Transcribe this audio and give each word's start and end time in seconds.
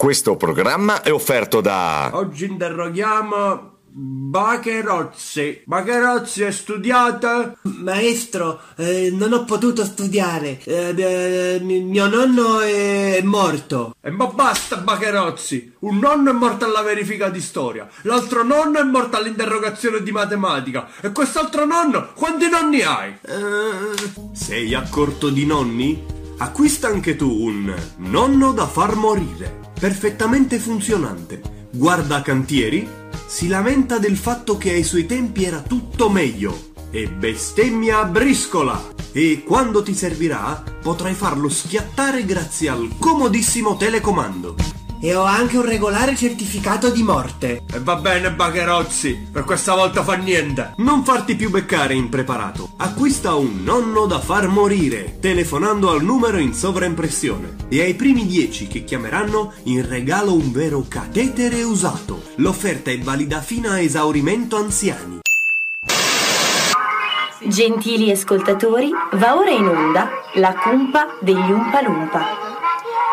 Questo 0.00 0.34
programma 0.34 1.02
è 1.02 1.12
offerto 1.12 1.60
da... 1.60 2.08
Oggi 2.14 2.46
interroghiamo 2.46 3.80
Bacherozzi. 3.84 5.64
Bacherozzi 5.66 6.42
è 6.42 6.50
studiato? 6.50 7.58
Maestro, 7.64 8.62
eh, 8.76 9.10
non 9.12 9.34
ho 9.34 9.44
potuto 9.44 9.84
studiare. 9.84 10.58
Eh, 10.64 10.94
eh, 10.96 11.60
mio 11.60 12.08
nonno 12.08 12.60
è 12.60 13.20
morto. 13.22 13.94
E 14.00 14.08
ma 14.08 14.24
basta, 14.28 14.78
Bacherozzi! 14.78 15.74
Un 15.80 15.98
nonno 15.98 16.30
è 16.30 16.32
morto 16.32 16.64
alla 16.64 16.80
verifica 16.80 17.28
di 17.28 17.42
storia, 17.42 17.86
l'altro 18.04 18.42
nonno 18.42 18.78
è 18.78 18.84
morto 18.84 19.18
all'interrogazione 19.18 20.02
di 20.02 20.12
matematica, 20.12 20.88
e 21.02 21.12
quest'altro 21.12 21.66
nonno, 21.66 22.12
quanti 22.14 22.48
nonni 22.48 22.80
hai? 22.80 23.18
Eh, 23.20 24.32
Sei 24.32 24.72
a 24.72 24.82
corto 24.88 25.28
di 25.28 25.44
nonni? 25.44 26.19
Acquista 26.42 26.88
anche 26.88 27.16
tu 27.16 27.30
un 27.30 27.70
nonno 27.98 28.52
da 28.52 28.66
far 28.66 28.96
morire, 28.96 29.60
perfettamente 29.78 30.58
funzionante. 30.58 31.68
Guarda 31.70 32.22
cantieri, 32.22 32.88
si 33.26 33.46
lamenta 33.46 33.98
del 33.98 34.16
fatto 34.16 34.56
che 34.56 34.70
ai 34.70 34.82
suoi 34.82 35.04
tempi 35.04 35.44
era 35.44 35.60
tutto 35.60 36.08
meglio 36.08 36.72
e 36.90 37.08
bestemmia 37.10 37.98
a 37.98 38.04
briscola. 38.06 38.82
E 39.12 39.42
quando 39.46 39.82
ti 39.82 39.92
servirà 39.92 40.64
potrai 40.80 41.12
farlo 41.12 41.50
schiattare 41.50 42.24
grazie 42.24 42.70
al 42.70 42.88
comodissimo 42.98 43.76
telecomando. 43.76 44.54
E 45.00 45.14
ho 45.14 45.22
anche 45.22 45.56
un 45.56 45.64
regolare 45.64 46.14
certificato 46.14 46.90
di 46.90 47.02
morte. 47.02 47.62
E 47.72 47.80
va 47.80 47.96
bene, 47.96 48.30
Bagherozzi, 48.32 49.28
per 49.32 49.44
questa 49.44 49.74
volta 49.74 50.02
fa 50.04 50.14
niente. 50.14 50.74
Non 50.76 51.04
farti 51.04 51.36
più 51.36 51.50
beccare 51.50 51.94
impreparato. 51.94 52.70
Acquista 52.76 53.34
un 53.34 53.62
nonno 53.64 54.06
da 54.06 54.20
far 54.20 54.48
morire, 54.48 55.18
telefonando 55.20 55.90
al 55.90 56.02
numero 56.02 56.38
in 56.38 56.52
sovraimpressione. 56.52 57.56
E 57.68 57.80
ai 57.80 57.94
primi 57.94 58.26
10 58.26 58.66
che 58.66 58.84
chiameranno, 58.84 59.52
in 59.64 59.88
regalo 59.88 60.34
un 60.34 60.52
vero 60.52 60.84
catetere 60.86 61.62
usato. 61.62 62.22
L'offerta 62.36 62.90
è 62.90 62.98
valida 62.98 63.40
fino 63.40 63.70
a 63.70 63.80
esaurimento 63.80 64.56
anziani. 64.56 65.20
Gentili 67.42 68.10
ascoltatori, 68.10 68.90
va 69.12 69.36
ora 69.36 69.50
in 69.50 69.66
onda 69.66 70.10
la 70.34 70.54
cumpa 70.54 71.16
degli 71.20 71.50
Umpalumpa. 71.50 72.49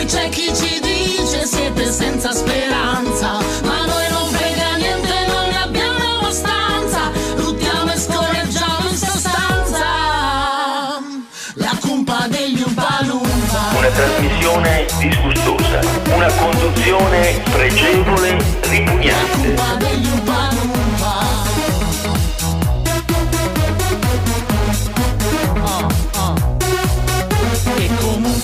Poi 0.00 0.08
c'è 0.08 0.30
chi 0.30 0.50
ci 0.54 0.80
dice 0.80 1.44
siete 1.44 1.92
senza 1.92 2.32
speranza. 2.32 3.38
Ma 3.64 3.84
noi 3.84 4.08
non 4.08 4.30
frega 4.30 4.76
niente, 4.76 5.26
non 5.26 5.46
ne 5.46 5.60
abbiamo 5.60 6.16
abbastanza. 6.16 7.10
Luttiamo 7.36 7.92
e 7.92 7.98
scorreggiamo 7.98 8.88
in 8.88 8.96
sostanza. 8.96 9.84
La 11.56 11.76
cumpa 11.80 12.26
degli 12.28 12.62
Umpalumpa 12.64 13.76
Una 13.76 13.88
trasmissione 13.88 14.86
disgustosa, 15.00 15.80
una 16.14 16.32
conduzione 16.32 17.42
pregevole, 17.50 18.42
ripugnante. 18.70 19.48
Cumpa 19.48 19.74
degli 19.74 20.06
Umpalumpa 20.06 20.89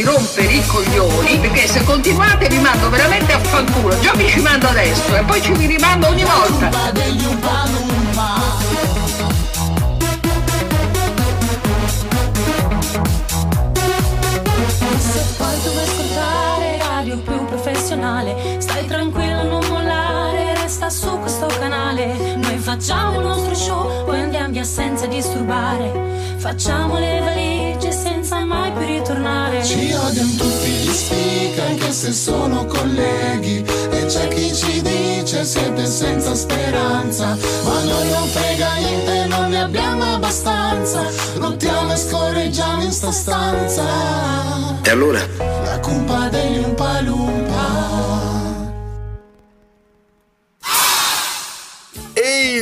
di 0.00 0.06
rompere 0.06 0.52
i 0.52 0.66
coglioni 0.66 1.38
perché 1.40 1.66
se 1.68 1.84
continuate 1.84 2.48
vi 2.48 2.58
mando 2.58 2.88
veramente 2.88 3.32
a 3.32 3.38
fanculo. 3.38 3.98
Già 4.00 4.14
vi 4.14 4.26
ci 4.28 4.40
mando 4.40 4.66
adesso 4.68 5.14
e 5.14 5.22
poi 5.24 5.42
ci 5.42 5.52
vi 5.52 5.66
rimando 5.66 6.08
ogni 6.08 6.24
volta. 6.24 6.70
stai 18.58 18.86
tranquillo, 18.86 19.42
non 19.42 19.64
mollare, 19.68 20.54
resta 20.54 20.88
su 20.88 21.18
questo 21.18 21.46
canale. 21.58 22.36
Noi 22.36 22.56
facciamo 22.56 23.20
il 23.20 23.26
nostro 23.26 23.54
show, 23.54 24.04
poi 24.04 24.20
andiamo 24.20 24.52
via 24.52 24.64
senza 24.64 25.06
disturbare. 25.06 26.36
Facciamo 26.38 26.98
le 26.98 27.29
odiano 30.10 30.30
tutti 30.36 30.70
gli 30.70 30.92
speaker 30.92 31.66
anche 31.66 31.92
se 31.92 32.12
sono 32.12 32.66
colleghi. 32.66 33.64
E 33.90 34.06
c'è 34.06 34.28
chi 34.28 34.54
ci 34.54 34.82
dice 34.82 35.44
siete 35.44 35.86
senza 35.86 36.34
speranza 36.34 37.36
Ma 37.64 37.82
noi 37.84 38.10
non 38.10 38.26
frega 38.28 38.74
niente, 38.74 39.26
non 39.26 39.50
ne 39.50 39.60
abbiamo 39.60 40.14
abbastanza. 40.14 41.02
Lottiamo 41.34 41.92
e 41.92 41.96
scorreggiamo 41.96 42.82
in 42.82 42.92
sta 42.92 43.12
stanza. 43.12 43.84
E 44.82 44.90
allora? 44.90 45.20
La 45.64 45.78
cumpa 45.80 46.28
degli 46.28 46.58
Umpalumpa 46.58 47.79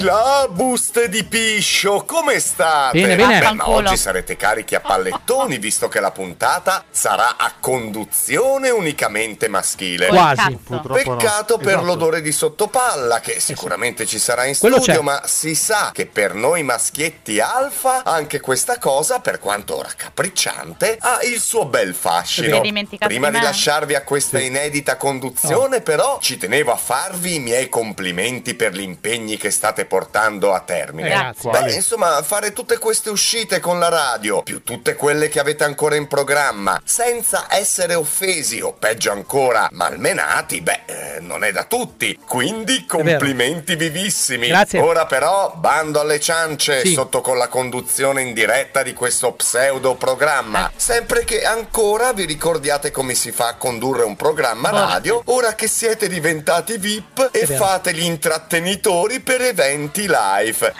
là, 0.00 0.47
buste 0.50 1.09
di 1.09 1.25
piscio, 1.25 2.05
come 2.05 2.39
state? 2.41 3.00
Bene, 3.00 3.17
bene. 3.17 3.39
Beh, 3.39 3.53
ma 3.53 3.69
oggi 3.71 3.97
sarete 3.97 4.37
carichi 4.37 4.75
a 4.75 4.81
pallettoni, 4.81 5.59
visto 5.59 5.89
che 5.89 6.00
la 6.00 6.11
puntata 6.11 6.85
sarà 6.91 7.37
a 7.37 7.53
conduzione 7.61 8.71
unicamente 8.71 9.49
maschile. 9.49 10.06
Quasi. 10.09 10.59
Purtroppo 10.62 11.11
no. 11.11 11.17
Peccato 11.17 11.56
per 11.59 11.69
Esatto. 11.69 11.85
l'odore 11.85 12.21
di 12.21 12.33
sottopalla, 12.33 13.21
che 13.21 13.41
sicuramente 13.41 14.06
ci 14.06 14.19
sarà 14.19 14.45
in 14.47 14.56
Quello 14.59 14.81
studio, 14.81 15.00
c'è. 15.00 15.05
ma 15.05 15.23
si 15.27 15.55
sa 15.55 15.91
che 15.93 16.06
per 16.06 16.35
noi 16.35 16.62
maschietti 16.62 17.41
alfa 17.41 18.03
anche 18.05 18.41
questa 18.41 18.79
cosa, 18.79 19.21
per 19.21 19.39
quanto 19.39 19.81
raccapricciante, 19.83 20.99
ha 21.01 21.21
il 21.23 21.41
suo 21.41 21.67
bel 21.67 21.94
fascino. 21.94 22.61
Prima 22.61 23.31
di 23.31 23.41
lasciarvi 23.41 23.94
a 23.94 24.03
questa 24.03 24.39
inedita 24.41 24.97
conduzione, 24.97 25.81
però, 25.81 26.19
ci 26.21 26.37
tenevo 26.37 26.73
a 26.73 26.77
farvi 26.77 27.37
i 27.37 27.41
miei 27.41 27.69
complimenti 27.69 28.55
per 28.55 28.73
gli 28.73 28.81
impegni 28.81 29.37
che 29.37 29.51
state 29.51 29.85
portando 29.88 30.55
a 30.55 30.61
termine? 30.61 31.08
Grazie. 31.08 31.50
Beh, 31.50 31.73
insomma, 31.73 32.23
fare 32.23 32.52
tutte 32.52 32.79
queste 32.79 33.11
uscite 33.11 33.58
con 33.58 33.81
la 33.81 33.88
radio, 33.88 34.43
più 34.43 34.62
tutte 34.62 34.94
quelle 34.94 35.29
che 35.29 35.40
avete 35.40 35.64
ancora 35.64 35.96
in 35.96 36.06
programma, 36.06 36.81
senza 36.85 37.46
essere 37.50 37.94
offesi 37.94 38.61
o 38.61 38.73
peggio 38.73 39.11
ancora 39.11 39.69
malmenati, 39.73 40.61
beh, 40.61 40.81
eh, 40.87 41.20
non 41.20 41.43
è 41.43 41.50
da 41.50 41.64
tutti. 41.64 42.19
Quindi 42.26 42.87
complimenti 42.87 43.75
vivissimi. 43.75 44.46
Grazie. 44.49 44.79
Ora 44.81 45.06
però 45.06 45.52
bando 45.56 46.00
alle 46.00 46.20
ciance 46.20 46.81
Sì. 46.82 46.93
sotto 46.93 47.20
con 47.20 47.38
la 47.38 47.49
conduzione 47.49 48.23
in 48.23 48.34
diretta 48.34 48.82
di 48.82 48.93
questo 48.93 49.32
pseudo 49.32 49.94
programma. 49.94 50.70
Sempre 50.76 51.25
che 51.25 51.43
ancora 51.44 52.12
vi 52.12 52.25
ricordiate 52.26 52.91
come 52.91 53.14
si 53.14 53.32
fa 53.32 53.49
a 53.49 53.55
condurre 53.56 54.02
un 54.05 54.14
programma 54.17 54.70
radio, 54.70 55.23
ora 55.26 55.55
che 55.55 55.67
siete 55.67 56.08
diventati 56.08 56.76
VIP 56.76 57.31
e 57.32 57.46
fate 57.46 57.94
gli 57.94 58.02
intrattenitori 58.05 59.20
per 59.20 59.41
eventi 59.43 59.76
live. 59.87 60.75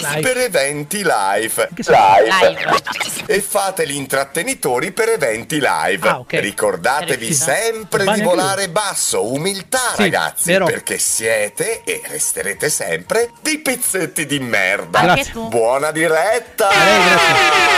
Live. 0.00 0.20
Per 0.20 0.36
eventi 0.38 1.02
live. 1.04 1.68
Senso? 1.78 3.24
E 3.26 3.40
fate 3.40 3.86
gli 3.86 3.94
intrattenitori 3.94 4.92
per 4.92 5.10
eventi 5.10 5.60
live. 5.60 6.08
Ah. 6.08 6.24
Ricordatevi 6.26 7.26
Chiarissimo. 7.26 7.54
sempre 7.54 8.04
di 8.14 8.22
volare 8.22 8.68
basso, 8.68 9.24
umiltà 9.32 9.92
Sì, 9.94 10.02
ragazzi, 10.02 10.50
vero. 10.50 10.64
perché 10.66 10.98
siete 10.98 11.82
e 11.84 12.02
resterete 12.06 12.68
sempre 12.68 13.30
dei 13.40 13.58
pezzetti 13.58 14.26
di 14.26 14.38
merda. 14.40 15.00
Grazie. 15.02 15.32
Buona 15.34 15.90
diretta! 15.90 16.68
Eh, 16.70 17.68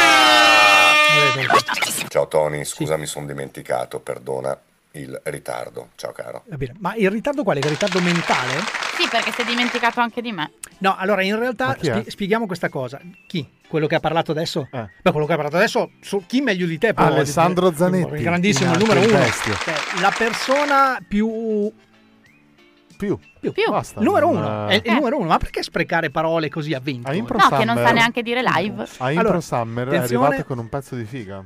Ciao 2.08 2.28
Tony, 2.28 2.64
scusa 2.64 2.96
mi 2.96 3.06
sono 3.06 3.26
dimenticato, 3.26 4.00
perdona 4.00 4.58
il 4.94 5.20
ritardo. 5.24 5.88
Ciao 5.96 6.12
caro. 6.12 6.44
Va 6.48 6.56
bene. 6.56 6.74
Ma 6.78 6.94
il 6.94 7.10
ritardo 7.10 7.42
quale? 7.42 7.60
Il 7.60 7.66
ritardo 7.66 8.00
mentale? 8.00 8.58
Sì, 8.96 9.08
perché 9.10 9.32
si 9.32 9.40
è 9.42 9.44
dimenticato 9.44 10.00
anche 10.00 10.20
di 10.20 10.32
me. 10.32 10.52
No, 10.78 10.96
allora 10.96 11.22
in 11.22 11.38
realtà 11.38 11.74
è? 11.74 11.78
spie- 11.78 12.10
spieghiamo 12.10 12.46
questa 12.46 12.68
cosa. 12.68 13.00
Chi? 13.26 13.48
Quello 13.68 13.86
che 13.86 13.94
ha 13.94 14.00
parlato 14.00 14.32
adesso? 14.32 14.68
Beh, 14.70 15.10
quello 15.10 15.26
che 15.26 15.32
ha 15.32 15.36
parlato 15.36 15.56
adesso, 15.56 15.92
so- 16.00 16.22
chi 16.26 16.40
meglio 16.40 16.66
di 16.66 16.76
te? 16.78 16.92
può- 16.92 17.04
Alessandro 17.04 17.72
Zanetti, 17.72 18.14
Il 18.14 18.22
grandissimo, 18.22 18.72
il 18.72 18.78
numero 18.78 19.00
uno. 19.00 19.08
Cioè, 19.08 20.00
la 20.00 20.12
persona 20.16 20.98
più... 21.06 21.72
Più. 22.96 23.18
Più. 23.40 23.52
Basta. 23.68 24.00
Numero 24.00 24.28
uno. 24.28 24.68
È 24.68 24.74
il 24.74 24.82
Eh. 24.84 24.92
numero 24.92 25.18
uno. 25.18 25.26
Ma 25.28 25.38
perché 25.38 25.62
sprecare 25.62 26.10
parole 26.10 26.48
così 26.48 26.72
a 26.74 26.78
vento? 26.80 27.08
A 27.08 27.14
Impro 27.14 27.36
No, 27.36 27.48
che 27.48 27.64
non 27.64 27.74
Summer- 27.76 27.86
sa 27.86 27.92
neanche 27.92 28.22
dire 28.22 28.42
live. 28.42 28.82
A 28.98 29.10
Impro 29.10 29.26
Allora, 29.26 29.40
Summer 29.40 29.88
è 29.88 29.96
attenzione. 29.96 30.26
arrivato 30.26 30.46
con 30.46 30.58
un 30.58 30.68
pezzo 30.68 30.94
di 30.94 31.04
figa. 31.04 31.44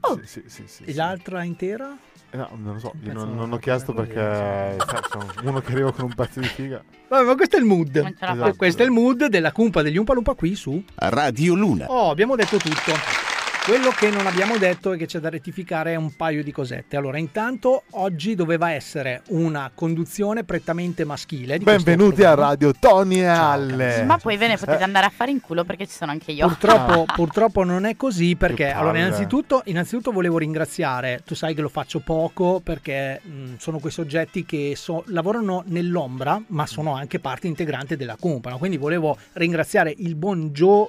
Oh. 0.00 0.20
Sì, 0.24 0.26
sì, 0.26 0.42
sì, 0.46 0.62
sì, 0.66 0.82
E 0.84 0.90
sì. 0.90 0.94
l'altra 0.94 1.42
intera? 1.42 1.96
Eh, 2.30 2.36
No, 2.36 2.48
non 2.56 2.74
lo 2.74 2.78
so, 2.78 2.92
io 3.02 3.12
non, 3.14 3.34
non 3.34 3.52
ho 3.52 3.56
chiesto 3.58 3.94
perché 3.94 4.14
sai, 4.14 4.76
sono 5.10 5.26
uno 5.44 5.60
che 5.60 5.72
arriva 5.72 5.92
con 5.92 6.04
un 6.04 6.14
pezzo 6.14 6.40
di 6.40 6.46
figa. 6.46 6.82
Vabbè, 7.08 7.24
ma 7.24 7.34
questo 7.34 7.56
è 7.56 7.58
il 7.58 7.64
mood. 7.64 7.96
Esatto. 7.96 8.54
Questo 8.54 8.82
è 8.82 8.84
il 8.84 8.90
mood 8.90 9.26
della 9.26 9.50
cumpa 9.52 9.80
degli 9.80 9.96
Umpa 9.96 10.12
Lumpa 10.12 10.34
qui 10.34 10.54
su. 10.54 10.82
Radio 10.94 11.54
Luna. 11.54 11.86
Oh, 11.86 12.10
abbiamo 12.10 12.36
detto 12.36 12.58
tutto. 12.58 13.27
Quello 13.68 13.90
che 13.90 14.08
non 14.08 14.26
abbiamo 14.26 14.56
detto 14.56 14.92
e 14.94 14.96
che 14.96 15.04
c'è 15.04 15.18
da 15.18 15.28
rettificare 15.28 15.92
è 15.92 15.94
un 15.94 16.16
paio 16.16 16.42
di 16.42 16.50
cosette. 16.52 16.96
Allora, 16.96 17.18
intanto 17.18 17.82
oggi 17.90 18.34
doveva 18.34 18.72
essere 18.72 19.20
una 19.28 19.70
conduzione 19.74 20.42
prettamente 20.42 21.04
maschile. 21.04 21.58
Benvenuti 21.58 22.24
a. 22.24 22.32
Radio 22.32 22.72
Tony 22.72 23.18
e 23.18 23.26
Alle. 23.26 24.04
Ma 24.04 24.16
poi 24.16 24.38
ve 24.38 24.46
ne 24.46 24.54
Eh. 24.54 24.56
potete 24.56 24.82
andare 24.84 25.04
a 25.04 25.10
fare 25.10 25.32
in 25.32 25.42
culo 25.42 25.64
perché 25.64 25.86
ci 25.86 25.92
sono 25.92 26.12
anche 26.12 26.32
io. 26.32 26.46
Purtroppo, 26.46 27.04
purtroppo 27.14 27.62
non 27.62 27.84
è 27.84 27.94
così 27.94 28.36
perché 28.36 28.70
allora 28.70 28.96
innanzitutto, 29.00 29.60
innanzitutto 29.66 30.12
volevo 30.12 30.38
ringraziare, 30.38 31.20
tu 31.26 31.34
sai 31.34 31.52
che 31.54 31.60
lo 31.60 31.68
faccio 31.68 32.00
poco 32.00 32.60
perché 32.64 33.20
mh, 33.22 33.56
sono 33.58 33.80
quei 33.80 33.92
soggetti 33.92 34.46
che 34.46 34.72
so- 34.76 35.04
lavorano 35.08 35.62
nell'ombra 35.66 36.40
ma 36.46 36.64
sono 36.64 36.94
anche 36.94 37.18
parte 37.18 37.48
integrante 37.48 37.98
della 37.98 38.16
compagnia, 38.18 38.56
quindi 38.58 38.78
volevo 38.78 39.18
ringraziare 39.34 39.92
il 39.94 40.14
buon 40.14 40.52
Joe, 40.52 40.88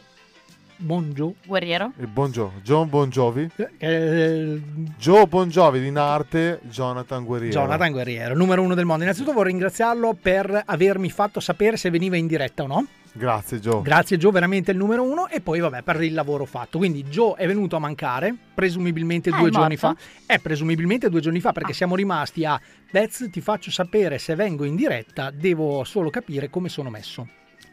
buon 0.79 1.11
Joe, 1.13 1.33
Guerriero. 1.45 1.91
Il 1.99 2.07
Bon 2.07 2.31
Jovi, 2.31 2.61
John 2.63 2.89
Bon 2.89 3.09
Jovi. 3.09 3.49
eh, 3.77 4.61
Joe 4.97 5.27
Bon 5.27 5.49
Jovi 5.49 5.85
in 5.85 5.97
arte, 5.97 6.59
Jonathan 6.63 7.23
Guerriero. 7.25 7.53
Jonathan 7.61 7.91
Guerriero, 7.91 8.35
numero 8.35 8.61
uno 8.61 8.75
del 8.75 8.85
mondo. 8.85 9.03
Innanzitutto 9.03 9.33
vorrei 9.33 9.51
ringraziarlo 9.51 10.17
per 10.19 10.63
avermi 10.65 11.09
fatto 11.09 11.39
sapere 11.39 11.77
se 11.77 11.89
veniva 11.89 12.15
in 12.15 12.27
diretta 12.27 12.63
o 12.63 12.67
no. 12.67 12.85
Grazie 13.11 13.59
Joe. 13.59 13.81
Grazie 13.81 14.17
Joe, 14.17 14.31
veramente 14.31 14.69
il 14.71 14.77
numero 14.77 15.03
uno. 15.03 15.27
E 15.27 15.41
poi 15.41 15.59
vabbè, 15.59 15.81
per 15.81 16.01
il 16.03 16.13
lavoro 16.13 16.45
fatto. 16.45 16.77
Quindi 16.77 17.03
Joe 17.03 17.33
è 17.37 17.47
venuto 17.47 17.75
a 17.75 17.79
mancare, 17.79 18.33
presumibilmente 18.53 19.31
Ah, 19.31 19.37
due 19.39 19.47
è 19.49 19.51
giorni 19.51 19.77
fa. 19.77 19.87
morto? 19.87 20.03
È 20.27 20.37
presumibilmente 20.39 21.09
due 21.09 21.19
giorni 21.19 21.39
fa 21.39 21.51
perché 21.51 21.73
siamo 21.73 21.95
rimasti 21.95 22.45
a 22.45 22.59
Bez, 22.91 23.27
ti 23.31 23.41
faccio 23.41 23.71
sapere 23.71 24.17
se 24.19 24.35
vengo 24.35 24.63
in 24.63 24.75
diretta, 24.75 25.31
devo 25.31 25.83
solo 25.83 26.09
capire 26.11 26.49
come 26.51 26.69
sono 26.69 26.89
messo. 26.89 27.27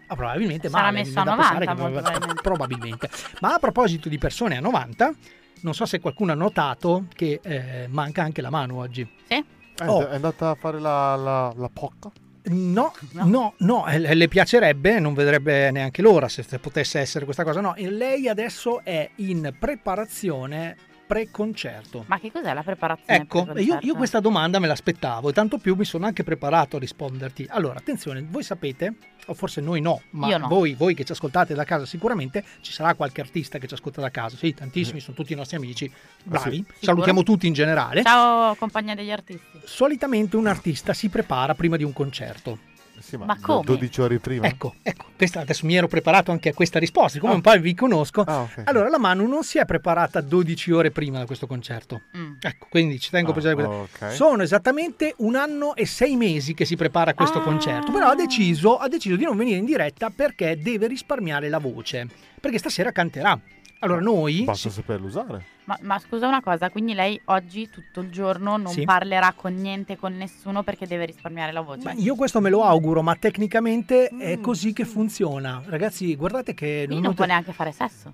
Ah, 0.08 0.14
probabilmente 0.14 0.68
Sarà 0.68 0.84
male, 0.84 0.98
messo 0.98 1.18
a 1.18 1.22
dà 1.24 1.30
90 1.34 1.48
pensare 1.48 1.66
che 1.66 1.82
molto 1.82 2.00
probabilmente. 2.00 2.42
probabilmente. 2.42 3.10
Ma 3.40 3.54
a 3.54 3.58
proposito 3.58 4.08
di 4.08 4.18
persone 4.18 4.56
a 4.56 4.60
90, 4.60 5.14
non 5.60 5.74
so 5.74 5.86
se 5.86 6.00
qualcuno 6.00 6.32
ha 6.32 6.36
notato 6.36 7.06
che 7.12 7.40
eh, 7.42 7.86
manca 7.88 8.22
anche 8.22 8.40
la 8.40 8.50
mano 8.50 8.76
oggi. 8.76 9.08
Sì. 9.26 9.44
Oh. 9.84 10.08
È 10.08 10.14
andata 10.14 10.50
a 10.50 10.54
fare 10.54 10.80
la, 10.80 11.16
la, 11.16 11.52
la 11.54 11.70
pocca? 11.72 12.10
No, 12.48 12.92
no, 13.24 13.54
no, 13.58 13.86
eh, 13.88 14.14
le 14.14 14.28
piacerebbe, 14.28 15.00
non 15.00 15.14
vedrebbe 15.14 15.72
neanche 15.72 16.00
l'ora 16.00 16.28
se 16.28 16.44
se 16.44 16.60
potesse 16.60 17.00
essere 17.00 17.24
questa 17.24 17.42
cosa. 17.42 17.60
No, 17.60 17.74
e 17.74 17.90
lei 17.90 18.28
adesso 18.28 18.84
è 18.84 19.10
in 19.16 19.52
preparazione 19.58 20.76
pre-concerto. 21.06 22.04
Ma 22.06 22.18
che 22.18 22.32
cos'è 22.32 22.52
la 22.52 22.62
preparazione? 22.62 23.20
Ecco, 23.20 23.46
io, 23.58 23.78
io 23.80 23.94
questa 23.94 24.20
domanda 24.20 24.58
me 24.58 24.66
l'aspettavo 24.66 25.28
e 25.28 25.32
tanto 25.32 25.58
più 25.58 25.74
mi 25.74 25.84
sono 25.84 26.06
anche 26.06 26.24
preparato 26.24 26.76
a 26.76 26.80
risponderti. 26.80 27.46
Allora, 27.48 27.78
attenzione, 27.78 28.26
voi 28.28 28.42
sapete, 28.42 28.94
o 29.26 29.34
forse 29.34 29.60
noi 29.60 29.80
no, 29.80 30.02
ma 30.10 30.36
no. 30.36 30.48
Voi, 30.48 30.74
voi 30.74 30.94
che 30.94 31.04
ci 31.04 31.12
ascoltate 31.12 31.54
da 31.54 31.64
casa 31.64 31.86
sicuramente 31.86 32.44
ci 32.60 32.72
sarà 32.72 32.94
qualche 32.94 33.20
artista 33.20 33.58
che 33.58 33.66
ci 33.66 33.74
ascolta 33.74 34.00
da 34.00 34.10
casa. 34.10 34.36
Sì, 34.36 34.52
tantissimi, 34.52 35.00
sono 35.00 35.16
tutti 35.16 35.32
i 35.32 35.36
nostri 35.36 35.56
amici, 35.56 35.90
bravi. 36.24 36.56
Sicuro? 36.56 36.76
Salutiamo 36.80 37.22
tutti 37.22 37.46
in 37.46 37.52
generale. 37.52 38.02
Ciao 38.02 38.54
compagnia 38.56 38.94
degli 38.94 39.12
artisti. 39.12 39.60
Solitamente 39.64 40.36
un 40.36 40.46
artista 40.46 40.92
si 40.92 41.08
prepara 41.08 41.54
prima 41.54 41.76
di 41.76 41.84
un 41.84 41.92
concerto. 41.92 42.74
Sì, 43.06 43.16
Ma 43.16 43.38
come? 43.40 43.62
12 43.64 44.00
ore 44.00 44.18
prima. 44.18 44.46
Ecco, 44.46 44.74
ecco, 44.82 45.04
questa, 45.16 45.40
adesso 45.40 45.64
mi 45.64 45.76
ero 45.76 45.86
preparato 45.86 46.32
anche 46.32 46.48
a 46.48 46.54
questa 46.54 46.80
risposta, 46.80 47.20
come 47.20 47.34
un 47.34 47.40
po' 47.40 47.56
vi 47.60 47.72
conosco. 47.74 48.22
Ah, 48.22 48.40
ok. 48.40 48.62
Allora, 48.64 48.88
la 48.88 48.98
Manu 48.98 49.26
non 49.28 49.44
si 49.44 49.58
è 49.58 49.64
preparata 49.64 50.20
12 50.20 50.72
ore 50.72 50.90
prima 50.90 51.18
da 51.18 51.26
questo 51.26 51.46
concerto. 51.46 52.02
Mm. 52.16 52.32
Ecco, 52.40 52.66
quindi 52.68 52.98
ci 52.98 53.10
tengo 53.10 53.28
a 53.28 53.30
Ah, 53.30 53.34
precisare 53.34 53.54
questo. 53.54 54.06
ok. 54.06 54.12
Sono 54.12 54.42
esattamente 54.42 55.14
un 55.18 55.36
anno 55.36 55.76
e 55.76 55.86
sei 55.86 56.16
mesi 56.16 56.52
che 56.54 56.64
si 56.64 56.74
prepara 56.74 57.12
a 57.12 57.14
questo 57.14 57.38
Ah. 57.38 57.42
concerto, 57.42 57.92
però 57.92 58.08
ha 58.08 58.14
deciso, 58.16 58.76
ha 58.76 58.88
deciso 58.88 59.14
di 59.14 59.24
non 59.24 59.36
venire 59.36 59.58
in 59.58 59.64
diretta 59.66 60.10
perché 60.10 60.58
deve 60.58 60.88
risparmiare 60.88 61.48
la 61.48 61.58
voce, 61.58 62.08
perché 62.40 62.58
stasera 62.58 62.90
canterà. 62.90 63.38
Allora 63.80 64.00
noi... 64.00 64.44
Basta 64.44 64.70
saperlo 64.70 65.06
usare. 65.06 65.44
Ma, 65.64 65.76
ma 65.82 65.98
scusa 65.98 66.26
una 66.28 66.40
cosa, 66.40 66.70
quindi 66.70 66.94
lei 66.94 67.20
oggi 67.26 67.68
tutto 67.68 68.00
il 68.00 68.10
giorno 68.10 68.56
non 68.56 68.72
Sì. 68.72 68.84
parlerà 68.84 69.32
con 69.36 69.54
niente, 69.54 69.96
con 69.96 70.16
nessuno 70.16 70.62
perché 70.62 70.86
deve 70.86 71.06
risparmiare 71.06 71.52
la 71.52 71.60
voce? 71.60 71.84
Ma 71.84 71.92
io 71.92 72.14
questo 72.14 72.40
me 72.40 72.50
lo 72.50 72.62
auguro, 72.64 73.02
ma 73.02 73.14
tecnicamente 73.16 74.08
Mm. 74.12 74.20
è 74.20 74.40
così 74.40 74.72
che 74.72 74.84
funziona. 74.84 75.62
Ragazzi, 75.66 76.14
guardate 76.16 76.54
che... 76.54 76.84
Quindi 76.86 77.04
non 77.04 77.14
può 77.14 77.24
note- 77.24 77.26
neanche 77.26 77.52
fare 77.52 77.72
sesso. 77.72 78.12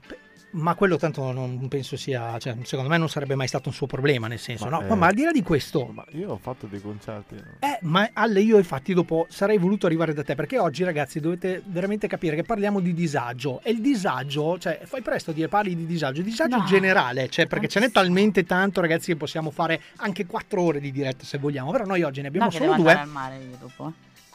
Ma 0.55 0.75
quello 0.75 0.97
tanto 0.99 1.33
non 1.33 1.67
penso 1.69 1.97
sia, 1.97 2.39
cioè, 2.39 2.55
secondo 2.65 2.91
me 2.91 2.99
non 2.99 3.09
sarebbe 3.09 3.35
mai 3.35 3.49
stato 3.49 3.71
un 3.71 3.75
suo 3.75 3.87
problema, 3.87 4.27
nel 4.29 4.39
senso, 4.39 4.65
Ma, 4.69 4.71
no? 4.81 4.87
eh, 4.87 4.95
ma 4.95 5.07
al 5.07 5.15
di 5.15 5.23
là 5.23 5.31
di 5.33 5.43
questo, 5.43 5.87
Ma 5.93 6.05
io 6.11 6.33
ho 6.33 6.37
fatto 6.37 6.67
dei 6.67 6.81
concerti. 6.81 7.37
eh, 7.61 7.79
ma 7.83 8.11
alle 8.13 8.41
io 8.43 8.59
infatti 8.59 8.93
dopo 8.93 9.27
sarei 9.31 9.57
voluto 9.57 9.87
arrivare 9.87 10.13
da 10.13 10.23
te, 10.23 10.35
perché 10.35 10.59
oggi 10.59 10.85
ragazzi 10.85 11.21
dovete 11.21 11.63
veramente 11.65 12.07
capire 12.07 12.37
che 12.37 12.43
parliamo 12.43 12.81
di 12.81 12.93
disagio, 12.93 13.61
e 13.63 13.71
il 13.71 13.81
disagio, 13.81 14.59
cioè 14.59 14.81
fai 14.85 15.01
presto 15.01 15.31
a 15.31 15.35
dire 15.35 15.49
parli 15.49 15.75
di 15.75 15.87
disagio, 15.87 16.21
disagio 16.21 16.57
No. 16.59 16.65
generale, 16.67 17.31
cioè 17.31 17.47
perché 17.47 17.67
ce 17.69 17.81
n'è 17.81 17.91
talmente 17.91 18.45
tanto 18.45 18.83
ragazzi 18.83 19.13
che 19.13 19.17
possiamo 19.17 19.51
fare 19.51 19.81
anche 19.97 20.27
quattro 20.27 20.61
ore 20.61 20.81
di 20.81 20.93
diretta 20.93 21.25
se 21.25 21.39
vogliamo, 21.39 21.71
però 21.71 21.87
noi 21.87 22.03
oggi 22.03 22.21
ne 22.21 22.29
abbiamo 22.29 22.47
no, 22.47 22.53
che 22.53 22.59
solo 22.59 22.73
devo 22.73 22.83
due. 22.83 22.91
andare 22.93 23.09
al 23.09 23.13
mare 23.15 23.37
io 23.39 23.57
dopo. 23.59 23.93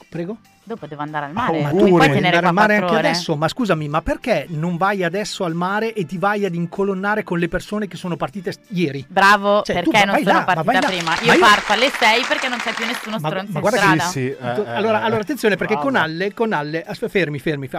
Prego? 0.09 0.38
Dopo 0.67 0.86
devo 0.86 1.01
andare 1.01 1.27
al 1.27 1.31
mare. 1.31 1.62
Ma 1.62 1.69
tu 1.69 1.88
puoi 1.88 2.09
tenere 2.12 2.36
al 2.45 2.51
mare 2.53 2.75
anche 2.75 2.91
ore? 2.91 3.07
adesso? 3.07 3.38
Ma 3.38 3.47
scusami, 3.47 3.88
ma 3.88 4.01
perché 4.01 4.47
non 4.50 4.75
vai 4.75 5.01
adesso 5.01 5.45
al 5.45 5.53
mare 5.53 5.93
e 5.93 6.05
ti 6.05 6.17
vai 6.17 6.43
ad 6.43 6.53
incolonnare 6.55 7.24
con 7.24 7.39
le 7.39 7.47
persone 7.47 7.88
che 7.88 7.95
sono 7.95 8.17
partite 8.17 8.53
ieri? 8.71 9.05
Bravo, 9.07 9.62
Cioè, 9.62 9.75
perché 9.81 10.03
non 10.03 10.17
sono 10.17 10.39
là, 10.39 10.43
partita 10.43 10.79
là. 10.81 10.88
prima. 10.88 11.03
Ma 11.12 11.21
Io, 11.21 11.31
io- 11.33 11.39
parto 11.39 11.71
alle 11.71 11.89
6 11.89 12.24
perché 12.27 12.50
non 12.50 12.57
c'è 12.57 12.74
più 12.74 12.86
nessuno 12.86 13.17
Ma, 13.17 13.29
stronzo 13.29 13.51
ma 13.53 13.59
in 13.59 13.62
guarda 13.62 13.77
strada. 13.79 14.03
che 14.03 14.09
Sì, 14.09 14.25
eh, 14.27 14.36
eh, 14.36 14.75
allora, 14.75 15.00
eh, 15.01 15.05
allora, 15.05 15.21
attenzione 15.21 15.55
perché 15.55 15.75
bravo. 15.75 15.88
con 15.89 15.95
Alle, 15.97 16.33
con 16.33 16.51
Alle 16.51 16.83
asp- 16.83 17.07
fermi, 17.07 17.39
fermi, 17.39 17.69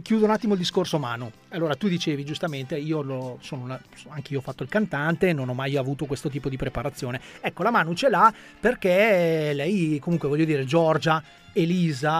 chiudo 0.00 0.24
un 0.24 0.30
attimo 0.30 0.52
il 0.52 0.60
discorso 0.60 1.00
mano. 1.00 1.32
Allora, 1.48 1.74
tu 1.74 1.88
dicevi 1.88 2.24
giustamente, 2.24 2.76
io 2.78 3.02
lo, 3.02 3.38
sono 3.40 3.62
una- 3.64 3.80
anche 4.10 4.32
io 4.34 4.38
ho 4.38 4.42
fatto 4.42 4.62
il 4.62 4.68
cantante, 4.68 5.32
non 5.32 5.48
ho 5.48 5.54
mai 5.54 5.76
avuto 5.76 6.04
questo 6.04 6.28
tipo 6.28 6.48
di 6.48 6.56
preparazione. 6.56 7.20
Ecco, 7.40 7.64
la 7.64 7.72
Manu 7.72 7.92
ce 7.94 8.08
l'ha 8.08 8.32
perché 8.60 9.50
lei, 9.52 9.98
comunque 10.00 10.28
voglio 10.28 10.44
dire, 10.44 10.64
Giorgia, 10.64 11.20
Elisa, 11.52 12.19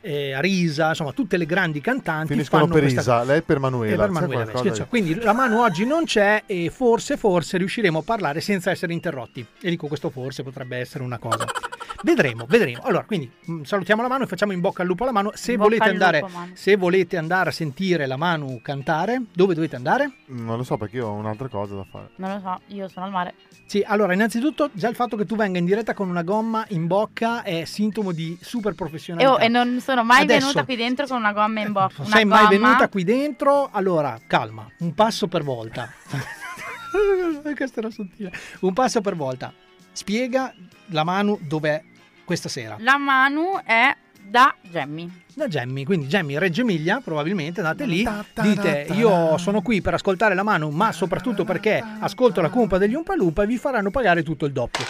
eh, 0.00 0.32
Arisa, 0.32 0.88
insomma 0.88 1.12
tutte 1.12 1.36
le 1.36 1.46
grandi 1.46 1.80
cantanti 1.80 2.32
Finiscono 2.32 2.62
fanno 2.62 2.74
per 2.74 2.82
questa 2.82 3.00
Isa, 3.00 3.24
lei 3.24 3.42
per 3.42 3.58
Manuela. 3.58 3.92
e 3.94 3.96
per 3.96 4.10
Manuela 4.10 4.72
cioè, 4.74 4.86
quindi 4.88 5.14
la 5.20 5.32
Manu 5.32 5.60
oggi 5.60 5.84
non 5.84 6.04
c'è 6.04 6.42
e 6.46 6.70
forse, 6.70 7.16
forse 7.16 7.58
riusciremo 7.58 7.98
a 7.98 8.02
parlare 8.02 8.40
senza 8.40 8.70
essere 8.70 8.92
interrotti. 8.92 9.44
E 9.60 9.70
dico 9.70 9.86
questo 9.88 10.10
forse 10.10 10.42
potrebbe 10.42 10.76
essere 10.78 11.04
una 11.04 11.18
cosa. 11.18 11.44
Vedremo, 12.02 12.46
vedremo. 12.48 12.80
Allora, 12.84 13.04
quindi 13.04 13.30
mh, 13.44 13.62
salutiamo 13.62 14.00
la 14.00 14.08
Manu 14.08 14.22
e 14.22 14.26
facciamo 14.26 14.52
in 14.52 14.60
bocca 14.60 14.80
al 14.80 14.88
lupo 14.88 15.02
alla 15.02 15.12
Manu. 15.12 15.30
Se, 15.34 15.56
volete 15.58 15.84
andare, 15.88 16.20
lupo, 16.20 16.32
se 16.54 16.76
volete 16.76 17.18
andare 17.18 17.50
a 17.50 17.52
sentire 17.52 18.06
la 18.06 18.16
Manu 18.16 18.60
cantare, 18.62 19.20
dove 19.34 19.52
dovete 19.52 19.76
andare? 19.76 20.10
Non 20.28 20.56
lo 20.56 20.62
so 20.62 20.78
perché 20.78 20.96
io 20.96 21.08
ho 21.08 21.12
un'altra 21.12 21.48
cosa 21.48 21.74
da 21.74 21.84
fare. 21.84 22.08
Non 22.16 22.32
lo 22.32 22.40
so, 22.40 22.60
io 22.74 22.88
sono 22.88 23.04
al 23.04 23.10
mare. 23.12 23.34
Sì, 23.66 23.84
allora, 23.86 24.14
innanzitutto 24.14 24.70
già 24.72 24.88
il 24.88 24.94
fatto 24.94 25.14
che 25.16 25.26
tu 25.26 25.36
venga 25.36 25.58
in 25.58 25.66
diretta 25.66 25.92
con 25.92 26.08
una 26.08 26.22
gomma 26.22 26.64
in 26.70 26.86
bocca 26.86 27.42
è 27.42 27.64
sintomo 27.66 28.12
di 28.12 28.36
super 28.40 28.72
E, 28.72 28.74
professionalità. 28.74 29.32
oh, 29.32 29.38
e 29.38 29.48
non 29.48 29.78
sono 29.90 30.04
mai 30.04 30.22
Adesso- 30.22 30.40
venuta 30.40 30.64
qui 30.64 30.76
dentro 30.76 31.06
con 31.06 31.16
una 31.16 31.32
gomma 31.32 31.60
in 31.60 31.72
bocca. 31.72 31.94
Non 31.98 32.06
Una 32.06 32.16
sei 32.16 32.24
mai 32.24 32.38
gomma- 32.44 32.50
venuta 32.66 32.88
qui 32.88 33.04
dentro? 33.04 33.68
Allora, 33.72 34.18
calma, 34.26 34.66
un 34.78 34.94
passo 34.94 35.26
per 35.26 35.42
volta. 35.42 35.90
Questa 37.56 37.80
era 37.80 37.90
sottile. 37.90 38.32
Un 38.60 38.72
passo 38.72 39.00
per 39.00 39.16
volta. 39.16 39.52
Spiega 39.92 40.52
la 40.86 41.04
Manu 41.04 41.38
dov'è 41.42 41.82
questa 42.24 42.48
sera. 42.48 42.76
La 42.78 42.96
Manu 42.98 43.58
è 43.64 43.94
da 44.22 44.54
Gemmy. 44.60 45.10
Da 45.34 45.48
Gemmy, 45.48 45.84
quindi 45.84 46.06
Gemmy 46.06 46.38
Reggio 46.38 46.60
Emilia, 46.60 47.00
probabilmente 47.02 47.60
andate 47.60 47.84
lì, 47.86 48.06
dite 48.40 48.86
io 48.92 49.36
sono 49.38 49.62
qui 49.62 49.80
per 49.80 49.94
ascoltare 49.94 50.34
la 50.34 50.42
Manu, 50.42 50.68
ma 50.70 50.92
soprattutto 50.92 51.44
perché 51.44 51.82
ascolto 52.00 52.40
la 52.40 52.50
cumpa 52.50 52.78
degli 52.78 52.94
Umpalumpa 52.94 53.42
e 53.42 53.46
vi 53.46 53.56
faranno 53.56 53.90
pagare 53.90 54.22
tutto 54.22 54.44
il 54.46 54.52
doppio. 54.52 54.84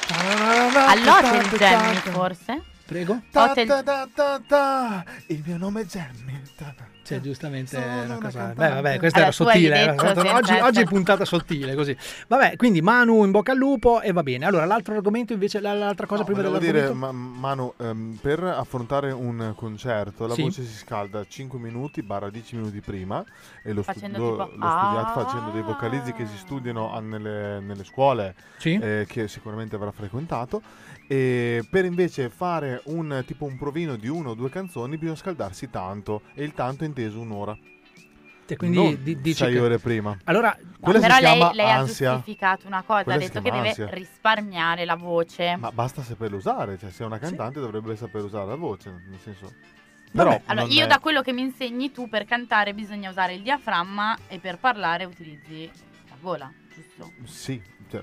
All'hotel 0.89 1.49
Gemmy, 1.57 1.95
forse? 2.11 2.63
Prego? 2.91 3.23
Hotel... 3.33 3.67
Ta 3.69 3.83
ta 3.85 4.09
ta 4.13 4.41
ta, 4.45 5.05
il 5.29 5.43
mio 5.47 5.57
nome 5.59 5.83
è 5.83 5.85
Jamie. 5.85 6.43
Ta 6.57 6.75
ta. 6.77 6.89
C'è 7.05 7.21
giustamente 7.21 7.75
Sono 7.75 7.87
una 7.87 8.03
una 8.05 8.15
cosa. 8.19 8.39
cantante. 8.39 8.55
Beh, 8.55 8.69
vabbè, 8.83 8.99
questa 8.99 9.19
Allora, 9.25 9.35
era 9.35 9.45
sottile. 9.51 9.69
detto 9.79 10.05
era- 10.05 10.15
senza 10.15 10.35
oggi, 10.37 10.53
oggi 10.61 10.81
è 10.81 10.85
puntata 10.85 11.25
sottile, 11.25 11.75
così. 11.75 11.97
Vabbè, 12.29 12.55
quindi 12.57 12.83
Manu 12.83 13.25
in 13.25 13.33
bocca 13.33 13.51
al 13.51 13.59
lupo 13.59 14.01
e 14.01 14.13
va 14.13 14.23
bene. 14.23 14.45
Allora, 14.47 14.65
l'altro 14.65 14.95
argomento 14.95 15.33
invece, 15.33 15.59
la- 15.61 15.73
l'altra 15.75 16.07
cosa 16.07 16.21
No, 16.21 16.27
prima 16.27 16.43
volevo 16.43 16.59
dell'argomento. 16.59 16.93
dire, 17.09 17.13
ma- 17.13 17.39
Manu, 17.39 17.73
ehm, 17.79 18.19
per 18.21 18.43
affrontare 18.45 19.11
un 19.11 19.55
concerto 19.57 20.27
la 20.29 20.35
Sì. 20.35 20.43
voce 20.43 20.65
si 20.65 20.77
scalda 20.77 21.25
5 21.27 21.59
minuti 21.59 22.03
barra 22.03 22.31
10 22.31 22.55
minuti 22.57 22.81
prima 22.81 23.25
e 23.65 23.73
lo, 23.73 23.83
Facendo 23.83 24.17
tipo- 24.31 24.51
Ah. 24.61 25.11
facendo 25.15 25.51
dei 25.51 25.63
vocalizzi 25.63 26.13
che 26.13 26.27
si 26.27 26.37
studiano 26.37 26.97
nelle, 27.01 27.59
nelle 27.61 27.83
scuole 27.85 28.35
Sì. 28.59 28.75
eh, 28.81 29.05
che 29.09 29.27
sicuramente 29.27 29.75
avrà 29.75 29.91
frequentato 29.91 30.63
e 31.13 31.67
per 31.69 31.85
invece 31.85 32.31
fare 32.31 32.83
un 32.85 33.25
tipo 33.27 33.45
un 33.45 33.59
provino 33.59 33.97
di 33.97 34.07
una 34.07 34.29
o 34.29 34.35
due 34.35 34.49
canzoni 34.49 34.97
bisogna 34.97 35.17
scaldarsi 35.17 35.69
tanto 35.69 36.23
e 36.35 36.45
il 36.45 36.55
tanto 36.55 36.85
è 36.85 36.87
inteso 36.87 37.19
un'ora. 37.19 37.59
E 38.47 38.57
quindi 38.57 38.77
non 38.77 39.03
di- 39.03 39.21
dice 39.21 39.45
sei 39.47 39.55
che- 39.55 39.59
ore 39.61 39.79
prima. 39.79 40.17
Allora, 40.25 40.57
quella 40.81 41.01
Però 41.01 41.19
lei, 41.19 41.55
lei 41.55 41.69
ha 41.71 41.79
ansia. 41.79 42.15
giustificato 42.15 42.69
una 42.69 42.83
cosa, 42.83 43.03
Quella 43.03 43.19
ha 43.19 43.23
detto 43.23 43.41
che 43.41 43.43
chiama 43.43 43.57
deve 43.59 43.69
ansia. 43.69 43.89
risparmiare 43.91 44.85
la 44.85 44.95
voce. 44.95 45.57
ma 45.57 45.73
basta 45.73 46.03
saperlo 46.03 46.37
usare 46.37 46.79
cioè 46.79 46.91
se 46.91 47.03
è 47.03 47.07
una 47.07 47.19
cantante 47.19 47.59
dovrebbe 47.59 47.97
saper 47.97 48.23
usare 48.25 48.47
la 48.47 48.55
voce 48.57 48.91
nel 49.09 49.19
senso. 49.21 49.53
Però 50.13 50.31
Vabbè, 50.31 50.43
Allora, 50.47 50.67
io 50.69 50.85
è- 50.85 50.87
da 50.87 50.99
quello 51.01 51.23
che 51.23 51.33
mi 51.33 51.43
insegni 51.43 51.91
tu 51.91 52.09
per 52.09 52.25
cantare 52.25 52.73
bisogna 52.73 53.11
usare 53.11 53.35
il 53.35 53.43
diaframma 53.43 54.17
e 54.29 54.39
per 54.39 54.59
parlare 54.59 55.05
utilizzi 55.07 55.69
la 56.09 56.17
gola, 56.21 56.53
giusto? 56.75 57.13
Sì, 57.25 57.61
cioè, 57.91 58.01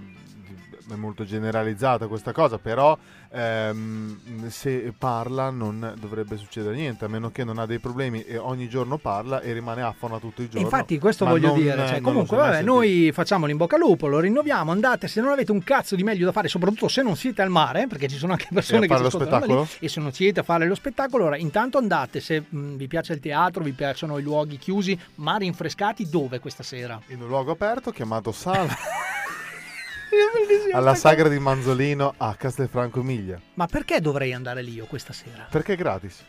è 0.89 0.95
molto 0.95 1.25
generalizzata 1.25 2.07
questa 2.07 2.31
cosa, 2.31 2.57
però 2.59 2.97
ehm, 3.29 4.47
se 4.47 4.93
parla 4.97 5.49
non 5.49 5.93
dovrebbe 5.99 6.37
succedere 6.37 6.75
niente, 6.75 7.03
a 7.05 7.07
meno 7.09 7.29
che 7.29 7.43
non 7.43 7.57
ha 7.59 7.65
dei 7.65 7.79
problemi 7.79 8.23
e 8.23 8.37
ogni 8.37 8.69
giorno 8.69 8.97
parla 8.97 9.41
e 9.41 9.51
rimane 9.53 9.81
afona 9.81 10.17
tutto 10.19 10.41
il 10.41 10.47
giorno. 10.47 10.65
infatti 10.65 10.97
questo 10.97 11.25
Ma 11.25 11.31
voglio 11.31 11.47
non- 11.49 11.57
dire, 11.57 11.87
cioè, 11.87 11.99
comunque 12.01 12.37
vabbè, 12.37 12.61
noi 12.61 13.11
facciamo 13.13 13.45
bocca 13.57 13.75
al 13.75 13.81
lupo, 13.81 14.07
lo 14.07 14.19
rinnoviamo, 14.19 14.71
andate, 14.71 15.07
se 15.09 15.19
non 15.19 15.31
avete 15.31 15.51
un 15.51 15.61
cazzo 15.63 15.95
di 15.95 16.03
meglio 16.03 16.25
da 16.25 16.31
fare, 16.31 16.47
soprattutto 16.47 16.87
se 16.87 17.01
non 17.01 17.15
siete 17.17 17.41
al 17.41 17.49
mare, 17.49 17.87
perché 17.87 18.07
ci 18.07 18.15
sono 18.17 18.31
anche 18.33 18.47
persone 18.53 18.85
E 18.85 18.87
che 18.87 18.93
lo 18.93 18.99
da 18.99 19.07
lì, 19.09 19.09
spettacolo? 19.09 19.67
e 19.79 19.89
se 19.89 19.99
non 19.99 20.13
siete 20.13 20.39
a 20.39 20.43
fare 20.43 20.65
lo 20.67 20.75
spettacolo, 20.75 21.23
allora 21.23 21.37
intanto 21.37 21.77
andate, 21.77 22.19
se 22.21 22.43
mh, 22.47 22.75
vi 22.75 22.87
piace 22.87 23.11
il 23.13 23.19
teatro, 23.19 23.61
vi 23.63 23.71
piacciono 23.71 24.17
i 24.17 24.21
luoghi 24.23 24.57
chiusi, 24.57 24.97
ma 25.15 25.35
rinfrescati, 25.35 26.07
dove 26.09 26.39
questa 26.39 26.63
sera? 26.63 27.01
In 27.07 27.21
un 27.21 27.27
luogo 27.27 27.51
aperto 27.51 27.91
chiamato 27.91 28.31
Sala, 28.31 28.56
alla 30.73 30.95
sagra 30.95 31.27
di 31.29 31.37
Manzolino 31.39 32.13
a 32.17 32.35
Castelfranco 32.35 32.99
Emilia, 33.01 33.39
Ma 33.55 33.65
perché 33.67 33.99
dovrei 34.01 34.33
andare 34.33 34.61
lì 34.61 34.73
io 34.73 34.85
questa 34.85 35.13
sera? 35.13 35.47
perché 35.49 35.73
è 35.73 35.75
gratis. 35.75 36.23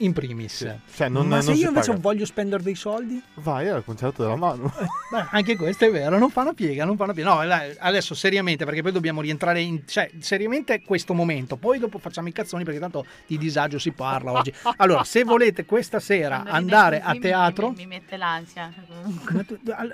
In 0.00 0.12
primis. 0.12 0.56
Sì. 0.56 0.70
Cioè, 0.94 1.08
non- 1.08 1.26
ma 1.26 1.36
non 1.36 1.42
se 1.44 1.52
io 1.52 1.68
invece 1.68 1.88
paga. 1.90 2.00
voglio 2.02 2.24
spendere 2.24 2.62
dei 2.62 2.76
soldi? 2.76 3.20
Vai 3.34 3.68
al 3.68 3.84
concerto 3.84 4.22
della 4.22 4.36
mano. 4.36 4.72
Beh, 5.10 5.26
anche 5.30 5.56
questo 5.56 5.86
è 5.86 5.90
vero, 5.90 6.18
non 6.18 6.30
fanno 6.30 6.52
piega, 6.54 6.84
non 6.84 6.96
fanno 6.96 7.12
piega. 7.12 7.32
No, 7.34 7.40
adesso 7.80 8.14
seriamente, 8.14 8.64
perché 8.64 8.80
poi 8.82 8.92
dobbiamo 8.92 9.20
rientrare 9.20 9.60
in... 9.60 9.86
Cioè, 9.86 10.10
seriamente 10.20 10.82
questo 10.82 11.14
momento, 11.14 11.56
poi 11.56 11.78
dopo 11.80 11.98
facciamo 11.98 12.28
i 12.28 12.32
cazzoni 12.32 12.62
perché 12.62 12.78
tanto 12.78 13.04
di 13.26 13.36
disagio 13.38 13.78
si 13.80 13.90
parla 13.90 14.30
oggi. 14.32 14.52
Allora, 14.76 15.02
se 15.02 15.24
volete 15.24 15.64
questa 15.64 15.98
sera 15.98 16.42
Quando 16.42 16.52
andare 16.52 16.98
così 16.98 17.10
a 17.10 17.12
mi- 17.14 17.18
teatro... 17.20 17.68
Mi, 17.70 17.76
mi 17.78 17.86
mette 17.86 18.16
l'ansia. 18.16 18.72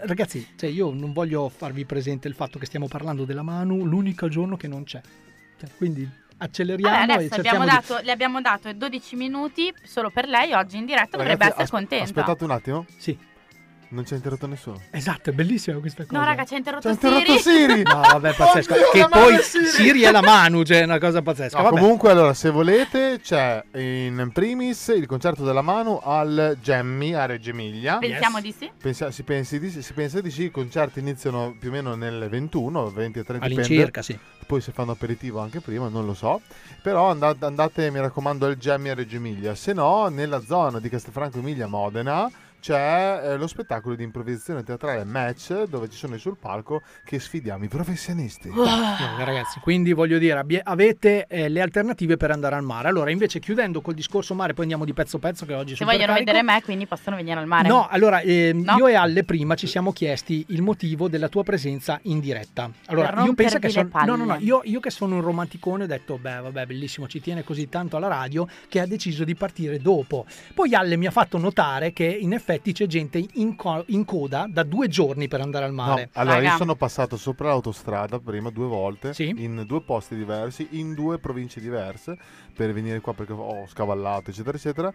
Ragazzi, 0.05 0.47
cioè 0.57 0.69
io 0.69 0.93
non 0.93 1.13
voglio 1.13 1.49
farvi 1.49 1.85
presente 1.87 2.29
il 2.29 2.35
fatto 2.35 2.59
che 2.59 2.67
stiamo 2.67 2.89
parlando 2.89 3.25
della 3.25 3.43
Manu 3.43 3.85
l'unico 3.85 4.29
giorno 4.29 4.57
che 4.57 4.69
non 4.69 4.85
c'è. 4.85 5.01
Cioè, 5.59 5.71
quindi 5.77 6.09
acceleriamo 6.45 6.95
Allora, 6.97 7.13
e 7.13 7.15
adesso 7.17 7.35
abbiamo 7.35 7.65
cerchiamo 7.65 7.65
di... 7.65 7.87
dato, 7.89 8.05
le 8.05 8.13
abbiamo 8.13 8.41
dato 8.41 8.73
12 8.73 9.17
minuti 9.17 9.75
solo 9.83 10.11
per 10.11 10.29
lei 10.29 10.53
oggi 10.53 10.77
in 10.77 10.87
diretta, 10.87 11.17
dovrebbe 11.17 11.45
Ragazzi, 11.45 11.51
essere 11.51 11.63
as- 11.65 11.71
contenta. 11.71 12.05
Aspettate 12.05 12.45
un 12.45 12.51
attimo. 12.51 12.87
Sì. 12.97 13.19
Non 13.89 14.05
ci 14.07 14.15
ha 14.15 14.17
interrotto 14.17 14.47
nessuno. 14.47 14.81
Esatto, 14.91 15.31
è 15.31 15.33
bellissima 15.33 15.79
questa 15.79 16.05
cosa. 16.05 16.19
No, 16.19 16.25
raga, 16.25 16.45
ci 16.45 16.55
ha 16.55 16.57
interrotto, 16.57 16.89
interrotto 16.89 17.39
Siri. 17.39 17.69
Siri. 17.69 17.83
No, 17.83 18.01
vabbè, 18.01 18.35
pazzesco. 18.35 18.73
Oddio, 18.73 18.91
che 18.93 19.07
poi 19.09 19.39
Siri. 19.43 19.67
Siri 19.67 20.03
è 20.03 20.11
la 20.11 20.23
Manu, 20.23 20.63
cioè 20.63 20.81
è 20.81 20.85
una 20.85 20.99
cosa 20.99 21.23
pazzesca. 21.23 21.63
No, 21.63 21.69
comunque, 21.71 22.11
allora, 22.11 22.35
se 22.35 22.51
volete, 22.51 23.21
c'è 23.23 23.63
in 23.75 24.31
primis 24.33 24.89
il 24.89 25.07
concerto 25.07 25.45
della 25.45 25.63
mano 25.63 26.01
al 26.03 26.57
Gemmy 26.61 27.13
a 27.13 27.27
Reggio 27.27 27.51
Emilia. 27.51 27.99
Pensiamo 27.99 28.41
di 28.41 28.55
sì. 28.57 28.71
Pensa- 28.81 29.11
si, 29.11 29.23
pensi 29.23 29.59
di, 29.61 29.71
si 29.71 29.93
pensa 29.93 30.21
di 30.21 30.31
sì, 30.31 30.45
i 30.45 30.51
concerti 30.51 30.99
iniziano 30.99 31.55
più 31.59 31.69
o 31.69 31.73
meno 31.73 31.95
nelle 31.95 32.29
21, 32.29 32.91
20 32.91 33.19
e 33.19 33.25
30 33.25 33.47
dipende. 33.47 33.69
All'incirca, 33.69 34.03
sì. 34.03 34.19
Poi 34.47 34.61
se 34.61 34.73
fanno 34.73 34.93
aperitivo 34.93 35.41
anche 35.41 35.61
prima, 35.61 35.89
non 35.89 36.05
lo 36.05 36.15
so. 36.15 36.41
Però 36.83 37.11
andate, 37.11 37.45
andate, 37.45 37.91
mi 37.91 38.01
raccomando, 38.01 38.47
al 38.47 38.57
Gemmy 38.57 38.91
a 38.91 38.95
Reggio 38.95 39.17
Emilia. 39.17 39.55
Se 39.55 39.73
no, 39.73 40.09
nella 40.09 40.41
zona 40.41 40.81
di 40.81 40.89
Castelfranco 40.89 41.39
Emilia 41.39 41.67
Modena 41.67 42.31
c'è 42.65 43.21
eh, 43.23 43.37
lo 43.37 43.47
spettacolo 43.47 43.95
di 43.95 44.05
improvvisazione 44.05 44.63
teatrale 44.63 45.05
Match, 45.05 45.65
dove 45.65 45.91
ci 45.91 45.99
sono 45.99 46.17
sul 46.17 46.39
palco 46.39 46.81
che 47.05 47.21
sfidiamo 47.21 47.63
i 47.63 47.69
professionisti. 47.69 48.49
No, 48.49 48.65
ragazzi, 49.19 49.61
quindi 49.61 49.93
voglio 49.93 50.17
dire, 50.17 50.39
abbia- 50.39 50.63
avete 50.65 51.27
eh, 51.29 51.51
le 51.51 51.61
alternative 51.61 52.17
per 52.17 52.31
andare 52.31 52.55
al 52.55 52.63
mare. 52.63 52.89
Allora, 52.89 53.11
invece, 53.11 53.39
chiudendo 53.39 53.83
col 53.83 53.93
discorso 53.93 54.33
mare, 54.33 54.55
poi 54.55 54.63
andiamo 54.63 54.87
di 54.87 54.95
pezzo 54.95 55.19
pezzo 55.19 55.45
che 55.45 55.53
oggi 55.53 55.73
Se 55.73 55.85
sono 55.85 55.91
vogliono 55.91 56.15
vedere 56.15 56.43
me, 56.43 56.63
quindi 56.63 56.87
possono 56.87 57.17
venire 57.17 57.39
al 57.39 57.47
mare. 57.47 57.69
No, 57.69 57.87
allora 57.87 58.21
ehm, 58.23 58.63
No? 58.63 58.77
io 58.79 58.87
e 58.87 58.95
Alle 58.95 59.25
prima 59.25 59.57
ci 59.57 59.67
siamo 59.67 59.93
chiesti 59.93 60.47
il 60.49 60.63
motivo 60.63 61.09
della 61.11 61.29
tua 61.29 61.43
presenza 61.43 61.99
in 62.05 62.19
diretta. 62.19 62.71
Allora, 62.87 63.11
Per 63.13 63.25
io 63.27 63.35
penso 63.35 63.59
che 63.59 63.69
sono 63.69 63.91
no, 64.07 64.17
no, 64.17 64.25
no, 64.25 64.37
io, 64.39 64.63
io 64.65 64.81
che 64.81 64.89
sono 64.89 65.17
un 65.17 65.21
romanticone 65.21 65.85
ho 65.85 65.87
detto 65.87 66.17
"Beh, 66.17 66.41
vabbè, 66.41 66.65
bellissimo, 66.65 67.09
ci 67.09 67.21
tiene 67.21 67.45
così 67.45 67.69
tanto 67.69 67.99
alla 67.99 68.09
radio 68.09 68.49
che 68.71 68.81
ha 68.81 68.87
deciso 68.87 69.23
di 69.23 69.35
partire 69.35 69.81
dopo". 69.81 70.25
Poi 70.55 70.75
Alle 70.75 70.97
mi 70.97 71.05
ha 71.05 71.11
fatto 71.11 71.37
notare 71.37 71.93
che 71.93 72.05
in 72.07 72.33
effetti 72.33 72.53
c'è 72.61 72.87
gente 72.87 73.25
in, 73.35 73.57
co- 73.57 73.85
in 73.89 74.05
coda 74.05 74.47
da 74.49 74.63
due 74.63 74.89
giorni 74.89 75.29
per 75.29 75.41
andare 75.41 75.65
al 75.65 75.73
No, 75.75 75.83
mare. 75.85 76.09
allora 76.15 76.37
Raga. 76.37 76.51
io 76.51 76.57
sono 76.57 76.75
passato 76.75 77.17
sopra 77.17 77.49
l'autostrada 77.49 78.19
prima 78.19 78.51
due 78.51 78.67
volte 78.67 79.13
in 79.19 79.65
due 79.67 79.83
posti 79.83 80.17
diversi, 80.17 80.67
in 80.73 80.95
due 80.95 81.19
province 81.19 81.61
diverse 81.61 82.17
per 82.55 82.73
venire 82.73 83.01
qua 83.01 83.15
perché 83.15 83.33
ho 83.33 83.67
scavallato 83.67 84.31
eccetera 84.31 84.57
eccetera. 84.57 84.93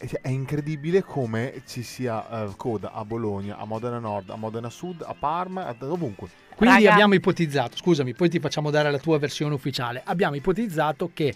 Cioè, 0.00 0.20
è 0.20 0.28
incredibile 0.28 1.02
come 1.02 1.62
ci 1.66 1.82
sia 1.82 2.44
eh, 2.44 2.50
coda 2.56 2.92
a 2.92 3.04
Bologna, 3.04 3.58
a 3.58 3.64
Modena 3.64 3.98
Nord, 3.98 4.30
a 4.30 4.36
Modena 4.36 4.70
Sud, 4.70 5.02
a 5.04 5.12
Parma, 5.18 5.66
a- 5.66 5.74
ovunque. 5.86 6.28
Quindi 6.54 6.76
Raga. 6.76 6.92
abbiamo 6.92 7.14
ipotizzato, 7.14 7.76
scusami, 7.76 8.14
poi 8.14 8.28
ti 8.28 8.38
facciamo 8.38 8.70
dare 8.70 8.92
la 8.92 8.98
tua 8.98 9.18
versione 9.18 9.54
ufficiale. 9.54 10.00
Abbiamo 10.04 10.36
ipotizzato 10.36 11.10
che 11.12 11.34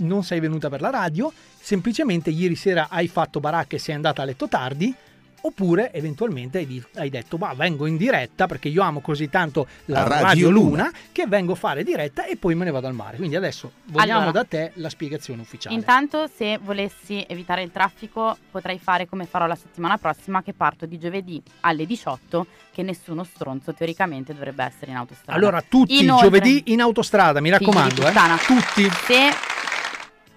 non 0.00 0.22
sei 0.24 0.40
venuta 0.40 0.68
per 0.68 0.80
la 0.80 0.90
radio, 0.90 1.32
semplicemente 1.60 2.30
ieri 2.30 2.56
sera 2.56 2.88
hai 2.90 3.08
fatto 3.08 3.40
baracca 3.40 3.76
e 3.76 3.78
sei 3.78 3.94
andata 3.94 4.22
a 4.22 4.24
letto 4.24 4.48
tardi. 4.48 4.94
Oppure 5.42 5.90
eventualmente 5.94 6.66
hai, 6.96 7.08
detto 7.08 7.38
ma 7.38 7.54
vengo 7.54 7.86
in 7.86 7.96
diretta 7.96 8.46
perché 8.46 8.68
io 8.68 8.82
amo 8.82 9.00
così 9.00 9.30
tanto 9.30 9.66
la 9.86 10.02
Radio 10.02 10.22
Radio, 10.26 10.50
Luna. 10.50 10.68
Luna, 10.68 10.92
che 11.12 11.26
vengo 11.26 11.52
a 11.52 11.54
fare 11.54 11.82
diretta 11.82 12.26
e 12.26 12.36
poi 12.36 12.54
me 12.54 12.66
ne 12.66 12.70
vado 12.70 12.88
al 12.88 12.92
mare. 12.92 13.16
Quindi 13.16 13.36
adesso 13.36 13.72
vogliamo 13.86 14.20
Allora. 14.20 14.32
da 14.32 14.44
te 14.44 14.72
la 14.74 14.90
spiegazione 14.90 15.40
ufficiale. 15.40 15.74
Intanto, 15.74 16.28
se 16.36 16.58
volessi 16.62 17.24
evitare 17.26 17.62
il 17.62 17.70
traffico, 17.70 18.36
potrei 18.50 18.78
fare 18.78 19.08
come 19.08 19.24
farò 19.24 19.46
la 19.46 19.54
settimana 19.54 19.96
prossima, 19.96 20.42
che 20.42 20.52
parto 20.52 20.84
di 20.84 20.98
giovedì 20.98 21.42
alle 21.60 21.86
18, 21.86 22.46
che 22.70 22.82
nessuno 22.82 23.24
stronzo 23.24 23.72
teoricamente 23.72 24.34
dovrebbe 24.34 24.62
essere 24.64 24.90
in 24.90 24.98
autostrada. 24.98 25.38
allora 25.38 25.62
tutti 25.66 26.02
Inoltre- 26.02 26.26
giovedì 26.28 26.64
in 26.66 26.82
autostrada, 26.82 27.40
mi 27.40 27.48
raccomando, 27.48 28.06
eh. 28.06 28.12
Tutti. 28.46 28.90
Se 29.06 29.30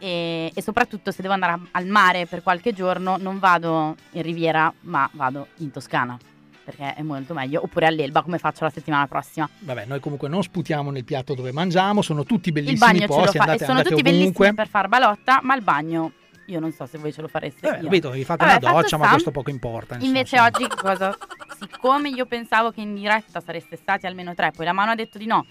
e, 0.04 0.52
e 0.54 0.62
soprattutto 0.62 1.12
se 1.12 1.22
devo 1.22 1.34
andare 1.34 1.54
a- 1.54 1.60
al 1.72 1.86
mare 1.86 2.26
per 2.26 2.44
qualche 2.44 2.74
giorno 2.74 3.16
non 3.18 3.40
vado 3.40 3.96
in 4.12 4.22
Riviera 4.22 4.72
ma 4.82 5.10
vado 5.14 5.48
in 5.60 5.72
Toscana 5.72 6.18
perché 6.62 6.94
è 6.94 7.02
molto 7.02 7.34
meglio 7.34 7.62
oppure 7.64 7.86
all'Elba 7.88 8.22
come 8.22 8.38
faccio 8.38 8.64
la 8.66 8.70
settimana 8.70 9.06
prossima. 9.08 9.50
Vabbè, 9.60 9.86
noi 9.86 10.00
comunque 10.00 10.30
non 10.30 10.44
sputiamo 10.44 10.92
nel 10.92 11.04
piatto 11.04 11.34
dove 11.36 11.52
mangiamo, 11.52 12.02
sono 12.02 12.24
tutti 12.24 12.50
Il 12.50 12.54
bellissimi 12.54 12.80
bagno 12.80 13.00
ce 13.02 13.08
lo 13.08 13.14
posti, 13.16 13.38
fa 13.38 13.44
andate, 13.44 13.66
sono 13.66 13.78
andate 13.80 13.96
tutti 13.96 14.02
ovunque. 14.08 14.26
bellissimi 14.26 14.54
per 14.56 14.68
far 14.68 14.88
balotta 14.90 15.40
ma 15.42 15.56
il 15.56 15.62
bagno 15.62 16.12
io 16.48 16.60
non 16.60 16.72
so 16.74 16.86
se 16.86 16.98
voi 16.98 17.14
ce 17.14 17.22
lo 17.22 17.30
fareste. 17.30 17.70
Vabbè, 17.70 17.84
io. 17.84 17.90
vedo, 17.90 18.10
vi 18.12 18.26
fate 18.26 18.46
Vabbè, 18.46 18.66
una 18.66 18.82
doccia, 18.82 18.98
ma 18.98 19.10
questo 19.10 19.32
poco 19.32 19.50
importa. 19.50 19.96
insomma. 19.96 20.06
Invece 20.18 20.40
oggi 20.42 20.68
cosa? 20.68 21.18
Siccome 21.58 22.10
io 22.10 22.26
pensavo 22.26 22.72
che 22.72 22.82
in 22.82 22.94
diretta 22.96 23.40
sareste 23.40 23.78
stati 23.78 24.06
almeno 24.08 24.34
tre, 24.36 24.52
poi 24.52 24.66
la 24.66 24.74
mano 24.74 24.92
ha 24.92 24.96
detto 24.96 25.18
di 25.18 25.26
no. 25.26 25.46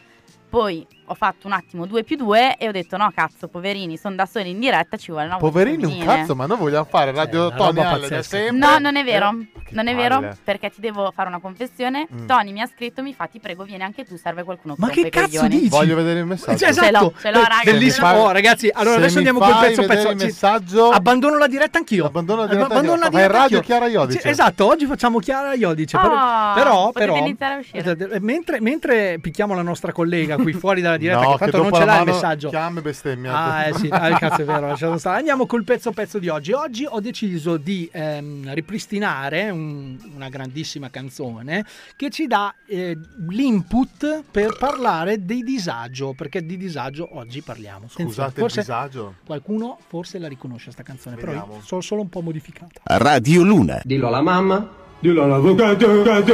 Poi 0.50 0.87
ho 1.12 1.14
fatto 1.14 1.47
un 1.47 1.52
attimo 1.52 1.87
due 1.87 2.02
più 2.04 2.16
due 2.16 2.57
e 2.57 2.69
ho 2.69 2.73
detto 2.73 2.97
no 2.97 3.11
cazzo 3.14 3.49
poverini 3.49 3.97
sono 3.97 4.14
da 4.16 4.26
soli 4.26 4.50
in 4.50 4.59
diretta 4.61 4.97
ci 4.97 5.11
vuole 5.11 5.26
una 5.26 5.37
Poverini 5.37 5.85
un 5.85 5.90
femminile." 5.90 6.16
cazzo, 6.16 6.35
ma 6.35 6.47
noi 6.47 6.57
vogliamo 6.59 6.85
fare 6.88 7.12
Radio 7.12 7.47
una 7.49 7.57
Tony 7.57 7.69
roba 7.76 7.88
Alle 7.90 8.00
da 8.09 8.16
pazzesca. 8.16 8.23
sempre. 8.37 8.57
No, 8.59 8.78
non 8.78 8.97
è 8.97 9.04
vero. 9.04 9.28
Eh, 9.28 9.47
non 9.75 9.87
è 9.88 9.95
palle. 9.95 10.09
vero 10.09 10.37
perché 10.45 10.71
ti 10.71 10.81
devo 10.81 11.11
fare 11.14 11.28
una 11.28 11.38
confessione. 11.40 12.07
Mm. 12.12 12.26
Tony 12.26 12.52
mi 12.52 12.61
ha 12.61 12.66
scritto, 12.66 13.02
mi 13.02 13.14
fa 13.14 13.26
ti 13.26 13.38
prego 13.40 13.64
vieni 13.64 13.83
anche 13.83 14.04
tu, 14.04 14.16
serve 14.16 14.42
qualcuno 14.42 14.75
Ma 14.78 14.88
che 14.88 15.09
cazzo 15.09 15.26
coglioni. 15.40 15.49
dici? 15.57 15.69
Voglio 15.69 15.95
vedere 15.97 16.21
il 16.21 16.26
messaggio. 16.26 16.59
Cioè, 16.59 16.69
esatto, 16.71 16.87
Ce 16.87 16.90
l'ho, 16.92 17.12
ce 17.21 17.31
l'ho, 17.31 17.40
raga, 17.42 17.62
bellissimo. 17.64 18.07
ce 18.09 18.12
l'ho. 18.14 18.21
Oh, 18.21 18.31
ragazzi, 18.33 18.71
allora 18.73 18.95
Se 18.97 19.00
adesso 19.00 19.16
andiamo 19.19 19.38
col 19.38 19.59
pezzo 19.61 19.83
pezzo. 19.87 20.09
il 20.11 20.19
Ci- 20.19 20.25
messaggio- 20.26 20.90
Abbandono 20.90 21.38
la 21.38 21.47
diretta 21.47 21.78
anch'io. 21.78 22.07
Abbandono 22.07 22.40
la 22.42 22.47
diretta 22.49 22.66
Abbandono 22.66 23.00
la 23.00 23.09
diretta 23.09 23.33
radio. 23.33 23.61
Chiara 23.61 23.87
Iodice. 23.87 24.28
Esatto, 24.28 24.66
oggi 24.66 24.87
facciamo 24.87 25.19
Chiara 25.19 25.54
Iodice. 25.54 25.99
però- 25.99 26.14
Ah, 26.16 26.52
però, 26.54 26.90
però 26.92 27.16
iniziare 27.16 27.54
a 27.54 27.59
uscire. 27.59 27.78
esatto, 27.78 28.07
mentre, 28.21 28.61
mentre 28.61 29.19
picchiamo 29.21 29.54
la 29.54 29.62
nostra 29.62 29.92
collega 29.92 30.37
qui 30.37 30.52
fuori 30.52 30.81
dalla 30.81 30.97
diretta, 31.02 31.21
No, 31.21 31.30
che 31.32 31.44
che 31.44 31.50
tanto 31.50 31.56
non 31.59 31.66
dopo 31.66 31.76
ce 31.78 31.85
l'ha 31.85 31.99
il 31.99 32.04
messaggio. 32.06 32.49
chiama 32.49 32.78
e 32.78 32.82
bestemmia. 32.82 33.37
Ah, 33.37 33.66
eh 33.66 33.75
sì, 33.75 33.88
ah, 33.90 34.09
il 34.09 34.16
cazzo 34.18 34.42
è 34.42 34.44
vero. 34.44 34.75
Andiamo 35.11 35.47
col 35.47 35.64
pezzo 35.64 35.90
pezzo 35.92 36.18
di 36.18 36.28
oggi. 36.28 36.52
Oggi 36.52 36.87
ho 36.88 37.00
deciso 37.00 37.56
di 37.56 37.88
ehm, 37.92 38.52
ripristinare 38.54 39.50
un- 39.50 39.97
una 40.14 40.28
grandissima 40.28 40.88
canzone 40.90 41.64
che 41.97 42.09
ci 42.11 42.26
dà 42.26 42.54
eh, 42.66 42.97
l'input 43.28 44.23
per 44.30 44.56
parlare 44.59 45.25
di 45.25 45.42
disagio, 45.42 46.14
perché 46.16 46.44
di 46.47 46.56
disagio 46.56 47.09
oggi 47.16 47.42
parliamo. 47.42 47.88
Scusate 47.88 48.32
il 48.35 48.38
forse 48.40 48.61
disagio. 48.61 49.14
qualcuno 49.26 49.78
forse 49.88 50.18
la 50.18 50.28
riconosce 50.28 50.71
sta 50.71 50.82
canzone, 50.82 51.16
però 51.16 51.32
Vediamo. 51.32 51.54
io 51.56 51.61
sono 51.64 51.80
solo 51.80 52.00
un 52.02 52.09
po' 52.09 52.21
modificata. 52.21 52.80
Radio 52.85 53.42
Luna. 53.42 53.80
Dillo 53.85 54.06
alla 54.09 54.23
mamma. 54.23 54.80
Dillo 55.00 55.25
all'avvocato, 55.25 55.85
avvocato, 55.90 56.32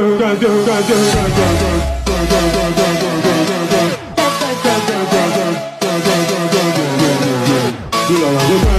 avvocato, 8.09 8.25
avvocato. 8.25 8.78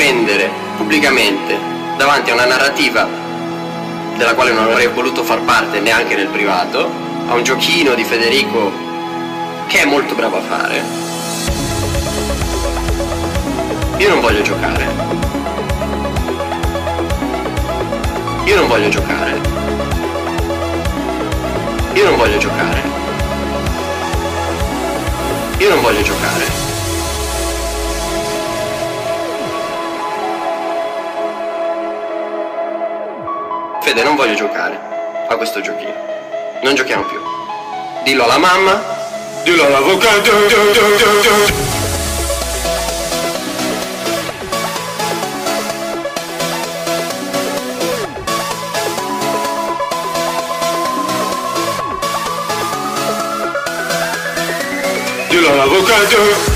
Dovermi 0.00 0.10
difendere 0.10 0.50
pubblicamente 0.78 1.58
davanti 1.98 2.30
a 2.30 2.34
una 2.34 2.46
narrativa 2.46 3.06
della 4.16 4.34
quale 4.34 4.50
non 4.50 4.64
avrei 4.64 4.86
voluto 4.86 5.22
far 5.22 5.40
parte 5.42 5.78
neanche 5.80 6.16
nel 6.16 6.28
privato, 6.28 6.90
a 7.28 7.34
un 7.34 7.42
giochino 7.42 7.94
di 7.94 8.04
Federico 8.04 8.72
che 9.66 9.82
è 9.82 9.84
molto 9.84 10.14
bravo 10.14 10.38
a 10.38 10.40
fare. 10.40 10.82
Io 13.98 14.08
non 14.08 14.20
voglio 14.20 14.40
giocare. 14.40 14.86
Io 18.44 18.56
non 18.56 18.68
voglio 18.68 18.88
giocare. 18.88 19.40
Io 21.92 22.04
non 22.04 22.16
voglio 22.16 22.38
giocare. 22.38 22.82
Io 25.58 25.68
non 25.68 25.80
voglio 25.82 26.02
giocare. 26.02 26.49
Fede, 33.90 34.04
non 34.04 34.14
voglio 34.14 34.34
giocare 34.34 34.78
a 35.28 35.34
questo 35.34 35.60
giochino. 35.60 35.92
Non 36.62 36.76
giochiamo 36.76 37.02
più. 37.06 37.18
Dillo 38.04 38.22
alla 38.22 38.38
mamma. 38.38 38.80
Dillo 39.42 39.64
all'avvocato. 39.64 40.30
Dillo 55.28 55.50
all'avvocato. 55.50 56.49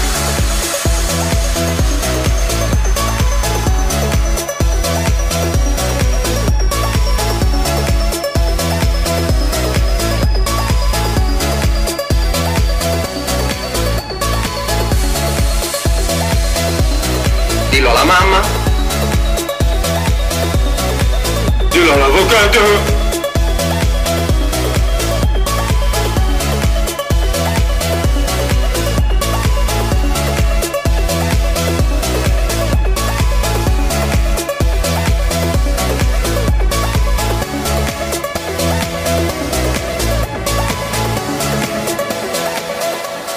All'avvocato. 21.92 22.60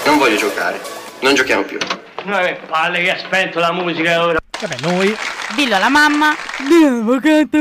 Non 0.06 0.18
voglio 0.18 0.38
giocare. 0.38 0.80
non 1.20 1.36
giochiamo 1.36 1.64
più. 1.64 1.78
Noi 2.24 2.56
palle 2.68 3.02
che 3.02 3.12
ha 3.12 3.18
spento 3.18 3.60
la 3.60 3.72
musica 3.74 4.24
ora. 4.24 4.40
Vabbè, 4.60 4.76
noi 4.82 5.16
Dillo 5.56 5.76
alla 5.76 5.90
mamma. 5.90 6.34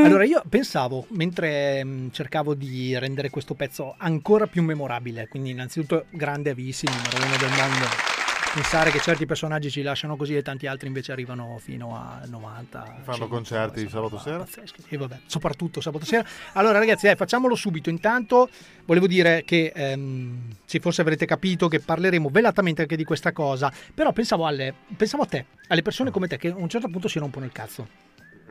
Allora 0.05 0.25
io 0.25 0.43
pensavo, 0.49 1.07
mentre 1.11 1.85
mh, 1.85 2.11
cercavo 2.11 2.55
di 2.55 2.99
rendere 2.99 3.31
questo 3.31 3.55
pezzo 3.55 3.95
ancora 3.97 4.47
più 4.47 4.63
memorabile, 4.63 5.29
quindi 5.29 5.51
innanzitutto 5.51 6.07
grande 6.11 6.51
avvisi, 6.51 6.87
numero 6.87 7.25
uno 7.25 7.37
del 7.37 7.51
mondo, 7.51 7.87
pensare 8.57 8.91
che 8.91 9.01
certi 9.01 9.27
personaggi 9.27 9.71
ci 9.71 9.83
lasciano 9.83 10.17
così 10.17 10.35
e 10.35 10.41
tanti 10.41 10.67
altri 10.67 10.87
invece 10.87 11.13
arrivano 11.13 11.59
fino 11.61 11.95
a 11.95 12.23
90. 12.27 13.01
Fanno 13.03 13.19
100, 13.19 13.29
concerti 13.29 13.83
insomma, 13.83 14.09
sabato 14.09 14.23
sera? 14.23 14.39
pazzeschi. 14.39 14.85
E 14.89 14.97
vabbè, 14.97 15.19
soprattutto 15.27 15.83
sabato 15.83 16.07
sera. 16.07 16.25
Allora 16.55 16.79
ragazzi, 16.79 17.07
eh, 17.07 17.17
facciamolo 17.17 17.55
subito. 17.55 17.91
Intanto 17.91 18.49
volevo 18.87 19.07
dire 19.07 19.45
che, 19.45 19.73
ehm, 19.75 20.55
sì, 20.65 20.79
forse 20.79 21.03
avrete 21.03 21.27
capito 21.27 21.69
che 21.69 21.81
parleremo 21.81 22.31
velatamente 22.31 22.81
anche 22.81 22.97
di 22.97 23.05
questa 23.05 23.33
cosa, 23.33 23.71
però 23.93 24.13
pensavo, 24.13 24.47
alle, 24.47 24.73
pensavo 24.97 25.25
a 25.25 25.27
te, 25.27 25.45
alle 25.69 25.83
persone 25.83 26.11
come 26.11 26.27
te 26.27 26.39
che 26.39 26.49
a 26.49 26.57
un 26.57 26.71
certo 26.71 26.89
punto 26.89 27.09
si 27.09 27.19
rompono 27.19 27.45
il 27.45 27.53
cazzo. 27.53 28.06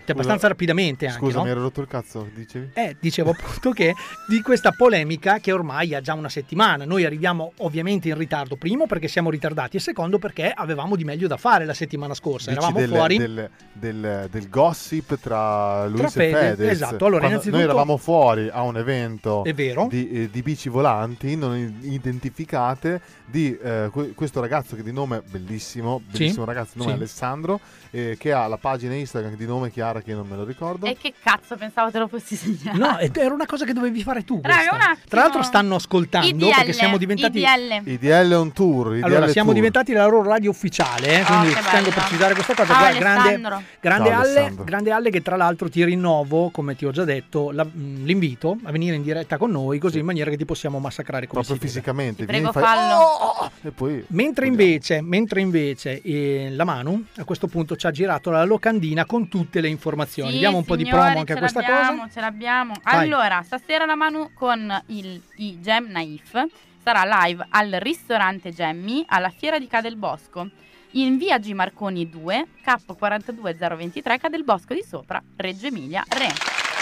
Cioè, 0.05 0.12
abbastanza 0.13 0.47
rapidamente 0.47 1.08
anche, 1.08 1.19
Scusa, 1.19 1.38
no? 1.39 1.43
mi 1.45 1.49
ero 1.49 1.62
rotto 1.62 1.81
il 1.81 1.88
cazzo, 1.88 2.29
dicevi? 2.34 2.69
Eh, 2.73 2.95
dicevo 2.99 3.31
appunto 3.31 3.71
che 3.71 3.93
di 4.27 4.41
questa 4.41 4.71
polemica 4.71 5.39
che 5.39 5.51
ormai 5.51 5.95
ha 5.95 6.01
già 6.01 6.13
una 6.13 6.29
settimana. 6.29 6.86
Noi 6.86 7.05
arriviamo 7.05 7.53
ovviamente 7.58 8.10
in 8.10 8.17
ritardo, 8.17 8.55
primo 8.55 8.86
perché 8.86 9.08
siamo 9.08 9.29
ritardati 9.31 9.77
e 9.77 9.79
secondo 9.79 10.19
perché 10.19 10.51
avevamo 10.53 10.95
di 10.95 11.03
meglio 11.03 11.27
da 11.27 11.38
fare 11.38 11.65
la 11.65 11.73
settimana 11.73 12.13
scorsa. 12.13 12.51
Dici 12.51 12.62
Eravamo 12.62 12.79
del, 12.86 12.89
fuori. 12.95 13.17
del, 13.17 13.49
del- 13.73 14.27
del 14.29 14.49
gossip 14.49 15.17
tra 15.19 15.88
Luis 15.88 16.12
Tra 16.13 16.23
e 16.23 16.29
Fede- 16.31 16.49
Fedez. 16.55 16.71
esatto, 16.71 17.05
allora, 17.05 17.10
Quando 17.21 17.27
innanzitutto- 17.27 17.55
Noi 17.55 17.63
eravamo 17.65 17.97
fuori 17.97 18.49
a 18.51 18.62
un 18.62 18.77
evento 18.77 19.43
È 19.43 19.53
vero. 19.53 19.88
Di, 19.89 20.10
eh, 20.12 20.29
di 20.29 20.41
bici 20.43 20.69
volanti 20.69 21.36
non 21.36 21.55
identificate 21.81 23.01
di 23.25 23.58
eh, 23.58 23.89
que- 23.91 24.13
questo 24.13 24.39
ragazzo 24.39 24.75
che 24.75 24.84
di 24.84 24.91
nome 24.91 25.21
bellissimo, 25.27 26.01
bellissimo 26.12 26.45
ragazzo, 26.45 26.71
di 26.73 26.79
nome 26.79 26.91
Sì. 26.91 26.97
Alessandro, 26.97 27.60
eh, 27.91 28.15
che 28.19 28.31
ha 28.31 28.47
la 28.47 28.58
pagina 28.58 28.93
Instagram 28.93 29.36
di 29.36 29.45
nome 29.45 29.71
Chiara 29.86 30.02
che 30.02 30.13
non 30.15 30.28
me 30.28 30.36
lo 30.36 30.43
ricordo. 30.45 30.88
E 30.88 30.98
che 31.00 31.13
cazzo 31.21 31.56
pensavo 31.58 31.91
te 31.91 32.00
lo 32.00 32.08
fossi 32.08 32.36
segnato? 32.36 32.76
No, 32.78 32.98
era 32.98 33.32
una 33.34 33.45
cosa 33.45 33.65
che 33.65 33.74
dovevi 33.74 34.02
fare 34.02 34.24
tu. 34.24 34.39
Raga. 34.41 34.98
Tra 35.08 35.21
l'altro 35.21 35.43
stanno 35.43 35.76
ascoltando 35.76 36.28
IDL, 36.28 36.56
perché 36.56 36.74
siamo 36.74 36.98
diventati. 36.98 37.38
IDL. 37.38 37.82
IDL 37.88 38.34
on 38.34 38.52
tour. 38.52 38.95
IDL 38.95 39.04
Allora, 39.06 39.28
siamo 39.28 39.50
tour. 39.50 39.56
diventati 39.62 39.93
la 39.93 40.06
loro 40.08 40.24
radio 40.24 40.50
ufficiale, 40.50 41.19
eh, 41.19 41.21
Oh, 41.21 41.26
quindi 41.26 41.50
ci 41.54 41.62
tengo 41.69 41.89
a 41.89 41.91
precisare 41.93 42.34
questa 42.34 42.54
cosa. 42.56 42.65
Ciao, 42.74 42.80
Guarda, 42.80 42.98
grande, 43.00 43.41
grande, 43.80 44.10
Ciao, 44.10 44.19
alle, 44.21 44.54
grande 44.63 44.91
alle 44.91 45.10
che 45.12 45.21
tra 45.21 45.36
l'altro 45.36 45.69
ti 45.69 45.84
rinnovo, 45.84 46.50
come 46.50 46.76
ti 46.76 46.86
ho 46.86 46.91
già 46.91 47.04
detto, 47.04 47.52
la- 47.52 47.63
mh, 47.63 48.04
l'invito 48.06 48.58
a 48.63 48.71
venire 48.71 48.95
in 48.95 49.04
diretta 49.04 49.38
con 49.38 49.52
noi, 49.52 49.78
così 49.78 50.00
in 50.00 50.06
maniera 50.06 50.32
che 50.32 50.38
ti 50.38 50.45
possiamo 50.45 50.80
massacrare 50.80 51.28
come 51.28 51.43
Proprio 51.43 51.67
fisicamente. 51.67 52.26
Prego, 52.26 52.52
fai- 52.52 52.63
fallo. 52.63 52.95
Oh! 53.04 53.52
E 53.62 53.69
poi 53.71 54.04
Mentre 54.08 54.48
invece, 54.48 55.02
mentre 55.02 55.41
invece 55.41 56.02
eh, 56.02 56.50
la 56.52 56.63
Manu 56.63 57.04
a 57.17 57.24
questo 57.24 57.45
punto 57.48 57.76
ci 57.76 57.86
ha 57.86 57.91
girato 57.91 58.30
la 58.32 58.43
locandina 58.45 59.06
con 59.06 59.28
tutte 59.28 59.62
le 59.62 59.67
informazioni. 59.75 60.31
Sì, 60.31 60.38
Diamo 60.39 60.57
un 60.57 60.65
po' 60.65 60.75
di 60.75 60.85
promo 60.85 61.19
anche 61.19 61.33
a 61.33 61.35
ce 61.35 61.41
questa 61.41 61.61
l'abbiamo, 61.61 61.99
cosa. 62.01 62.11
Ce 62.13 62.19
l'abbiamo. 62.19 62.73
Vai. 62.81 63.03
Allora, 63.03 63.41
stasera 63.43 63.85
la 63.85 63.95
Manu 63.95 64.31
con 64.33 64.83
il 64.88 65.21
i 65.38 65.59
Gem 65.61 65.88
Naif 65.89 66.45
sarà 66.83 67.23
live 67.23 67.45
al 67.49 67.71
ristorante 67.79 68.51
Gemmi 68.51 69.03
alla 69.07 69.29
Fiera 69.29 69.59
di 69.59 69.67
Cadelbosco 69.67 70.49
in 70.91 71.17
via 71.17 71.39
G 71.39 71.51
Marconi 71.51 72.09
2, 72.09 72.47
K42023 72.63 74.17
Cadelbosco 74.17 74.73
di 74.73 74.83
sopra, 74.88 75.21
Reggio 75.35 75.67
Emilia, 75.67 76.03
Re, 76.07 76.29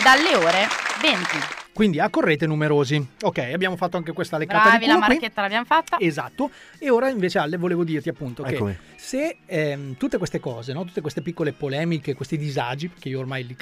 dalle 0.01 0.35
ore 0.35 0.67
20. 1.01 1.61
Quindi 1.73 1.99
accorrete 1.99 2.45
numerosi. 2.45 3.03
Ok, 3.21 3.39
abbiamo 3.51 3.75
fatto 3.75 3.97
anche 3.97 4.11
questa 4.13 4.37
leccata 4.37 4.69
Bravi, 4.69 4.77
di 4.79 4.85
la 4.85 4.93
culo 4.93 5.05
qui. 5.05 5.13
marchetta 5.15 5.41
l'abbiamo 5.41 5.65
fatta. 5.65 5.97
Esatto. 5.99 6.51
E 6.77 6.89
ora 6.89 7.09
invece 7.09 7.39
Ale 7.39 7.57
volevo 7.57 7.83
dirti 7.83 8.09
appunto 8.09 8.43
che 8.43 8.53
Eccomi. 8.53 8.77
se 8.95 9.37
ehm, 9.45 9.97
tutte 9.97 10.17
queste 10.17 10.39
cose, 10.39 10.71
no? 10.73 10.85
tutte 10.85 11.01
queste 11.01 11.21
piccole 11.21 11.51
polemiche, 11.51 12.13
questi 12.13 12.37
disagi, 12.37 12.89
perché 12.89 13.09
io 13.09 13.19
ormai 13.19 13.45
li 13.45 13.55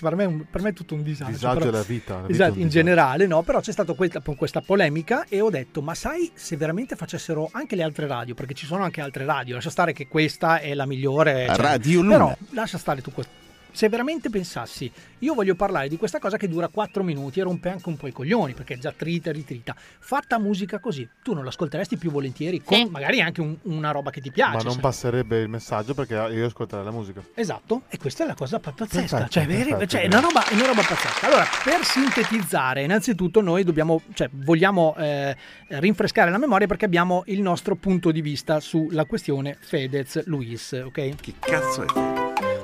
per 0.00 0.14
me, 0.14 0.24
un- 0.26 0.44
per 0.48 0.60
me 0.62 0.68
è 0.68 0.72
tutto 0.74 0.94
un 0.94 1.02
disagio. 1.02 1.30
Disagio 1.32 1.58
però- 1.58 1.70
è 1.70 1.72
la 1.72 1.82
vita, 1.82 2.14
la 2.16 2.20
vita 2.26 2.32
esatto, 2.44 2.58
in 2.60 2.68
generale, 2.68 3.26
no? 3.26 3.42
Però 3.42 3.58
c'è 3.60 3.72
stata 3.72 3.94
questa, 3.94 4.20
questa 4.20 4.60
polemica 4.60 5.24
e 5.28 5.40
ho 5.40 5.50
detto, 5.50 5.80
ma 5.82 5.94
sai 5.94 6.30
se 6.34 6.56
veramente 6.56 6.94
facessero 6.96 7.48
anche 7.52 7.74
le 7.76 7.82
altre 7.82 8.06
radio, 8.06 8.34
perché 8.34 8.54
ci 8.54 8.66
sono 8.66 8.84
anche 8.84 9.00
altre 9.00 9.24
radio, 9.24 9.54
lascia 9.54 9.70
stare 9.70 9.92
che 9.94 10.06
questa 10.06 10.60
è 10.60 10.72
la 10.74 10.86
migliore. 10.86 11.46
cioè, 11.48 11.56
Radio 11.56 12.02
Luna. 12.02 12.16
Però 12.16 12.36
lascia 12.50 12.78
stare 12.78 13.00
tu 13.02 13.10
questo. 13.10 13.37
Se 13.70 13.88
veramente 13.88 14.28
pensassi, 14.30 14.90
io 15.20 15.34
voglio 15.34 15.54
parlare 15.54 15.88
di 15.88 15.96
questa 15.96 16.18
cosa 16.18 16.36
che 16.36 16.48
dura 16.48 16.68
4 16.68 17.02
minuti 17.02 17.38
e 17.38 17.42
rompe 17.44 17.68
anche 17.68 17.88
un 17.88 17.96
po' 17.96 18.06
i 18.08 18.12
coglioni, 18.12 18.54
perché 18.54 18.74
è 18.74 18.78
già 18.78 18.92
trita 18.96 19.30
e 19.30 19.32
ritrita. 19.32 19.74
Fatta 19.76 20.38
musica 20.38 20.78
così, 20.80 21.08
tu 21.22 21.32
non 21.34 21.44
l'ascolteresti 21.44 21.96
più 21.96 22.10
volentieri, 22.10 22.62
con 22.62 22.88
magari 22.90 23.20
anche 23.20 23.40
un- 23.40 23.56
una 23.62 23.90
roba 23.90 24.10
che 24.10 24.20
ti 24.20 24.30
piace. 24.30 24.56
Ma 24.56 24.62
non 24.62 24.72
sai. 24.72 24.80
passerebbe 24.80 25.40
il 25.40 25.48
messaggio 25.48 25.94
perché 25.94 26.14
io 26.14 26.46
ascolterei 26.46 26.84
la 26.84 26.90
musica. 26.90 27.22
Esatto, 27.34 27.82
e 27.88 27.98
questa 27.98 28.24
è 28.24 28.26
la 28.26 28.34
cosa 28.34 28.58
pa- 28.58 28.72
pazzesca, 28.72 29.00
Perfetto, 29.00 29.30
cioè, 29.30 29.46
perfetto, 29.46 29.86
cioè, 29.86 30.02
è, 30.02 30.06
una 30.06 30.20
roba, 30.20 30.46
è 30.48 30.54
una 30.54 30.66
roba 30.66 30.82
pazzesca. 30.82 31.26
Allora, 31.26 31.44
per 31.62 31.84
sintetizzare, 31.84 32.82
innanzitutto 32.82 33.40
noi 33.40 33.64
dobbiamo, 33.64 34.00
cioè, 34.14 34.28
vogliamo 34.32 34.94
eh, 34.98 35.36
rinfrescare 35.68 36.30
la 36.30 36.38
memoria 36.38 36.66
perché 36.66 36.84
abbiamo 36.84 37.22
il 37.26 37.40
nostro 37.42 37.76
punto 37.76 38.10
di 38.10 38.22
vista 38.22 38.60
sulla 38.60 39.04
questione 39.04 39.56
Fedez-Luis, 39.60 40.82
ok? 40.86 41.14
Chi 41.16 41.34
cazzo 41.38 41.82
è 41.82 41.86
Fede? 41.86 42.17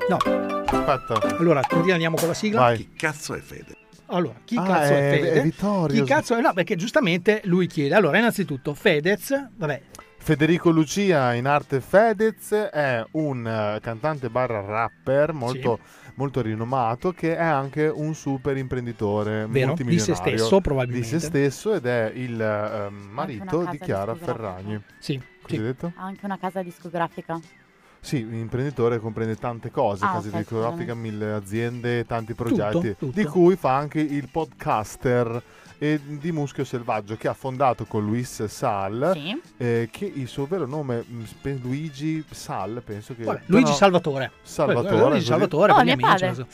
No, 0.08 0.16
Aspetta. 0.16 1.36
allora 1.38 1.62
andiamo 1.92 2.16
con 2.16 2.28
la 2.28 2.34
sigla. 2.34 2.60
Vai. 2.60 2.76
Chi 2.76 2.90
cazzo 2.94 3.34
è 3.34 3.40
Fede? 3.40 3.76
Allora, 4.06 4.34
chi 4.44 4.56
Ah, 4.56 4.62
cazzo 4.62 4.92
è, 4.92 5.08
è- 5.08 5.18
Fede? 5.18 5.32
è 5.32 5.42
Vittorio. 5.42 6.02
Chi 6.04 6.08
cazzo 6.08 6.36
è? 6.36 6.40
No, 6.42 6.52
perché 6.52 6.76
giustamente 6.76 7.40
lui 7.44 7.66
chiede. 7.66 7.94
Allora, 7.94 8.18
innanzitutto, 8.18 8.74
Fedez, 8.74 9.48
vabbè, 9.56 9.80
Federico 10.18 10.70
Lucia 10.70 11.32
in 11.34 11.46
arte 11.46 11.80
Fedez 11.80 12.52
è 12.52 13.04
un 13.12 13.46
eh, 13.46 13.78
cantante 13.80 14.28
barra 14.30 14.60
rapper 14.60 15.32
molto, 15.32 15.78
molto 16.14 16.40
rinomato 16.42 17.12
che 17.12 17.36
è 17.36 17.42
anche 17.42 17.86
un 17.86 18.14
super 18.14 18.56
imprenditore 18.56 19.46
Vero, 19.48 19.74
di 19.74 19.98
se 19.98 20.14
stesso, 20.14 20.60
probabilmente. 20.60 21.06
di 21.14 21.20
se 21.20 21.26
stesso 21.26 21.74
ed 21.74 21.84
è 21.86 22.10
il 22.14 22.40
ehm, 22.40 23.08
marito 23.10 23.66
di 23.70 23.78
Chiara. 23.78 24.14
Ferragni 24.14 24.80
sì, 24.98 25.20
hai 25.48 25.58
detto? 25.58 25.92
Ha 25.96 26.02
anche 26.04 26.24
una 26.24 26.38
casa 26.38 26.62
discografica. 26.62 27.38
Sì, 28.04 28.22
un 28.22 28.34
imprenditore 28.34 28.98
comprende 29.00 29.34
tante 29.36 29.70
cose, 29.70 30.04
Ah, 30.04 30.12
case 30.12 30.28
ok, 30.28 30.36
discografica, 30.36 30.92
scusami. 30.92 31.10
mille 31.10 31.32
aziende, 31.32 32.04
tanti 32.04 32.34
progetti, 32.34 32.94
tutto. 32.98 33.12
di 33.18 33.24
cui 33.24 33.56
fa 33.56 33.74
anche 33.76 33.98
il 34.00 34.28
podcaster 34.30 35.42
e 35.78 35.98
di 36.04 36.30
Muschio 36.30 36.64
Selvaggio 36.64 37.16
che 37.16 37.28
ha 37.28 37.32
fondato 37.32 37.86
con 37.86 38.04
Luis 38.04 38.44
Sal, 38.44 39.12
Sì. 39.14 39.40
eh, 39.56 39.88
che 39.90 40.04
il 40.04 40.28
suo 40.28 40.44
vero 40.46 40.66
nome 40.66 41.02
mh, 41.06 41.22
pe- 41.40 41.58
Luigi 41.62 42.22
Sal, 42.30 42.82
penso 42.84 43.14
che... 43.14 43.24
vabbè, 43.24 43.40
Luigi 43.46 43.64
però- 43.64 43.76
Salvatore. 43.76 44.30
Salvatore, 44.42 44.96
Luigi 44.96 45.08
così. 45.12 45.24
Salvatore, 45.24 45.72
Oh, 45.72 45.74
per 45.76 45.84
mio 45.84 45.92
amici, 45.94 46.08
padre. 46.10 46.46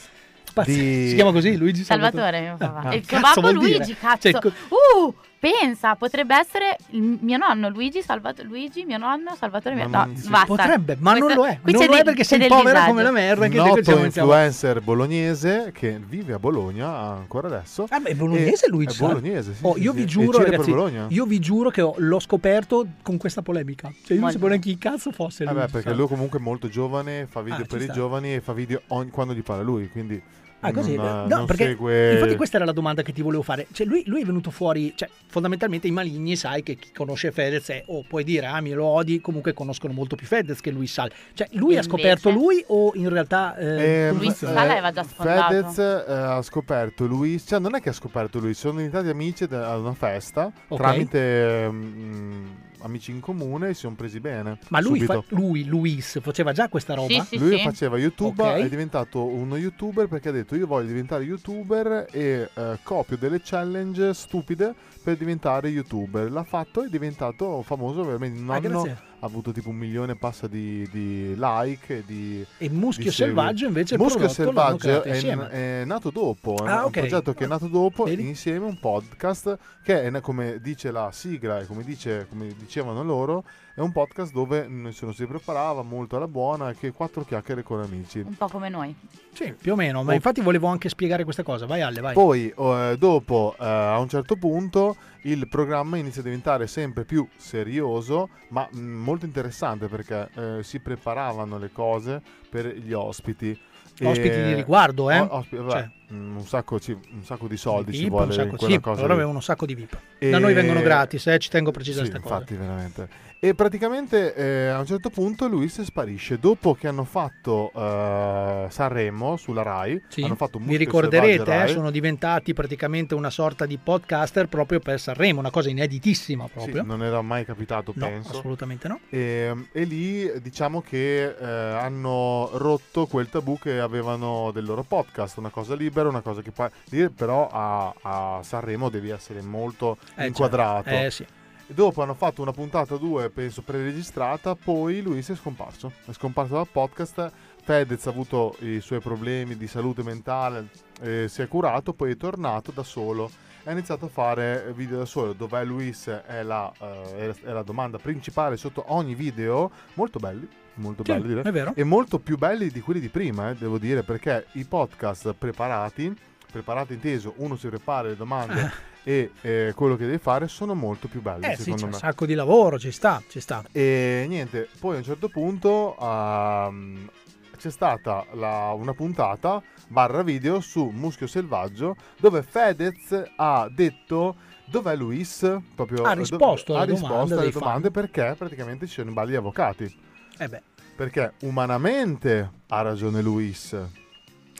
Di- 0.65 1.07
Si 1.09 1.15
chiama 1.15 1.31
così, 1.33 1.57
Luigi 1.57 1.83
Salvatore? 1.83 2.23
Salvatore, 2.23 2.41
mio 2.41 2.57
papà. 2.57 2.89
Ah, 2.89 2.95
il 2.95 3.59
dire? 3.59 3.77
Luigi, 3.77 3.93
cazzo. 3.95 4.31
Cioè, 4.31 4.41
co- 4.41 4.51
Uh, 4.69 5.13
pensa, 5.41 5.95
potrebbe 5.95 6.35
essere 6.37 6.77
il 6.91 7.17
mio 7.19 7.37
nonno 7.37 7.67
Luigi, 7.69 8.03
Salvatore, 8.03 8.47
Luigi, 8.47 8.85
mio 8.85 8.99
nonno, 8.99 9.35
Salvatore, 9.35 9.73
mio... 9.73 9.87
No, 9.87 10.05
non 10.05 10.15
si- 10.15 10.29
basta. 10.29 10.45
Potrebbe, 10.45 10.97
ma 10.99 11.13
non 11.13 11.21
Questo- 11.21 11.41
lo 11.41 11.47
è. 11.47 11.59
qui 11.59 11.71
Non 11.73 11.85
lo 11.87 11.93
è 11.95 12.03
perché 12.03 12.23
sei 12.23 12.39
povera 12.47 12.61
disagio. 12.71 12.87
come 12.89 13.01
la 13.03 13.11
merda. 13.11 13.45
Che 13.47 13.51
te 13.51 13.57
Noto 13.57 14.05
influencer 14.05 14.81
bolognese 14.81 15.71
che 15.73 15.99
vive 16.07 16.33
a 16.33 16.39
Bologna 16.39 16.87
ancora 16.95 17.47
adesso. 17.47 17.87
Ah, 17.89 17.99
beh, 17.99 18.09
è 18.11 18.15
bolognese 18.15 18.67
E- 18.67 18.69
Luigi 18.69 18.95
È 18.95 18.99
bolognese, 19.07 19.53
sì. 19.55 19.65
Oh, 19.65 19.73
sì, 19.73 19.81
io 19.81 19.91
sì. 19.93 19.97
vi 19.97 20.05
giuro, 20.05 20.37
ragazzi, 20.43 20.73
io 21.07 21.25
vi 21.25 21.39
giuro 21.39 21.69
che 21.71 21.81
ho- 21.81 21.95
l'ho 21.97 22.19
scoperto 22.19 22.85
con 23.01 23.17
questa 23.17 23.41
polemica. 23.41 23.91
Cioè, 24.05 24.13
io 24.15 24.21
non 24.21 24.29
sapevo 24.29 24.49
neanche 24.49 24.69
chi 24.69 24.77
cazzo 24.77 25.11
fosse 25.11 25.43
Eh 25.43 25.47
lui. 25.47 25.55
beh, 25.55 25.67
perché 25.69 25.93
lui 25.95 26.07
comunque 26.07 26.37
è 26.37 26.41
molto 26.41 26.69
giovane, 26.69 27.25
fa 27.27 27.41
video 27.41 27.63
Ah, 27.63 27.67
per 27.67 27.81
i 27.81 27.85
sta. 27.85 27.93
giovani 27.93 28.35
e 28.35 28.41
fa 28.41 28.53
video 28.53 28.81
ogni- 28.89 29.09
quando 29.09 29.33
gli 29.33 29.41
pare 29.41 29.63
lui, 29.63 29.89
quindi 29.89 30.21
Ah, 30.63 30.71
così? 30.71 30.95
non, 30.95 31.25
no, 31.27 31.35
non 31.37 31.45
perché 31.45 31.65
segue... 31.65 32.13
infatti 32.13 32.35
questa 32.35 32.57
era 32.57 32.65
la 32.65 32.71
domanda 32.71 33.01
che 33.01 33.11
ti 33.13 33.21
volevo 33.21 33.41
fare. 33.41 33.65
Cioè, 33.71 33.87
lui, 33.87 34.03
lui 34.05 34.21
è 34.21 34.25
venuto 34.25 34.51
fuori, 34.51 34.93
cioè, 34.95 35.09
fondamentalmente 35.27 35.87
i 35.87 35.91
maligni, 35.91 36.35
sai 36.35 36.61
che 36.63 36.75
chi 36.75 36.91
conosce 36.93 37.31
Fedez 37.31 37.67
è, 37.69 37.83
o 37.87 38.03
puoi 38.07 38.23
dire 38.23 38.45
ami 38.45 38.71
e 38.71 38.75
lo 38.75 38.85
odi, 38.85 39.21
comunque 39.21 39.53
conoscono 39.53 39.91
molto 39.93 40.15
più 40.15 40.27
Fedez 40.27 40.59
che 40.61 40.69
lui 40.71 40.85
Sal. 40.87 41.11
Cioè, 41.33 41.47
lui 41.53 41.75
ha 41.77 41.81
Invece- 41.81 41.89
scoperto 41.89 42.29
lui 42.29 42.63
o 42.67 42.91
in 42.95 43.09
realtà... 43.09 43.55
eh, 43.57 43.65
Ehm, 43.81 44.09
come 44.13 44.23
Luis? 44.25 44.37
Sal 44.37 44.57
aveva 44.57 44.91
già 44.91 45.03
sfondato. 45.03 45.53
Fedez 45.53 45.77
eh, 45.79 46.03
ha 46.13 46.41
scoperto 46.41 47.05
lui, 47.05 47.39
cioè 47.43 47.59
non 47.59 47.75
è 47.75 47.81
che 47.81 47.89
ha 47.89 47.93
scoperto 47.93 48.39
lui, 48.39 48.53
sono 48.53 48.77
diventati 48.77 49.09
amici 49.09 49.47
da- 49.47 49.71
a 49.71 49.77
una 49.77 49.93
festa 49.93 50.51
Ok. 50.67 50.79
tramite 50.79 51.69
mm, 51.71 52.45
amici 52.81 53.11
in 53.11 53.19
comune 53.19 53.69
e 53.69 53.73
si 53.73 53.81
sono 53.81 53.95
presi 53.95 54.19
bene. 54.19 54.57
Ma 54.69 54.79
lui, 54.81 54.99
fa- 55.01 55.23
lui, 55.29 55.65
Luis, 55.65 56.19
faceva 56.21 56.51
già 56.51 56.69
questa 56.69 56.93
roba? 56.93 57.07
Sì, 57.07 57.21
sì, 57.21 57.37
lui 57.37 57.57
sì. 57.57 57.63
faceva 57.63 57.97
YouTube, 57.97 58.41
Ok. 58.43 58.55
è 58.57 58.69
diventato 58.69 59.23
uno 59.25 59.55
youtuber 59.57 60.07
perché 60.07 60.29
ha 60.29 60.31
detto 60.31 60.55
io 60.55 60.67
voglio 60.67 60.87
diventare 60.87 61.23
youtuber 61.23 62.07
e 62.11 62.49
eh, 62.53 62.79
copio 62.83 63.17
delle 63.17 63.41
challenge 63.43 64.13
stupide 64.13 64.73
per 65.03 65.17
diventare 65.17 65.69
youtuber. 65.69 66.31
L'ha 66.31 66.43
fatto 66.43 66.83
e 66.83 66.85
è 66.85 66.89
diventato 66.89 67.61
famoso 67.63 68.03
veramente 68.03 68.37
in 68.37 68.43
un 68.45 68.49
Ah, 68.51 68.55
anno. 68.55 68.69
grazie. 68.83 69.09
Ha 69.21 69.25
avuto 69.25 69.51
tipo 69.51 69.69
un 69.69 69.75
milione 69.75 70.13
e 70.13 70.15
passa 70.15 70.47
di, 70.47 70.87
di 70.91 71.35
like 71.37 71.97
e 71.97 72.03
di... 72.05 72.43
E 72.57 72.69
Muschio 72.69 73.03
di. 73.05 73.11
Selvaggio 73.11 73.67
invece 73.67 73.95
Muschio 73.97 74.27
Selvaggio 74.27 75.03
è, 75.03 75.79
è 75.81 75.85
nato 75.85 76.09
dopo, 76.09 76.65
è 76.65 76.67
Ah, 76.69 76.79
un 76.79 76.83
ok. 76.85 76.91
progetto 76.91 77.33
che 77.33 77.43
è 77.43 77.47
nato 77.47 77.67
dopo 77.67 78.05
Vedi? 78.05 78.27
insieme 78.27 78.65
un 78.65 78.79
podcast 78.79 79.57
che 79.83 80.01
è 80.03 80.21
come 80.21 80.59
dice 80.59 80.89
la 80.89 81.11
sigla 81.11 81.59
e 81.59 81.67
come, 81.67 81.83
dice, 81.83 82.25
come 82.29 82.47
dicevano 82.57 83.03
loro 83.03 83.43
è 83.73 83.79
un 83.79 83.91
podcast 83.91 84.31
dove 84.33 84.67
nessuno 84.67 85.11
si 85.13 85.25
preparava 85.25 85.81
molto 85.81 86.15
alla 86.17 86.27
buona 86.27 86.73
che 86.73 86.91
quattro 86.91 87.23
chiacchiere 87.23 87.63
con 87.63 87.81
amici. 87.81 88.19
Un 88.19 88.35
po' 88.35 88.47
come 88.47 88.69
noi. 88.69 88.95
Sì, 89.33 89.53
più 89.59 89.73
o 89.73 89.75
meno, 89.75 90.03
ma 90.03 90.11
Oh. 90.11 90.15
infatti 90.15 90.41
volevo 90.41 90.67
anche 90.67 90.89
spiegare 90.89 91.23
questa 91.23 91.43
cosa. 91.43 91.65
Vai 91.65 91.81
Alle, 91.81 92.01
vai. 92.01 92.13
Poi, 92.13 92.53
eh, 92.55 92.95
dopo, 92.99 93.55
eh, 93.59 93.65
a 93.65 93.97
un 93.99 94.09
certo 94.09 94.35
punto, 94.35 94.95
il 95.23 95.47
programma 95.47 95.97
inizia 95.97 96.21
a 96.21 96.23
diventare 96.23 96.67
sempre 96.67 97.05
più 97.05 97.27
serioso, 97.37 98.29
ma 98.49 98.67
mh, 98.71 98.79
molto 98.79 99.25
interessante 99.25 99.87
perché 99.87 100.29
eh, 100.35 100.63
si 100.63 100.79
preparavano 100.79 101.57
le 101.57 101.71
cose 101.71 102.21
per 102.49 102.67
gli 102.75 102.91
ospiti. 102.93 103.57
Ospiti 104.03 104.41
di 104.43 104.53
riguardo, 104.55 105.11
eh? 105.11 105.19
o- 105.19 105.27
ospi- 105.37 105.57
vabbè, 105.57 105.69
Cioè. 105.71 106.15
mh, 106.15 106.35
un, 106.37 106.45
sacco, 106.45 106.79
ci- 106.79 106.91
un 107.11 107.23
sacco 107.23 107.47
di 107.47 107.55
soldi 107.57 107.91
ci 107.93 107.99
VIP, 107.99 108.09
vuole 108.09 108.25
un 108.25 108.31
sacco, 108.31 108.49
in 108.51 108.57
quella 108.57 108.73
sì, 108.73 108.79
cosa 108.79 109.01
loro 109.01 109.13
avevano 109.13 109.35
un 109.35 109.43
sacco 109.43 109.65
di 109.67 109.75
VIP. 109.75 109.97
E- 110.17 110.29
Da 110.31 110.39
noi 110.39 110.53
vengono 110.55 110.81
gratis, 110.81 111.27
eh, 111.27 111.37
ci 111.37 111.49
tengo 111.49 111.69
a 111.69 111.73
precisare 111.73 112.05
Sì, 112.05 112.11
questa 112.11 112.27
cosa. 112.27 112.41
infatti, 112.41 112.57
veramente. 112.59 113.09
E 113.43 113.55
praticamente 113.55 114.35
eh, 114.35 114.67
a 114.67 114.77
un 114.77 114.85
certo 114.85 115.09
punto 115.09 115.47
Luis 115.47 115.81
sparisce. 115.81 116.37
Dopo 116.37 116.75
che 116.75 116.87
hanno 116.87 117.05
fatto 117.05 117.71
eh, 117.73 118.67
Sanremo 118.69 119.35
sulla 119.35 119.63
Rai, 119.63 119.99
Sì. 120.09 120.21
hanno 120.21 120.35
fatto 120.35 120.59
Vi 120.59 120.65
Muschio 120.65 120.77
ricorderete, 120.85 121.63
eh, 121.63 121.67
sono 121.69 121.89
diventati 121.89 122.53
praticamente 122.53 123.15
una 123.15 123.31
sorta 123.31 123.65
di 123.65 123.79
podcaster 123.79 124.47
proprio 124.47 124.79
per 124.79 124.99
Sanremo, 124.99 125.39
una 125.39 125.49
cosa 125.49 125.69
ineditissima 125.71 126.45
Sì, 126.45 126.51
proprio. 126.53 126.83
non 126.83 127.01
era 127.01 127.19
mai 127.23 127.43
capitato, 127.43 127.93
No, 127.95 128.05
penso. 128.05 128.37
assolutamente 128.37 128.87
no. 128.87 128.99
E, 129.09 129.55
e 129.71 129.83
lì 129.85 130.31
diciamo 130.39 130.83
che 130.83 131.35
eh, 131.35 131.43
hanno 131.43 132.47
rotto 132.53 133.07
quel 133.07 133.27
tabù 133.27 133.57
che 133.57 133.79
avevano 133.79 134.51
del 134.53 134.65
loro 134.65 134.83
podcast, 134.83 135.37
una 135.37 135.49
cosa 135.49 135.73
libera, 135.73 136.07
una 136.07 136.21
cosa 136.21 136.43
che 136.43 136.51
poi 136.51 136.69
però 137.09 137.49
a, 137.51 137.91
a 138.03 138.43
Sanremo 138.43 138.89
devi 138.89 139.09
essere 139.09 139.41
molto 139.41 139.97
Eh, 140.13 140.27
inquadrato. 140.27 140.89
certo. 140.89 141.05
Eh, 141.07 141.09
sì. 141.09 141.25
E 141.71 141.73
Dopo 141.73 142.01
hanno 142.03 142.15
fatto 142.15 142.41
una 142.41 142.51
puntata 142.51 142.95
o 142.95 142.97
due, 142.97 143.29
penso 143.29 143.61
preregistrata, 143.61 144.55
poi 144.55 145.01
lui 145.01 145.21
si 145.21 145.31
è 145.31 145.35
scomparso. 145.35 145.93
È 146.05 146.11
scomparso 146.11 146.55
dal 146.55 146.67
podcast. 146.67 147.31
Fedez 147.63 148.07
ha 148.07 148.09
avuto 148.09 148.57
i 148.59 148.81
suoi 148.81 148.99
problemi 148.99 149.55
di 149.55 149.67
salute 149.67 150.03
mentale, 150.03 150.67
eh, 150.99 151.29
si 151.29 151.41
è 151.41 151.47
curato, 151.47 151.93
poi 151.93 152.11
è 152.11 152.17
tornato 152.17 152.71
da 152.71 152.83
solo. 152.83 153.31
Ha 153.63 153.71
iniziato 153.71 154.07
a 154.07 154.09
fare 154.09 154.73
video 154.75 154.97
da 154.97 155.05
solo, 155.05 155.31
dov'è 155.31 155.63
Luis 155.63 156.09
è 156.09 156.43
la, 156.43 156.69
eh, 156.77 157.33
è 157.41 157.51
la 157.53 157.63
domanda 157.63 157.97
principale 157.99 158.57
sotto 158.57 158.83
ogni 158.87 159.15
video, 159.15 159.71
molto 159.93 160.19
belli, 160.19 160.45
molto 160.73 161.03
Sì, 161.05 161.11
belli 161.13 161.27
direi. 161.27 161.43
è 161.43 161.51
vero. 161.53 161.71
E 161.73 161.85
molto 161.85 162.19
più 162.19 162.37
belli 162.37 162.69
di 162.69 162.81
quelli 162.81 162.99
di 162.99 163.07
prima, 163.07 163.51
eh, 163.51 163.55
devo 163.55 163.77
dire, 163.77 164.03
perché 164.03 164.47
i 164.53 164.65
podcast 164.65 165.33
preparati, 165.35 166.13
preparati 166.51 166.95
inteso, 166.95 167.33
uno 167.37 167.55
si 167.55 167.69
prepara 167.69 168.09
le 168.09 168.17
domande 168.17 168.89
e 169.03 169.31
eh, 169.41 169.73
quello 169.75 169.95
che 169.95 170.05
devi 170.05 170.17
fare 170.19 170.47
sono 170.47 170.73
molto 170.75 171.07
più 171.07 171.21
belli, 171.21 171.45
Eh 171.45 171.55
sì, 171.55 171.73
c'è 171.73 171.83
un 171.85 171.89
me. 171.91 171.97
sacco 171.97 172.25
di 172.25 172.33
lavoro, 172.33 172.77
ci 172.79 172.91
sta, 172.91 173.21
ci 173.27 173.39
sta. 173.39 173.63
E 173.71 174.25
niente, 174.27 174.67
poi 174.79 174.95
a 174.95 174.97
un 174.99 175.03
certo 175.03 175.27
punto 175.29 175.95
ehm, 175.99 177.09
c'è 177.57 177.69
stata 177.71 178.25
la- 178.33 178.73
una 178.75 178.93
puntata 178.93 179.61
barra 179.87 180.23
video 180.23 180.59
su 180.61 180.85
Muschio 180.93 181.27
Selvaggio 181.27 181.95
dove 182.17 182.43
Fedez 182.43 183.23
ha 183.35 183.67
detto 183.69 184.35
dov'è 184.65 184.95
Luis? 184.95 185.39
Proprio, 185.75 186.03
Ha 186.03 186.13
risposto 186.13 186.73
do- 186.73 186.79
alle 186.79 186.91
ha 186.91 186.93
risposto 186.93 187.13
domande 187.13 187.33
alle 187.33 187.43
dei 187.43 187.51
fan. 187.51 187.61
domande 187.61 187.91
perché 187.91 188.35
praticamente 188.37 188.87
ci 188.87 188.93
sono 188.93 189.09
i 189.09 189.13
balli 189.13 189.35
avvocati. 189.35 189.95
Eh 190.37 190.47
beh. 190.47 190.61
Perché 190.95 191.33
umanamente 191.41 192.49
ha 192.67 192.81
ragione 192.81 193.21
Luis. 193.21 193.75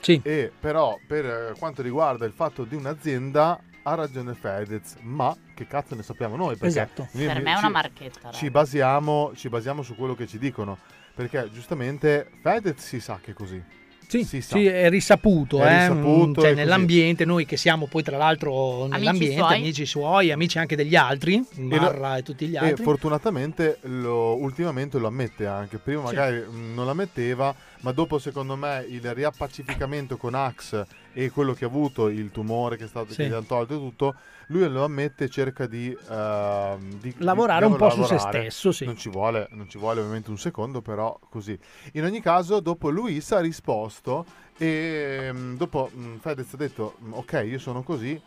Sì. 0.00 0.20
E 0.24 0.50
però 0.58 0.98
per 1.06 1.24
eh, 1.24 1.54
quanto 1.58 1.80
riguarda 1.82 2.24
il 2.24 2.32
fatto 2.32 2.64
di 2.64 2.74
un'azienda 2.74 3.58
ha 3.82 3.94
ragione 3.94 4.34
Fedez, 4.34 4.96
ma 5.02 5.34
che 5.54 5.66
cazzo 5.66 5.94
ne 5.94 6.02
sappiamo 6.02 6.36
noi? 6.36 6.50
Perché 6.56 6.66
Esatto. 6.66 7.08
noi- 7.12 7.26
Per 7.26 7.42
me 7.42 7.52
è 7.52 7.58
una 7.58 7.68
marchetta. 7.68 8.30
ci 8.30 8.50
basiamo, 8.50 9.32
ci 9.34 9.48
basiamo 9.48 9.82
su 9.82 9.94
quello 9.96 10.14
che 10.14 10.26
ci 10.26 10.38
dicono. 10.38 10.78
Perché 11.14 11.50
giustamente 11.52 12.30
Fedez 12.42 12.78
si 12.80 12.98
sa 13.00 13.18
che 13.22 13.32
è 13.32 13.34
così. 13.34 13.62
Sì, 14.06 14.24
si 14.24 14.42
sa. 14.42 14.56
sì, 14.56 14.66
è 14.66 14.90
risaputo, 14.90 15.62
È 15.62 15.66
eh, 15.66 15.88
risaputo, 15.88 16.42
cioè 16.42 16.52
nell'ambiente, 16.52 17.24
noi 17.24 17.46
che 17.46 17.56
siamo 17.56 17.86
poi 17.86 18.02
tra 18.02 18.18
l'altro 18.18 18.86
nell'ambiente, 18.86 19.38
suoi. 19.38 19.54
amici 19.56 19.86
suoi, 19.86 20.30
amici 20.30 20.58
anche 20.58 20.76
degli 20.76 20.94
altri, 20.94 21.42
Marra 21.56 22.18
e, 22.18 22.22
tutti 22.22 22.46
gli 22.46 22.54
E 22.54 22.58
altri. 22.58 22.82
fortunatamente 22.84 23.78
lo- 23.84 24.34
ultimamente 24.36 24.98
lo 24.98 25.06
ammette 25.06 25.46
anche. 25.46 25.78
Prima 25.78 26.00
Sì. 26.00 26.14
magari 26.14 26.36
mh, 26.40 26.74
non 26.74 26.84
l'ammetteva, 26.84 27.54
ma 27.82 27.92
dopo 27.92 28.18
secondo 28.18 28.56
me 28.56 28.84
il 28.88 29.14
riappacificamento 29.14 30.16
con 30.16 30.34
Axe 30.34 30.86
e 31.12 31.30
quello 31.30 31.52
che 31.52 31.64
ha 31.64 31.68
avuto, 31.68 32.08
il 32.08 32.30
tumore 32.30 32.76
che 32.76 32.84
è 32.84 32.88
stato 32.88 33.10
Sì. 33.10 33.16
che 33.22 33.28
gli 33.28 33.32
hanno 33.32 33.44
tolto 33.44 33.74
e 33.74 33.78
tutto, 33.78 34.14
lui 34.48 34.68
lo 34.68 34.84
ammette 34.84 35.24
e 35.24 35.28
cerca 35.28 35.66
di, 35.66 35.96
ehm, 36.10 36.98
di- 37.00 37.14
Lavorare 37.18 37.66
di- 37.66 37.70
un 37.72 37.76
po' 37.78 37.90
su 37.90 38.02
se 38.02 38.14
lavorare. 38.14 38.38
stesso, 38.40 38.72
sì. 38.72 38.84
Non 38.84 38.96
ci, 38.96 39.08
vuole, 39.10 39.48
non 39.50 39.68
ci 39.68 39.78
vuole 39.78 40.00
ovviamente 40.00 40.30
un 40.30 40.38
secondo, 40.38 40.80
però 40.80 41.18
così. 41.28 41.58
In 41.92 42.04
ogni 42.04 42.20
caso, 42.20 42.60
dopo 42.60 42.88
Luis 42.90 43.30
ha 43.32 43.40
risposto 43.40 44.24
e 44.56 45.30
mh, 45.32 45.56
dopo 45.56 45.90
mh, 45.92 46.16
Fedez 46.18 46.52
ha 46.54 46.56
detto, 46.56 46.94
"Mm, 47.04 47.12
ok, 47.14 47.44
io 47.46 47.58
sono 47.58 47.82
così, 47.82 48.20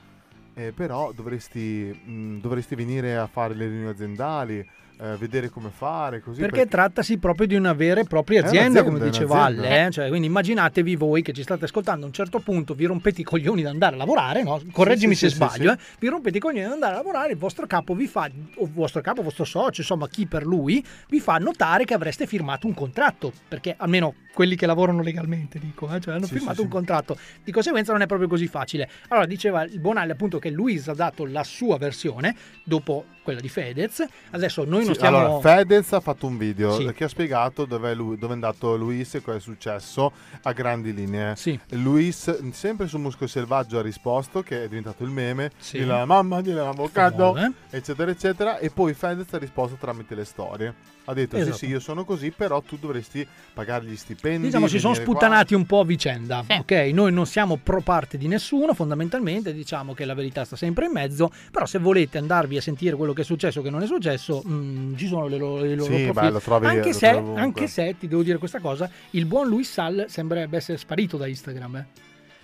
eh, 0.53 0.71
però 0.73 1.11
dovresti, 1.11 1.59
mh, 2.05 2.39
dovresti 2.39 2.75
venire 2.75 3.17
a 3.17 3.27
fare 3.27 3.53
le 3.55 3.65
riunioni 3.67 3.89
aziendali, 3.91 4.67
eh, 4.97 5.15
vedere 5.17 5.49
come 5.49 5.69
fare, 5.69 6.21
così. 6.21 6.39
Perché 6.39 6.67
trattasi 6.67 7.17
proprio 7.17 7.47
di 7.47 7.55
una 7.55 7.73
vera 7.73 8.01
e 8.01 8.05
propria 8.05 8.43
azienda, 8.43 8.83
come 8.83 8.99
diceva 8.99 9.35
un'azienda. 9.35 9.67
Alle. 9.67 9.85
eh. 9.85 9.91
Cioè, 9.91 10.07
quindi 10.07 10.27
immaginatevi 10.27 10.95
voi 10.95 11.21
che 11.21 11.33
ci 11.33 11.41
state 11.41 11.65
ascoltando 11.65 12.05
a 12.05 12.07
un 12.07 12.13
certo 12.13 12.39
punto, 12.39 12.73
vi 12.73 12.85
rompete 12.85 13.21
i 13.21 13.23
coglioni 13.23 13.61
di 13.61 13.67
andare 13.67 13.95
a 13.95 13.97
lavorare, 13.97 14.43
no? 14.43 14.61
correggimi 14.71 15.13
sì, 15.13 15.25
se 15.25 15.29
sì, 15.29 15.35
sbaglio, 15.35 15.71
sì, 15.71 15.77
eh. 15.77 15.97
vi 15.99 16.07
rompete 16.07 16.37
i 16.37 16.39
coglioni 16.39 16.65
di 16.65 16.71
andare 16.71 16.93
a 16.93 16.97
lavorare, 16.97 17.31
il 17.33 17.37
vostro 17.37 17.65
capo 17.67 17.93
vi 17.93 18.07
fa, 18.07 18.29
o 18.55 18.69
vostro 18.71 19.01
capo, 19.01 19.21
vostro 19.21 19.43
socio, 19.43 19.81
insomma 19.81 20.07
chi 20.07 20.25
per 20.27 20.45
lui, 20.45 20.83
vi 21.09 21.19
fa 21.19 21.37
notare 21.37 21.85
che 21.85 21.93
avreste 21.93 22.25
firmato 22.25 22.67
un 22.67 22.73
contratto, 22.73 23.33
perché 23.47 23.75
almeno 23.77 24.13
quelli 24.33 24.55
che 24.55 24.65
lavorano 24.65 25.01
legalmente, 25.01 25.59
dico, 25.59 25.93
eh, 25.93 25.99
cioè 25.99 26.15
hanno 26.15 26.27
firmato 26.27 26.61
un 26.61 26.67
contratto, 26.67 27.17
di 27.43 27.51
conseguenza 27.51 27.91
non 27.91 28.01
è 28.01 28.05
proprio 28.05 28.27
così 28.27 28.47
facile. 28.47 28.89
Allora 29.07 29.25
diceva 29.25 29.63
il 29.63 29.79
Bonalli 29.79 30.11
appunto 30.11 30.39
che 30.39 30.49
Luis 30.49 30.87
ha 30.87 30.93
dato 30.93 31.25
la 31.25 31.43
sua 31.43 31.77
versione, 31.77 32.35
dopo 32.63 33.05
quella 33.25 33.41
di 33.41 33.49
Fedez, 33.49 34.05
adesso 34.29 34.63
noi 34.63 34.85
non 34.85 34.93
Sì, 34.93 34.93
stiamo... 34.93 35.17
Allora, 35.17 35.39
Fedez 35.39 35.91
ha 35.93 35.99
fatto 35.99 36.27
un 36.27 36.37
video 36.37 36.75
Sì. 36.75 36.93
che 36.93 37.03
ha 37.05 37.07
spiegato 37.09 37.65
dove 37.65 37.91
è, 37.91 37.95
lui- 37.95 38.17
dove 38.17 38.31
è 38.31 38.35
andato 38.35 38.75
Luis 38.77 39.15
e 39.15 39.21
cosa 39.21 39.37
è 39.37 39.41
successo 39.41 40.11
a 40.43 40.51
grandi 40.53 40.93
linee. 40.93 41.35
Sì. 41.35 41.59
Luis, 41.71 42.49
sempre 42.51 42.87
su 42.87 42.97
Musco 42.99 43.25
Selvaggio, 43.27 43.79
ha 43.79 43.81
risposto 43.81 44.43
che 44.43 44.63
è 44.63 44.67
diventato 44.67 45.03
il 45.03 45.09
meme 45.09 45.49
Sì. 45.57 45.79
della 45.79 46.05
mamma 46.05 46.41
dell'avvocato, 46.41 47.33
Famoso, 47.33 47.53
eccetera, 47.71 48.11
eccetera. 48.11 48.57
E 48.59 48.69
poi 48.69 48.93
Fedez 48.93 49.33
ha 49.33 49.37
risposto 49.39 49.75
tramite 49.75 50.13
le 50.15 50.23
storie. 50.25 50.73
Ha 51.07 51.13
detto: 51.13 51.35
Esatto. 51.37 51.57
Sì, 51.57 51.65
sì, 51.65 51.71
io 51.71 51.79
sono 51.79 52.03
così, 52.03 52.31
però 52.31 52.61
tu 52.61 52.77
dovresti 52.77 53.25
pagare 53.53 53.85
gli 53.85 53.95
stipendi. 53.95 54.47
Diciamo 54.47 54.67
si 54.67 54.79
sono 54.79 54.93
venire 54.93 55.09
qua." 55.11 55.19
sputtanati 55.19 55.53
un 55.53 55.65
po' 55.65 55.79
a 55.81 55.85
vicenda, 55.85 56.43
ok? 56.47 56.71
Noi 56.93 57.11
non 57.13 57.25
siamo 57.27 57.57
pro 57.61 57.81
parte 57.81 58.17
di 58.17 58.27
nessuno, 58.27 58.73
fondamentalmente 58.73 59.53
diciamo 59.53 59.93
che 59.93 60.03
la 60.05 60.13
verità 60.15 60.43
sta 60.45 60.55
sempre 60.55 60.85
in 60.87 60.91
mezzo, 60.93 61.31
però 61.51 61.65
se 61.65 61.77
volete 61.79 62.17
andarvi 62.17 62.57
a 62.57 62.61
sentire 62.61 62.95
quello 62.95 63.13
che 63.13 63.21
è 63.21 63.25
successo 63.25 63.59
o 63.59 63.63
che 63.63 63.69
non 63.69 63.83
è 63.83 63.85
successo, 63.85 64.41
mm, 64.47 64.95
ci 64.95 65.07
sono 65.07 65.27
le 65.27 65.37
loro, 65.37 65.63
i 65.63 65.75
loro 65.75 65.95
Sì, 65.95 66.11
beh, 66.11 66.29
lo 66.31 66.39
trovi- 66.39 66.65
anche, 66.67 66.91
lo 66.91 66.97
se, 66.97 67.07
anche 67.35 67.67
se, 67.67 67.95
ti 67.99 68.07
devo 68.07 68.23
dire 68.23 68.37
questa 68.39 68.59
cosa, 68.59 68.89
il 69.11 69.25
buon 69.25 69.47
Luis 69.47 69.71
Sal 69.71 70.05
sembrerebbe 70.07 70.57
essere 70.57 70.77
sparito 70.79 71.17
da 71.17 71.27
Instagram. 71.27 71.75
eh. 71.75 71.85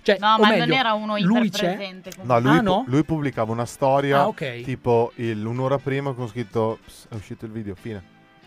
Cioè, 0.04 0.16
No, 0.18 0.34
o 0.34 0.42
ma 0.42 0.48
meglio, 0.48 0.66
non 0.66 0.76
era 0.78 0.92
uno 0.94 1.16
lui 1.18 1.48
c'è, 1.50 1.64
iperpresente. 1.72 2.10
No, 2.22 2.40
lui, 2.40 2.56
Ah, 2.56 2.60
no? 2.60 2.84
lui 2.88 3.04
pubblicava 3.04 3.52
una 3.52 3.64
storia 3.66 4.18
Ah, 4.22 4.26
ok. 4.28 4.62
tipo 4.62 5.12
il- 5.16 5.44
un'ora 5.44 5.78
prima 5.78 6.12
con 6.12 6.26
scritto 6.28 6.78
"Ps, 6.84 7.06
è 7.10 7.14
uscito 7.14 7.44
il 7.44 7.52
video, 7.52 7.74
fine. 7.76 8.02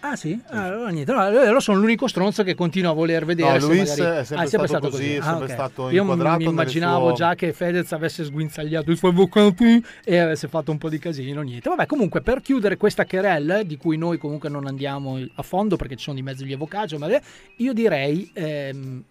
Ah 0.07 0.15
sì? 0.15 0.39
Ah, 0.49 0.65
allora 0.65 0.89
niente, 0.89 1.11
no, 1.11 1.19
allora 1.19 1.59
sono 1.59 1.79
l'unico 1.79 2.07
stronzo 2.07 2.43
che 2.43 2.53
continua 2.53 2.91
a 2.91 2.93
voler 2.93 3.25
vedere 3.25 3.57
No, 3.57 3.65
Luis 3.65 3.97
magari- 3.97 4.19
è 4.19 4.23
sempre 4.23 4.45
Ah, 4.45 4.67
stato 4.67 4.89
così, 4.89 5.13
è 5.15 5.17
Ah, 5.17 5.23
sempre 5.23 5.45
ok. 5.45 5.51
stato 5.51 5.89
Io 5.89 6.03
mi 6.03 6.43
immaginavo 6.43 7.07
suo- 7.07 7.15
già 7.15 7.33
che 7.33 7.53
Fedez 7.53 7.91
avesse 7.91 8.23
sguinzagliato 8.23 8.91
i 8.91 8.95
suoi 8.95 9.09
avvocati 9.11 9.83
e 10.03 10.17
avesse 10.19 10.47
fatto 10.47 10.69
un 10.69 10.77
po' 10.77 10.89
di 10.89 10.99
casino, 10.99 11.41
niente. 11.41 11.69
Vabbè, 11.69 11.87
comunque 11.87 12.21
per 12.21 12.41
chiudere 12.41 12.77
questa 12.77 13.05
querelle, 13.05 13.65
di 13.65 13.77
cui 13.77 13.97
noi 13.97 14.19
comunque 14.19 14.47
non 14.47 14.67
andiamo 14.67 15.17
a 15.33 15.41
fondo 15.41 15.75
perché 15.75 15.95
ci 15.95 16.03
sono 16.03 16.15
di 16.17 16.21
mezzo 16.21 16.45
gli 16.45 16.53
avvocati, 16.53 16.95
ma 16.97 17.07
io 17.57 17.73
direi 17.73 18.29
ehm, 18.33 19.03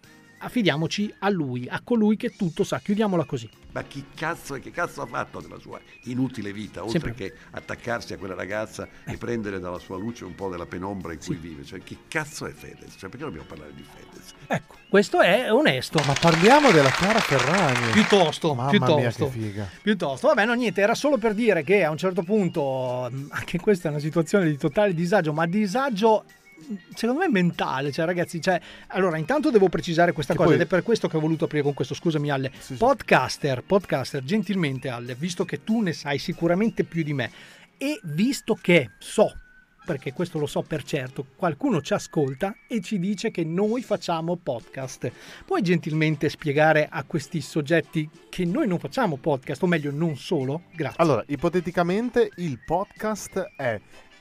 affidiamoci 0.44 1.12
a 1.20 1.28
lui, 1.30 1.66
a 1.68 1.80
colui 1.82 2.16
che 2.16 2.36
tutto 2.36 2.64
sa, 2.64 2.78
chiudiamola 2.78 3.24
così. 3.24 3.48
Ma 3.72 3.82
chi 3.82 4.04
cazzo, 4.14 4.54
che 4.60 4.70
cazzo 4.70 5.02
ha 5.02 5.06
fatto 5.06 5.40
della 5.40 5.58
sua 5.58 5.80
inutile 6.04 6.52
vita, 6.52 6.84
oltre 6.84 7.00
Sempre. 7.00 7.14
che 7.14 7.34
attaccarsi 7.50 8.12
a 8.12 8.18
quella 8.18 8.34
ragazza 8.34 8.86
e 9.04 9.16
prendere 9.16 9.58
dalla 9.58 9.80
sua 9.80 9.98
luce 9.98 10.24
un 10.24 10.34
po' 10.36 10.48
della 10.48 10.66
penombra 10.66 11.12
in 11.12 11.18
cui 11.18 11.34
vive? 11.34 11.64
Cioè, 11.64 11.82
chi 11.82 11.98
cazzo 12.06 12.46
è 12.46 12.52
Fedez? 12.52 12.94
Cioè, 12.96 13.08
perché 13.08 13.24
dobbiamo 13.24 13.46
parlare 13.46 13.72
di 13.74 13.82
Fedez? 13.82 14.32
Ecco, 14.46 14.76
questo 14.88 15.20
è 15.20 15.52
onesto. 15.52 16.00
Ma 16.06 16.12
parliamo 16.12 16.70
della 16.70 16.90
Chiara 16.90 17.18
Ferragni. 17.18 17.90
Piuttosto, 17.90 18.54
Mamma 18.54 18.70
piuttosto. 18.70 18.94
mia, 18.96 19.10
che 19.10 19.28
figa. 19.30 19.68
Piuttosto, 19.82 20.28
vabbè, 20.28 20.44
no, 20.44 20.52
niente, 20.54 20.80
era 20.80 20.94
solo 20.94 21.18
per 21.18 21.34
dire 21.34 21.64
che 21.64 21.82
a 21.82 21.90
un 21.90 21.98
certo 21.98 22.22
punto, 22.22 23.08
mh, 23.10 23.26
anche 23.30 23.58
questa 23.58 23.88
è 23.88 23.90
una 23.90 24.00
situazione 24.00 24.46
di 24.46 24.56
totale 24.56 24.94
disagio, 24.94 25.32
ma 25.32 25.46
disagio 25.46 26.24
secondo 26.94 27.22
me 27.22 27.28
mentale, 27.30 27.92
cioè 27.92 28.04
ragazzi, 28.04 28.40
cioè, 28.40 28.60
allora 28.88 29.16
intanto 29.18 29.50
devo 29.50 29.68
precisare 29.68 30.12
questa 30.12 30.32
Che 30.32 30.38
cosa 30.38 30.50
poi- 30.50 30.60
ed 30.60 30.66
è 30.66 30.68
per 30.68 30.82
questo 30.82 31.08
che 31.08 31.16
ho 31.16 31.20
voluto 31.20 31.44
aprire 31.44 31.62
con 31.62 31.74
questo, 31.74 31.94
scusami 31.94 32.30
Alle, 32.30 32.52
podcaster, 32.78 33.62
podcaster, 33.62 34.22
gentilmente 34.24 34.88
Alle, 34.88 35.14
visto 35.14 35.44
che 35.44 35.62
tu 35.64 35.80
ne 35.80 35.92
sai 35.92 36.18
sicuramente 36.18 36.84
più 36.84 37.02
di 37.02 37.12
me 37.12 37.30
e 37.76 38.00
visto 38.04 38.54
che 38.54 38.90
so 38.98 39.38
perché 39.84 40.12
questo 40.12 40.38
lo 40.38 40.46
so 40.46 40.62
per 40.62 40.82
certo, 40.82 41.26
qualcuno 41.36 41.82
ci 41.82 41.92
ascolta 41.92 42.56
e 42.66 42.80
ci 42.80 42.98
dice 42.98 43.30
che 43.30 43.44
noi 43.44 43.82
facciamo 43.82 44.36
podcast. 44.36 45.12
Puoi 45.44 45.60
gentilmente 45.60 46.28
spiegare 46.30 46.88
a 46.90 47.04
questi 47.04 47.40
soggetti 47.40 48.08
che 48.30 48.46
noi 48.46 48.66
non 48.66 48.78
facciamo 48.78 49.16
podcast, 49.16 49.62
o 49.62 49.66
meglio 49.66 49.90
non 49.90 50.16
solo? 50.16 50.62
Grazie. 50.72 51.02
Allora, 51.02 51.22
ipoteticamente 51.26 52.30
il 52.36 52.58
podcast 52.64 53.52
è 53.56 53.78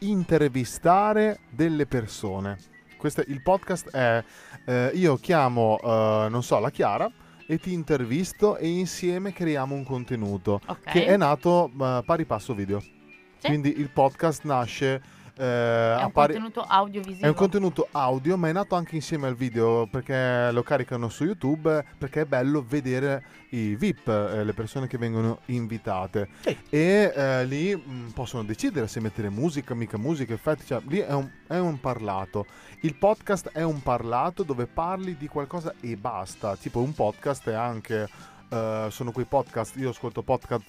intervistare 0.09 1.39
delle 1.49 1.85
persone. 1.85 2.57
Questo, 2.97 3.23
il 3.27 3.41
podcast 3.41 3.89
è 3.89 4.23
eh, 4.65 4.91
io 4.93 5.17
chiamo, 5.17 5.77
eh, 5.83 6.27
non 6.29 6.41
so, 6.43 6.59
la 6.59 6.69
Chiara 6.69 7.11
e 7.45 7.57
ti 7.57 7.73
intervisto 7.73 8.55
e 8.57 8.67
insieme 8.67 9.33
creiamo 9.33 9.75
un 9.75 9.83
contenuto 9.83 10.61
Ok. 10.65 10.91
che 10.91 11.05
è 11.05 11.17
nato 11.17 11.69
eh, 11.69 12.01
pari 12.05 12.25
passo 12.25 12.53
video. 12.53 12.79
Sì. 12.79 13.47
Quindi 13.47 13.77
il 13.77 13.89
podcast 13.89 14.43
nasce 14.45 15.01
eh, 15.35 15.95
È 15.99 16.03
un 16.03 16.11
pari- 16.11 16.33
contenuto 16.33 16.61
audiovisivo. 16.61 17.25
è 17.25 17.29
un 17.29 17.33
contenuto 17.35 17.87
audio, 17.91 18.37
ma 18.37 18.49
è 18.49 18.51
nato 18.51 18.75
anche 18.75 18.95
insieme 18.95 19.27
al 19.27 19.35
video 19.35 19.87
perché 19.87 20.49
lo 20.51 20.63
caricano 20.63 21.09
su 21.09 21.23
YouTube 21.25 21.83
perché 21.97 22.21
è 22.21 22.25
bello 22.25 22.63
vedere 22.67 23.23
i 23.49 23.75
VIP, 23.75 24.07
eh, 24.07 24.43
le 24.43 24.53
persone 24.53 24.87
che 24.87 24.97
vengono 24.97 25.39
invitate. 25.45 26.29
E 26.69 27.11
eh, 27.15 27.45
lì 27.45 27.75
mh, 27.75 28.11
possono 28.13 28.43
decidere 28.43 28.87
se 28.87 28.99
mettere 28.99 29.29
musica, 29.29 29.73
mica 29.73 29.97
musica, 29.97 30.33
effetti, 30.33 30.65
cioè 30.65 30.81
lì 30.87 30.99
è 30.99 31.13
un, 31.13 31.29
è 31.47 31.57
un 31.57 31.79
parlato. 31.79 32.45
Il 32.81 32.95
podcast 32.95 33.49
è 33.53 33.63
un 33.63 33.81
parlato 33.81 34.43
dove 34.43 34.67
parli 34.67 35.15
di 35.17 35.27
qualcosa 35.27 35.73
e 35.79 35.95
basta. 35.95 36.55
Tipo 36.57 36.79
un 36.81 36.93
podcast 36.93 37.49
è 37.49 37.53
anche. 37.53 38.09
Eh, 38.49 38.87
sono 38.89 39.11
quei 39.11 39.25
podcast, 39.25 39.75
io 39.77 39.89
ascolto 39.89 40.21
podcast 40.21 40.63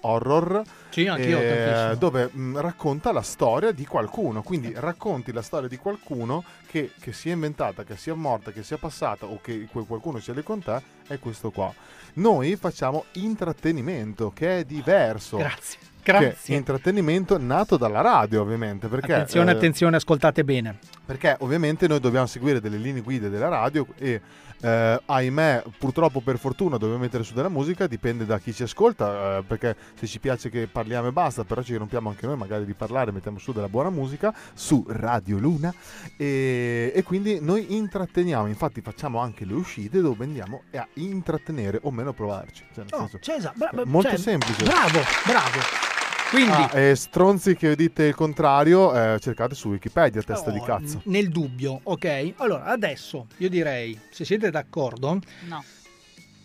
horror 0.00 0.62
Sì, 0.90 1.06
anch'io, 1.06 1.38
eh, 1.38 1.96
dove 1.98 2.30
mh, 2.32 2.60
racconta 2.60 3.12
la 3.12 3.22
storia 3.22 3.72
di 3.72 3.84
qualcuno. 3.86 4.42
Quindi 4.42 4.72
racconti 4.74 5.32
la 5.32 5.42
storia 5.42 5.68
di 5.68 5.76
qualcuno 5.76 6.44
che, 6.66 6.92
che 7.00 7.12
sia 7.12 7.32
inventata, 7.32 7.84
che 7.84 7.96
sia 7.96 8.14
morta, 8.14 8.52
che 8.52 8.62
sia 8.62 8.78
passata 8.78 9.26
o 9.26 9.40
che 9.40 9.66
quel 9.70 9.86
qualcuno 9.86 10.18
sia 10.18 10.34
lì 10.34 10.42
con 10.42 10.60
te. 10.60 10.80
È 11.06 11.18
questo 11.18 11.50
qua. 11.50 11.72
Noi 12.14 12.56
facciamo 12.56 13.04
intrattenimento, 13.12 14.32
che 14.34 14.58
è 14.58 14.64
diverso. 14.64 15.36
Grazie. 15.36 15.78
Che 16.02 16.12
Grazie. 16.12 16.54
è 16.54 16.58
intrattenimento 16.58 17.38
nato 17.38 17.76
dalla 17.76 18.00
radio, 18.00 18.40
ovviamente. 18.40 18.88
Perché, 18.88 19.12
attenzione, 19.12 19.50
eh, 19.50 19.54
attenzione, 19.54 19.96
ascoltate 19.96 20.44
bene. 20.44 20.78
Perché 21.10 21.34
ovviamente 21.40 21.88
noi 21.88 21.98
dobbiamo 21.98 22.26
seguire 22.26 22.60
delle 22.60 22.76
linee 22.76 23.02
guida 23.02 23.28
della 23.28 23.48
radio 23.48 23.84
e 23.98 24.20
eh, 24.62 25.02
ahimè 25.06 25.64
purtroppo 25.76 26.20
per 26.20 26.38
fortuna 26.38 26.76
dobbiamo 26.76 27.00
mettere 27.00 27.24
su 27.24 27.34
della 27.34 27.48
musica, 27.48 27.88
dipende 27.88 28.24
da 28.26 28.38
chi 28.38 28.52
ci 28.54 28.62
ascolta, 28.62 29.38
eh, 29.38 29.42
perché 29.42 29.74
se 29.98 30.06
ci 30.06 30.20
piace 30.20 30.50
che 30.50 30.68
parliamo 30.70 31.08
e 31.08 31.12
basta, 31.12 31.42
però 31.42 31.62
ci 31.62 31.74
rompiamo 31.74 32.10
anche 32.10 32.26
noi 32.26 32.36
magari 32.36 32.64
di 32.64 32.74
parlare, 32.74 33.10
mettiamo 33.10 33.38
su 33.40 33.50
della 33.52 33.68
buona 33.68 33.90
musica 33.90 34.32
su 34.54 34.84
Radio 34.88 35.38
Luna 35.38 35.74
e, 36.16 36.92
e 36.94 37.02
quindi 37.02 37.40
noi 37.40 37.74
intratteniamo, 37.74 38.46
infatti 38.46 38.80
facciamo 38.80 39.18
anche 39.18 39.44
le 39.44 39.54
uscite 39.54 40.00
dove 40.00 40.22
andiamo 40.22 40.62
a 40.76 40.86
intrattenere 40.94 41.80
o 41.82 41.90
meno 41.90 42.12
provarci. 42.12 42.62
Cioè, 42.72 42.84
nel 42.84 42.94
Oh, 42.94 42.98
senso- 43.08 43.18
Cesar, 43.18 43.52
bra- 43.56 43.70
bra- 43.72 43.84
molto 43.84 44.10
cioè, 44.10 44.18
semplice. 44.18 44.62
Bravo, 44.62 45.00
bravo. 45.26 45.99
Quindi, 46.30 46.50
Ah, 46.52 46.70
e 46.78 46.94
stronzi 46.94 47.56
che 47.56 47.74
dite 47.74 48.04
il 48.04 48.14
contrario, 48.14 48.94
eh, 48.94 49.18
cercate 49.18 49.54
su 49.56 49.68
Wikipedia, 49.70 50.22
testa 50.22 50.50
di 50.50 50.58
Oh, 50.60 50.64
cazzo. 50.64 50.98
n- 51.04 51.10
Nel 51.10 51.28
dubbio, 51.28 51.80
ok? 51.82 52.34
Allora, 52.36 52.64
adesso 52.66 53.26
io 53.38 53.48
direi, 53.48 53.98
se 54.10 54.24
siete 54.24 54.50
d'accordo, 54.50 55.18
No. 55.48 55.64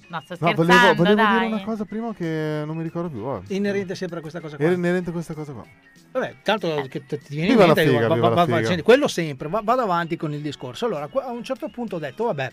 No, 0.07 0.21
sto 0.23 0.35
No, 0.39 0.53
volevo, 0.53 0.93
volevo 0.93 1.15
dai. 1.15 1.33
dire 1.39 1.45
una 1.55 1.63
cosa 1.63 1.83
prima 1.83 2.13
che 2.13 2.61
non 2.63 2.77
mi 2.77 2.83
ricordo 2.83 3.09
più. 3.09 3.21
vabbè. 3.21 3.53
inerente 3.53 3.95
sempre 3.95 4.19
a 4.19 4.21
questa 4.21 4.39
cosa 4.39 4.55
qua. 4.55 4.71
Inerente 4.71 5.09
a 5.09 5.13
questa 5.13 5.33
cosa 5.33 5.51
qua. 5.51 5.65
Vabbè, 6.11 6.35
tanto 6.43 6.85
che 6.87 7.05
ti 7.07 7.17
viene 7.29 7.51
in 7.53 7.57
mente, 7.57 7.85
figa, 7.87 8.07
va- 8.07 8.15
va- 8.29 8.45
va- 8.45 8.63
senti, 8.63 8.83
quello 8.83 9.07
sempre, 9.07 9.49
va- 9.49 9.61
vado 9.63 9.81
avanti 9.81 10.15
con 10.15 10.31
il 10.33 10.41
discorso. 10.41 10.85
Allora, 10.85 11.09
a 11.11 11.31
un 11.31 11.43
certo 11.43 11.69
punto 11.69 11.95
ho 11.95 11.99
detto, 11.99 12.23
vabbè, 12.25 12.51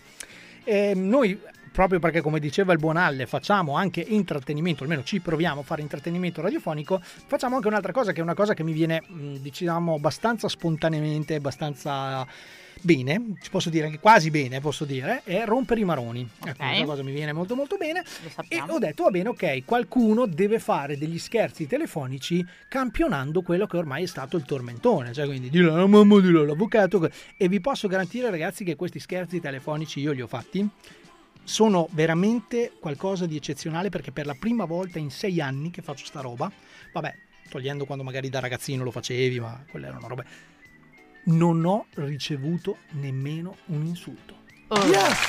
ehm, 0.63 1.07
noi 1.07 1.39
proprio 1.73 1.99
perché 1.99 2.21
come 2.21 2.39
diceva 2.39 2.71
il 2.71 2.79
buon 2.79 2.95
Alle 2.95 3.25
facciamo 3.25 3.75
anche 3.75 3.99
intrattenimento, 3.99 4.83
almeno 4.83 5.03
ci 5.03 5.19
proviamo 5.19 5.61
a 5.61 5.63
fare 5.63 5.81
intrattenimento 5.81 6.41
radiofonico, 6.41 7.01
facciamo 7.01 7.55
anche 7.55 7.67
un'altra 7.67 7.91
cosa 7.91 8.13
che 8.13 8.19
è 8.19 8.23
una 8.23 8.35
cosa 8.35 8.53
che 8.53 8.63
mi 8.63 8.71
viene, 8.71 9.03
diciamo, 9.41 9.95
abbastanza 9.95 10.47
spontaneamente, 10.47 11.35
abbastanza 11.35 12.25
bene, 12.83 13.35
ci 13.41 13.49
posso 13.49 13.69
dire 13.69 13.85
anche 13.85 13.99
quasi 13.99 14.29
bene, 14.29 14.59
posso 14.59 14.85
dire, 14.85 15.21
è 15.23 15.43
rompere 15.45 15.79
i 15.79 15.83
maroni. 15.83 16.29
Ecco, 16.45 16.63
questa 16.63 16.85
cosa 16.85 17.01
mi 17.03 17.11
viene 17.11 17.33
molto 17.33 17.55
molto 17.55 17.77
bene. 17.77 18.03
E 18.47 18.61
ho 18.67 18.77
detto, 18.77 19.03
va 19.03 19.09
bene, 19.09 19.29
ok, 19.29 19.63
qualcuno 19.65 20.25
deve 20.25 20.59
fare 20.59 20.97
degli 20.97 21.17
scherzi 21.17 21.65
telefonici 21.65 22.45
campionando 22.67 23.41
quello 23.41 23.65
che 23.65 23.77
ormai 23.77 24.03
è 24.03 24.07
stato 24.07 24.37
il 24.37 24.43
tormentone, 24.43 25.13
cioè 25.13 25.25
quindi 25.25 25.49
dillo 25.49 25.73
alla 25.73 25.87
mamma, 25.87 26.19
dillo 26.19 26.41
all'avvocato. 26.41 27.09
E 27.35 27.47
vi 27.47 27.59
posso 27.59 27.87
garantire 27.87 28.29
ragazzi 28.29 28.63
che 28.63 28.75
questi 28.75 28.99
scherzi 28.99 29.39
telefonici 29.39 29.99
io 29.99 30.11
li 30.11 30.21
ho 30.21 30.27
fatti. 30.27 30.69
Sono 31.45 31.87
veramente 31.91 32.73
qualcosa 32.79 33.25
di 33.25 33.35
eccezionale 33.35 33.89
perché 33.89 34.11
per 34.11 34.25
la 34.25 34.35
prima 34.37 34.65
volta 34.65 34.97
in 34.97 35.11
sei 35.11 35.41
anni 35.41 35.71
che 35.71 35.81
faccio 35.81 36.05
sta 36.05 36.21
roba, 36.21 36.51
vabbè, 36.93 37.15
togliendo 37.49 37.85
quando 37.85 38.03
magari 38.03 38.29
da 38.29 38.39
ragazzino 38.39 38.83
lo 38.83 38.91
facevi, 38.91 39.39
ma 39.39 39.63
quelle 39.69 39.87
erano 39.87 40.07
robe, 40.07 40.25
non 41.25 41.63
ho 41.65 41.87
ricevuto 41.95 42.77
nemmeno 42.91 43.57
un 43.67 43.85
insulto. 43.85 44.35
Yes! 44.85 45.19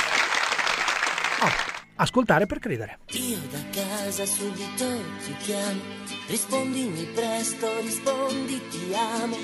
Oh, 1.40 1.50
ascoltare 1.96 2.46
per 2.46 2.58
credere. 2.60 2.98
Io 3.10 3.38
da 3.50 3.62
casa 3.70 4.24
subito 4.24 4.86
ti 5.24 5.34
chiamo, 5.38 5.80
rispondimi 6.28 7.04
presto, 7.12 7.80
rispondi 7.80 8.60
ti 8.68 8.94
amo. 8.94 9.36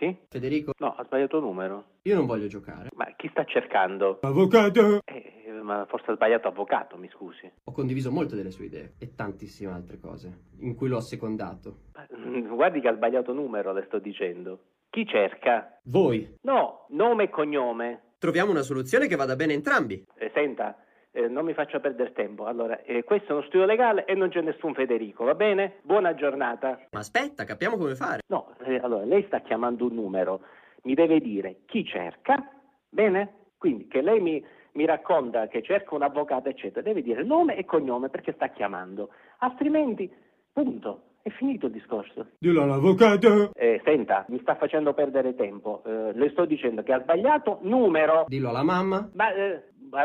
Sì? 0.00 0.16
Federico? 0.30 0.72
No, 0.78 0.94
ha 0.96 1.04
sbagliato 1.04 1.40
numero. 1.40 1.84
Io 2.04 2.14
non 2.16 2.24
voglio 2.24 2.46
giocare. 2.46 2.88
Ma 2.94 3.04
chi 3.16 3.28
sta 3.28 3.44
cercando? 3.44 4.18
Avvocato! 4.22 5.00
Eh, 5.04 5.50
ma 5.62 5.84
forse 5.90 6.10
ha 6.10 6.14
sbagliato 6.14 6.48
avvocato, 6.48 6.96
mi 6.96 7.08
scusi. 7.10 7.50
Ho 7.64 7.72
condiviso 7.72 8.10
molte 8.10 8.34
delle 8.34 8.50
sue 8.50 8.64
idee 8.64 8.94
e 8.98 9.14
tantissime 9.14 9.72
altre 9.72 9.98
cose 9.98 10.44
in 10.60 10.74
cui 10.74 10.88
l'ho 10.88 10.96
assecondato. 10.96 11.80
Mm, 12.16 12.48
Guardi 12.54 12.80
che 12.80 12.88
ha 12.88 12.94
sbagliato 12.94 13.34
numero, 13.34 13.74
le 13.74 13.84
sto 13.88 13.98
dicendo. 13.98 14.60
Chi 14.88 15.04
cerca? 15.06 15.78
Voi 15.84 16.36
No, 16.44 16.86
nome 16.88 17.24
e 17.24 17.28
cognome. 17.28 18.14
troviamo 18.18 18.50
una 18.52 18.62
soluzione 18.62 19.06
che 19.06 19.16
vada 19.16 19.36
bene 19.36 19.52
a 19.52 19.56
entrambi. 19.56 20.02
Eh, 20.14 20.30
senta, 20.32 20.76
eh, 21.12 21.28
non 21.28 21.44
mi 21.44 21.54
faccia 21.54 21.80
perdere 21.80 22.12
tempo. 22.12 22.44
Allora, 22.44 22.82
eh, 22.82 23.04
questo 23.04 23.28
è 23.28 23.32
uno 23.32 23.42
studio 23.42 23.66
legale 23.66 24.04
e 24.04 24.14
non 24.14 24.28
c'è 24.28 24.40
nessun 24.40 24.74
Federico, 24.74 25.24
va 25.24 25.34
bene? 25.34 25.78
Buona 25.82 26.14
giornata. 26.14 26.86
Ma 26.90 27.00
aspetta, 27.00 27.44
capiamo 27.44 27.76
come 27.76 27.94
fare. 27.94 28.20
No, 28.28 28.54
eh, 28.64 28.76
allora, 28.76 29.04
lei 29.04 29.24
sta 29.26 29.40
chiamando 29.40 29.86
un 29.86 29.94
numero, 29.94 30.40
mi 30.82 30.94
deve 30.94 31.20
dire 31.20 31.60
chi 31.66 31.84
cerca, 31.84 32.48
bene? 32.88 33.34
Quindi 33.58 33.88
che 33.88 34.00
lei 34.00 34.20
mi, 34.20 34.44
mi 34.72 34.86
racconta 34.86 35.48
che 35.48 35.62
cerca 35.62 35.94
un 35.94 36.02
avvocato, 36.02 36.48
eccetera, 36.48 36.82
deve 36.82 37.02
dire 37.02 37.22
nome 37.22 37.56
e 37.56 37.64
cognome 37.64 38.08
perché 38.08 38.32
sta 38.32 38.48
chiamando, 38.48 39.10
altrimenti, 39.38 40.10
punto. 40.52 41.04
È 41.22 41.28
finito 41.28 41.66
il 41.66 41.72
discorso. 41.72 42.28
Dillo 42.38 42.62
all'avvocato! 42.62 43.50
Eh, 43.52 43.82
senta, 43.84 44.24
mi 44.28 44.40
sta 44.40 44.54
facendo 44.54 44.94
perdere 44.94 45.34
tempo. 45.34 45.82
Eh, 45.84 46.12
le 46.14 46.30
sto 46.30 46.46
dicendo 46.46 46.82
che 46.82 46.94
ha 46.94 47.02
sbagliato 47.02 47.58
numero. 47.60 48.24
Dillo 48.26 48.48
alla 48.48 48.62
mamma. 48.62 49.06
Ma 49.12 49.30
eh, 49.34 49.42
eh, 49.42 49.62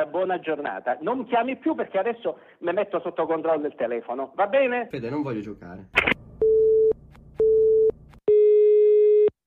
buona 0.09 0.39
giornata. 0.39 0.97
Non 1.01 1.25
chiami 1.25 1.57
più 1.57 1.75
perché 1.75 1.97
adesso 1.97 2.39
mi 2.59 2.73
metto 2.73 2.99
sotto 2.99 3.25
controllo 3.25 3.67
il 3.67 3.75
telefono. 3.75 4.31
Va 4.35 4.47
bene? 4.47 4.87
Fede, 4.89 5.09
non 5.09 5.21
voglio 5.21 5.41
giocare. 5.41 5.89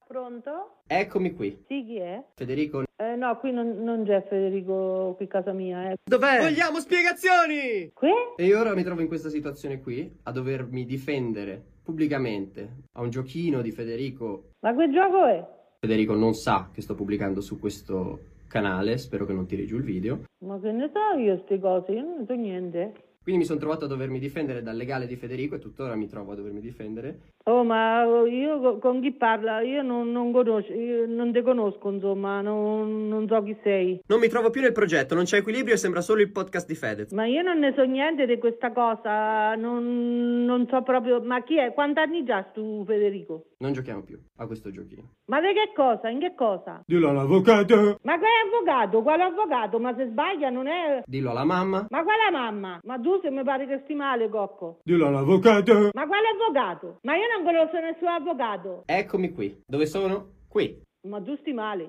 Pronto? 0.07 0.81
Eccomi 0.87 1.35
qui. 1.35 1.65
Sì, 1.67 1.85
chi 1.85 1.99
è? 1.99 2.25
Federico. 2.35 2.85
Eh, 2.97 3.15
no, 3.15 3.37
qui 3.39 3.53
non, 3.53 3.83
non 3.83 4.05
c'è 4.05 4.25
Federico, 4.29 5.15
qui 5.17 5.27
casa 5.27 5.53
mia. 5.53 5.91
Eh. 5.91 5.97
Dov'è? 6.03 6.41
Vogliamo 6.41 6.81
spiegazioni! 6.81 7.91
Qui? 7.93 8.11
E 8.37 8.45
io 8.45 8.59
ora 8.59 8.75
mi 8.75 8.83
trovo 8.83 9.01
in 9.03 9.07
questa 9.07 9.29
situazione 9.29 9.81
qui, 9.81 10.19
a 10.25 10.33
dovermi 10.33 10.85
difendere 10.85 11.63
pubblicamente 11.83 12.69
a 12.93 13.03
un 13.03 13.11
giochino 13.11 13.63
di 13.63 13.71
Federico. 13.71 14.53
Ma 14.61 14.75
che 14.75 14.91
gioco 14.91 15.27
è? 15.27 15.47
Federico 15.81 16.15
non 16.15 16.35
sa 16.35 16.71
che 16.73 16.83
sto 16.83 16.95
pubblicando 16.95 17.41
su 17.41 17.59
questo 17.61 18.19
canale, 18.49 18.99
spero 18.99 19.25
che 19.25 19.33
non 19.33 19.47
tiri 19.47 19.67
giù 19.67 19.77
il 19.77 19.85
video. 19.85 20.25
Ma 20.39 20.59
che 20.59 20.73
ne 20.73 20.91
so 20.93 21.19
io 21.19 21.35
queste 21.37 21.61
cose? 21.61 21.93
Io 21.93 22.03
non 22.03 22.27
so 22.27 22.35
niente. 22.35 23.08
Quindi 23.29 23.45
mi 23.45 23.51
sono 23.51 23.61
trovato 23.61 23.85
a 23.85 23.89
dovermi 23.89 24.19
difendere 24.19 24.63
dal 24.63 24.75
legale 24.75 25.07
di 25.07 25.15
Federico 25.15 25.55
e 25.55 25.59
tuttora 25.59 25.95
mi 25.95 26.07
trovo 26.09 26.33
a 26.33 26.35
dovermi 26.35 26.63
difendere. 26.63 27.35
Oh, 27.45 27.63
ma 27.63 28.03
io 28.27 28.59
co- 28.59 28.79
con 28.79 29.03
chi 29.03 29.13
parla? 29.13 29.61
Io 29.61 29.83
non, 29.83 30.11
non 30.11 30.33
conosco, 30.33 30.73
io 30.73 31.05
non 31.07 31.31
ti 31.31 31.43
conosco, 31.43 31.91
insomma, 31.91 32.41
non, 32.41 33.07
non 33.07 33.29
so 33.29 33.43
chi 33.43 33.55
sei. 33.63 34.01
Non 34.07 34.19
mi 34.21 34.29
trovo 34.29 34.49
più 34.49 34.63
nel 34.63 34.73
progetto, 34.73 35.15
non 35.15 35.25
c'è 35.25 35.37
equilibrio 35.37 35.75
e 35.75 35.77
sembra 35.77 36.01
solo 36.01 36.23
il 36.23 36.33
podcast 36.33 36.67
di 36.67 36.75
Fedez. 36.75 37.13
Ma 37.13 37.27
io 37.27 37.43
non 37.43 37.59
ne 37.59 37.75
so 37.77 37.83
niente 37.83 38.25
di 38.25 38.39
questa 38.39 38.73
cosa, 38.73 39.55
non, 39.57 40.47
non 40.47 40.67
so 40.71 40.83
proprio. 40.83 41.21
Ma 41.21 41.43
chi 41.43 41.59
è? 41.59 41.75
Quanti 41.75 42.01
anni 42.01 42.25
già 42.25 42.43
tu, 42.45 42.83
Federico? 42.87 43.49
Non 43.59 43.73
giochiamo 43.73 44.05
più 44.05 44.19
a 44.37 44.47
questo 44.47 44.71
giochino. 44.71 45.17
Ma 45.27 45.41
di 45.43 45.49
che 45.53 45.73
cosa? 45.75 46.09
In 46.09 46.21
che 46.21 46.35
cosa? 46.35 46.83
Dillo 46.87 47.11
all'avvocato! 47.11 47.99
Ma 48.05 48.19
quale 48.19 48.35
avvocato? 48.47 49.03
Quale 49.03 49.23
avvocato? 49.23 49.79
Ma 49.79 49.95
se 49.95 50.07
sbaglia 50.07 50.49
non 50.49 50.67
è. 50.67 51.03
Dillo 51.05 51.31
alla 51.31 51.45
mamma! 51.45 51.87
Ma 51.91 52.03
quale 52.03 52.31
mamma? 52.31 52.81
Ma 52.85 52.99
tu 52.99 53.18
se 53.21 53.31
mi 53.31 53.43
pare 53.43 53.67
che 53.67 53.81
sti 53.85 53.95
male, 53.95 54.29
Cocco. 54.29 54.81
Dillo 54.83 55.07
all'avvocato! 55.07 55.91
Ma 55.93 56.07
quale 56.07 56.29
avvocato? 56.29 56.99
Ma 57.03 57.17
io 57.17 57.27
non 57.35 57.45
il 57.89 57.97
suo 57.99 58.09
avvocato. 58.09 58.83
Eccomi 58.87 59.33
qui. 59.33 59.63
Dove 59.67 59.87
sono? 59.87 60.33
Qui. 60.49 60.83
Ma 61.09 61.23
giusti 61.23 61.53
male. 61.53 61.87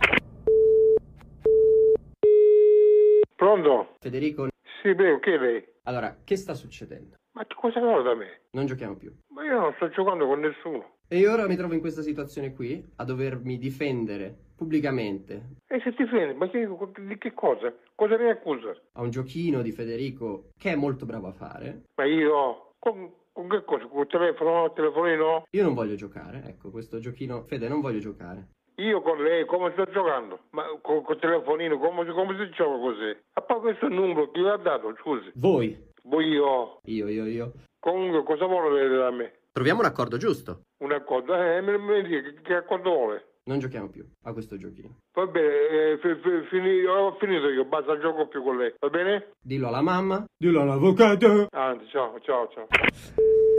Pronto? 3.36 3.96
Federico? 4.00 4.48
Sì, 4.82 4.94
prego, 4.96 5.20
che 5.20 5.38
lei? 5.38 5.66
Allora, 5.84 6.18
che 6.24 6.36
sta 6.36 6.54
succedendo? 6.54 7.16
Ma 7.34 7.46
che 7.46 7.56
cosa 7.56 7.80
vuole 7.80 8.04
da 8.04 8.16
me? 8.16 8.42
Non 8.52 8.66
giochiamo 8.66 8.96
più. 8.96 9.14
Ma 9.30 9.44
io 9.44 9.60
non 9.60 9.74
sto 9.76 9.90
giocando 9.90 10.26
con 10.26 10.40
nessuno. 10.40 10.98
E 11.08 11.28
ora 11.28 11.48
mi 11.48 11.56
trovo 11.56 11.74
in 11.74 11.80
questa 11.80 12.02
situazione 12.02 12.54
qui, 12.54 12.86
a 12.98 13.04
dovermi 13.04 13.58
difendere 13.58 14.49
pubblicamente. 14.60 15.56
E 15.68 15.80
se 15.80 15.94
ti 15.96 16.06
frendi, 16.06 16.38
ma 16.38 16.50
che, 16.50 16.68
di 17.08 17.18
che 17.18 17.34
cosa? 17.34 17.74
Cosa 17.96 18.18
mi 18.18 18.30
accusa? 18.30 18.76
A 18.94 19.02
un 19.02 19.10
giochino 19.10 19.62
di 19.62 19.72
Federico 19.72 20.50
che 20.58 20.74
è 20.74 20.76
molto 20.76 21.06
bravo 21.06 21.28
a 21.28 21.32
fare. 21.32 21.86
Ma 21.96 22.06
io... 22.06 22.74
Con, 22.78 23.12
con 23.32 23.48
che 23.48 23.64
cosa? 23.64 23.86
Con 23.88 24.02
il 24.02 24.08
telefono, 24.08 24.72
telefonino? 24.74 25.46
Io 25.50 25.64
non 25.64 25.74
voglio 25.74 25.96
giocare, 25.96 26.44
ecco, 26.46 26.70
questo 26.70 27.00
giochino... 27.00 27.44
Fede, 27.44 27.70
non 27.70 27.80
voglio 27.80 28.00
giocare. 28.00 28.50
Io 28.76 29.02
con 29.02 29.22
lei 29.22 29.46
come 29.46 29.72
sto 29.72 29.86
giocando? 29.92 30.40
Ma 30.52 30.64
con, 30.82 31.02
col 31.04 31.20
telefonino 31.20 31.78
come, 31.78 32.06
come 32.12 32.38
si 32.38 32.50
gioca 32.52 32.80
così? 32.80 33.18
A 33.34 33.42
parte 33.42 33.62
questo 33.62 33.88
numero 33.88 34.32
chi 34.32 34.42
l'ha 34.42 34.58
dato, 34.58 34.96
scusi? 35.00 35.32
Voi. 35.36 35.88
Voi 36.04 36.28
io. 36.28 36.80
Io, 36.84 37.08
io, 37.08 37.26
io. 37.26 37.54
Comunque 37.80 38.24
cosa 38.24 38.46
vuole 38.46 38.88
da 38.88 39.12
me? 39.12 39.34
Troviamo 39.52 39.82
un 39.82 39.88
accordo 39.88 40.18
giusto. 40.18 40.62
Un 40.78 40.94
accordo? 40.94 41.36
Eh, 41.36 41.62
mi, 41.62 41.78
mi 41.78 42.04
dica, 42.04 42.22
che, 42.22 42.42
che 42.42 42.56
accordo 42.56 42.90
vuole? 42.90 43.29
Non 43.50 43.58
giochiamo 43.58 43.90
più 43.90 44.06
a 44.26 44.32
questo 44.32 44.58
giochino. 44.58 45.00
Va 45.12 45.26
bene, 45.26 45.48
eh, 45.48 46.00
fi- 46.00 46.48
fini- 46.52 46.86
ho 46.86 47.18
finito 47.20 47.50
io, 47.50 47.66
basta, 47.66 47.98
gioco 47.98 48.28
più 48.28 48.44
con 48.44 48.58
lei, 48.58 48.72
va 48.80 48.90
bene? 48.90 49.32
Dillo 49.42 49.70
alla 49.70 49.82
mamma, 49.82 50.24
dillo 50.38 50.62
all'avvocato. 50.62 51.48
Anzi, 51.50 51.86
ciao, 51.90 52.20
ciao, 52.22 52.48
ciao. 52.54 52.68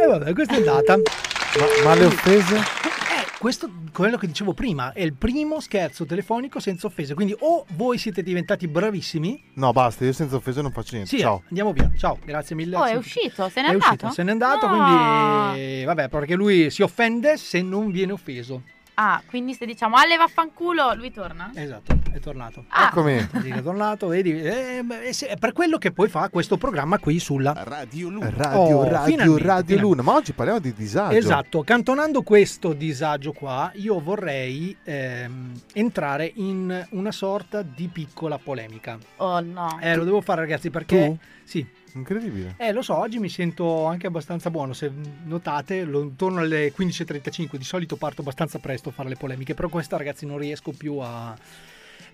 E 0.01 0.07
vabbè, 0.07 0.33
questa 0.33 0.55
è 0.55 0.59
andata. 0.59 0.97
Ma, 0.97 1.89
ma 1.89 1.95
le 1.97 2.05
offese? 2.05 2.55
Eh, 2.57 3.39
questo, 3.41 3.69
quello 3.93 4.17
che 4.17 4.29
dicevo 4.29 4.53
prima, 4.55 4.93
è 4.93 5.03
il 5.03 5.15
primo 5.15 5.59
scherzo 5.59 6.07
telefonico 6.07 6.61
senza 6.61 6.87
offese. 6.87 7.15
Quindi 7.15 7.35
o 7.41 7.67
voi 7.71 7.99
siete 7.99 8.23
diventati 8.23 8.69
bravissimi. 8.69 9.43
No, 9.55 9.73
basta, 9.73 10.05
io 10.05 10.13
senza 10.13 10.37
offese 10.37 10.63
non 10.63 10.71
faccio 10.71 10.95
niente. 10.95 11.11
Sì, 11.17 11.19
Ciao. 11.19 11.43
andiamo 11.49 11.73
via. 11.73 11.91
Ciao, 11.99 12.17
grazie 12.25 12.55
mille. 12.55 12.77
Oh, 12.77 12.85
è 12.85 12.95
uscito, 12.95 13.49
se 13.49 13.61
n'è 13.61 13.67
È 13.67 13.71
andato? 13.73 13.93
uscito, 13.95 14.11
se 14.13 14.23
n'è 14.23 14.31
andato, 14.31 14.69
No. 14.69 15.51
quindi 15.53 15.83
vabbè, 15.85 16.09
perché 16.09 16.37
lui 16.37 16.71
si 16.71 16.83
offende 16.83 17.37
se 17.37 17.61
non 17.61 17.91
viene 17.91 18.13
offeso. 18.13 18.63
Ah, 19.03 19.23
quindi 19.27 19.55
se 19.55 19.65
diciamo 19.65 19.97
alle 19.97 20.19
vaffanculo, 20.19 20.93
lui 20.93 21.11
torna? 21.11 21.51
Esatto, 21.55 21.97
è 22.13 22.19
tornato. 22.21 22.67
Ah. 22.69 22.89
Eccomi. 22.89 23.17
È 23.17 23.63
tornato, 23.63 24.09
vedi? 24.09 24.31
beh, 24.31 25.09
eh, 25.09 25.27
è 25.27 25.39
per 25.39 25.53
quello 25.55 25.79
che 25.79 25.91
poi 25.91 26.11
fa 26.11 26.29
questo 26.29 26.59
programma 26.59 26.99
qui 26.99 27.19
sulla 27.19 27.55
Radio 27.65 28.11
Luna. 28.11 28.29
Radio, 28.29 28.59
Oh, 28.61 28.83
radio, 28.85 29.05
finalmente, 29.07 29.17
radio 29.17 29.37
finalmente. 29.39 29.77
Luna. 29.77 30.03
Ma 30.03 30.13
oggi 30.13 30.33
parliamo 30.35 30.61
di 30.61 30.75
disagio. 30.75 31.17
Esatto, 31.17 31.63
cantonando 31.63 32.21
questo 32.21 32.75
disagio 32.75 33.33
qua, 33.33 33.73
io 33.77 34.01
vorrei 34.01 34.77
ehm, 34.85 35.53
entrare 35.73 36.31
in 36.35 36.87
una 36.91 37.11
sorta 37.11 37.63
di 37.63 37.89
piccola 37.89 38.37
polemica. 38.37 38.99
Oh 39.17 39.41
no. 39.41 39.79
Eh, 39.81 39.97
lo 39.97 40.05
devo 40.05 40.21
fare 40.21 40.43
ragazzi 40.43 40.69
perché... 40.69 41.07
Tu? 41.07 41.19
Sì. 41.43 41.67
Incredibile. 41.95 42.55
Eh, 42.57 42.73
lo 42.73 42.83
so, 42.83 42.97
oggi 42.97 43.19
mi 43.19 43.29
sento 43.29 43.85
anche 43.87 44.07
abbastanza 44.07 44.51
buono, 44.51 44.73
se 44.73 44.91
notate, 45.25 45.85
lo, 45.85 46.03
intorno 46.03 46.41
alle 46.41 46.73
15.35, 46.73 47.57
di 47.57 47.65
solito 47.65 47.97
parto 47.97 48.21
abbastanza 48.21 48.59
presto 48.59 48.91
a 48.91 48.93
fare 48.93 49.09
le 49.09 49.17
polemiche, 49.17 49.55
però 49.55 49.69
questa 49.69 49.97
ragazzi 49.97 50.27
non 50.27 50.39
riesco 50.39 50.73
più 50.73 50.99
a... 50.99 51.37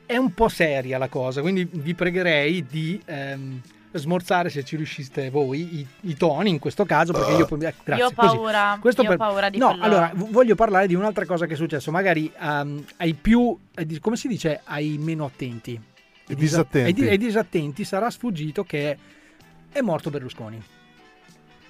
È 0.04 0.16
un 0.16 0.32
po' 0.34 0.48
seria 0.48 0.98
la 0.98 1.08
cosa, 1.08 1.40
quindi 1.40 1.68
vi 1.70 1.94
pregherei 1.94 2.64
di 2.64 3.00
ehm, 3.04 3.60
smorzare 3.92 4.50
se 4.50 4.62
ci 4.62 4.76
riusciste 4.76 5.30
voi 5.30 5.80
i, 5.80 5.86
i 6.02 6.16
toni 6.16 6.50
in 6.50 6.60
questo 6.60 6.84
caso, 6.84 7.12
perché 7.12 7.32
io 7.32 7.46
poi... 7.46 7.64
ecco, 7.64 7.82
grazie, 7.84 8.04
Io 8.04 8.10
ho 8.10 8.12
paura, 8.14 8.78
io 8.82 9.10
ho 9.12 9.16
paura 9.16 9.50
di 9.50 9.58
No, 9.58 9.68
quello- 9.68 9.84
allora, 9.84 10.12
voglio 10.14 10.54
parlare 10.54 10.86
di 10.86 10.94
un'altra 10.94 11.26
cosa 11.26 11.46
che 11.46 11.54
è 11.54 11.56
successo, 11.56 11.90
magari 11.90 12.30
ehm, 12.40 12.84
ai 12.98 13.14
più... 13.14 13.58
eh, 13.74 13.98
come 13.98 14.16
si 14.16 14.28
dice? 14.28 14.60
Ai 14.64 14.96
meno 14.98 15.24
attenti. 15.24 15.80
I 16.28 16.34
disattenti. 16.34 16.86
Ai, 16.86 16.92
di- 16.92 17.08
ai 17.08 17.18
disattenti 17.18 17.84
sarà 17.84 18.08
sfuggito 18.10 18.62
che 18.62 18.96
è 19.76 19.82
morto 19.82 20.10
Berlusconi. 20.10 20.62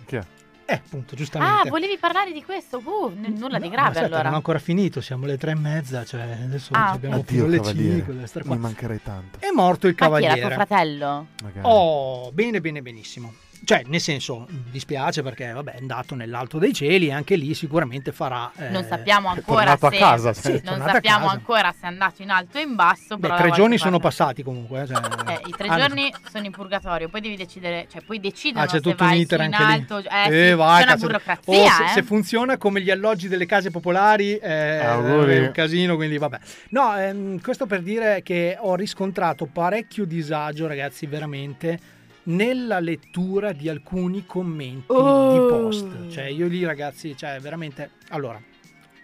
Chi 0.06 0.16
è? 0.16 0.24
Eh, 0.68 0.74
appunto, 0.74 1.14
giustamente. 1.14 1.68
Ah, 1.68 1.70
volevi 1.70 1.96
parlare 1.96 2.32
di 2.32 2.42
questo? 2.42 2.80
Uh, 2.84 3.08
n- 3.14 3.34
nulla 3.38 3.58
di 3.58 3.66
No, 3.68 3.70
grave 3.70 3.88
aspetta, 3.90 4.06
allora. 4.06 4.22
non 4.24 4.32
ho 4.32 4.36
ancora 4.36 4.58
finito, 4.58 5.00
siamo 5.00 5.24
alle 5.24 5.38
tre 5.38 5.52
e 5.52 5.54
mezza, 5.54 6.04
cioè 6.04 6.22
adesso 6.42 6.72
Ah, 6.74 6.90
abbiamo 6.90 7.22
cavaliere. 7.22 7.62
5 7.64 8.12
deve 8.14 8.26
stare 8.26 8.44
qua. 8.44 8.54
Mi 8.56 8.60
mancherei 8.62 9.00
tanto. 9.02 9.38
È 9.40 9.50
morto 9.54 9.86
il 9.86 9.94
Ma 9.96 10.06
chi 10.06 10.12
era 10.12 10.20
cavaliere. 10.20 10.40
tuo 10.40 10.50
fratello? 10.50 11.26
Magari. 11.42 11.60
Oh, 11.68 12.32
bene, 12.32 12.60
bene, 12.60 12.82
benissimo. 12.82 13.32
Cioè, 13.64 13.82
nel 13.86 14.00
senso, 14.00 14.46
mi 14.48 14.70
dispiace 14.70 15.22
perché, 15.22 15.50
vabbè, 15.50 15.72
è 15.72 15.78
andato 15.78 16.14
nell'alto 16.14 16.58
dei 16.58 16.72
cieli 16.72 17.08
e 17.08 17.12
anche 17.12 17.36
lì 17.36 17.54
sicuramente 17.54 18.12
farà... 18.12 18.50
eh, 18.56 18.68
Non 18.70 18.84
sappiamo 18.84 19.28
ancora 19.28 19.76
tornato 19.76 19.88
se 19.90 19.96
a 19.96 19.98
casa, 19.98 20.32
sì, 20.32 20.60
non 20.64 20.80
sappiamo 20.84 21.24
casa. 21.26 21.36
ancora 21.36 21.72
se 21.72 21.78
è 21.82 21.86
andato 21.86 22.22
in 22.22 22.30
alto 22.30 22.58
o 22.58 22.60
in 22.60 22.74
basso, 22.74 23.16
Beh, 23.16 23.28
però 23.28 23.36
tre 23.36 23.50
giorni 23.52 23.78
sono 23.78 23.98
passati 23.98 24.42
comunque. 24.42 24.82
eh, 24.82 24.86
cioè- 24.86 24.94
Eh, 25.26 25.40
I 25.48 25.54
tre 25.56 25.68
Ah, 25.68 25.78
giorni 25.78 26.12
sono 26.30 26.44
in 26.46 26.52
purgatorio, 26.52 27.08
poi 27.08 27.20
devi 27.20 27.36
decidere, 27.36 27.86
cioè 27.90 28.02
poi 28.02 28.20
decidono 28.20 28.64
Ah, 28.64 28.66
c'è 28.66 28.76
se 28.76 28.80
tutto 28.80 29.02
un 29.02 29.08
vai 29.08 29.26
su 29.26 29.34
in 29.34 29.48
lì. 29.48 29.54
alto, 29.56 29.98
eh, 29.98 30.02
Eh, 30.02 30.48
sì, 30.50 30.54
vai, 30.54 30.76
c'è 30.78 30.82
una 30.82 30.92
cazzo. 30.92 31.06
burocrazia, 31.06 31.62
Oh, 31.62 31.66
se, 31.68 31.84
eh. 31.84 31.88
se 31.88 32.02
funziona 32.02 32.56
come 32.58 32.80
gli 32.80 32.90
alloggi 32.90 33.26
delle 33.28 33.46
case 33.46 33.70
popolari 33.70 34.36
eh, 34.36 34.78
è 34.80 34.94
un 34.96 35.50
casino, 35.52 35.96
quindi 35.96 36.18
vabbè. 36.18 36.38
No, 36.70 36.96
ehm, 36.96 37.40
questo 37.40 37.66
per 37.66 37.82
dire 37.82 38.22
che 38.22 38.56
ho 38.60 38.74
riscontrato 38.76 39.46
parecchio 39.46 40.04
disagio, 40.04 40.66
ragazzi, 40.66 41.06
veramente 41.06 41.78
nella 42.26 42.78
lettura 42.80 43.52
di 43.52 43.68
alcuni 43.68 44.24
commenti 44.26 44.84
Oh. 44.92 45.32
di 45.32 45.38
post. 45.48 46.08
Cioè, 46.08 46.24
io 46.24 46.46
lì, 46.46 46.64
ragazzi, 46.64 47.16
cioè, 47.16 47.38
veramente... 47.40 47.90
Allora, 48.10 48.40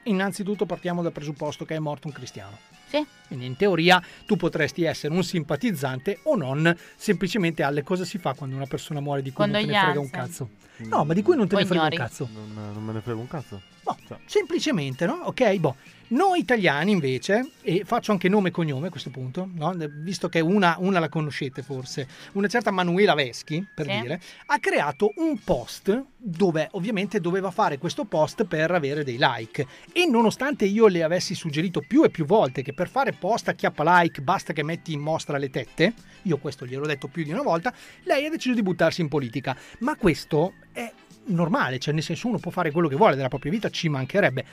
innanzitutto 0.04 0.66
partiamo 0.66 1.02
dal 1.02 1.12
presupposto 1.12 1.64
che 1.64 1.74
è 1.76 1.78
morto 1.78 2.08
un 2.08 2.12
cristiano. 2.12 2.58
Sì. 2.88 3.04
Quindi 3.26 3.46
in 3.46 3.56
teoria 3.56 4.02
tu 4.26 4.36
potresti 4.36 4.82
essere 4.84 5.14
un 5.14 5.24
simpatizzante 5.24 6.18
o 6.24 6.36
non, 6.36 6.76
semplicemente 6.96 7.62
alle 7.62 7.82
cosa 7.82 8.04
si 8.04 8.18
fa 8.18 8.34
quando 8.34 8.54
una 8.54 8.66
persona 8.66 9.00
muore 9.00 9.22
di 9.22 9.32
cui 9.32 9.46
non 9.46 9.58
te 9.60 9.66
ne 9.66 9.78
frega 9.78 9.98
un 10.00 10.10
cazzo. 10.10 10.48
No, 10.78 11.04
ma 11.04 11.14
di 11.14 11.22
cui 11.22 11.36
non 11.36 11.48
te 11.48 11.54
O 11.54 11.58
ne 11.58 11.64
frega 11.64 11.80
un 11.84 11.86
ignori. 11.92 12.02
cazzo. 12.08 12.28
Non, 12.32 12.72
non 12.74 12.84
me 12.84 12.92
ne 12.92 13.00
frega 13.00 13.18
un 13.18 13.28
cazzo. 13.28 13.62
No, 13.86 13.96
semplicemente, 14.26 15.06
no? 15.06 15.20
Ok, 15.24 15.54
boh. 15.56 15.76
Noi 16.12 16.40
italiani 16.40 16.90
invece, 16.90 17.52
e 17.62 17.84
faccio 17.86 18.12
anche 18.12 18.28
nome 18.28 18.48
e 18.48 18.50
cognome 18.50 18.88
a 18.88 18.90
questo 18.90 19.08
punto, 19.08 19.48
no? 19.54 19.74
visto 20.02 20.28
che 20.28 20.40
una, 20.40 20.76
una 20.78 20.98
la 20.98 21.08
conoscete 21.08 21.62
forse, 21.62 22.06
una 22.32 22.48
certa 22.48 22.70
Manuela 22.70 23.14
Veschi, 23.14 23.66
per 23.74 23.86
Sì. 23.86 23.98
dire, 23.98 24.20
ha 24.46 24.58
creato 24.58 25.10
un 25.16 25.38
post 25.42 26.04
dove 26.18 26.68
ovviamente 26.72 27.18
doveva 27.18 27.50
fare 27.50 27.78
questo 27.78 28.04
post 28.04 28.44
per 28.44 28.70
avere 28.72 29.04
dei 29.04 29.16
like. 29.18 29.66
E 29.90 30.04
nonostante 30.04 30.66
io 30.66 30.86
le 30.86 31.02
avessi 31.02 31.34
suggerito 31.34 31.80
più 31.80 32.04
e 32.04 32.10
più 32.10 32.26
volte 32.26 32.60
che 32.60 32.74
per 32.74 32.90
fare 32.90 33.12
post 33.12 33.48
a 33.48 33.54
chiappa 33.54 34.00
like 34.00 34.20
basta 34.20 34.52
che 34.52 34.62
metti 34.62 34.92
in 34.92 35.00
mostra 35.00 35.38
le 35.38 35.48
tette, 35.48 35.94
io 36.22 36.36
questo 36.36 36.66
gliel'ho 36.66 36.84
detto 36.84 37.08
più 37.08 37.24
di 37.24 37.32
una 37.32 37.40
volta, 37.40 37.72
lei 38.02 38.26
ha 38.26 38.30
deciso 38.30 38.54
di 38.54 38.62
buttarsi 38.62 39.00
in 39.00 39.08
politica. 39.08 39.56
Ma 39.78 39.96
questo 39.96 40.56
è 40.72 40.92
normale, 41.24 41.78
cioè 41.78 41.94
nel 41.94 42.02
senso 42.02 42.28
uno 42.28 42.38
può 42.38 42.50
fare 42.50 42.70
quello 42.70 42.88
che 42.88 42.96
vuole 42.96 43.16
della 43.16 43.28
propria 43.28 43.50
vita, 43.50 43.70
ci 43.70 43.88
mancherebbe. 43.88 44.44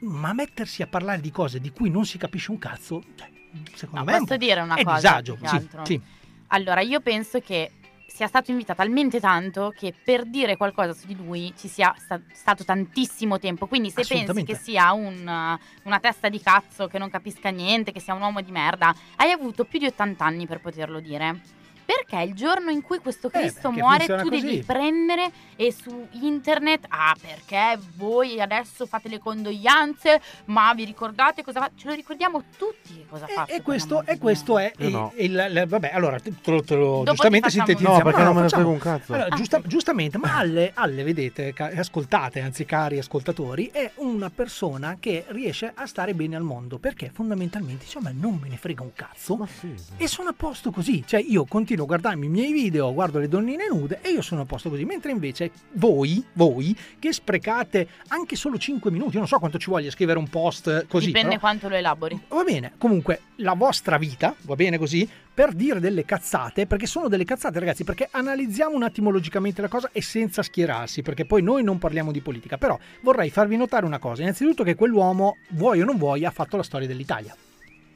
Ma 0.00 0.32
mettersi 0.32 0.82
a 0.82 0.86
parlare 0.86 1.20
di 1.20 1.30
cose 1.30 1.60
di 1.60 1.70
cui 1.70 1.88
non 1.90 2.04
si 2.04 2.18
capisce 2.18 2.50
un 2.50 2.58
cazzo, 2.58 3.02
cioè, 3.14 3.28
secondo 3.74 4.04
Ma 4.04 4.10
me 4.10 4.16
è 4.16 4.20
posso 4.20 4.34
po'- 4.34 4.44
dire 4.44 4.60
una 4.60 4.74
è 4.74 4.82
cosa? 4.84 4.96
disagio. 5.20 5.38
Sì, 5.44 5.68
sì. 5.84 6.00
Allora, 6.48 6.80
io 6.80 7.00
penso 7.00 7.40
che 7.40 7.70
sia 8.06 8.26
stato 8.28 8.50
invitato 8.52 8.80
talmente 8.82 9.18
tanto 9.18 9.72
che 9.76 9.92
per 10.04 10.24
dire 10.26 10.56
qualcosa 10.56 10.92
su 10.92 11.06
di 11.06 11.16
lui 11.16 11.52
ci 11.56 11.66
sia 11.68 11.92
sta- 11.98 12.20
stato 12.32 12.62
tantissimo 12.64 13.38
tempo. 13.38 13.66
Quindi 13.66 13.90
se 13.90 14.04
pensi 14.06 14.44
che 14.44 14.54
sia 14.56 14.92
un, 14.92 15.58
una 15.82 16.00
testa 16.00 16.28
di 16.28 16.40
cazzo, 16.40 16.86
che 16.86 16.98
non 16.98 17.08
capisca 17.10 17.48
niente, 17.48 17.90
che 17.90 18.00
sia 18.00 18.14
un 18.14 18.20
uomo 18.20 18.40
di 18.40 18.52
merda, 18.52 18.94
hai 19.16 19.30
avuto 19.32 19.64
più 19.64 19.78
di 19.78 19.86
80 19.86 20.24
anni 20.24 20.46
per 20.46 20.60
poterlo 20.60 21.00
dire. 21.00 21.40
Perché 21.84 22.22
il 22.22 22.34
giorno 22.34 22.70
in 22.70 22.80
cui 22.82 22.98
questo 22.98 23.28
Cristo 23.28 23.68
Eh, 23.68 23.72
muore 23.72 24.06
tu 24.06 24.28
così. 24.28 24.40
devi 24.40 24.62
prendere 24.62 25.30
e 25.56 25.70
su 25.72 26.06
internet, 26.12 26.86
ah 26.88 27.14
perché 27.20 27.78
voi 27.96 28.40
adesso 28.40 28.86
fate 28.86 29.08
le 29.08 29.18
condoglianze, 29.18 30.20
ma 30.46 30.72
vi 30.74 30.84
ricordate 30.84 31.42
cosa 31.44 31.60
fa? 31.60 31.70
Ce 31.74 31.86
lo 31.88 31.94
ricordiamo 31.94 32.42
tutti 32.56 32.94
che 32.94 33.06
cosa 33.08 33.26
fatto. 33.26 33.52
E 33.52 33.62
questo, 33.62 34.04
e 34.06 34.18
questo 34.18 34.58
è 34.58 34.72
Io 34.78 34.88
no. 34.88 35.12
il, 35.16 35.30
il- 35.50 35.64
vabbè, 35.68 35.90
allora 35.92 36.18
te 36.18 36.32
te 36.40 36.50
lo, 36.50 36.62
te 36.62 36.74
lo 36.74 36.86
Dopo 36.98 37.10
giustamente 37.10 37.50
sintetizziamo. 37.50 37.98
No, 37.98 38.02
perché 38.04 38.22
non 38.22 38.34
me 38.34 38.40
ne 38.42 38.48
frega 38.48 38.66
un 38.68 38.78
cazzo. 38.78 39.12
Allora, 39.12 39.28
Ah, 39.30 39.36
giusta- 39.36 39.60
sì. 39.62 39.68
giustamente, 39.68 40.18
ma 40.18 40.36
alle, 40.38 40.70
alle, 40.74 41.02
vedete, 41.02 41.52
ca- 41.52 41.70
ascoltate, 41.76 42.40
anzi 42.40 42.64
cari 42.64 42.98
ascoltatori, 42.98 43.68
è 43.72 43.90
una 43.96 44.30
persona 44.30 44.96
che 44.98 45.24
riesce 45.28 45.70
a 45.74 45.86
stare 45.86 46.14
bene 46.14 46.34
al 46.36 46.42
mondo, 46.42 46.78
perché 46.78 47.10
fondamentalmente, 47.12 47.84
insomma, 47.84 48.10
non 48.12 48.38
me 48.42 48.48
ne 48.48 48.56
frega 48.56 48.82
un 48.82 48.92
cazzo 48.94 49.36
Ma 49.36 49.46
sì. 49.46 49.74
e 49.96 50.06
sono 50.08 50.30
a 50.30 50.34
posto 50.36 50.70
così. 50.70 51.04
Cioè, 51.06 51.20
io 51.20 51.44
continuo 51.44 51.72
continuo 51.74 51.84
a 51.84 51.86
guardarmi 51.86 52.26
i 52.26 52.28
miei 52.28 52.52
video, 52.52 52.92
guardo 52.92 53.18
le 53.18 53.28
donnine 53.28 53.66
nude 53.68 53.98
e 54.02 54.10
io 54.10 54.22
sono 54.22 54.42
a 54.42 54.44
posto 54.44 54.70
così. 54.70 54.84
Mentre 54.84 55.10
invece 55.10 55.50
voi, 55.72 56.24
voi, 56.34 56.76
che 56.98 57.12
sprecate 57.12 57.88
anche 58.08 58.36
solo 58.36 58.58
5 58.58 58.90
minuti, 58.90 59.16
non 59.16 59.26
so 59.26 59.38
quanto 59.38 59.58
ci 59.58 59.70
voglia 59.70 59.90
scrivere 59.90 60.18
un 60.18 60.28
post 60.28 60.86
così. 60.86 61.06
Dipende 61.06 61.28
però- 61.28 61.40
quanto 61.40 61.68
lo 61.68 61.74
elabori. 61.74 62.20
Va 62.28 62.42
bene, 62.44 62.72
comunque 62.78 63.20
la 63.36 63.54
vostra 63.54 63.98
vita, 63.98 64.34
va 64.42 64.54
bene 64.54 64.78
così, 64.78 65.08
per 65.34 65.52
dire 65.52 65.80
delle 65.80 66.04
cazzate, 66.04 66.66
perché 66.66 66.86
sono 66.86 67.08
delle 67.08 67.24
cazzate 67.24 67.58
ragazzi, 67.58 67.84
perché 67.84 68.08
analizziamo 68.10 68.74
un 68.74 68.84
attimo 68.84 69.10
logicamente 69.10 69.60
la 69.60 69.68
cosa 69.68 69.90
e 69.92 70.00
senza 70.00 70.42
schierarsi, 70.42 71.02
perché 71.02 71.24
poi 71.24 71.42
noi 71.42 71.64
non 71.64 71.78
parliamo 71.78 72.12
di 72.12 72.20
politica, 72.20 72.56
però 72.56 72.78
vorrei 73.00 73.30
farvi 73.30 73.56
notare 73.56 73.84
una 73.84 73.98
cosa, 73.98 74.22
innanzitutto 74.22 74.62
che 74.62 74.74
quell'uomo, 74.76 75.38
vuoi 75.50 75.80
o 75.80 75.84
non 75.84 75.96
vuoi, 75.96 76.24
ha 76.24 76.30
fatto 76.30 76.56
la 76.56 76.62
storia 76.62 76.86
dell'Italia. 76.86 77.34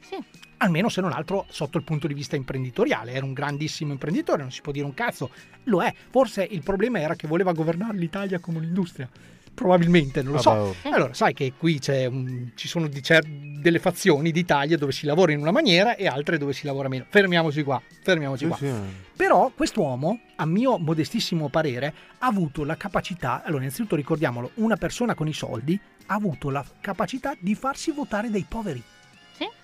Sì. 0.01 0.17
Almeno 0.61 0.89
se 0.89 0.99
non 1.01 1.13
altro 1.13 1.45
sotto 1.49 1.77
il 1.77 1.83
punto 1.83 2.05
di 2.07 2.13
vista 2.13 2.35
imprenditoriale, 2.35 3.13
era 3.13 3.23
un 3.25 3.33
grandissimo 3.33 3.91
imprenditore, 3.93 4.41
non 4.41 4.51
si 4.51 4.61
può 4.61 4.71
dire 4.73 4.85
un 4.85 4.93
cazzo, 4.93 5.29
lo 5.65 5.81
è, 5.81 5.93
forse 6.09 6.43
il 6.49 6.61
problema 6.63 6.99
era 6.99 7.15
che 7.15 7.27
voleva 7.27 7.53
governare 7.53 7.97
l'Italia 7.97 8.39
come 8.39 8.57
un'industria. 8.57 9.09
Probabilmente, 9.53 10.21
non 10.21 10.33
lo 10.33 10.39
so. 10.41 10.49
Vabbè, 10.51 10.61
oh. 10.61 10.75
Allora, 10.93 11.13
sai 11.13 11.33
che 11.33 11.53
qui 11.57 11.79
c'è 11.79 12.05
un- 12.05 12.51
ci 12.55 12.67
sono 12.69 12.89
cer- 13.01 13.25
delle 13.27 13.79
fazioni 13.79 14.31
d'Italia 14.31 14.77
dove 14.77 14.91
si 14.93 15.05
lavora 15.05 15.33
in 15.33 15.39
una 15.39 15.51
maniera 15.51 15.95
e 15.95 16.07
altre 16.07 16.37
dove 16.37 16.53
si 16.53 16.65
lavora 16.65 16.87
meno. 16.87 17.05
Fermiamoci 17.09 17.63
qua, 17.63 17.81
fermiamoci 18.03 18.43
Sì, 18.43 18.47
qua. 18.49 18.57
sì. 18.57 18.71
Però 19.17 19.51
quest'uomo, 19.53 20.19
a 20.37 20.45
mio 20.45 20.77
modestissimo 20.77 21.49
parere, 21.49 21.93
ha 22.19 22.27
avuto 22.27 22.63
la 22.63 22.77
capacità, 22.77 23.43
allora 23.43 23.61
innanzitutto 23.63 23.97
ricordiamolo, 23.97 24.51
una 24.55 24.77
persona 24.77 25.13
con 25.13 25.27
i 25.27 25.33
soldi 25.33 25.77
ha 26.05 26.13
avuto 26.13 26.49
la 26.49 26.65
capacità 26.79 27.33
di 27.37 27.53
farsi 27.55 27.91
votare 27.91 28.29
dai 28.29 28.45
poveri. 28.47 28.81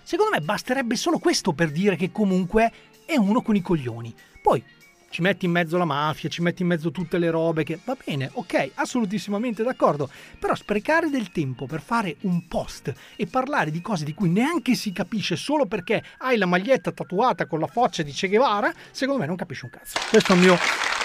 Secondo 0.02 0.32
me 0.32 0.40
basterebbe 0.40 0.96
solo 0.96 1.18
questo 1.18 1.52
per 1.52 1.70
dire 1.70 1.96
che 1.96 2.12
comunque 2.12 2.72
è 3.04 3.16
uno 3.16 3.42
con 3.42 3.56
i 3.56 3.62
coglioni. 3.62 4.14
Poi 4.40 4.62
ci 5.08 5.22
metti 5.22 5.46
in 5.46 5.50
mezzo 5.52 5.78
la 5.78 5.84
mafia, 5.84 6.28
ci 6.28 6.42
metti 6.42 6.62
in 6.62 6.68
mezzo 6.68 6.90
tutte 6.90 7.16
le 7.18 7.30
robe 7.30 7.64
che 7.64 7.78
va 7.84 7.96
bene, 8.04 8.28
ok, 8.32 8.72
assolutissimamente 8.74 9.62
d'accordo, 9.62 10.10
però 10.38 10.54
sprecare 10.54 11.08
del 11.08 11.30
tempo 11.30 11.66
per 11.66 11.80
fare 11.80 12.16
un 12.22 12.46
post 12.48 12.92
e 13.16 13.26
parlare 13.26 13.70
di 13.70 13.80
cose 13.80 14.04
di 14.04 14.12
cui 14.14 14.28
neanche 14.28 14.74
si 14.74 14.92
capisce 14.92 15.36
solo 15.36 15.64
perché 15.66 16.02
hai 16.18 16.36
la 16.36 16.46
maglietta 16.46 16.92
tatuata 16.92 17.46
con 17.46 17.60
la 17.60 17.66
faccia 17.66 18.02
di 18.02 18.12
Che 18.12 18.28
Guevara, 18.28 18.72
secondo 18.90 19.20
me 19.20 19.26
non 19.26 19.36
capisci 19.36 19.64
un 19.64 19.70
cazzo. 19.70 19.98
Questo 20.10 20.32
è 20.32 20.36
il 20.36 20.42
mio 20.42 20.56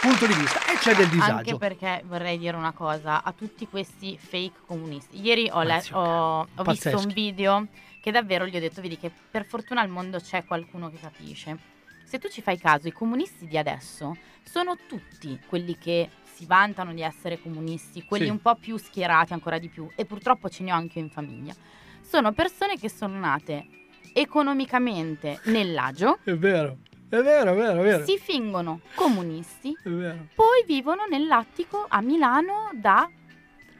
punto 0.01 0.25
di 0.25 0.33
vista 0.33 0.59
e 0.65 0.77
c'è 0.77 0.93
del 0.95 1.05
Anche 1.05 1.15
disagio. 1.15 1.57
perché 1.57 2.03
vorrei 2.05 2.37
dire 2.37 2.57
una 2.57 2.71
cosa 2.73 3.23
a 3.23 3.31
tutti 3.31 3.67
questi 3.67 4.17
fake 4.19 4.59
comunisti. 4.65 5.21
Ieri 5.21 5.47
ho, 5.51 5.61
le- 5.61 5.83
ho- 5.91 6.47
ho 6.53 6.63
visto 6.63 6.97
un 6.97 7.11
video 7.13 7.67
che 8.01 8.11
davvero 8.11 8.45
gli 8.47 8.57
ho 8.57 8.59
detto, 8.59 8.81
vedi 8.81 8.97
che 8.97 9.09
per 9.31 9.45
fortuna 9.45 9.79
al 9.81 9.87
mondo 9.87 10.19
c'è 10.19 10.43
qualcuno 10.43 10.89
che 10.89 10.97
capisce. 10.99 11.57
Se 12.03 12.19
tu 12.19 12.27
ci 12.27 12.41
fai 12.41 12.57
caso, 12.57 12.87
i 12.89 12.91
comunisti 12.91 13.47
di 13.47 13.57
adesso 13.57 14.17
sono 14.43 14.75
tutti 14.87 15.39
quelli 15.47 15.77
che 15.77 16.09
si 16.33 16.45
vantano 16.45 16.93
di 16.93 17.01
essere 17.03 17.39
comunisti, 17.39 18.03
quelli 18.03 18.25
Sì. 18.25 18.31
un 18.31 18.41
po' 18.41 18.55
più 18.55 18.75
schierati 18.77 19.31
ancora 19.33 19.59
di 19.59 19.69
più, 19.69 19.87
e 19.95 20.05
purtroppo 20.05 20.49
ce 20.49 20.63
ne 20.63 20.71
ho 20.73 20.75
anche 20.75 20.97
io 20.99 21.05
in 21.05 21.11
famiglia. 21.11 21.53
Sono 22.01 22.33
persone 22.33 22.77
che 22.77 22.89
sono 22.89 23.17
nate 23.17 23.67
economicamente 24.13 25.39
nell'agio, 25.45 26.17
È 26.23 26.33
vero, 26.33 26.77
è 27.09 27.21
vero, 27.21 27.51
è 27.51 27.55
vero, 27.55 27.79
è 27.79 27.83
vero. 27.83 28.05
si 28.05 28.17
fingono 28.17 28.81
comunisti, 28.95 29.75
poi 29.83 30.63
vivono 30.65 31.05
nell'attico 31.09 31.85
a 31.87 32.01
Milano 32.01 32.71
da 32.73 33.09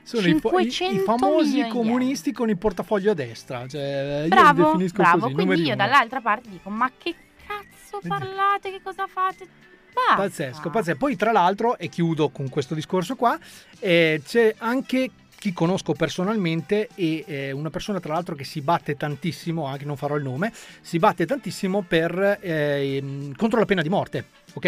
Sono 0.04 0.28
i, 0.28 0.40
fo- 0.40 0.58
i- 0.60 0.68
i 0.68 0.72
500 0.72 1.04
famosi 1.18 1.50
milioni 1.52 1.70
comunisti 1.70 2.32
con 2.32 2.50
il 2.50 2.58
portafoglio 2.58 3.12
a 3.12 3.14
destra. 3.14 3.68
Cioè, 3.68 4.16
io 4.18 4.22
li 4.24 4.28
Bravo, 4.30 4.64
definisco 4.66 5.02
bravo. 5.02 5.20
così. 5.32 5.34
Quindi 5.34 5.62
io 5.64 5.76
dall'altra 5.76 6.22
parte 6.22 6.50
dico, 6.50 6.70
ma 6.70 6.92
che 6.98 7.16
cazzo 7.46 8.00
parlate, 8.08 8.72
che 8.72 8.82
cosa 8.82 9.08
fate? 9.08 9.48
Basta. 9.94 10.16
Pazzesco, 10.16 10.70
pazzesco. 10.70 10.98
Poi, 10.98 11.16
tra 11.16 11.32
l'altro, 11.32 11.78
e 11.78 11.90
chiudo 11.90 12.30
con 12.30 12.50
questo 12.50 12.74
discorso 12.74 13.16
qua, 13.16 13.38
eh, 13.80 14.22
c'è 14.26 14.56
anche 14.60 15.12
chi 15.38 15.54
conosco 15.54 15.94
personalmente 15.94 16.88
e 16.94 17.24
eh, 17.28 17.52
una 17.52 17.72
persona 17.72 18.00
tra 18.00 18.14
l'altro 18.14 18.36
che 18.36 18.44
si 18.44 18.62
batte 18.62 18.96
tantissimo, 18.96 19.66
anche 19.66 19.86
non 19.86 19.98
farò 19.98 20.16
il 20.16 20.24
nome, 20.24 20.54
si 20.82 21.00
batte 21.00 21.26
tantissimo 21.26 21.82
per, 21.82 22.38
eh, 22.42 23.32
contro 23.36 23.58
la 23.60 23.66
pena 23.66 23.82
di 23.82 23.90
morte, 23.90 24.26
ok? 24.54 24.66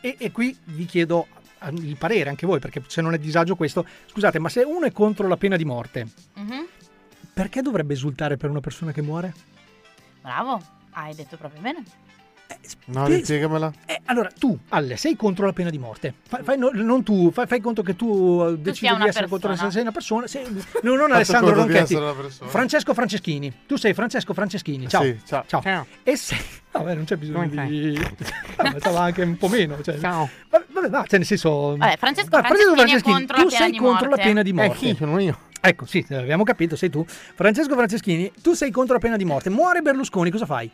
E, 0.00 0.16
e 0.18 0.30
qui 0.32 0.56
vi 0.64 0.86
chiedo 0.86 1.28
il 1.72 1.96
parere 1.98 2.30
anche 2.30 2.46
voi, 2.46 2.58
perché 2.58 2.82
se 2.86 3.00
non 3.00 3.14
è 3.14 3.18
disagio 3.18 3.56
questo, 3.56 3.84
scusate, 4.06 4.38
ma 4.38 4.48
se 4.48 4.62
uno 4.62 4.86
è 4.86 4.92
contro 4.92 5.26
la 5.28 5.36
pena 5.36 5.56
di 5.56 5.64
morte, 5.64 6.06
Mhm. 6.34 6.66
perché 7.34 7.62
dovrebbe 7.62 7.94
esultare 7.94 8.36
per 8.36 8.50
una 8.50 8.60
persona 8.60 8.92
che 8.92 9.02
muore? 9.02 9.34
Bravo, 10.20 10.60
hai 10.92 11.14
detto 11.14 11.36
proprio 11.36 11.60
bene. 11.60 11.82
No, 12.86 13.04
Spie- 13.04 13.24
spiegamela. 13.24 13.70
Eh, 13.84 14.00
allora, 14.06 14.30
tu, 14.36 14.58
Alle, 14.70 14.96
sei 14.96 15.16
contro 15.16 15.44
la 15.44 15.52
pena 15.52 15.68
di 15.68 15.76
morte. 15.78 16.14
Fai, 16.26 16.42
fai- 16.42 16.56
no- 16.58 16.70
non 16.72 17.02
tu, 17.02 17.30
fai, 17.30 17.46
fai 17.46 17.60
conto 17.60 17.82
che 17.82 17.94
tu 17.94 18.42
eh, 18.42 18.52
decidi 18.56 18.86
sia 18.86 18.94
una 18.94 19.02
di 19.04 19.10
essere 19.10 19.28
contro 19.28 19.50
persona. 19.50 19.70
sei 19.70 19.82
una 19.82 19.92
persona. 19.92 20.26
sei- 20.26 20.46
no, 20.82 20.94
non 20.96 21.12
Alessandro 21.12 21.52
Ronchetti. 21.54 21.94
persona. 21.94 22.48
Francesco 22.50 22.94
Franceschini. 22.94 23.52
Tu 23.66 23.76
sei 23.76 23.92
Francesco 23.92 24.32
Franceschini. 24.32 24.88
Ciao. 24.88 25.02
Sì, 25.02 25.20
ciao. 25.46 25.86
E 26.02 26.16
sei. 26.16 26.38
Vabbè, 26.72 26.94
non 26.94 27.04
c'è 27.04 27.16
bisogno 27.16 27.48
Come 27.48 27.66
di. 27.68 27.98
Vabbè, 28.56 28.78
stava 28.80 29.00
anche 29.02 29.22
un 29.22 29.36
po' 29.36 29.48
meno. 29.48 29.80
Cioè... 29.82 29.98
Ciao. 29.98 30.28
Vabbè, 30.48 30.64
vabbè, 30.80 30.90
va, 30.90 31.04
cioè, 31.06 31.18
nel 31.18 31.26
senso. 31.26 31.76
Vabbè, 31.76 31.96
Francesco 31.96 32.36
Ah, 32.36 32.42
Franceschini 32.42 32.96
è 32.96 33.02
contro 33.02 33.36
la 33.36 33.42
tu 33.42 33.48
pena 33.48 33.60
sei 33.62 33.70
di 33.70 33.78
contro 33.78 34.08
la 34.08 34.16
pena 34.16 34.42
di 34.42 34.50
Eh, 34.50 34.52
morte. 34.52 34.76
chi? 34.76 34.94
Sono 34.96 35.18
io. 35.18 35.38
Ecco, 35.60 35.86
sì, 35.86 36.06
abbiamo 36.10 36.44
capito, 36.44 36.76
sei 36.76 36.88
tu. 36.90 37.04
Francesco 37.06 37.74
Franceschini, 37.74 38.32
tu 38.42 38.52
sei 38.54 38.70
contro 38.70 38.94
la 38.94 39.00
pena 39.00 39.16
di 39.16 39.24
morte. 39.24 39.50
Muore 39.50 39.80
Berlusconi, 39.82 40.30
cosa 40.30 40.46
fai? 40.46 40.70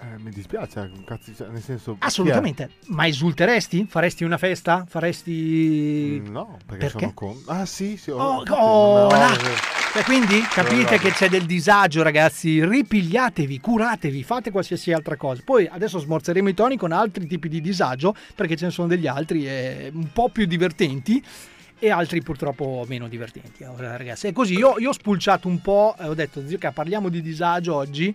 Eh, 0.00 0.18
mi 0.18 0.30
dispiace, 0.30 0.80
eh, 0.80 1.04
cazzo, 1.04 1.32
cioè, 1.34 1.48
nel 1.48 1.62
senso... 1.62 1.96
Assolutamente. 2.00 2.70
Ma 2.88 3.06
esulteresti? 3.06 3.86
Faresti 3.88 4.22
una 4.22 4.36
festa? 4.38 4.84
Faresti. 4.86 6.20
No, 6.28 6.58
perché, 6.66 6.84
Perché? 6.86 6.98
sono 6.98 7.12
con... 7.14 7.42
Ah 7.46 7.64
sì, 7.64 7.96
sì. 7.96 8.10
Oh, 8.10 8.40
infatti, 8.40 8.50
oh, 8.60 9.08
no, 9.08 9.14
eh, 9.16 9.73
E 9.96 10.02
quindi 10.02 10.40
capite 10.40 10.98
che 10.98 11.12
c'è 11.12 11.28
del 11.28 11.46
disagio, 11.46 12.02
ragazzi. 12.02 12.64
Ripigliatevi, 12.64 13.60
curatevi, 13.60 14.24
fate 14.24 14.50
qualsiasi 14.50 14.92
altra 14.92 15.14
cosa. 15.14 15.42
Poi 15.44 15.68
adesso 15.70 16.00
smorzeremo 16.00 16.48
i 16.48 16.54
toni 16.54 16.76
con 16.76 16.90
altri 16.90 17.28
tipi 17.28 17.48
di 17.48 17.60
disagio, 17.60 18.12
perché 18.34 18.56
ce 18.56 18.64
ne 18.64 18.70
sono 18.72 18.88
degli 18.88 19.06
altri 19.06 19.46
eh, 19.46 19.92
un 19.94 20.10
po' 20.12 20.30
più 20.30 20.46
divertenti. 20.46 21.24
E 21.78 21.90
altri 21.90 22.22
purtroppo 22.22 22.84
meno 22.88 23.06
divertenti, 23.06 23.62
eh, 23.62 23.68
ragazzi. 23.76 24.26
E 24.26 24.32
così 24.32 24.54
io, 24.54 24.74
io 24.78 24.88
ho 24.88 24.92
spulciato 24.92 25.46
un 25.46 25.60
po', 25.60 25.94
e 25.96 26.08
ho 26.08 26.14
detto, 26.14 26.44
zio, 26.44 26.58
parliamo 26.58 27.08
di 27.08 27.22
disagio 27.22 27.76
oggi. 27.76 28.12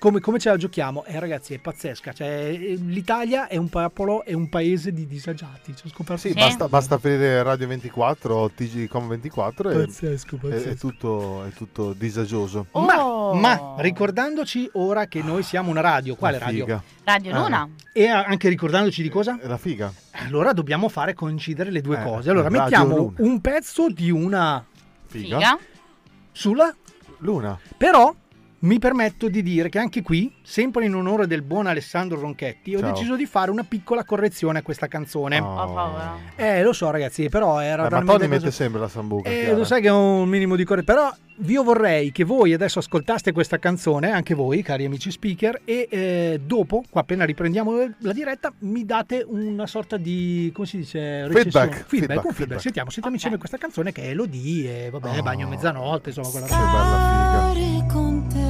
Come, 0.00 0.20
come 0.20 0.38
ce 0.38 0.48
la 0.48 0.56
giochiamo? 0.56 1.04
Eh, 1.04 1.20
ragazzi, 1.20 1.52
è 1.52 1.58
pazzesca. 1.58 2.14
Cioè, 2.14 2.26
eh, 2.26 2.78
L'Italia 2.86 3.48
è 3.48 3.56
un 3.58 3.68
popolo, 3.68 4.24
è 4.24 4.32
un 4.32 4.48
paese 4.48 4.92
di 4.94 5.06
disagiati. 5.06 5.76
Ci 5.76 5.86
ho 5.86 5.90
scoperto 5.90 6.26
Sì, 6.26 6.32
basta, 6.32 6.68
basta 6.68 6.94
aprire 6.94 7.42
Radio 7.42 7.66
24 7.68 8.34
o 8.34 8.50
TGCom 8.50 9.08
24 9.08 9.68
e 9.70 9.74
Pazzesco, 9.84 10.36
è- 10.36 10.38
pazzesco. 10.38 10.68
È, 10.70 10.74
tutto, 10.76 11.44
è 11.44 11.50
tutto 11.50 11.92
disagioso. 11.92 12.66
Oh. 12.70 13.34
Ma, 13.34 13.34
ma 13.34 13.74
ricordandoci 13.76 14.70
ora 14.72 15.04
che 15.06 15.22
noi 15.22 15.42
siamo 15.42 15.68
una 15.70 15.82
radio, 15.82 16.16
quale 16.16 16.38
La 16.38 16.46
radio? 16.46 16.64
figa. 16.64 16.82
Radio 17.04 17.34
Ah. 17.34 17.38
Luna. 17.38 17.68
E 17.92 18.06
anche 18.08 18.48
ricordandoci 18.48 19.02
di 19.02 19.10
cosa? 19.10 19.38
È 19.38 19.46
la 19.46 19.58
figa. 19.58 19.92
Allora 20.12 20.54
dobbiamo 20.54 20.88
fare 20.88 21.12
coincidere 21.12 21.70
le 21.70 21.82
due 21.82 22.00
Eh, 22.00 22.02
cose. 22.02 22.30
Allora 22.30 22.48
mettiamo 22.48 22.96
Luna. 22.96 23.12
un 23.18 23.38
pezzo 23.42 23.90
di 23.90 24.10
una 24.10 24.64
Figa. 25.08 25.36
Figa. 25.36 25.58
sulla 26.32 26.74
Luna. 27.18 27.58
però 27.76 28.14
mi 28.62 28.78
permetto 28.78 29.28
di 29.28 29.42
dire 29.42 29.68
che 29.70 29.78
anche 29.78 30.02
qui, 30.02 30.30
sempre 30.42 30.84
in 30.84 30.94
onore 30.94 31.26
del 31.26 31.40
buon 31.42 31.66
Alessandro 31.66 32.20
Ronchetti, 32.20 32.74
ho 32.74 32.80
Ciao. 32.80 32.90
deciso 32.92 33.16
di 33.16 33.24
fare 33.24 33.50
una 33.50 33.64
piccola 33.64 34.04
correzione 34.04 34.58
a 34.58 34.62
questa 34.62 34.86
canzone. 34.86 35.38
Oh. 35.40 35.60
Ho 35.62 35.72
paura. 35.72 36.16
Eh, 36.36 36.62
lo 36.62 36.72
so 36.74 36.90
ragazzi, 36.90 37.28
però 37.30 37.58
era 37.60 37.86
Eh, 37.86 37.90
ma 37.90 37.98
Tony 38.00 38.06
cosa- 38.06 38.28
mette 38.28 38.50
sempre 38.50 38.80
la 38.80 38.88
sambuca. 38.88 39.30
Eh, 39.30 39.54
lo 39.54 39.64
sai 39.64 39.80
che 39.80 39.88
è 39.88 39.92
un 39.92 40.28
minimo 40.28 40.56
di 40.56 40.64
correzione, 40.64 40.98
però 41.00 41.14
io 41.48 41.62
vorrei 41.62 42.12
che 42.12 42.22
voi 42.24 42.52
adesso 42.52 42.80
ascoltaste 42.80 43.32
questa 43.32 43.58
canzone, 43.58 44.10
anche 44.10 44.34
voi, 44.34 44.60
cari 44.62 44.84
amici 44.84 45.10
speaker, 45.10 45.62
e 45.64 45.88
eh, 45.90 46.40
dopo, 46.44 46.82
appena 46.92 47.24
riprendiamo 47.24 47.72
la 48.00 48.12
diretta, 48.12 48.52
mi 48.58 48.84
date 48.84 49.24
una 49.26 49.66
sorta 49.66 49.96
di, 49.96 50.50
come 50.52 50.66
si 50.66 50.76
dice? 50.76 50.98
Feedback, 51.00 51.32
recensione. 51.32 51.66
feedback, 51.66 51.88
feedback, 51.88 52.08
un 52.08 52.22
feedback. 52.22 52.34
feedback. 52.36 52.60
Sentiamo, 52.60 52.90
sentiamo 52.90 53.16
insieme 53.16 53.38
questa 53.38 53.56
canzone 53.56 53.90
che 53.90 54.02
è 54.02 54.08
Elodie, 54.08 54.86
e 54.86 54.90
vabbè, 54.90 55.18
Oh. 55.18 55.22
bagno 55.22 55.48
mezzanotte, 55.48 56.10
insomma, 56.10 56.28
quella 56.28 56.46
Che 56.46 56.52
bella 56.54 57.50
figa. 57.54 57.86
Con 57.90 58.26
te 58.28 58.49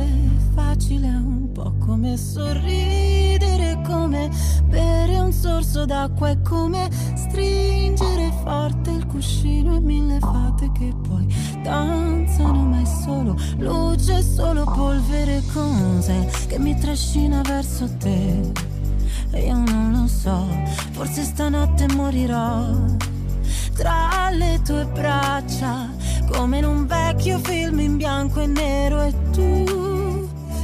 facile 0.60 1.08
un 1.08 1.50
po' 1.52 1.72
come 1.78 2.16
sorridere, 2.16 3.80
come 3.86 4.30
bere 4.66 5.18
un 5.18 5.32
sorso 5.32 5.86
d'acqua, 5.86 6.28
è 6.28 6.42
come 6.42 6.88
stringere 7.14 8.32
forte 8.42 8.90
il 8.90 9.06
cuscino 9.06 9.76
e 9.76 9.80
mille 9.80 10.18
fate 10.18 10.70
che 10.72 10.92
poi 11.06 11.26
danzano, 11.62 12.64
ma 12.64 12.80
è 12.80 12.84
solo 12.84 13.36
luce, 13.58 14.18
è 14.18 14.22
solo 14.22 14.64
polvere, 14.64 15.42
cos'è 15.52 16.26
che 16.46 16.58
mi 16.58 16.78
trascina 16.78 17.40
verso 17.42 17.88
te? 17.96 18.52
E 19.32 19.46
io 19.46 19.56
non 19.56 19.92
lo 19.92 20.06
so, 20.06 20.46
forse 20.92 21.22
stanotte 21.22 21.86
morirò 21.94 22.74
tra 23.74 24.28
le 24.30 24.60
tue 24.62 24.84
braccia, 24.86 25.88
come 26.30 26.58
in 26.58 26.64
un 26.64 26.86
vecchio 26.86 27.38
film 27.38 27.80
in 27.80 27.96
bianco 27.96 28.40
e 28.40 28.46
nero 28.46 29.00
e 29.02 29.14
tu 29.30 29.99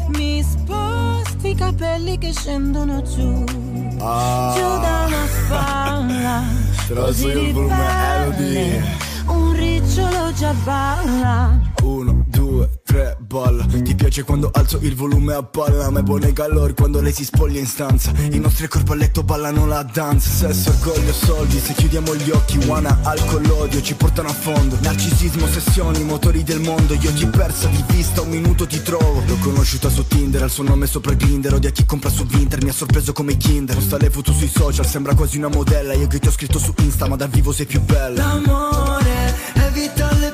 mi 0.08 0.42
sposti 0.42 1.50
i 1.50 1.54
capelli 1.54 2.18
che 2.18 2.32
scendono 2.32 3.02
giù 3.02 3.44
Ah. 4.00 4.52
giù 4.54 4.60
da 4.80 5.04
una 5.06 5.26
spalla. 5.26 6.42
Io 6.88 6.94
il 6.94 7.00
Così 7.04 7.52
volume. 7.52 8.84
Un 9.26 9.52
ricciolo 9.54 10.32
già 10.34 10.52
balla. 10.64 11.58
Uno, 11.82 12.24
due, 12.46 12.80
tre, 12.84 13.16
balla. 13.20 13.64
Ti 13.64 13.94
piace 13.94 14.22
quando 14.22 14.50
alzo 14.52 14.78
il 14.82 14.94
volume 14.94 15.34
a 15.34 15.42
palla 15.42 15.90
Ma 15.90 16.00
è 16.00 16.02
buono 16.02 16.26
i 16.26 16.32
calori 16.32 16.74
quando 16.74 17.00
lei 17.00 17.12
si 17.12 17.24
spoglia 17.24 17.58
in 17.58 17.66
stanza. 17.66 18.12
I 18.30 18.38
nostri 18.38 18.68
corpi 18.68 18.92
a 18.92 18.94
letto 18.94 19.22
ballano 19.22 19.66
la 19.66 19.82
danza. 19.82 20.28
Sesso, 20.30 20.70
orgoglio, 20.70 21.12
soldi 21.12 21.58
Se 21.58 21.74
chiudiamo 21.74 22.14
gli 22.14 22.30
occhi, 22.30 22.58
wanna, 22.66 22.98
alcol, 23.02 23.44
odio 23.50 23.82
Ci 23.82 23.94
portano 23.94 24.28
a 24.28 24.32
fondo. 24.32 24.76
Narcisismo, 24.80 25.46
sessioni, 25.46 26.02
motori 26.04 26.42
del 26.42 26.60
mondo. 26.60 26.94
Io 26.94 27.12
ti 27.12 27.26
persa 27.26 27.68
di 27.68 27.82
vista, 27.88 28.22
un 28.22 28.30
minuto 28.30 28.66
ti 28.66 28.80
trovo. 28.82 29.22
L'ho 29.26 29.38
conosciuta 29.40 29.88
su 29.88 30.06
Tinder, 30.06 30.42
al 30.42 30.50
suo 30.50 30.62
nome 30.62 30.86
sopra 30.86 31.12
il 31.12 31.18
Grinder. 31.18 31.54
Odia 31.54 31.70
chi 31.70 31.84
compra 31.84 32.10
su 32.10 32.24
Vinter, 32.24 32.62
mi 32.62 32.70
ha 32.70 32.74
sorpreso 32.74 33.12
come 33.12 33.36
Kinder. 33.36 33.74
Non 33.74 33.84
sta 33.84 33.96
le 33.96 34.10
foto 34.10 34.32
sui 34.32 34.48
social, 34.48 34.86
sembra 34.86 35.14
quasi 35.14 35.36
una 35.36 35.48
modella. 35.48 35.94
Io 35.94 36.06
che 36.06 36.18
ti 36.18 36.28
ho 36.28 36.32
scritto 36.32 36.58
su 36.58 36.72
Insta, 36.78 37.08
ma 37.08 37.16
dal 37.16 37.28
vivo 37.28 37.52
sei 37.52 37.66
più 37.66 37.80
bella. 37.80 38.24
L'amore 38.24 39.34
evita 39.54 40.12
le 40.14 40.32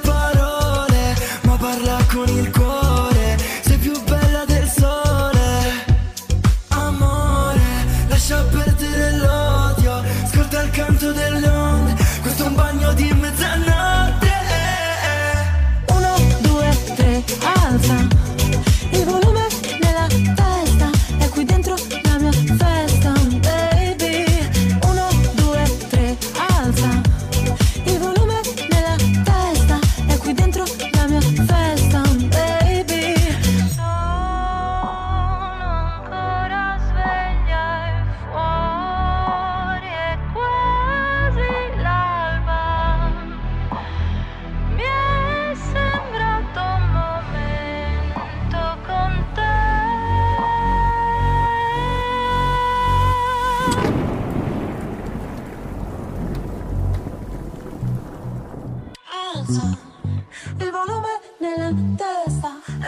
il 2.28 2.50
cuore. 2.50 2.71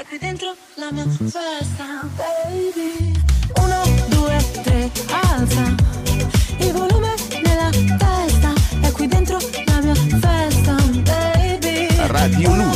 Qui 0.09 0.19
dentro 0.19 0.55
la 0.75 0.91
mia 0.93 1.05
festa, 1.05 1.85
baby. 2.17 3.13
Uno, 3.57 3.83
due, 4.09 4.37
tre, 4.63 4.91
alza 5.11 5.75
il 6.59 6.73
volume 6.73 7.15
nella 7.43 7.71
testa, 7.71 8.53
è 8.81 8.91
qui 8.93 9.07
dentro 9.07 9.39
la 9.67 9.81
mia 9.81 9.95
festa, 9.95 10.75
baby. 11.03 11.89
Radio 12.07 12.55
Luna. 12.55 12.74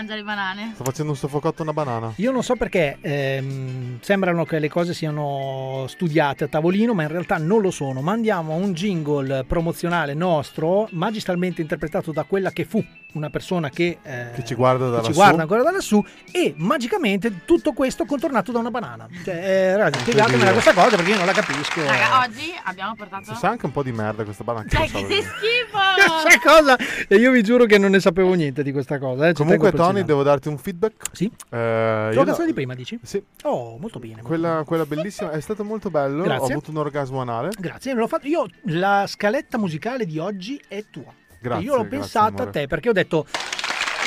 Mangia 0.00 0.14
le 0.14 0.22
banane. 0.22 0.72
Sto 0.74 0.84
facendo 0.84 1.12
un 1.12 1.18
soffocotto 1.18 1.60
a 1.60 1.62
una 1.62 1.72
banana. 1.72 2.12
Io 2.16 2.30
non 2.32 2.42
so 2.42 2.56
perché 2.56 2.96
ehm, 3.00 3.89
sembrano 4.00 4.44
che 4.44 4.58
le 4.58 4.68
cose 4.68 4.94
siano 4.94 5.84
studiate 5.88 6.44
a 6.44 6.48
tavolino, 6.48 6.94
ma 6.94 7.02
in 7.02 7.08
realtà 7.08 7.38
non 7.38 7.60
lo 7.60 7.70
sono. 7.70 8.00
Mandiamo 8.00 8.54
un 8.54 8.72
jingle 8.72 9.44
promozionale 9.46 10.14
nostro, 10.14 10.88
magistralmente 10.92 11.60
interpretato 11.62 12.12
da 12.12 12.24
quella 12.24 12.50
che 12.50 12.64
fu 12.64 12.84
una 13.12 13.28
persona 13.28 13.70
che, 13.70 13.98
eh, 14.02 14.26
Che 14.36 14.44
ci 14.44 14.54
guarda 14.54 14.88
da 14.88 14.96
che 14.98 15.02
ci 15.02 15.08
lassù. 15.08 15.18
guarda 15.20 15.42
ancora 15.42 15.62
da 15.64 15.72
lassù, 15.72 16.00
e 16.30 16.54
magicamente 16.58 17.44
tutto 17.44 17.72
questo 17.72 18.04
contornato 18.04 18.52
da 18.52 18.60
una 18.60 18.70
banana. 18.70 19.08
Cioè, 19.24 19.34
eh, 19.34 19.76
ragazzi, 19.76 20.00
spiegatemela 20.02 20.52
questa 20.52 20.72
cosa 20.72 20.94
perché 20.94 21.10
io 21.10 21.16
non 21.16 21.26
la 21.26 21.32
capisco. 21.32 21.80
Raga, 21.84 22.20
oggi 22.24 22.52
abbiamo 22.64 22.94
portato. 22.94 23.24
Ci 23.32 23.34
sa 23.34 23.48
anche 23.48 23.66
un 23.66 23.72
po' 23.72 23.82
di 23.82 23.90
merda 23.90 24.22
questa 24.22 24.44
banana. 24.44 24.66
So, 24.70 24.78
che 24.80 24.88
sei 24.88 25.22
schifo! 25.22 25.78
Sai 26.28 26.38
cosa? 26.38 26.76
E 27.08 27.16
io 27.16 27.32
vi 27.32 27.42
giuro 27.42 27.64
che 27.64 27.78
non 27.78 27.90
ne 27.90 27.98
sapevo 28.00 28.32
niente 28.34 28.62
di 28.62 28.70
questa 28.72 28.98
cosa. 29.00 29.26
eh, 29.28 29.32
Comunque, 29.32 29.72
Tony, 29.72 30.04
devo 30.04 30.22
darti 30.22 30.46
un 30.48 30.56
feedback. 30.58 31.06
Sì. 31.12 31.24
Eh, 31.50 31.56
La 31.58 32.10
io 32.12 32.16
canzone 32.22 32.38
no- 32.38 32.44
di 32.46 32.52
prima, 32.52 32.74
dici? 32.74 32.98
Sì. 33.02 33.20
Oh, 33.42 33.76
molto 33.78 33.89
bene. 33.98 34.22
Quella, 34.22 34.62
quella 34.66 34.86
bellissima, 34.86 35.30
è 35.32 35.40
stato 35.40 35.64
molto 35.64 35.90
bello. 35.90 36.22
Grazie. 36.22 36.42
Ho 36.42 36.46
avuto 36.58 36.70
un 36.70 36.76
orgasmo 36.78 37.20
anale. 37.20 37.50
Grazie, 37.58 37.94
l'ho 37.94 38.06
fatto 38.06 38.26
io. 38.28 38.46
La 38.64 39.04
scaletta 39.08 39.58
musicale 39.58 40.06
di 40.06 40.18
oggi 40.18 40.60
è 40.68 40.84
tua. 40.90 41.12
Grazie, 41.40 41.64
io 41.64 41.72
l'ho 41.76 41.80
grazie, 41.82 41.98
pensata 41.98 42.26
a 42.26 42.28
amore. 42.28 42.50
te 42.50 42.66
perché 42.66 42.88
ho 42.90 42.92
detto. 42.92 43.26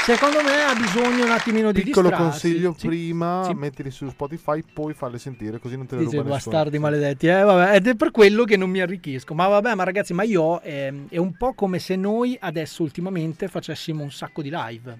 Secondo 0.05 0.43
me 0.43 0.63
ha 0.65 0.75
bisogno 0.75 1.23
un 1.23 1.31
attimino 1.31 1.71
di 1.71 1.81
Piccolo 1.81 2.09
distrarsi. 2.09 2.41
consiglio: 2.49 2.75
Sì. 2.77 2.87
prima 2.87 3.43
Sì. 3.45 3.53
mettili 3.53 3.89
su 3.89 4.09
Spotify, 4.09 4.61
poi 4.73 4.93
farle 4.93 5.17
sentire, 5.17 5.59
così 5.59 5.77
non 5.77 5.85
te 5.85 5.95
le 5.95 6.03
Dice 6.03 6.17
ruba 6.17 6.29
nessuno. 6.35 6.51
bastardi 6.51 6.77
maledetti, 6.77 7.27
eh, 7.27 7.41
vabbè, 7.41 7.75
ed 7.75 7.87
è 7.87 7.95
per 7.95 8.11
quello 8.11 8.43
che 8.43 8.57
non 8.57 8.69
mi 8.69 8.81
arricchisco. 8.81 9.33
Ma 9.33 9.47
vabbè, 9.47 9.75
ma 9.75 9.85
ragazzi, 9.85 10.13
ma 10.13 10.23
io 10.23 10.59
ehm, 10.61 11.07
è 11.09 11.15
un 11.17 11.37
po' 11.37 11.53
come 11.53 11.79
se 11.79 11.95
noi 11.95 12.37
adesso 12.37 12.83
ultimamente 12.83 13.47
facessimo 13.47 14.03
un 14.03 14.11
sacco 14.11 14.41
di 14.41 14.49
live. 14.51 14.99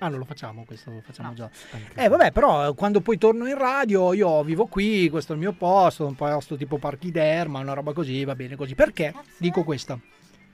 Ah, 0.00 0.08
non 0.08 0.18
lo 0.20 0.24
facciamo 0.24 0.64
questo, 0.64 0.90
lo 0.90 1.00
facciamo 1.04 1.34
già. 1.34 1.50
Eh, 1.94 2.08
vabbè, 2.08 2.30
però 2.30 2.68
eh, 2.68 2.74
quando 2.74 3.00
poi 3.00 3.18
torno 3.18 3.48
in 3.48 3.58
radio, 3.58 4.12
io 4.12 4.42
vivo 4.44 4.66
qui, 4.66 5.08
questo 5.10 5.32
è 5.32 5.34
il 5.34 5.40
mio 5.40 5.52
posto, 5.52 6.06
un 6.06 6.14
posto 6.14 6.56
tipo 6.56 6.78
parchiderma, 6.78 7.58
una 7.58 7.72
roba 7.72 7.92
così, 7.92 8.24
va 8.24 8.34
bene 8.36 8.54
così. 8.54 8.74
Perché 8.76 9.12
dico 9.38 9.64
questo? 9.64 10.00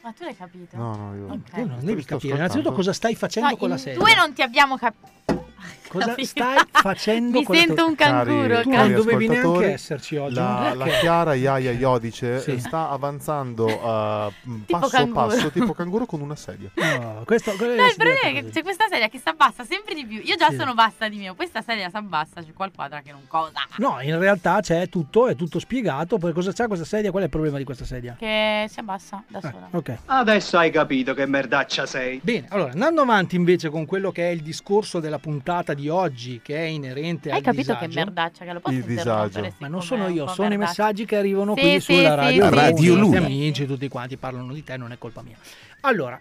Ma 0.03 0.13
tu 0.13 0.25
l'hai 0.25 0.37
capito? 0.37 0.77
No, 0.77 0.95
no, 0.97 1.15
io 1.15 1.27
Tu 1.27 1.65
non 1.67 1.77
sto 1.79 1.87
devi 1.87 2.03
capire. 2.03 2.05
ascoltando. 2.05 2.35
Innanzitutto 2.37 2.73
cosa 2.73 2.93
stai 2.93 3.15
facendo 3.15 3.49
No, 3.51 3.57
con 3.57 3.69
la 3.69 3.77
serie? 3.79 3.99
Due 3.99 4.15
non 4.15 4.33
ti 4.33 4.43
abbiamo 4.43 4.77
capito. 4.79 5.53
Cosa 5.89 6.15
stai 6.19 6.59
facendo 6.73 7.39
Mi 7.39 7.47
sento 7.49 7.87
un 7.87 7.95
canguro. 7.95 8.63
Tu 8.63 8.71
non 8.71 8.93
dovevi 8.95 9.29
neanche 9.29 9.73
esserci 9.73 10.17
oggi. 10.17 10.35
La, 10.35 10.73
la? 10.75 10.87
Chiara 10.87 11.35
Iaia 11.35 11.71
Iodice 11.73 12.41
Sì. 12.41 12.59
sta 12.59 12.91
avanzando 12.91 13.67
uh, 13.67 14.33
passo 14.67 14.89
canguro. 14.89 15.27
passo 15.27 15.51
tipo 15.51 15.73
canguro 15.75 16.07
con 16.07 16.21
una 16.21 16.35
sedia. 16.37 16.71
No, 16.75 17.23
questo, 17.25 17.53
No, 17.57 17.65
il 17.65 17.95
problema 17.97 18.21
è 18.23 18.33
che 18.33 18.51
c'è 18.51 18.63
questa 18.63 18.87
sedia 18.91 19.09
che 19.09 19.19
si 19.19 19.29
abbassa 19.29 19.65
sempre 19.65 19.95
di 19.95 20.05
più. 20.05 20.21
Io 20.25 20.35
già 20.37 20.49
Sì. 20.51 20.57
sono 20.57 20.75
bassa 20.75 21.09
di 21.09 21.17
mio. 21.17 21.35
Questa 21.35 21.63
sedia 21.63 21.89
si 21.89 21.97
abbassa, 21.97 22.43
c'è 22.43 22.53
qua 22.53 22.67
il 22.67 22.73
quadra 22.75 23.01
che 23.01 23.13
non 23.13 23.23
cosa. 23.29 23.61
No, 23.77 23.99
in 24.01 24.19
realtà 24.19 24.61
c'è 24.61 24.89
tutto, 24.89 25.29
è 25.29 25.37
tutto 25.37 25.59
spiegato. 25.59 26.19
Poi 26.19 26.33
cosa 26.33 26.53
c'ha 26.53 26.67
questa 26.67 26.85
sedia? 26.85 27.11
Qual 27.11 27.23
è 27.23 27.27
il 27.27 27.31
problema 27.31 27.59
di 27.59 27.65
questa 27.65 27.85
sedia? 27.85 28.17
Che 28.19 28.67
si 28.69 28.81
abbassa 28.81 29.23
da 29.29 29.41
sola. 29.41 29.69
Ok. 29.71 29.97
Adesso 30.07 30.59
hai 30.59 30.71
capito 30.71 31.15
che 31.15 31.25
merdaccia 31.27 31.87
sei. 31.87 32.21
Bene, 32.23 32.47
allora 32.51 32.73
andando 32.73 33.03
avanti 33.03 33.37
invece 33.37 33.71
con 33.71 33.87
quello 33.87 34.11
che 34.11 34.29
è 34.29 34.33
il 34.33 34.43
discorso 34.43 34.99
della 35.01 35.19
puntata 35.19 35.54
puntata 35.55 35.75
di 35.75 35.89
oggi 35.89 36.41
che 36.43 36.57
è 36.57 36.63
inerente 36.63 37.31
Hai 37.31 37.37
al 37.37 37.43
capito 37.43 37.63
disagio. 37.73 37.87
che 37.89 37.95
merdaccia 37.95 38.45
che 38.45 38.53
lo 38.53 38.61
posso 38.61 38.75
Il 38.75 38.85
disagio. 38.85 39.55
Ma 39.59 39.69
non 39.69 39.83
sono 39.83 40.09
io, 40.09 40.27
sono 40.27 40.49
i 40.53 40.57
merdaccia. 40.57 40.83
messaggi 40.83 41.05
che 41.05 41.17
arrivano 41.17 41.55
Sì, 41.55 41.61
qui 41.61 41.71
sì, 41.73 41.81
sulla 41.81 42.11
sì, 42.11 42.15
radio. 42.17 42.45
sì, 42.49 42.55
Radio 42.55 42.95
sì, 42.95 42.99
Luna. 43.01 43.19
amici, 43.19 43.67
tutti 43.67 43.89
quanti 43.89 44.17
parlano 44.17 44.53
di 44.53 44.63
te, 44.65 44.77
non 44.77 44.93
è 44.93 44.99
colpa 44.99 45.23
mia. 45.23 45.37
Allora, 45.83 46.21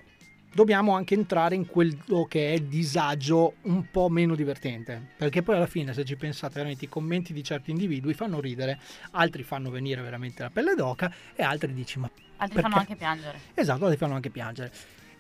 dobbiamo 0.54 0.94
anche 0.96 1.16
entrare 1.16 1.56
in 1.56 1.66
quello 1.66 2.26
che 2.28 2.50
è 2.50 2.54
il 2.54 2.66
disagio 2.66 3.56
un 3.64 3.90
po' 3.90 4.10
meno 4.10 4.36
divertente, 4.36 5.02
perché 5.18 5.42
poi 5.42 5.56
alla 5.56 5.66
fine 5.68 5.94
se 5.94 6.06
ci 6.06 6.16
pensate 6.16 6.56
veramente 6.56 6.86
i 6.86 6.90
commenti 6.90 7.34
di 7.34 7.44
certi 7.44 7.72
individui 7.72 8.14
fanno 8.14 8.40
ridere, 8.40 8.80
altri 9.12 9.42
fanno 9.44 9.72
venire 9.72 10.02
veramente 10.02 10.44
la 10.44 10.50
pelle 10.52 10.76
d'oca 10.76 11.12
e 11.36 11.42
altri 11.44 11.74
dici 11.74 11.98
ma 12.00 12.10
Altri 12.38 12.56
perché? 12.56 12.62
fanno 12.62 12.76
anche 12.82 12.96
piangere. 12.96 13.40
Esatto, 13.54 13.90
ti 13.90 13.98
fanno 13.98 14.16
anche 14.16 14.30
piangere. 14.30 14.72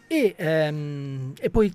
E, 0.07 0.35
ehm, 0.37 1.33
e 1.39 1.49
poi 1.49 1.71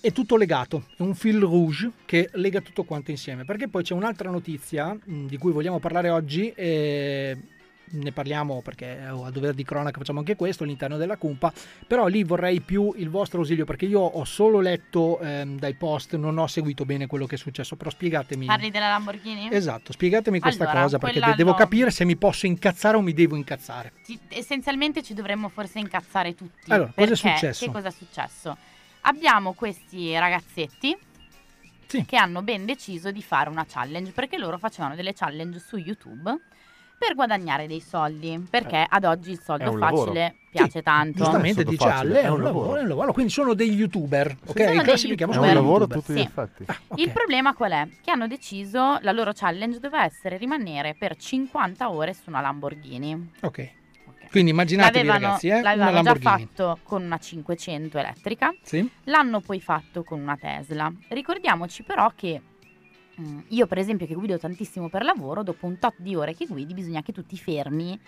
è 0.00 0.12
tutto 0.12 0.36
legato, 0.36 0.84
è 0.96 1.02
un 1.02 1.14
fil 1.14 1.38
rouge 1.38 1.90
che 2.06 2.30
lega 2.34 2.60
tutto 2.60 2.84
quanto 2.84 3.10
insieme, 3.10 3.44
perché 3.44 3.68
poi 3.68 3.82
c'è 3.82 3.94
un'altra 3.94 4.30
notizia 4.30 4.92
mh, 4.92 5.26
di 5.26 5.36
cui 5.36 5.52
vogliamo 5.52 5.78
parlare 5.78 6.08
oggi, 6.08 6.52
e 6.54 7.36
ne 7.92 8.12
parliamo 8.12 8.60
perché 8.62 9.08
oh, 9.10 9.24
a 9.24 9.30
dover 9.30 9.54
di 9.54 9.64
cronaca 9.64 9.98
facciamo 9.98 10.20
anche 10.20 10.36
questo 10.36 10.62
all'interno 10.62 10.96
della 10.96 11.16
cumpa, 11.16 11.52
però 11.86 12.06
lì 12.06 12.22
vorrei 12.22 12.60
più 12.60 12.92
il 12.96 13.10
vostro 13.10 13.40
ausilio 13.40 13.64
perché 13.64 13.86
io 13.86 14.00
ho 14.00 14.24
solo 14.24 14.60
letto 14.60 15.18
ehm, 15.20 15.58
dai 15.58 15.74
post, 15.74 16.16
non 16.16 16.38
ho 16.38 16.46
seguito 16.46 16.84
bene 16.84 17.06
quello 17.06 17.26
che 17.26 17.34
è 17.34 17.38
successo, 17.38 17.76
però 17.76 17.90
spiegatemi. 17.90 18.46
Parli 18.46 18.70
della 18.70 18.88
Lamborghini? 18.88 19.48
Esatto, 19.50 19.92
spiegatemi 19.92 20.38
questa 20.40 20.64
Allora, 20.64 20.82
cosa 20.82 20.98
perché 20.98 21.20
de- 21.20 21.34
devo 21.34 21.50
no. 21.50 21.56
capire 21.56 21.90
se 21.90 22.04
mi 22.04 22.16
posso 22.16 22.46
incazzare 22.46 22.96
o 22.96 23.00
mi 23.00 23.12
devo 23.12 23.36
incazzare. 23.36 23.92
Ci- 24.04 24.18
essenzialmente 24.28 25.02
ci 25.02 25.14
dovremmo 25.14 25.48
forse 25.48 25.78
incazzare 25.78 26.34
tutti. 26.34 26.70
Allora, 26.70 26.92
cosa 26.94 27.12
è 27.12 27.16
successo? 27.16 27.64
Che 27.66 27.72
cosa 27.72 27.88
è 27.88 27.92
successo? 27.92 28.56
Abbiamo 29.02 29.52
questi 29.54 30.16
ragazzetti 30.18 30.96
che 32.06 32.16
hanno 32.16 32.42
ben 32.42 32.64
deciso 32.66 33.10
di 33.10 33.22
fare 33.22 33.48
una 33.50 33.66
challenge 33.68 34.12
perché 34.12 34.38
loro 34.38 34.58
facevano 34.58 34.94
delle 34.94 35.12
challenge 35.12 35.58
su 35.58 35.76
YouTube 35.76 36.38
per 36.96 37.14
guadagnare 37.14 37.66
dei 37.66 37.80
soldi 37.80 38.46
perché 38.48 38.84
ad 38.86 39.04
oggi 39.04 39.30
il 39.32 39.40
soldo 39.40 39.70
un 39.70 39.78
lavoro. 39.78 40.04
facile 40.12 40.36
piace 40.50 40.70
Sì, 40.78 40.82
tanto. 40.82 41.16
Giustamente 41.18 41.64
dice 41.64 41.88
Ale, 41.88 42.20
è 42.20 42.28
un 42.28 42.42
lavoro, 42.42 42.76
è 42.76 42.82
un 42.82 42.88
lavoro, 42.88 43.12
quindi 43.12 43.32
sono 43.32 43.54
degli 43.54 43.78
youtuber, 43.78 44.36
ok? 44.46 44.64
Sono 44.64 44.82
Classifichiamo 44.82 45.32
come 45.32 45.46
È 45.46 45.48
un 45.48 45.54
lavoro 45.54 45.84
youtuber. 45.84 45.98
tutti 46.04 46.12
gli 46.12 46.20
effetti. 46.20 46.64
Ah, 46.66 46.76
Il 46.96 47.10
problema 47.10 47.54
qual 47.54 47.72
è? 47.72 47.88
Che 48.02 48.10
hanno 48.10 48.26
deciso 48.28 48.98
la 49.00 49.12
loro 49.12 49.32
challenge 49.34 49.80
doveva 49.80 50.04
essere 50.04 50.36
rimanere 50.36 50.94
per 50.94 51.16
50 51.16 51.90
ore 51.90 52.12
su 52.12 52.24
una 52.26 52.40
Lamborghini. 52.42 53.30
Ok. 53.40 53.70
Quindi 54.30 54.52
immaginatevi 54.52 55.06
L'avevano, 55.06 55.26
ragazzi, 55.26 55.48
eh, 55.48 55.60
l'avevano 55.60 56.02
già 56.02 56.14
fatto 56.14 56.78
con 56.84 57.02
una 57.02 57.18
500 57.18 57.98
elettrica, 57.98 58.54
Sì? 58.62 58.88
l'hanno 59.04 59.40
poi 59.40 59.60
fatto 59.60 60.04
con 60.04 60.20
una 60.20 60.36
Tesla. 60.36 60.92
Ricordiamoci 61.08 61.82
però 61.82 62.12
che 62.14 62.40
mm, 63.20 63.38
io 63.48 63.66
per 63.66 63.78
esempio 63.78 64.06
che 64.06 64.14
guido 64.14 64.38
tantissimo 64.38 64.88
per 64.88 65.02
lavoro, 65.02 65.42
dopo 65.42 65.66
un 65.66 65.78
tot 65.78 65.94
di 65.98 66.14
ore 66.14 66.34
che 66.34 66.46
guidi 66.46 66.74
bisogna 66.74 67.02
che 67.02 67.12
tu 67.12 67.26
ti 67.26 67.36
fermi 67.36 67.98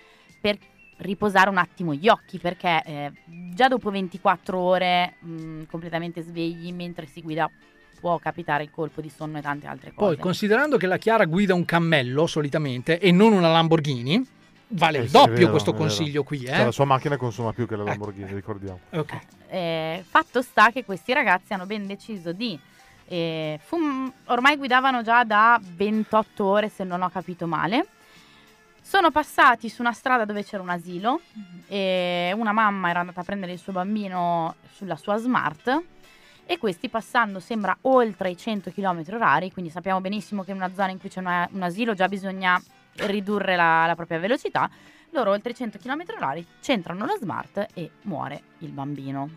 per 0.40 0.58
riposare 0.98 1.50
un 1.50 1.58
attimo 1.58 1.92
gli 1.94 2.08
occhi 2.08 2.38
perché 2.38 2.82
eh, 2.84 3.12
già 3.52 3.66
dopo 3.66 3.90
24 3.90 4.56
ore 4.56 5.14
mm, 5.24 5.62
completamente 5.68 6.22
svegli 6.22 6.72
mentre 6.72 7.06
si 7.06 7.20
guida 7.20 7.50
può 7.98 8.18
capitare 8.18 8.64
il 8.64 8.70
colpo 8.70 9.00
di 9.00 9.08
sonno 9.08 9.38
e 9.38 9.42
tante 9.42 9.66
altre 9.66 9.92
cose. 9.94 10.14
Poi, 10.14 10.22
considerando 10.22 10.76
che 10.76 10.86
la 10.86 10.98
Chiara 10.98 11.24
guida 11.24 11.54
un 11.54 11.64
cammello 11.64 12.26
solitamente 12.26 12.98
e 12.98 13.12
non 13.12 13.32
una 13.32 13.48
Lamborghini, 13.50 14.24
vale 14.72 14.98
Eh 14.98 15.02
il 15.02 15.10
doppio 15.10 15.34
vero, 15.34 15.50
questo 15.50 15.72
consiglio 15.74 16.22
qui, 16.24 16.44
Cioè, 16.44 16.60
eh? 16.60 16.64
la 16.64 16.70
sua 16.72 16.84
macchina 16.84 17.16
consuma 17.16 17.52
più 17.52 17.66
che 17.66 17.76
la 17.76 17.84
Lamborghini, 17.84 18.32
ricordiamo. 18.32 18.80
Ok. 18.90 19.18
Eh, 19.48 20.04
fatto 20.08 20.42
sta 20.42 20.70
che 20.70 20.84
questi 20.84 21.12
ragazzi 21.12 21.52
hanno 21.52 21.66
ben 21.66 21.86
deciso 21.86 22.32
di. 22.32 22.58
eh, 23.06 23.58
fum- 23.62 24.10
ormai 24.26 24.56
guidavano 24.56 25.02
già 25.02 25.24
da 25.24 25.60
28 25.62 26.44
ore, 26.44 26.68
se 26.70 26.84
non 26.84 27.02
ho 27.02 27.10
capito 27.10 27.46
male. 27.46 27.86
Sono 28.80 29.10
passati 29.10 29.68
su 29.68 29.80
una 29.82 29.92
strada 29.92 30.24
dove 30.24 30.42
c'era 30.44 30.62
un 30.62 30.68
asilo 30.70 31.20
e 31.68 32.32
una 32.36 32.52
mamma 32.52 32.90
era 32.90 33.00
andata 33.00 33.20
a 33.20 33.24
prendere 33.24 33.52
il 33.52 33.58
suo 33.58 33.72
bambino 33.72 34.56
sulla 34.74 34.96
sua 34.96 35.16
smart 35.18 35.82
e 36.44 36.58
questi 36.58 36.88
passando 36.88 37.38
sembra 37.38 37.76
oltre 37.82 38.30
i 38.30 38.36
100 38.36 38.70
km 38.72 39.02
orari, 39.12 39.52
quindi 39.52 39.70
sappiamo 39.70 40.00
benissimo 40.00 40.42
che 40.42 40.50
in 40.50 40.56
una 40.56 40.72
zona 40.74 40.90
in 40.90 40.98
cui 40.98 41.08
c'è 41.08 41.20
una- 41.20 41.48
un 41.52 41.62
asilo 41.62 41.94
già 41.94 42.08
bisogna 42.08 42.60
ridurre 42.97 43.57
la, 43.57 43.86
la 43.86 43.95
propria 43.95 44.18
velocità. 44.18 44.70
Loro 45.11 45.30
oltre 45.32 45.53
i 45.53 45.55
100 45.55 45.78
km 45.78 46.03
orari 46.16 46.47
centrano 46.61 47.05
la 47.05 47.16
smart 47.20 47.66
e 47.74 47.90
muore 48.03 48.43
il 48.59 48.70
bambino. 48.70 49.28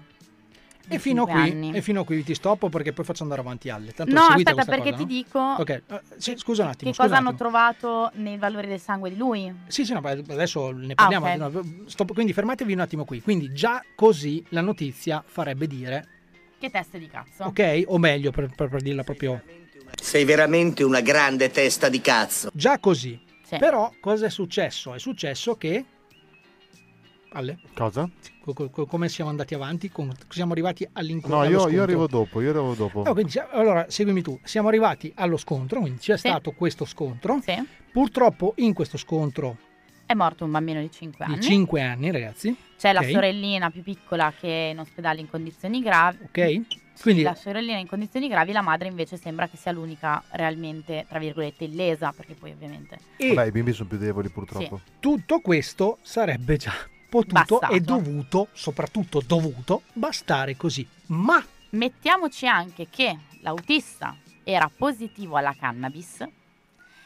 E 0.88 1.00
fino, 1.00 1.26
qui, 1.26 1.72
e 1.74 1.82
fino 1.82 2.02
a 2.02 2.06
qui 2.06 2.24
ti 2.24 2.36
stoppo 2.36 2.70
perché 2.70 2.94
poi 2.94 3.04
faccio 3.04 3.24
andare 3.24 3.42
avanti 3.42 3.70
alle. 3.70 3.92
Tanto 3.92 4.14
No, 4.14 4.22
aspetta, 4.22 4.66
perché 4.66 4.92
cosa, 4.92 4.96
ti 4.98 5.02
no? 5.02 5.06
dico 5.08 5.40
Ok, 5.40 5.70
eh, 5.70 5.84
sì, 6.18 6.36
scusa 6.38 6.62
un 6.62 6.70
attimo. 6.70 6.92
che 6.92 6.98
cosa 6.98 7.18
hanno 7.18 7.30
attimo. 7.30 7.50
trovato 7.50 8.12
nei 8.18 8.38
valori 8.38 8.68
del 8.68 8.80
sangue 8.80 9.10
di 9.10 9.18
lui. 9.18 9.52
Sì, 9.66 9.84
sì, 9.84 9.94
no, 9.94 10.00
adesso 10.04 10.70
ne 10.72 10.92
Ah, 10.94 11.08
parliamo. 11.08 11.26
ok. 11.28 11.36
no, 11.64 11.88
stop- 11.88 12.14
quindi 12.14 12.34
fermatevi 12.34 12.72
un 12.74 12.82
attimo 12.82 13.04
qui. 13.04 13.20
Quindi 13.20 13.52
già 13.52 13.84
così 13.96 14.46
la 14.50 14.62
notizia 14.62 15.24
farebbe 15.26 15.66
dire, 15.66 16.08
Che 16.60 16.70
teste 16.70 17.00
di 17.00 17.08
cazzo. 17.08 17.46
ok? 17.46 17.86
O 17.88 17.98
meglio, 17.98 18.30
per, 18.30 18.54
per- 18.56 18.70
per 18.70 18.82
dirla 18.84 19.04
proprio... 19.04 19.42
Sei 20.00 20.24
veramente 20.24 20.84
una 20.84 21.02
grande 21.02 21.50
testa 21.50 21.90
di 21.90 22.00
cazzo. 22.00 22.52
Già 22.54 22.78
così. 22.78 23.20
Sì. 23.56 23.60
Però 23.60 23.92
cosa 24.00 24.26
è 24.28 24.30
successo? 24.30 24.94
È 24.94 25.00
successo 25.00 25.56
che... 25.58 25.86
Alle? 27.30 27.60
Cosa? 27.74 28.10
Co- 28.42 28.54
co- 28.54 28.70
co- 28.70 28.86
come 28.86 29.10
siamo 29.10 29.30
andati 29.30 29.54
avanti? 29.54 29.92
Siamo 30.30 30.54
arrivati 30.54 30.88
all'incontro. 30.94 31.40
No, 31.40 31.44
io, 31.46 31.68
io 31.70 31.84
arrivo 31.84 32.08
dopo, 32.08 32.40
io 32.40 32.52
arrivo 32.52 32.74
dopo. 32.76 33.02
Oh, 33.02 33.14
quindi 33.14 33.34
allora, 33.52 33.86
seguimi 33.90 34.22
tu. 34.22 34.40
Siamo 34.44 34.70
arrivati 34.70 35.12
allo 35.16 35.36
scontro, 35.36 35.82
quindi 35.82 36.00
c'è 36.00 36.18
stato 36.18 36.52
questo 36.54 36.86
scontro. 36.86 37.42
Purtroppo 37.92 38.54
in 38.58 38.74
questo 38.74 38.98
scontro 38.98 39.58
È 40.06 40.14
morto 40.14 40.46
un 40.46 40.52
bambino 40.52 40.80
di 40.80 40.90
5 40.92 41.26
anni. 41.26 41.36
di 41.36 41.42
5 41.42 41.82
anni, 41.82 42.12
ragazzi. 42.12 42.56
C'è 42.78 42.94
la 42.94 43.00
Ok? 43.02 43.10
sorellina 43.10 43.70
più 43.70 43.82
piccola 43.84 44.32
che 44.38 44.68
è 44.68 44.72
in 44.72 44.80
ospedale 44.80 45.20
in 45.20 45.30
condizioni 45.30 45.82
gravi. 45.82 46.20
Ok? 46.24 46.62
Quindi 47.02 47.22
La 47.24 47.36
sorellina 47.36 47.78
in 47.78 47.88
condizioni 47.88 48.28
gravi, 48.28 48.52
la 48.52 48.62
madre 48.62 48.88
invece 48.88 49.18
sembra 49.18 49.48
che 49.48 49.58
sia 49.58 49.72
l'unica 49.72 50.24
realmente, 50.32 51.06
tra 51.08 51.20
virgolette, 51.20 51.66
illesa, 51.66 52.12
perché 52.16 52.34
poi 52.34 52.52
ovviamente... 52.52 52.98
E- 53.18 53.34
Vabbè, 53.34 53.48
i 53.48 53.52
bimbi 53.52 53.74
sono 53.74 53.90
più 53.90 53.98
deboli 53.98 54.30
purtroppo. 54.30 54.82
tutto 55.00 55.40
questo 55.40 55.98
sarebbe 56.02 56.58
già 56.58 56.74
potuto 57.10 57.58
Bastato. 57.60 57.74
e 57.74 57.80
dovuto, 57.82 58.48
soprattutto 58.54 59.22
dovuto, 59.26 59.84
bastare 59.94 60.56
così. 60.56 60.88
Ma 61.08 61.44
Mettiamoci 61.76 62.48
anche 62.48 62.88
che 62.90 63.18
l'autista 63.42 64.16
era 64.44 64.72
positivo 64.74 65.36
alla 65.36 65.54
cannabis, 65.54 66.26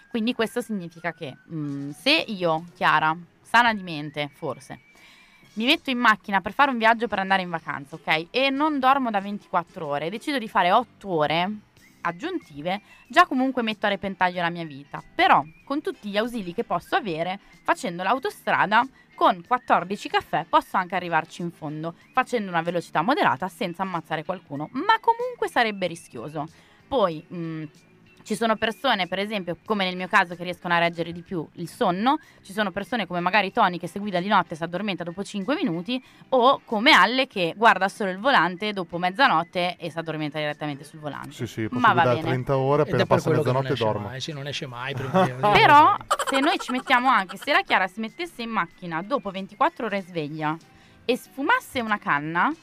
quindi 0.10 0.34
questo 0.34 0.62
significa 0.62 1.12
che 1.12 1.38
mm, 1.52 1.90
se 1.92 2.12
io, 2.28 2.66
Chiara, 2.76 3.18
sana 3.42 3.74
di 3.74 3.82
mente, 3.82 4.30
forse, 4.32 4.80
mi 5.54 5.66
metto 5.66 5.90
in 5.90 5.98
macchina 5.98 6.42
per 6.42 6.54
fare 6.54 6.72
un 6.72 6.78
viaggio 6.78 7.08
per 7.08 7.20
andare 7.20 7.42
in 7.42 7.50
vacanza, 7.50 7.96
ok? 7.96 8.28
E 8.32 8.50
non 8.50 8.80
dormo 8.80 9.10
da 9.10 9.20
24 9.20 9.86
ore, 9.86 10.10
decido 10.10 10.38
di 10.38 10.48
fare 10.48 10.72
8 10.72 11.10
ore 11.10 11.52
aggiuntive, 12.02 12.82
già 13.08 13.26
comunque 13.26 13.62
metto 13.62 13.86
a 13.86 13.90
repentaglio 13.90 14.42
la 14.42 14.50
mia 14.50 14.64
vita. 14.64 15.04
Però, 15.16 15.44
con 15.66 15.82
tutti 15.82 16.10
gli 16.10 16.18
ausili 16.18 16.54
che 16.54 16.64
posso 16.64 16.96
avere, 16.96 17.40
facendo 17.64 18.04
l'autostrada, 18.04 18.88
con 19.16 19.44
14 19.46 20.08
caffè 20.08 20.46
posso 20.48 20.78
anche 20.78 20.96
arrivarci 20.96 21.42
in 21.42 21.52
fondo, 21.52 21.96
facendo 22.14 22.50
una 22.50 22.62
velocità 22.62 23.02
moderata 23.02 23.50
senza 23.50 23.84
ammazzare 23.84 24.24
qualcuno, 24.24 24.70
ma 24.72 24.98
comunque 25.02 25.50
sarebbe 25.50 25.88
rischioso. 25.88 26.48
Poi, 26.88 27.24
mh, 27.28 27.64
ci 28.30 28.36
sono 28.36 28.58
persone, 28.58 29.08
per 29.08 29.18
esempio, 29.18 29.58
come 29.66 29.86
nel 29.86 29.96
mio 29.96 30.08
caso, 30.08 30.36
che 30.36 30.44
riescono 30.44 30.76
a 30.76 30.78
reggere 30.78 31.12
di 31.12 31.22
più 31.22 31.48
il 31.54 31.68
sonno, 31.68 32.20
ci 32.44 32.54
sono 32.54 32.70
persone 32.70 33.08
come 33.08 33.22
magari 33.22 33.52
Tony 33.52 33.80
che 33.80 33.88
se 33.88 33.98
guida 33.98 34.20
di 34.20 34.28
notte 34.28 34.54
si 34.54 34.62
addormenta 34.62 35.04
dopo 35.04 35.24
5 35.24 35.56
minuti, 35.56 36.00
o 36.30 36.62
come 36.64 36.92
Alle 36.92 37.26
che 37.26 37.56
guarda 37.58 37.90
solo 37.90 38.12
il 38.12 38.20
volante 38.20 38.72
dopo 38.72 39.00
mezzanotte 39.00 39.78
e 39.80 39.90
si 39.90 39.98
addormenta 39.98 40.38
direttamente 40.38 40.84
sul 40.84 41.00
volante. 41.00 41.32
Sì, 41.32 41.48
sì, 41.48 41.68
posso 41.68 41.80
Ma 41.80 41.94
va 41.94 42.04
bene. 42.04 42.22
30 42.22 42.56
ore, 42.56 42.82
appena 42.84 42.98
per 42.98 43.08
passa 43.08 43.32
mezzanotte 43.32 43.74
dormo. 43.74 44.10
mai, 44.10 44.22
sì, 44.22 44.32
non 44.32 44.46
esce 44.46 44.68
mai. 44.68 44.94
Però, 44.94 45.96
se 46.30 46.40
noi 46.40 46.60
ci 46.60 46.72
mettiamo 46.72 47.10
anche, 47.10 47.36
se 47.36 47.52
la 47.52 47.64
Chiara 47.64 47.88
si 47.88 48.00
mettesse 48.00 48.44
in 48.44 48.52
macchina 48.52 49.02
dopo 49.02 49.32
24 49.32 49.88
ore 49.88 50.02
sveglia 50.02 50.56
e 51.04 51.18
sfumasse 51.18 51.82
una 51.82 51.98
canna, 51.98 52.54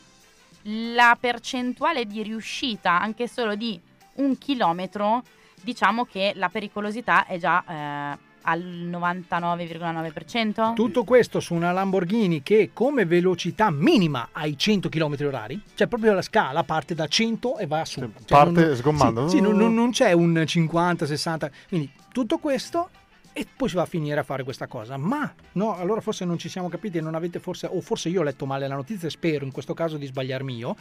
la 0.63 1.17
percentuale 1.19 2.05
di 2.05 2.23
riuscita, 2.23 3.01
anche 3.01 3.27
solo 3.27 3.57
di 3.57 3.81
un 4.19 4.39
chilometro, 4.39 5.25
diciamo 5.67 6.05
che 6.05 6.33
la 6.37 6.49
pericolosità 6.49 7.27
è 7.27 7.39
già 7.39 7.65
eh, 7.67 8.19
al 8.43 8.61
99,9%. 8.63 10.75
Tutto 10.75 11.03
questo 11.03 11.41
su 11.41 11.55
una 11.55 11.73
Lamborghini 11.73 12.41
che 12.45 12.71
come 12.73 13.05
velocità 13.05 13.73
minima 13.73 14.29
ha 14.31 14.47
i 14.47 14.57
100 14.57 14.89
km 14.89 15.17
orari, 15.27 15.61
cioè 15.75 15.89
proprio 15.89 16.13
la 16.13 16.23
scala 16.23 16.63
parte 16.63 16.95
da 16.95 17.09
100 17.09 17.59
e 17.59 17.67
va 17.67 17.85
su. 17.85 17.99
Cioè, 17.99 18.09
parte 18.29 18.67
non- 18.67 18.77
sgommando. 18.77 19.29
Sì, 19.29 19.39
sì, 19.39 19.43
non, 19.43 19.57
non- 19.57 19.75
non 19.75 19.91
c'è 19.91 20.13
un 20.13 20.41
50, 20.47 21.05
60, 21.05 21.51
quindi 21.69 21.91
tutto 22.13 22.39
questo 22.39 22.91
e 23.33 23.45
poi 23.55 23.69
si 23.69 23.75
va 23.75 23.83
a 23.83 23.87
finire 23.87 24.21
a 24.21 24.23
fare 24.23 24.45
questa 24.45 24.69
cosa. 24.69 24.97
Ma 24.97 25.35
no, 25.53 25.77
allora 25.77 26.01
forse 26.01 26.25
non 26.25 26.39
ci 26.39 26.49
siamo 26.49 26.69
capiti 26.69 26.99
e 26.99 27.01
non 27.01 27.17
avete 27.17 27.41
forse, 27.41 27.67
o 27.67 27.81
forse 27.81 28.09
io 28.09 28.21
ho 28.21 28.25
letto 28.25 28.47
male 28.47 28.69
la 28.69 28.77
notizia 28.77 29.11
spero 29.11 29.45
in 29.45 29.51
questo 29.51 29.75
caso 29.75 29.97
di 29.97 30.07
sbagliarmi 30.07 30.55
io. 30.55 30.77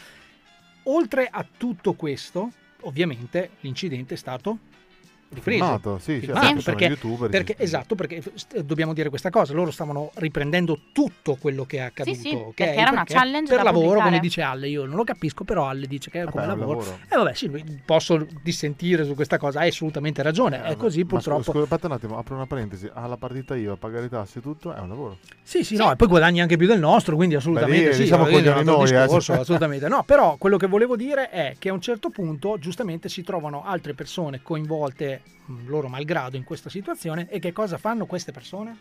Oltre 0.83 1.27
a 1.31 1.43
tutto 1.57 1.93
questo, 1.93 2.51
ovviamente 2.81 3.49
l'incidente 3.61 4.13
è 4.13 4.17
stato 4.17 4.59
ripreso. 5.29 5.63
Filmato, 5.63 5.97
sì, 5.99 6.19
Filmato, 6.19 6.45
certo, 6.45 6.61
perché, 6.63 6.85
youtuber, 6.85 7.29
perché- 7.29 7.51
sì, 7.53 7.57
sì. 7.59 7.63
esatto, 7.63 7.95
perché 7.95 8.21
st- 8.33 8.59
dobbiamo 8.61 8.93
dire 8.93 9.09
questa 9.09 9.29
cosa, 9.29 9.53
loro 9.53 9.71
stavano 9.71 10.11
riprendendo 10.15 10.79
tutto 10.91 11.35
quello 11.35 11.65
che 11.65 11.77
è 11.77 11.81
accaduto, 11.81 12.17
sì, 12.17 12.29
ok? 12.33 12.53
perché 12.53 12.73
era 12.73 12.91
una 12.91 13.03
Perché 13.03 13.13
challenge 13.13 13.53
per 13.55 13.63
lavoro, 13.63 13.81
pubblicare. 13.85 14.09
come 14.09 14.19
dice 14.21 14.41
Alle, 14.41 14.67
io 14.69 14.85
non 14.85 14.95
lo 14.95 15.03
capisco, 15.03 15.43
però 15.43 15.67
Alle 15.67 15.87
dice 15.87 16.09
che 16.09 16.21
è 16.21 16.25
come 16.25 16.43
è 16.43 16.47
un 16.47 16.57
lavoro. 16.57 16.79
lavoro. 16.79 16.97
E 17.09 17.15
vabbè, 17.17 17.33
sì, 17.33 17.49
posso 17.85 18.25
dissentire 18.43 19.03
su 19.03 19.15
questa 19.15 19.37
cosa, 19.37 19.59
hai 19.61 19.69
assolutamente 19.69 20.21
ragione, 20.21 20.63
è 20.63 20.75
così 20.75 20.99
Eh, 21.01 21.03
Ma 21.03 21.09
purtroppo. 21.09 21.43
scusa, 21.51 21.63
aspetta 21.63 21.87
un 21.87 21.93
attimo, 21.93 22.17
apro 22.17 22.35
una 22.35 22.45
parentesi. 22.45 22.89
Alla 22.93 23.17
partita 23.17 23.55
io, 23.55 23.75
pagare 23.75 24.03
le 24.03 24.09
tasse 24.09 24.39
e 24.39 24.41
tutto 24.41 24.73
è 24.73 24.79
un 24.79 24.89
lavoro. 24.89 25.17
Sì, 25.41 25.63
sì, 25.63 25.75
no, 25.75 25.91
e 25.91 25.95
poi 25.95 26.07
guadagni 26.07 26.41
anche 26.41 26.55
più 26.57 26.67
del 26.67 26.79
nostro, 26.79 27.15
quindi 27.15 27.35
assolutamente 27.35 27.81
Beh, 27.83 27.89
lì, 27.89 27.93
sì. 27.95 28.01
diciamo 28.03 28.23
un 28.27 28.33
altro 28.33 28.63
noi, 28.63 28.89
eh, 28.89 29.01
discorso, 29.01 29.33
cioè. 29.33 29.37
assolutamente 29.41 29.87
no. 29.87 30.03
Però 30.03 30.37
quello 30.37 30.57
che 30.57 30.67
volevo 30.67 30.95
dire 30.95 31.29
è 31.29 31.55
che 31.59 31.69
a 31.69 31.73
un 31.73 31.81
certo 31.81 32.09
punto, 32.09 32.57
giustamente, 32.59 33.09
si 33.09 33.21
trovano 33.23 33.63
altre 33.65 33.93
persone 33.93 34.41
coinvolte, 34.41 35.14
loro 35.65 35.87
malgrado, 35.87 36.37
in 36.37 36.43
questa 36.43 36.69
situazione. 36.69 37.27
E 37.29 37.39
che 37.39 37.51
cosa 37.51 37.77
fanno 37.77 38.05
queste 38.05 38.31
persone? 38.31 38.77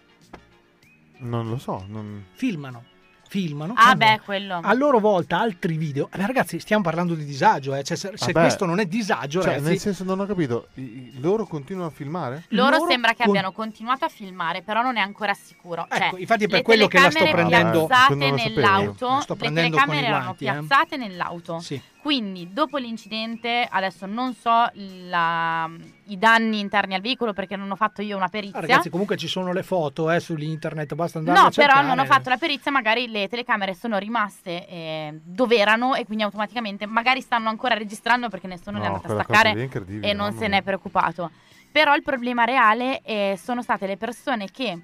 Non 1.18 1.48
lo 1.48 1.58
so. 1.58 1.84
Non... 1.88 2.24
Filmano. 2.32 2.84
Filmano. 3.26 3.72
Ah, 3.76 3.96
beh, 3.96 4.20
quello. 4.24 4.60
A 4.62 4.72
loro 4.74 5.00
volta 5.00 5.40
altri 5.40 5.76
video. 5.76 6.08
Eh, 6.12 6.24
ragazzi, 6.26 6.60
stiamo 6.60 6.82
parlando 6.84 7.14
di 7.14 7.24
disagio, 7.24 7.74
eh. 7.74 7.82
Cioè, 7.82 7.96
se, 7.96 8.12
se 8.14 8.26
Vabbè. 8.32 8.46
questo 8.46 8.64
non 8.64 8.78
è 8.78 8.86
disagio, 8.86 9.40
Cioè, 9.40 9.52
ragazzi. 9.54 9.68
nel 9.70 9.78
senso, 9.80 10.04
non 10.04 10.20
ho 10.20 10.26
capito. 10.26 10.68
I- 10.74 10.82
i- 10.82 11.20
loro 11.20 11.44
continuano 11.46 11.88
a 11.88 11.90
filmare? 11.90 12.44
Loro, 12.48 12.76
Loro 12.76 12.90
sembra 12.90 13.10
che 13.12 13.24
con- 13.24 13.28
abbiano 13.28 13.50
continuato 13.52 14.04
a 14.04 14.08
filmare, 14.08 14.62
però 14.62 14.82
non 14.82 14.98
è 14.98 15.00
ancora 15.00 15.34
sicuro. 15.34 15.86
Cioè, 15.90 16.06
Ecco, 16.06 16.18
infatti 16.18 16.44
è 16.44 16.48
per 16.48 16.62
quello 16.62 16.86
che 16.86 17.00
la 17.00 17.10
sto 17.10 17.24
prendendo- 17.28 17.86
piazzate 17.86 18.18
che 18.18 18.30
nell'auto, 18.30 19.24
le 19.26 19.52
telecamere 19.52 20.06
erano 20.06 20.30
eh. 20.32 20.34
piazzate 20.36 20.96
nell'auto. 20.96 21.58
Sì. 21.60 21.80
Quindi, 22.04 22.52
dopo 22.52 22.76
l'incidente, 22.76 23.66
adesso 23.66 24.04
non 24.04 24.34
so 24.34 24.70
la- 25.08 25.70
i 26.08 26.18
danni 26.18 26.60
interni 26.60 26.92
al 26.94 27.00
veicolo 27.00 27.32
perché 27.32 27.56
non 27.56 27.70
ho 27.70 27.76
fatto 27.76 28.02
io 28.02 28.14
una 28.14 28.28
perizia. 28.28 28.58
Ah, 28.58 28.60
ragazzi, 28.60 28.90
comunque 28.90 29.16
ci 29.16 29.26
sono 29.26 29.54
le 29.54 29.62
foto 29.62 30.10
eh, 30.10 30.20
sull'internet, 30.20 30.94
basta 30.94 31.16
andare 31.16 31.38
No, 31.38 31.46
a 31.46 31.50
però 31.50 31.66
cercare. 31.66 31.86
non 31.86 31.98
ho 32.00 32.04
fatto 32.04 32.28
la 32.28 32.36
perizia, 32.36 32.70
magari 32.70 33.08
le 33.08 33.26
telecamere 33.26 33.72
sono 33.72 33.96
rimaste 33.96 34.68
eh, 34.68 35.18
dove 35.24 35.56
erano 35.56 35.94
e 35.94 36.04
quindi 36.04 36.24
automaticamente 36.24 36.84
magari 36.84 37.22
stanno 37.22 37.48
ancora 37.48 37.72
registrando 37.74 38.28
perché 38.28 38.48
nessuno 38.48 38.76
le 38.76 38.84
è 38.84 38.88
No, 38.88 38.96
andato 38.96 39.06
a 39.10 39.22
staccare 39.22 39.52
è 39.52 40.06
e 40.06 40.12
non 40.12 40.34
se 40.34 40.46
n'è 40.46 40.60
preoccupato. 40.62 41.30
Però 41.72 41.94
il 41.94 42.02
problema 42.02 42.44
reale 42.44 43.00
eh, 43.00 43.38
sono 43.42 43.62
state 43.62 43.86
le 43.86 43.96
persone 43.96 44.50
che 44.50 44.78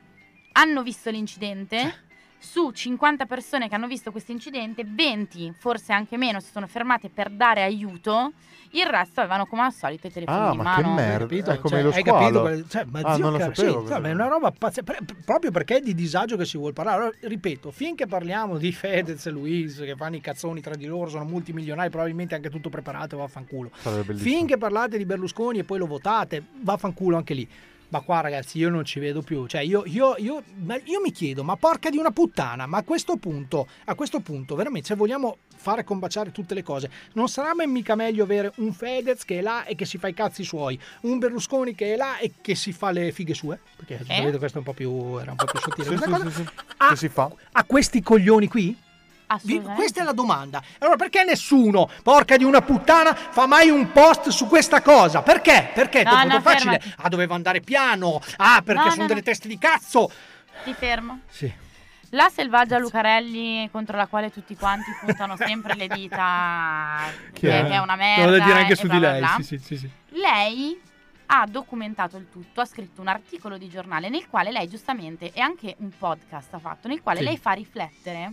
hanno 0.52 0.82
visto 0.82 1.10
l'incidente. 1.10 2.04
Su 2.43 2.70
50 2.70 3.26
persone 3.26 3.68
che 3.68 3.74
hanno 3.74 3.86
visto 3.86 4.11
questo 4.11 4.32
incidente, 4.32 4.82
20, 4.86 5.53
forse 5.59 5.93
anche 5.93 6.16
meno, 6.16 6.41
si 6.41 6.51
sono 6.51 6.66
fermate 6.66 7.11
per 7.11 7.28
dare 7.28 7.62
aiuto. 7.62 8.32
Il 8.72 8.86
resto 8.86 9.20
avevano 9.20 9.45
come 9.47 9.62
al 9.62 9.72
solito 9.74 10.07
i 10.07 10.11
telefoni 10.12 10.38
Ah, 10.38 10.51
in 10.53 10.57
ma 10.57 10.62
mano. 10.62 10.82
che 10.95 11.03
merda. 11.03 11.18
capito? 11.26 11.51
È 11.51 11.59
come 11.59 11.74
Cioè, 11.74 11.82
lo 11.82 11.91
hai 11.91 12.01
squalo. 12.01 12.43
capito? 12.45 12.68
cioè, 12.68 12.84
ma 12.84 13.01
ah, 13.01 13.14
zio 13.14 13.24
non 13.24 13.32
lo 13.32 13.38
sapevo. 13.41 13.80
sì, 13.82 13.86
cioè, 13.88 13.99
ma 14.01 14.09
è 14.09 14.12
una 14.12 14.28
roba 14.28 14.51
pazzesca, 14.53 14.82
pre- 14.82 14.99
proprio 15.24 15.51
perché 15.51 15.76
è 15.76 15.80
di 15.80 15.95
disagio 15.95 16.36
che 16.38 16.45
si 16.47 16.57
vuole 16.57 16.72
parlare. 16.72 16.97
Allora, 17.03 17.16
ripeto, 17.20 17.70
finché 17.72 18.07
parliamo 18.07 18.57
di 18.59 18.72
Fedez 18.72 19.26
e 19.26 19.30
Luis 19.30 19.76
che 19.78 19.95
fanno 19.97 20.16
i 20.16 20.20
cazzoni 20.20 20.61
tra 20.62 20.74
di 20.76 20.86
loro, 20.86 21.11
sono 21.11 21.24
multimilionari, 21.24 21.91
probabilmente 21.91 22.34
anche 22.36 22.49
tutto 22.49 22.70
preparato, 22.70 23.16
vaffanculo. 23.18 23.70
Finché 24.14 24.57
parlate 24.57 24.97
di 24.97 25.05
Berlusconi 25.05 25.59
e 25.59 25.64
poi 25.64 25.78
lo 25.78 25.86
votate, 25.86 26.43
vaffanculo 26.62 27.16
anche 27.16 27.34
lì. 27.34 27.49
Ma 27.91 28.01
qua 28.01 28.20
ragazzi 28.20 28.59
io 28.59 28.70
non 28.70 28.84
ci 28.84 29.01
vedo 29.01 29.20
più, 29.20 29.47
cioè 29.47 29.62
io, 29.62 29.82
io- 29.86 30.14
io- 30.18 30.43
io 30.84 31.01
mi 31.03 31.11
chiedo, 31.11 31.43
ma 31.43 31.57
porca 31.57 31.91
di 31.91 31.99
una 31.99 32.12
puttana, 32.12 32.66
ma 32.66 32.78
a 32.78 32.82
questo 32.84 33.16
punto, 33.16 33.66
a 33.86 33.95
questo 33.97 34.20
punto 34.20 34.55
veramente 34.55 34.86
se 34.86 34.95
vogliamo 34.95 35.38
fare 35.57 35.82
combaciare 35.82 36.30
tutte 36.30 36.55
le 36.55 36.62
cose, 36.62 36.88
non 37.14 37.28
sarà 37.28 37.53
mai 37.55 37.66
mica 37.66 37.97
meglio 37.97 38.22
avere 38.22 38.53
un 38.57 38.72
Fedez 38.72 39.24
che 39.24 39.38
è 39.41 39.43
là 39.43 39.64
e 39.64 39.74
che 39.74 39.84
si 39.86 39.99
fa 39.99 40.07
i 40.07 40.14
cazzi 40.14 40.45
suoi, 40.45 40.78
un 41.03 41.18
Berlusconi 41.18 41.74
che 41.74 41.95
è 41.95 41.97
là 41.97 42.18
e 42.18 42.32
che 42.41 42.55
si 42.55 42.72
fa 42.72 42.93
le 42.93 43.11
fighe 43.11 43.34
sue? 43.34 43.59
Perché 43.76 44.01
Eh? 44.07 44.22
vedo 44.22 44.38
questo 44.38 44.59
è 44.59 44.61
un 44.61 44.66
po' 44.66 44.72
più, 44.72 45.18
era 45.18 45.32
un 45.32 45.36
po' 45.36 45.47
più 45.47 45.59
sottile 45.59 45.88
Sì, 45.88 46.30
sì, 46.30 46.43
sì, 46.43 46.45
Che 46.91 46.97
si 46.97 47.09
fa? 47.09 47.28
A 47.53 47.64
questi 47.64 48.01
coglioni 48.03 48.47
qui? 48.47 48.76
Vi- 49.43 49.61
questa 49.61 50.01
è 50.01 50.05
la 50.05 50.12
domanda. 50.12 50.62
Allora, 50.78 50.97
perché 50.97 51.22
nessuno, 51.24 51.89
porca 52.03 52.37
di 52.37 52.45
una 52.45 52.61
puttana, 52.62 53.14
fa 53.14 53.47
mai 53.47 53.70
un 53.70 53.93
post 53.93 54.28
su 54.28 54.47
questa 54.47 54.83
cosa? 54.83 55.22
Perché? 55.22 55.70
Perché? 55.74 56.03
No, 56.03 56.24
no, 56.24 56.41
facile. 56.41 56.78
fermati. 56.78 56.95
Ah, 56.99 57.09
doveva 57.09 57.35
andare 57.35 57.61
piano. 57.61 58.20
Ah, 58.37 58.62
perché 58.64 58.83
No, 58.85 58.91
sono 58.91 59.03
no, 59.03 59.09
delle 59.09 59.22
teste 59.22 59.49
di 59.49 59.59
cazzo. 59.59 60.11
Ti 60.64 60.74
fermo. 60.74 61.20
Sì. 61.28 61.53
La 62.12 62.28
selvaggia 62.28 62.76
Lucarelli 62.78 63.68
contro 63.70 63.97
la 63.97 64.07
quale 64.09 64.33
tutti 64.33 64.57
quanti 64.57 64.91
puntano 65.01 65.37
sempre 65.37 65.74
le 65.76 65.87
dita 65.87 67.03
Chi 67.33 67.43
che, 67.47 67.68
è? 67.68 67.78
una 67.78 67.95
merda. 67.95 68.24
lo 68.24 68.31
devo 68.33 68.45
dire 68.45 68.59
anche 68.59 68.74
su 68.74 68.87
bla 68.87 68.95
di 68.95 68.99
bla 69.01 69.11
lei. 69.12 69.20
bla. 69.20 69.35
Sì, 69.37 69.43
sì, 69.45 69.59
sì, 69.59 69.76
sì. 69.76 69.91
Lei 70.18 70.81
ha 71.26 71.47
documentato 71.49 72.16
il 72.16 72.28
tutto, 72.28 72.61
ha 72.61 72.64
scritto 72.64 73.01
un 73.01 73.07
articolo 73.07 73.57
di 73.57 73.68
giornale 73.68 74.09
nel 74.09 74.26
quale 74.28 74.51
lei 74.51 74.68
giustamente 74.68 75.31
e 75.33 75.41
anche 75.41 75.76
un 75.78 75.91
podcast 75.97 76.53
ha 76.55 76.59
fatto 76.59 76.89
nel 76.89 77.01
quale 77.01 77.20
lei 77.22 77.39
fa 77.39 77.53
riflettere 77.53 78.33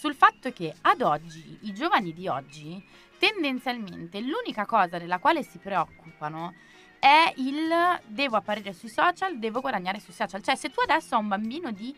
sul 0.00 0.14
fatto 0.14 0.50
che 0.50 0.74
ad 0.80 1.02
oggi 1.02 1.58
i 1.64 1.74
giovani 1.74 2.14
di 2.14 2.26
oggi 2.26 2.82
tendenzialmente 3.18 4.18
l'unica 4.22 4.64
cosa 4.64 4.96
della 4.96 5.18
quale 5.18 5.42
si 5.42 5.58
preoccupano 5.58 6.54
è 6.98 7.30
il 7.36 7.68
devo 8.06 8.36
apparire 8.36 8.72
sui 8.72 8.88
social, 8.88 9.38
devo 9.38 9.60
guadagnare 9.60 10.00
sui 10.00 10.14
social. 10.14 10.42
Cioè, 10.42 10.56
se 10.56 10.70
tu 10.70 10.80
adesso 10.80 11.16
a 11.16 11.18
un 11.18 11.28
bambino 11.28 11.70
di 11.70 11.94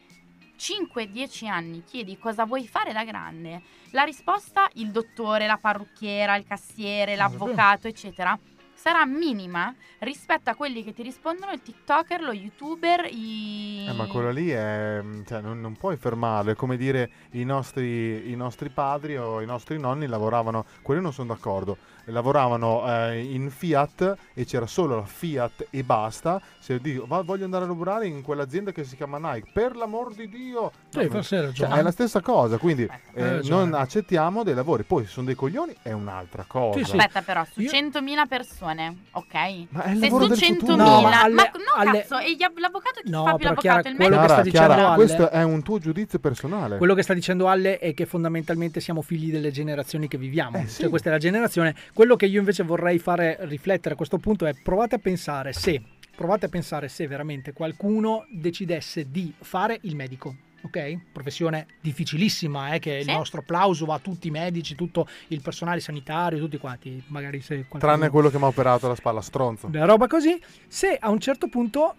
5-10 0.58 1.46
anni 1.46 1.84
chiedi 1.84 2.18
cosa 2.18 2.44
vuoi 2.44 2.66
fare 2.66 2.92
da 2.92 3.04
grande, 3.04 3.62
la 3.92 4.02
risposta 4.02 4.68
il 4.74 4.90
dottore, 4.90 5.46
la 5.46 5.58
parrucchiera, 5.58 6.34
il 6.34 6.44
cassiere, 6.44 7.14
l'avvocato, 7.14 7.86
eccetera, 7.86 8.36
sarà 8.82 9.06
minima 9.06 9.72
rispetto 10.00 10.50
a 10.50 10.56
quelli 10.56 10.82
che 10.82 10.92
ti 10.92 11.02
rispondono 11.04 11.52
il 11.52 11.62
TikToker, 11.62 12.20
lo 12.20 12.32
YouTuber, 12.32 13.06
i 13.12 13.86
Eh, 13.88 13.92
ma 13.92 14.06
quello 14.06 14.32
lì 14.32 14.50
è. 14.50 15.00
Cioè, 15.24 15.40
non, 15.40 15.60
non 15.60 15.76
puoi 15.76 15.96
fermarlo. 15.96 16.50
È 16.50 16.56
come 16.56 16.76
dire 16.76 17.10
i 17.32 17.44
nostri, 17.44 18.28
i 18.28 18.34
nostri 18.34 18.70
padri 18.70 19.16
o 19.16 19.40
i 19.40 19.46
nostri 19.46 19.78
nonni 19.78 20.08
lavoravano. 20.08 20.64
Quelli 20.82 21.00
non 21.00 21.12
sono 21.12 21.32
d'accordo. 21.32 21.76
Lavoravano 22.06 22.84
eh, 22.86 23.20
in 23.22 23.50
Fiat 23.50 24.16
e 24.34 24.44
c'era 24.44 24.66
solo 24.66 24.96
la 24.96 25.04
Fiat 25.04 25.66
e 25.70 25.82
basta. 25.84 26.40
Se 26.58 26.78
dico 26.80 27.06
"Va- 27.06 27.22
voglio 27.22 27.44
andare 27.44 27.64
a 27.64 27.66
lavorare 27.68 28.06
in 28.06 28.22
quell'azienda 28.22 28.72
che 28.72 28.84
si 28.84 28.96
chiama 28.96 29.18
Nike, 29.18 29.50
per 29.52 29.76
l'amor 29.76 30.14
di 30.14 30.28
Dio, 30.28 30.70
Sì, 30.88 31.08
No, 31.10 31.22
cioè, 31.22 31.68
è 31.68 31.82
la 31.82 31.90
stessa 31.90 32.20
cosa. 32.20 32.58
Quindi 32.58 32.82
eh, 33.14 33.30
ragione. 33.36 33.64
non 33.70 33.74
accettiamo 33.74 34.42
dei 34.42 34.54
lavori. 34.54 34.82
Poi, 34.84 35.04
se 35.04 35.10
sono 35.10 35.26
dei 35.26 35.34
coglioni, 35.34 35.74
è 35.82 35.92
un'altra 35.92 36.44
cosa. 36.46 36.80
Aspetta 36.80 37.22
però, 37.22 37.44
su 37.50 37.60
100.000 37.60 38.26
persone, 38.28 38.96
ok? 39.12 39.34
Ma 39.70 39.82
è 39.84 39.90
il 39.90 39.98
Se 39.98 40.04
lavoro 40.08 40.24
su 40.24 40.28
del 40.30 40.38
100.000, 40.38 40.58
futuro. 40.58 40.76
No, 40.76 41.00
ma 41.00 41.08
ma, 41.10 41.20
alle- 41.22 41.34
no 41.34 41.50
alle- 41.76 42.00
cazzo, 42.00 42.18
e 42.18 42.34
gli 42.34 42.42
av- 42.42 42.58
l'avvocato 42.58 43.00
chi 43.02 43.10
No, 43.10 43.24
fa 43.24 43.34
più 43.34 43.44
l'avvocato? 43.44 43.60
Chiara, 43.60 43.88
il 43.88 43.96
quello 43.96 44.10
medico? 44.16 44.26
che 44.26 44.32
sta 44.32 44.42
dicendo 44.42 44.66
Chiara, 44.74 44.86
Alle- 44.88 44.96
questo 44.96 45.30
è 45.30 45.42
un 45.42 45.62
tuo 45.62 45.78
giudizio 45.78 46.18
personale. 46.18 46.78
Quello 46.78 46.94
che 46.94 47.02
sta 47.02 47.14
dicendo 47.14 47.48
Alle 47.48 47.78
è 47.78 47.94
che 47.94 48.06
fondamentalmente 48.06 48.80
siamo 48.80 49.02
figli 49.02 49.30
delle 49.30 49.50
generazioni 49.50 50.08
che 50.08 50.18
viviamo. 50.18 50.58
Eh, 50.58 50.66
sì. 50.66 50.80
Cioè, 50.82 50.90
questa 50.90 51.08
è 51.08 51.12
la 51.12 51.18
generazione. 51.18 51.74
Quello 51.94 52.16
che 52.16 52.24
io 52.26 52.38
invece 52.38 52.62
vorrei 52.62 52.98
fare 52.98 53.36
riflettere 53.40 53.92
a 53.94 53.96
questo 53.96 54.16
punto 54.18 54.46
è 54.46 54.54
provate 54.54 54.94
a 54.94 54.98
pensare 54.98 55.52
se, 55.52 55.82
provate 56.16 56.46
a 56.46 56.48
pensare 56.48 56.88
se 56.88 57.06
veramente 57.06 57.52
qualcuno 57.52 58.24
decidesse 58.30 59.10
di 59.10 59.32
fare 59.38 59.78
il 59.82 59.94
medico. 59.94 60.34
Ok? 60.62 60.96
Professione 61.12 61.66
difficilissima, 61.80 62.72
eh, 62.72 62.78
che 62.78 62.92
il 62.94 63.04
Sì. 63.04 63.12
nostro 63.12 63.40
applauso 63.40 63.84
va 63.84 63.94
a 63.94 63.98
tutti 63.98 64.28
i 64.28 64.30
medici, 64.30 64.74
tutto 64.74 65.06
il 65.28 65.42
personale 65.42 65.80
sanitario, 65.80 66.38
tutti 66.38 66.56
quanti. 66.56 67.02
Magari 67.08 67.40
se 67.42 67.66
qualcuno... 67.66 67.80
Tranne 67.82 68.08
quello 68.08 68.30
che 68.30 68.38
mi 68.38 68.44
ha 68.44 68.46
operato 68.46 68.88
la 68.88 68.94
spalla, 68.94 69.20
stronzo. 69.20 69.66
Una 69.66 69.84
roba 69.84 70.06
così, 70.06 70.40
se 70.68 70.96
a 70.98 71.10
un 71.10 71.18
certo 71.18 71.48
punto 71.48 71.96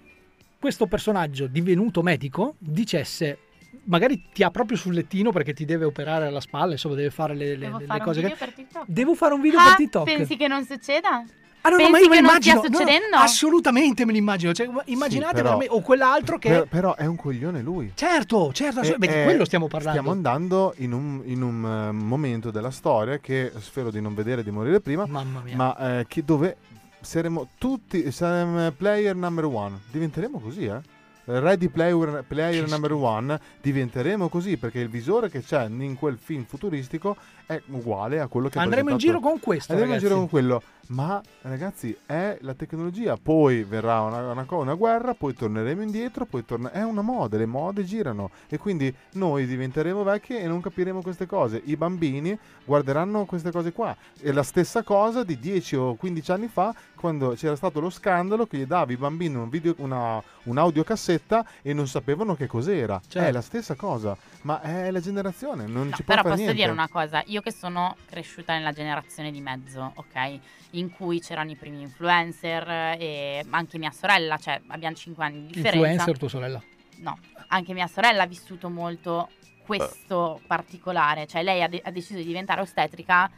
questo 0.59 0.87
personaggio 0.87 1.45
divenuto 1.45 2.01
medico 2.01 2.55
dicesse 2.57 3.37
magari 3.85 4.23
ti 4.33 4.43
ha 4.43 4.49
proprio 4.51 4.77
sul 4.77 4.93
lettino 4.93 5.31
perché 5.31 5.53
ti 5.53 5.65
deve 5.65 5.85
operare 5.85 6.27
alla 6.27 6.39
spalla, 6.41 6.71
insomma 6.73 6.95
deve 6.95 7.09
fare 7.09 7.35
le, 7.35 7.55
le- 7.55 7.65
Devo 7.65 7.77
le 7.79 7.85
fare 7.85 7.99
un 7.99 8.05
cose 8.05 8.21
video 8.21 8.35
che... 8.35 8.45
per 8.45 8.53
TikTok. 8.53 8.83
Devo 8.87 9.15
fare 9.15 9.33
un 9.33 9.41
video 9.41 9.59
Ah, 9.59 9.63
per 9.65 9.75
TikTok. 9.75 10.03
Pensi 10.05 10.37
che 10.37 10.47
non 10.47 10.65
succeda? 10.65 11.23
Ah, 11.65 11.69
no, 11.69 11.77
no, 11.77 11.83
pensi 11.83 11.91
ma 11.93 11.97
io 11.99 12.09
me 12.09 12.15
che 12.15 12.21
non 12.21 12.29
l'immagino. 12.31 12.57
stia 12.59 12.69
no, 12.69 12.77
no, 12.77 12.83
succedendo? 12.85 13.15
assolutamente 13.17 14.05
me 14.05 14.11
l'immagino. 14.11 14.53
Cioè, 14.53 14.69
immaginate 14.85 15.33
però- 15.35 15.43
veramente- 15.57 15.73
o 15.73 15.81
quell'altro 15.81 16.37
che... 16.37 16.49
Per- 16.49 16.67
però 16.67 16.95
è 16.95 17.05
un 17.05 17.15
coglione 17.15 17.61
lui. 17.61 17.91
Certo, 17.95 18.51
certo, 18.51 18.81
assolut- 18.81 18.99
beh, 18.99 19.07
di 19.07 19.13
E- 19.13 19.23
quello 19.23 19.43
e 19.43 19.45
stiamo 19.45 19.67
parlando. 19.67 19.99
Stiamo 19.99 20.13
andando 20.13 20.73
in 20.79 20.91
un, 20.91 21.21
in 21.23 21.41
un, 21.41 21.65
eh, 21.65 21.91
momento 21.93 22.51
della 22.51 22.71
storia 22.71 23.19
che 23.19 23.51
spero 23.59 23.91
di 23.91 24.01
non 24.01 24.13
vedere 24.13 24.43
di 24.43 24.51
morire 24.51 24.81
prima, 24.81 25.05
Mamma 25.05 25.39
mia. 25.41 25.55
ma 25.55 25.99
eh, 25.99 26.05
che 26.09 26.25
dove 26.25 26.57
saremo 26.99 27.47
tutti 27.57 28.11
saremo 28.11 28.71
player 28.71 29.15
number 29.15 29.45
one. 29.45 29.79
Diventeremo 29.89 30.39
così, 30.39 30.65
eh? 30.65 30.81
Ready 31.25 31.69
Player, 31.69 32.23
player 32.27 32.67
Number 32.67 32.91
One. 32.91 33.39
Diventeremo 33.61 34.27
così 34.27 34.57
perché 34.57 34.79
il 34.79 34.89
visore 34.89 35.29
che 35.29 35.41
c'è 35.41 35.65
in 35.67 35.95
quel 35.95 36.17
film 36.17 36.43
futuristico 36.43 37.15
è 37.45 37.61
uguale 37.67 38.19
a 38.19 38.27
quello 38.27 38.49
che 38.49 38.59
Andremo 38.59 38.89
in 38.91 38.97
giro 38.97 39.19
con 39.19 39.39
questo, 39.39 39.71
Andremo 39.73 39.93
in 39.93 39.99
ragazzi. 39.99 40.13
giro 40.13 40.19
con 40.19 40.29
quello. 40.29 40.61
Ma 40.87 41.21
ragazzi, 41.43 41.97
è 42.05 42.37
la 42.41 42.53
tecnologia. 42.53 43.15
Poi 43.15 43.63
verrà 43.63 44.01
una, 44.01 44.31
una 44.31 44.45
una 44.49 44.73
guerra, 44.73 45.13
poi 45.13 45.33
torneremo 45.33 45.81
indietro, 45.81 46.25
poi 46.25 46.43
torna- 46.45 46.71
è 46.71 46.83
una 46.83 47.01
moda, 47.01 47.37
le 47.37 47.45
mode 47.45 47.85
girano 47.85 48.29
e 48.49 48.57
quindi 48.57 48.93
noi 49.13 49.45
diventeremo 49.45 50.03
vecchi 50.03 50.35
e 50.35 50.45
non 50.45 50.59
capiremo 50.59 51.01
queste 51.01 51.25
cose. 51.25 51.61
I 51.63 51.77
bambini 51.77 52.37
guarderanno 52.65 53.23
queste 53.25 53.51
cose 53.51 53.71
qua. 53.71 53.95
È 54.19 54.31
la 54.31 54.43
stessa 54.43 54.83
cosa 54.83 55.23
di 55.23 55.39
10 55.39 55.75
o 55.77 55.95
15 55.95 56.31
anni 56.31 56.47
fa 56.47 56.75
quando 56.95 57.29
c'era 57.31 57.55
stato 57.55 57.79
lo 57.79 57.89
scandalo 57.89 58.45
che 58.45 58.57
gli 58.57 58.65
davi 58.65 58.93
ai 58.93 58.99
bambini 58.99 59.35
un 59.35 59.49
video, 59.49 59.73
una, 59.77 60.21
un'audiocassetta 60.43 61.45
e 61.61 61.73
non 61.73 61.87
sapevano 61.87 62.35
che 62.35 62.47
cos'era. 62.47 62.99
Certo. 63.07 63.27
È 63.27 63.31
la 63.31 63.41
stessa 63.41 63.75
cosa, 63.75 64.15
ma 64.41 64.61
è 64.61 64.91
la 64.91 64.99
generazione, 64.99 65.65
non 65.65 65.91
ci 65.93 66.03
può 66.03 66.13
Però 66.13 66.21
fare 66.21 66.29
posso 66.29 66.35
niente. 66.43 66.53
dire 66.55 66.71
una 66.71 66.87
cosa, 66.89 67.23
io 67.33 67.41
che 67.41 67.51
sono 67.51 67.95
cresciuta 68.05 68.53
nella 68.53 68.71
generazione 68.71 69.31
di 69.31 69.41
mezzo, 69.41 69.91
ok? 69.95 70.39
In 70.71 70.91
cui 70.91 71.19
c'erano 71.19 71.49
i 71.51 71.55
primi 71.55 71.81
influencer 71.81 72.95
e 72.99 73.45
anche 73.49 73.77
mia 73.77 73.91
sorella, 73.91 74.37
cioè 74.37 74.61
abbiamo 74.67 74.95
5 74.95 75.23
anni 75.23 75.41
di 75.41 75.47
differenza. 75.47 75.77
Influencer 75.77 76.17
tua 76.17 76.29
sorella. 76.29 76.61
No, 76.97 77.17
anche 77.47 77.73
mia 77.73 77.87
sorella 77.87 78.23
ha 78.23 78.27
vissuto 78.27 78.69
molto 78.69 79.29
questo 79.65 80.41
particolare, 80.45 81.25
cioè 81.25 81.41
lei 81.41 81.63
ha, 81.63 81.67
de- 81.67 81.81
ha 81.83 81.91
deciso 81.91 82.19
di 82.19 82.25
diventare 82.25 82.61
ostetrica, 82.61 83.29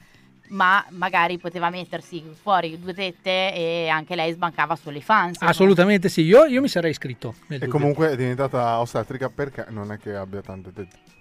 ma 0.49 0.85
magari 0.89 1.37
poteva 1.37 1.69
mettersi 1.69 2.21
fuori 2.39 2.79
due 2.79 2.93
tette 2.93 3.53
e 3.53 3.87
anche 3.87 4.15
lei 4.15 4.33
sbancava 4.33 4.75
sulle 4.75 5.01
fans. 5.01 5.41
Assolutamente 5.41 6.09
sì, 6.09 6.21
io, 6.21 6.45
io 6.45 6.61
mi 6.61 6.67
sarei 6.67 6.91
iscritto. 6.91 7.35
E 7.47 7.59
dubbio. 7.59 7.69
comunque 7.69 8.11
è 8.11 8.15
diventata 8.15 8.79
ostetrica 8.79 9.29
perché 9.29 9.65
non 9.69 9.91
è 9.91 9.97
che 9.97 10.15
abbia 10.15 10.41
tante 10.41 10.73
tette. 10.73 11.13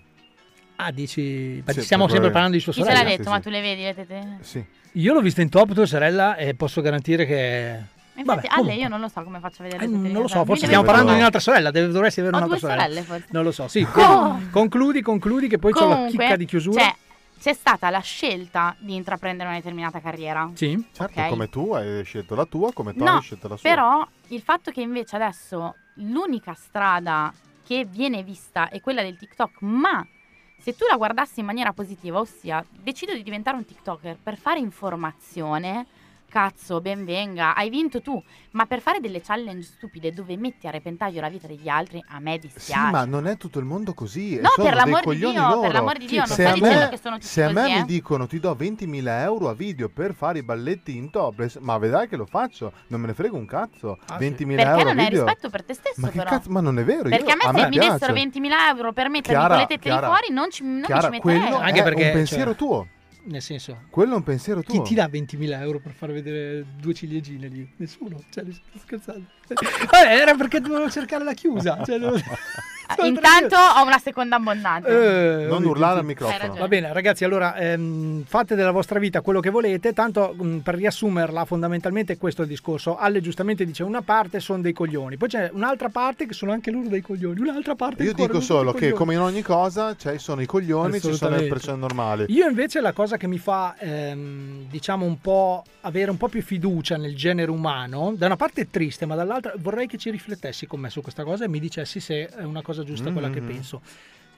Ah, 0.77 0.91
dici... 0.91 1.63
Sì, 1.67 1.81
stiamo 1.83 2.09
sempre 2.09 2.31
parlando 2.31 2.57
di 2.57 2.63
sua 2.63 2.73
Chi 2.73 2.81
ce 2.81 2.85
sorella. 2.87 3.03
l'ha 3.09 3.17
detto? 3.17 3.31
Ma 3.31 3.41
tu 3.41 3.49
le 3.51 3.61
vedi 3.61 3.83
le 3.83 3.95
tette? 3.95 4.39
Sì. 4.41 4.65
Io 4.93 5.13
l'ho 5.13 5.21
vista 5.21 5.41
in 5.43 5.49
top 5.49 5.73
tua 5.75 5.87
sorella 5.87 6.37
e 6.37 6.55
posso 6.55 6.81
garantire 6.81 7.27
che... 7.27 7.93
Infatti, 8.17 8.47
Vabbè, 8.49 8.61
Ale, 8.61 8.75
io 8.75 8.87
non 8.89 9.01
lo 9.01 9.09
so 9.09 9.23
come 9.25 9.41
faccio 9.41 9.63
a 9.63 9.65
vedere 9.65 9.85
Eh, 9.85 9.89
non 9.89 10.23
lo 10.23 10.29
so, 10.29 10.45
forse 10.45 10.67
stiamo 10.67 10.85
parlando 10.85 11.11
di 11.13 11.19
un'altra 11.19 11.41
sorella, 11.41 11.73
deve- 11.73 11.89
dovresti 11.93 12.21
avere 12.21 12.37
un'altra 12.37 12.59
sorella. 12.59 12.83
sorelle, 12.83 13.03
forse. 13.03 13.27
Non 13.31 13.43
lo 13.43 13.51
so, 13.51 13.67
sì. 13.67 13.85
Oh. 13.93 14.41
Concludi, 14.51 15.03
concludi 15.03 15.49
che 15.49 15.59
poi 15.59 15.73
c'ho 15.73 15.89
la 15.89 16.07
chicca 16.07 16.37
di 16.37 16.45
chiusura. 16.45 16.81
Cioè, 16.81 16.95
c'è 17.41 17.53
stata 17.55 17.91
la 17.91 17.99
scelta 17.99 18.77
di 18.79 18.95
intraprendere 18.95 19.49
una 19.49 19.59
determinata 19.59 20.01
carriera. 20.01 20.49
Sì, 20.55 20.81
certo, 20.93 21.21
Ok. 21.21 21.29
come 21.29 21.51
tu 21.51 21.73
hai 21.73 22.05
scelto 22.05 22.37
la 22.37 22.45
tua, 22.45 22.73
come 22.73 22.95
tu 22.95 23.03
No, 23.03 23.17
hai 23.17 23.21
scelto 23.21 23.49
la 23.49 23.57
sua. 23.57 23.69
però 23.69 24.07
il 24.29 24.41
fatto 24.43 24.71
che 24.71 24.81
invece 24.81 25.17
adesso 25.17 25.75
l'unica 25.95 26.55
strada 26.55 27.33
che 27.67 27.85
viene 27.85 28.23
vista 28.23 28.69
è 28.69 28.81
quella 28.81 29.03
del 29.03 29.17
TikTok, 29.17 29.57
ma 29.63 30.07
se 30.65 30.73
tu 30.73 30.87
la 30.89 30.97
guardassi 30.97 31.41
in 31.41 31.47
maniera 31.47 31.75
positiva, 31.75 32.21
ossia 32.21 32.65
decido 32.71 33.13
di 33.13 33.23
diventare 33.23 33.59
un 33.59 33.67
TikToker 33.67 34.17
per 34.23 34.39
fare 34.39 34.61
informazione, 34.61 35.85
cazzo, 36.35 36.81
ben 36.81 37.05
venga, 37.05 37.55
hai 37.55 37.71
vinto 37.71 38.03
tu, 38.03 38.21
ma 38.53 38.67
per 38.67 38.81
fare 38.81 38.99
delle 38.99 39.21
challenge 39.21 39.63
stupide 39.63 40.13
dove 40.13 40.37
metti 40.37 40.67
a 40.67 40.71
repentaglio 40.73 41.21
la 41.21 41.29
vita 41.29 41.47
degli 41.47 41.69
altri, 41.69 42.03
a 42.09 42.19
me 42.19 42.33
Sì, 42.33 42.39
dispiace. 42.41 42.91
ma 42.91 43.05
non 43.05 43.29
è 43.29 43.37
tutto 43.37 43.61
il 43.61 43.65
mondo 43.65 43.95
così. 43.95 44.41
No, 44.41 44.49
sono 44.49 44.67
per 44.69 44.83
dei 44.83 44.85
l'amor 44.93 45.15
Dio, 45.15 45.61
per 45.61 45.73
l'amor 45.73 45.97
di 45.97 46.07
Dio, 46.07 46.19
non 46.19 46.27
se 46.27 46.33
sto 46.35 46.43
a 46.49 46.53
dicendo 46.55 46.79
me, 46.81 46.89
che 46.89 46.99
sono 46.99 47.15
tutti 47.15 47.27
se 47.29 47.43
a 47.45 47.53
me 47.53 47.61
così, 47.63 47.71
eh. 47.73 47.77
mi 47.79 47.85
dicono 47.85 48.27
ti 48.27 48.41
do 48.41 48.57
20.000 48.59 49.07
euro 49.21 49.49
a 49.49 49.55
video 49.55 49.89
per 49.89 50.13
fare 50.13 50.41
i 50.41 50.43
balletti 50.43 50.97
in 50.97 51.11
topless, 51.11 51.59
ma 51.59 51.79
vedrai 51.79 52.09
che 52.09 52.17
lo 52.17 52.27
faccio, 52.27 52.73
non 52.89 53.01
me 53.01 53.07
ne 53.07 53.15
frega 53.15 53.37
un 53.37 53.47
cazzo. 53.47 53.99
20.000 54.09 54.57
Perché 54.57 54.63
euro 54.63 54.83
non 54.83 54.99
a 54.99 55.03
hai 55.03 55.09
video. 55.09 55.25
rispetto 55.25 55.51
per 55.51 55.63
te 55.65 55.75
stesso, 55.75 56.01
ma 56.01 56.09
che 56.09 56.19
però. 56.19 56.31
cazzo, 56.31 56.51
ma 56.51 56.61
non 56.61 56.77
è 56.81 56.85
vero. 56.85 57.09
Perché 57.09 57.31
io- 57.31 57.49
a 57.49 57.53
me 57.53 57.61
se 57.61 57.69
mi 57.69 57.79
dessero 57.79 58.13
20.000 58.13 58.69
euro 58.75 58.93
per 58.93 59.09
mettermi 59.09 59.39
Chiara, 59.39 59.49
con 59.55 59.57
le 59.59 59.67
tette 59.69 59.79
Chiara, 59.81 60.01
di 60.01 60.07
fuori, 60.13 60.33
non, 60.33 60.51
ci, 60.51 60.65
non 60.65 60.83
Chiara, 60.83 61.09
mi 61.11 61.21
ci 61.21 61.27
metterei. 61.29 61.53
Anche 61.61 61.79
è 61.81 61.83
perché, 61.85 62.05
un 62.07 62.13
pensiero 62.13 62.51
cioè, 62.51 62.57
tuo. 62.57 62.87
Nel 63.27 63.41
senso, 63.41 63.85
Quello 63.89 64.13
è 64.13 64.17
un 64.17 64.23
pensiero 64.23 64.63
tuo. 64.63 64.83
chi 64.83 64.89
ti 64.89 64.95
dà 64.95 65.07
20.000 65.11 65.61
euro 65.61 65.81
per 65.81 65.93
far 65.93 66.13
vedere 66.13 66.65
due 66.79 66.93
ciliegine 66.93 67.49
lì? 67.49 67.73
Nessuno. 67.77 68.23
Cioè, 68.31 68.45
sto 68.51 68.79
scherzando. 68.79 69.25
Vabbè, 69.49 70.15
era 70.21 70.35
perché 70.35 70.61
dovevo 70.61 70.91
cercare 70.91 71.25
la 71.25 71.33
chiusa. 71.33 71.83
Cioè, 71.85 71.99
dovevo- 71.99 72.21
Intanto 73.05 73.57
ho 73.57 73.85
una 73.85 73.99
seconda 73.99 74.37
abbondante. 74.37 74.89
Eh, 74.89 75.47
Non 75.47 75.59
vedi, 75.59 75.71
urlare 75.71 75.99
al 76.01 76.05
microfono. 76.05 76.55
Va 76.55 76.69
bene, 76.69 76.93
ragazzi, 76.93 77.25
allora 77.25 77.57
ehm, 77.57 78.25
fate 78.25 78.55
della 78.55 78.71
vostra 78.71 78.99
vita 78.99 79.21
quello 79.21 79.41
che 79.41 79.51
volete. 79.51 79.93
Tanto 79.93 80.35
mh, 80.39 80.59
per 80.59 80.75
riassumerla, 80.77 81.45
fondamentalmente 81.45 82.17
questo 82.17 82.43
è 82.43 82.45
il 82.45 82.51
discorso. 82.51 82.97
Alle 82.97 83.21
giustamente 83.21 83.65
dice 83.65 83.83
una 83.83 84.03
parte 84.03 84.41
sono 84.41 84.61
dei 84.63 84.73
coglioni, 84.73 85.17
poi 85.17 85.29
c'è 85.29 85.51
un'altra 85.53 85.89
parte 85.89 86.27
che 86.27 86.35
sono 86.35 86.53
anche 86.53 86.71
loro 86.71 86.89
dei 86.89 87.01
coglioni, 87.01 87.41
un'altra 87.41 87.75
parte 87.75 88.03
Io 88.03 88.13
dico 88.13 88.41
solo 88.41 88.73
che 88.73 88.79
coglioni. 88.79 88.97
come 88.97 89.15
in 89.15 89.21
ogni 89.21 89.43
cosa 89.43 89.95
ci 89.97 90.19
sono 90.19 90.41
i 90.41 90.47
coglioni, 90.47 91.01
ci 91.01 91.13
sono 91.15 91.37
le 91.37 91.47
persone 91.47 91.79
normali. 91.79 92.27
Io 92.29 92.47
invece 92.49 92.81
la 92.81 92.93
cosa 92.93 93.17
che 93.17 93.27
mi 93.27 93.39
fa, 93.39 93.75
ehm, 93.79 94.67
diciamo, 94.69 95.05
un 95.05 95.21
po' 95.21 95.65
avere 95.83 96.11
un 96.11 96.17
po' 96.17 96.29
più 96.29 96.43
fiducia 96.43 96.97
nel 96.97 97.15
genere 97.17 97.51
umano, 97.51 98.13
da 98.17 98.27
una 98.27 98.37
parte 98.37 98.63
è 98.63 98.67
triste, 98.71 99.07
ma 99.07 99.15
dall'altra 99.15 99.53
vorrei 99.59 99.87
che 99.87 99.99
ci 99.99 100.11
riflettessi 100.11 100.67
con 100.67 100.81
me 100.81 100.91
su 100.91 101.01
questa 101.03 101.25
cosa 101.25 101.45
e 101.45 101.49
mi 101.49 101.61
dicessi 101.61 102.01
se 102.01 102.29
è 102.29 102.43
una 102.43 102.63
cosa 102.63 102.74
giusta 102.83 103.13
quella 103.13 103.31
che 103.31 103.41
Mhm. 103.41 103.47
penso. 103.47 103.81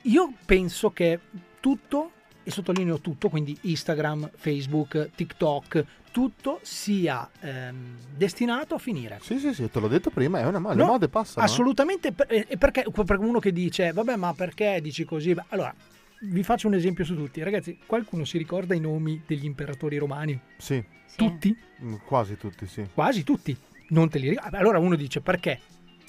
Io 0.02 0.32
penso 0.44 0.90
che 0.90 1.18
tutto, 1.60 2.10
e 2.42 2.50
sottolineo 2.50 3.00
tutto, 3.00 3.28
quindi 3.28 3.56
Instagram, 3.62 4.30
Facebook, 4.36 5.10
TikTok, 5.14 5.84
tutto 6.12 6.60
sia 6.62 7.28
ehm, 7.40 7.96
destinato 8.16 8.76
a 8.76 8.78
finire. 8.78 9.18
Sì, 9.20 9.38
sì, 9.38 9.52
sì, 9.52 9.68
te 9.70 9.80
l'ho 9.80 9.88
detto 9.88 10.10
prima, 10.10 10.38
è 10.40 10.46
una 10.46 10.58
moda, 10.58 10.74
le 10.74 10.80
No, 10.82 10.86
mode 10.86 11.08
passano. 11.08 11.44
eh. 11.44 11.48
Assolutamente, 11.48 12.12
per- 12.12 12.26
e 12.48 12.56
perché 12.56 12.84
per 13.04 13.18
uno 13.18 13.38
che 13.38 13.52
dice, 13.52 13.92
vabbè, 13.92 14.16
ma 14.16 14.32
perché 14.32 14.78
dici 14.80 15.04
così? 15.04 15.34
Allora, 15.48 15.74
vi 16.20 16.42
faccio 16.42 16.68
un 16.68 16.74
esempio 16.74 17.04
su 17.04 17.14
tutti. 17.16 17.42
Ragazzi, 17.42 17.78
qualcuno 17.84 18.24
si 18.24 18.38
ricorda 18.38 18.74
i 18.74 18.80
nomi 18.80 19.22
degli 19.26 19.44
imperatori 19.44 19.98
romani? 19.98 20.38
Sì. 20.56 20.82
Tutti? 21.16 21.54
Mm, 21.82 21.94
Quasi 22.06 22.36
tutti, 22.36 22.66
sì. 22.66 22.86
Quasi 22.94 23.22
tutti. 23.24 23.54
Non 23.88 24.08
te 24.08 24.18
li 24.18 24.28
ricordi? 24.30 24.56
Allora 24.56 24.78
uno 24.78 24.94
dice, 24.96 25.20
perché? 25.20 25.60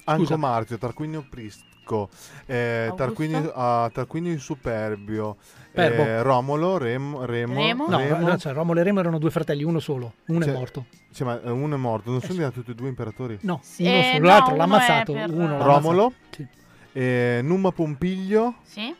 Anco 0.04 0.22
Scusa. 0.22 0.36
Marzio, 0.36 0.78
Tarquinio 0.78 1.26
Prisco, 1.88 2.08
eh, 2.46 2.86
Augusto? 2.90 2.94
Tarquinio, 3.04 3.52
ah, 3.54 3.90
Tarquinio 3.92 4.32
il 4.32 4.40
Superbio, 4.40 5.36
eh, 5.72 6.22
Romolo, 6.22 6.76
Remo, 6.76 7.24
Remo, 7.24 7.86
No, 7.88 7.96
Remo. 7.96 8.28
no, 8.28 8.36
cioè, 8.36 8.52
Romolo 8.52 8.80
e 8.80 8.82
Remo 8.82 9.00
erano 9.00 9.18
due 9.18 9.30
fratelli, 9.30 9.64
uno 9.64 9.78
solo. 9.80 10.14
Uno 10.26 10.44
Cioè, 10.44 10.52
è 10.52 10.56
morto. 10.56 10.84
Sì, 11.10 11.24
ma 11.24 11.40
eh, 11.42 11.50
uno 11.50 11.74
è 11.74 11.78
morto, 11.78 12.10
non 12.10 12.20
sono 12.20 12.34
diventati 12.34 12.58
tutti 12.60 12.70
e 12.72 12.74
due 12.74 12.88
imperatori? 12.88 13.38
No, 13.42 13.60
Sì, 13.62 13.84
uno 13.84 13.92
eh, 13.98 14.02
solo. 14.02 14.18
no, 14.18 14.26
L'altro 14.26 14.56
l'ha 14.56 14.64
uno 14.64 14.74
è 14.74 14.76
ammazzato. 14.76 15.12
per- 15.14 15.30
Uno 15.30 15.58
l'ha 15.58 15.64
Romolo. 15.64 16.12
Sì. 16.30 16.46
eh, 16.92 17.40
Numa 17.42 17.72
Pompiglio, 17.72 18.54
Sì? 18.62 18.94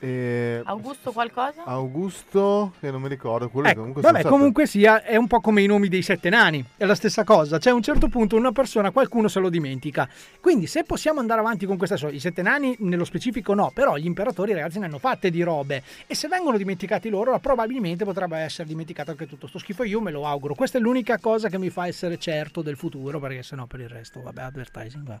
Eh, 0.00 0.62
Augusto 0.64 1.12
qualcosa? 1.12 1.64
Augusto, 1.64 2.72
che 2.80 2.90
non 2.90 3.00
mi 3.00 3.08
ricordo, 3.08 3.48
quello 3.48 3.68
Ecco, 3.68 3.78
comunque 3.78 4.02
vabbè, 4.02 4.22
comunque 4.24 4.66
sia, 4.66 5.02
è 5.02 5.16
un 5.16 5.26
po' 5.26 5.40
come 5.40 5.62
i 5.62 5.66
nomi 5.66 5.88
dei 5.88 6.02
sette 6.02 6.28
nani, 6.28 6.64
è 6.76 6.84
la 6.84 6.94
stessa 6.94 7.24
cosa. 7.24 7.58
C'è 7.58 7.70
a 7.70 7.74
un 7.74 7.82
certo 7.82 8.08
punto 8.08 8.36
una 8.36 8.52
persona, 8.52 8.90
qualcuno 8.90 9.28
se 9.28 9.40
lo 9.40 9.48
dimentica. 9.48 10.08
Quindi, 10.40 10.66
se 10.66 10.84
possiamo 10.84 11.20
andare 11.20 11.40
avanti 11.40 11.66
con 11.66 11.76
questa 11.76 11.96
storia, 11.96 12.16
i 12.16 12.20
sette 12.20 12.42
nani 12.42 12.76
nello 12.80 13.04
specifico 13.04 13.54
no, 13.54 13.70
però 13.72 13.96
gli 13.96 14.06
imperatori, 14.06 14.52
ragazzi, 14.52 14.78
ne 14.78 14.86
hanno 14.86 14.98
fatte 14.98 15.30
di 15.30 15.42
robe. 15.42 15.82
E 16.06 16.14
se 16.14 16.28
vengono 16.28 16.56
dimenticati 16.56 17.08
loro, 17.08 17.38
probabilmente 17.38 18.04
potrebbe 18.04 18.38
essere 18.38 18.68
dimenticato 18.68 19.10
anche 19.10 19.26
tutto 19.26 19.46
sto 19.46 19.58
schifo. 19.58 19.84
Io 19.84 20.00
me 20.00 20.10
lo 20.10 20.26
auguro. 20.26 20.54
Questa 20.54 20.78
è 20.78 20.80
l'unica 20.80 21.18
cosa 21.18 21.48
che 21.48 21.58
mi 21.58 21.70
fa 21.70 21.86
essere 21.86 22.18
certo 22.18 22.62
del 22.62 22.76
futuro, 22.76 23.18
perché 23.18 23.42
sennò 23.42 23.66
per 23.66 23.80
il 23.80 23.88
resto, 23.88 24.20
vabbè, 24.22 24.42
advertising. 24.42 25.06
va. 25.06 25.20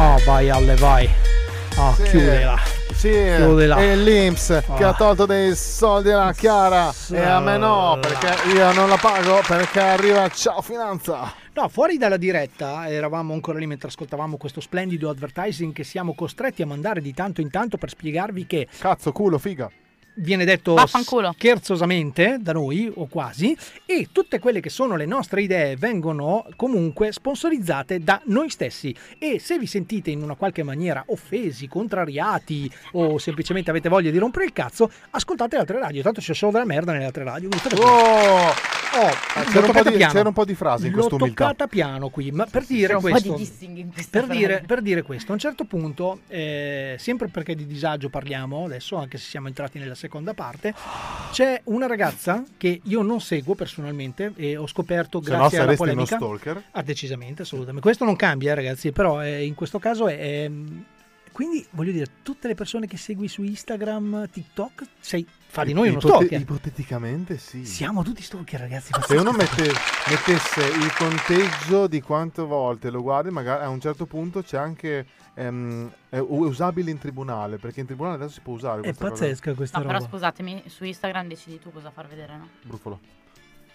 Oh, 0.00 0.16
vai, 0.24 0.48
Alle, 0.48 0.76
vai. 0.76 1.08
Oh, 1.76 1.92
Sì. 1.94 2.02
chiudela. 2.04 2.56
Sì, 2.92 3.10
Chiudela. 3.10 3.76
e 3.78 3.96
l'Inps 3.96 4.62
che 4.76 4.82
Ah. 4.84 4.88
ha 4.88 4.94
tolto 4.94 5.24
dei 5.26 5.54
soldi 5.54 6.10
alla 6.10 6.32
Chiara 6.32 6.92
e 7.12 7.20
a 7.20 7.38
me 7.38 7.56
no, 7.56 7.96
perché 8.00 8.48
io 8.48 8.72
non 8.72 8.88
la 8.88 8.96
pago 8.96 9.40
perché 9.46 9.78
arriva 9.80 10.28
ciao 10.30 10.60
finanza. 10.62 11.32
No, 11.52 11.68
fuori 11.68 11.96
dalla 11.96 12.16
diretta 12.16 12.88
eravamo 12.88 13.34
ancora 13.34 13.58
lì 13.58 13.66
mentre 13.66 13.88
ascoltavamo 13.88 14.36
questo 14.36 14.60
splendido 14.60 15.08
advertising 15.10 15.72
che 15.72 15.84
siamo 15.84 16.14
costretti 16.14 16.62
a 16.62 16.66
mandare 16.66 17.00
di 17.00 17.14
tanto 17.14 17.40
in 17.40 17.50
tanto 17.50 17.76
per 17.76 17.90
spiegarvi 17.90 18.46
che 18.46 18.66
Cazzo, 18.78 19.12
culo, 19.12 19.38
figa. 19.38 19.70
Viene 20.18 20.44
detto 20.44 20.74
Vaffanculo. 20.74 21.32
scherzosamente 21.32 22.38
da 22.40 22.52
noi 22.52 22.90
o 22.94 23.06
quasi 23.06 23.56
e 23.84 24.08
tutte 24.12 24.38
quelle 24.38 24.60
che 24.60 24.70
sono 24.70 24.96
le 24.96 25.06
nostre 25.06 25.42
idee 25.42 25.76
vengono 25.76 26.46
comunque 26.56 27.12
sponsorizzate 27.12 28.00
da 28.00 28.20
noi 28.26 28.50
stessi 28.50 28.94
e 29.18 29.38
se 29.38 29.58
vi 29.58 29.66
sentite 29.66 30.10
in 30.10 30.22
una 30.22 30.34
qualche 30.34 30.62
maniera 30.62 31.02
offesi, 31.08 31.68
contrariati 31.68 32.70
o 32.92 33.18
semplicemente 33.18 33.70
avete 33.70 33.88
voglia 33.88 34.10
di 34.10 34.18
rompere 34.18 34.44
il 34.44 34.52
cazzo 34.52 34.90
ascoltate 35.10 35.56
le 35.56 35.60
altre 35.62 35.78
radio 35.78 36.02
tanto 36.02 36.20
c'è 36.20 36.34
solo 36.34 36.52
della 36.52 36.64
merda 36.64 36.92
nelle 36.92 37.04
altre 37.04 37.24
radio 37.24 37.48
Oh! 37.76 38.76
Oh, 38.90 39.42
c'era, 39.44 39.60
l'ho 39.60 39.66
un 39.66 39.66
po 39.66 39.66
toccata 39.66 39.90
di, 39.90 39.96
piano. 39.96 40.12
c'era 40.12 40.28
un 40.28 40.34
po' 40.34 40.44
di 40.46 40.54
frasi 40.54 40.86
in 40.86 40.92
L'ho 40.92 40.98
questa 41.00 41.14
umiltà. 41.16 41.44
toccata 41.44 41.66
piano 41.66 42.08
qui, 42.08 42.30
ma 42.30 42.46
per 42.46 42.64
dire 42.64 42.94
questo, 42.94 43.34
di 43.34 43.86
per 44.10 44.26
dire, 44.26 44.62
per 44.66 44.80
dire 44.80 45.02
questo, 45.02 45.30
a 45.30 45.34
un 45.34 45.40
certo 45.40 45.64
punto, 45.64 46.20
eh, 46.28 46.96
sempre 46.98 47.28
perché 47.28 47.54
di 47.54 47.66
disagio 47.66 48.08
parliamo 48.08 48.64
adesso, 48.64 48.96
anche 48.96 49.18
se 49.18 49.28
siamo 49.28 49.46
entrati 49.46 49.78
nella 49.78 49.94
seconda 49.94 50.07
parte, 50.34 50.74
c'è 51.30 51.60
una 51.64 51.86
ragazza 51.86 52.42
che 52.56 52.80
io 52.82 53.02
non 53.02 53.20
seguo 53.20 53.54
personalmente 53.54 54.32
e 54.36 54.56
ho 54.56 54.66
scoperto 54.66 55.22
Se 55.22 55.30
no 55.30 55.36
grazie 55.38 55.58
alla 55.58 55.66
saresti 55.76 55.82
uno 55.82 55.92
polemica. 56.06 56.16
stalker. 56.16 56.64
Ah, 56.72 56.82
decisamente, 56.82 57.42
assolutamente. 57.42 57.82
Questo 57.82 58.04
non 58.04 58.16
cambia, 58.16 58.54
ragazzi, 58.54 58.90
però 58.92 59.22
eh, 59.22 59.44
in 59.44 59.54
questo 59.54 59.78
caso 59.78 60.08
è... 60.08 60.16
è- 60.18 60.50
quindi 61.30 61.64
voglio 61.70 61.92
dire, 61.92 62.06
tutte 62.24 62.48
le 62.48 62.54
persone 62.56 62.88
che 62.88 62.96
segui 62.96 63.28
su 63.28 63.44
Instagram, 63.44 64.28
TikTok, 64.28 64.82
sei, 64.98 65.24
fa 65.50 65.64
di 65.64 65.72
noi 65.72 65.88
uno 65.88 65.98
Ipote- 65.98 66.14
stalker. 66.14 66.40
Ipoteticamente 66.40 67.38
sì. 67.38 67.64
Siamo 67.64 68.02
tutti 68.02 68.22
stalker, 68.22 68.60
ragazzi. 68.60 68.92
Se 69.06 69.16
uno 69.16 69.32
mette- 69.32 69.72
mettesse 70.08 70.60
il 70.66 70.94
conteggio 70.96 71.86
di 71.86 72.00
quante 72.02 72.42
volte 72.42 72.90
lo 72.90 73.02
guardi, 73.02 73.30
magari 73.30 73.64
a 73.64 73.68
un 73.68 73.80
certo 73.80 74.06
punto 74.06 74.42
c'è 74.42 74.58
anche 74.58 75.06
ehm, 75.34 75.90
è 76.10 76.18
usabile 76.18 76.90
in 76.90 76.98
tribunale, 76.98 77.56
perché 77.58 77.80
in 77.80 77.86
tribunale 77.86 78.16
adesso 78.16 78.32
si 78.34 78.40
può 78.40 78.54
usare 78.54 78.80
È 78.80 78.82
questa 78.84 79.08
cosa. 79.08 79.22
pazzesca 79.22 79.54
questa 79.54 79.78
No, 79.78 79.84
roba. 79.84 79.96
però 79.98 80.10
scusatemi, 80.10 80.62
su 80.66 80.84
Instagram 80.84 81.28
decidi 81.28 81.58
tu 81.58 81.72
cosa 81.72 81.90
far 81.90 82.06
vedere, 82.08 82.36
no? 82.36 82.48
Brufolo. 82.62 83.00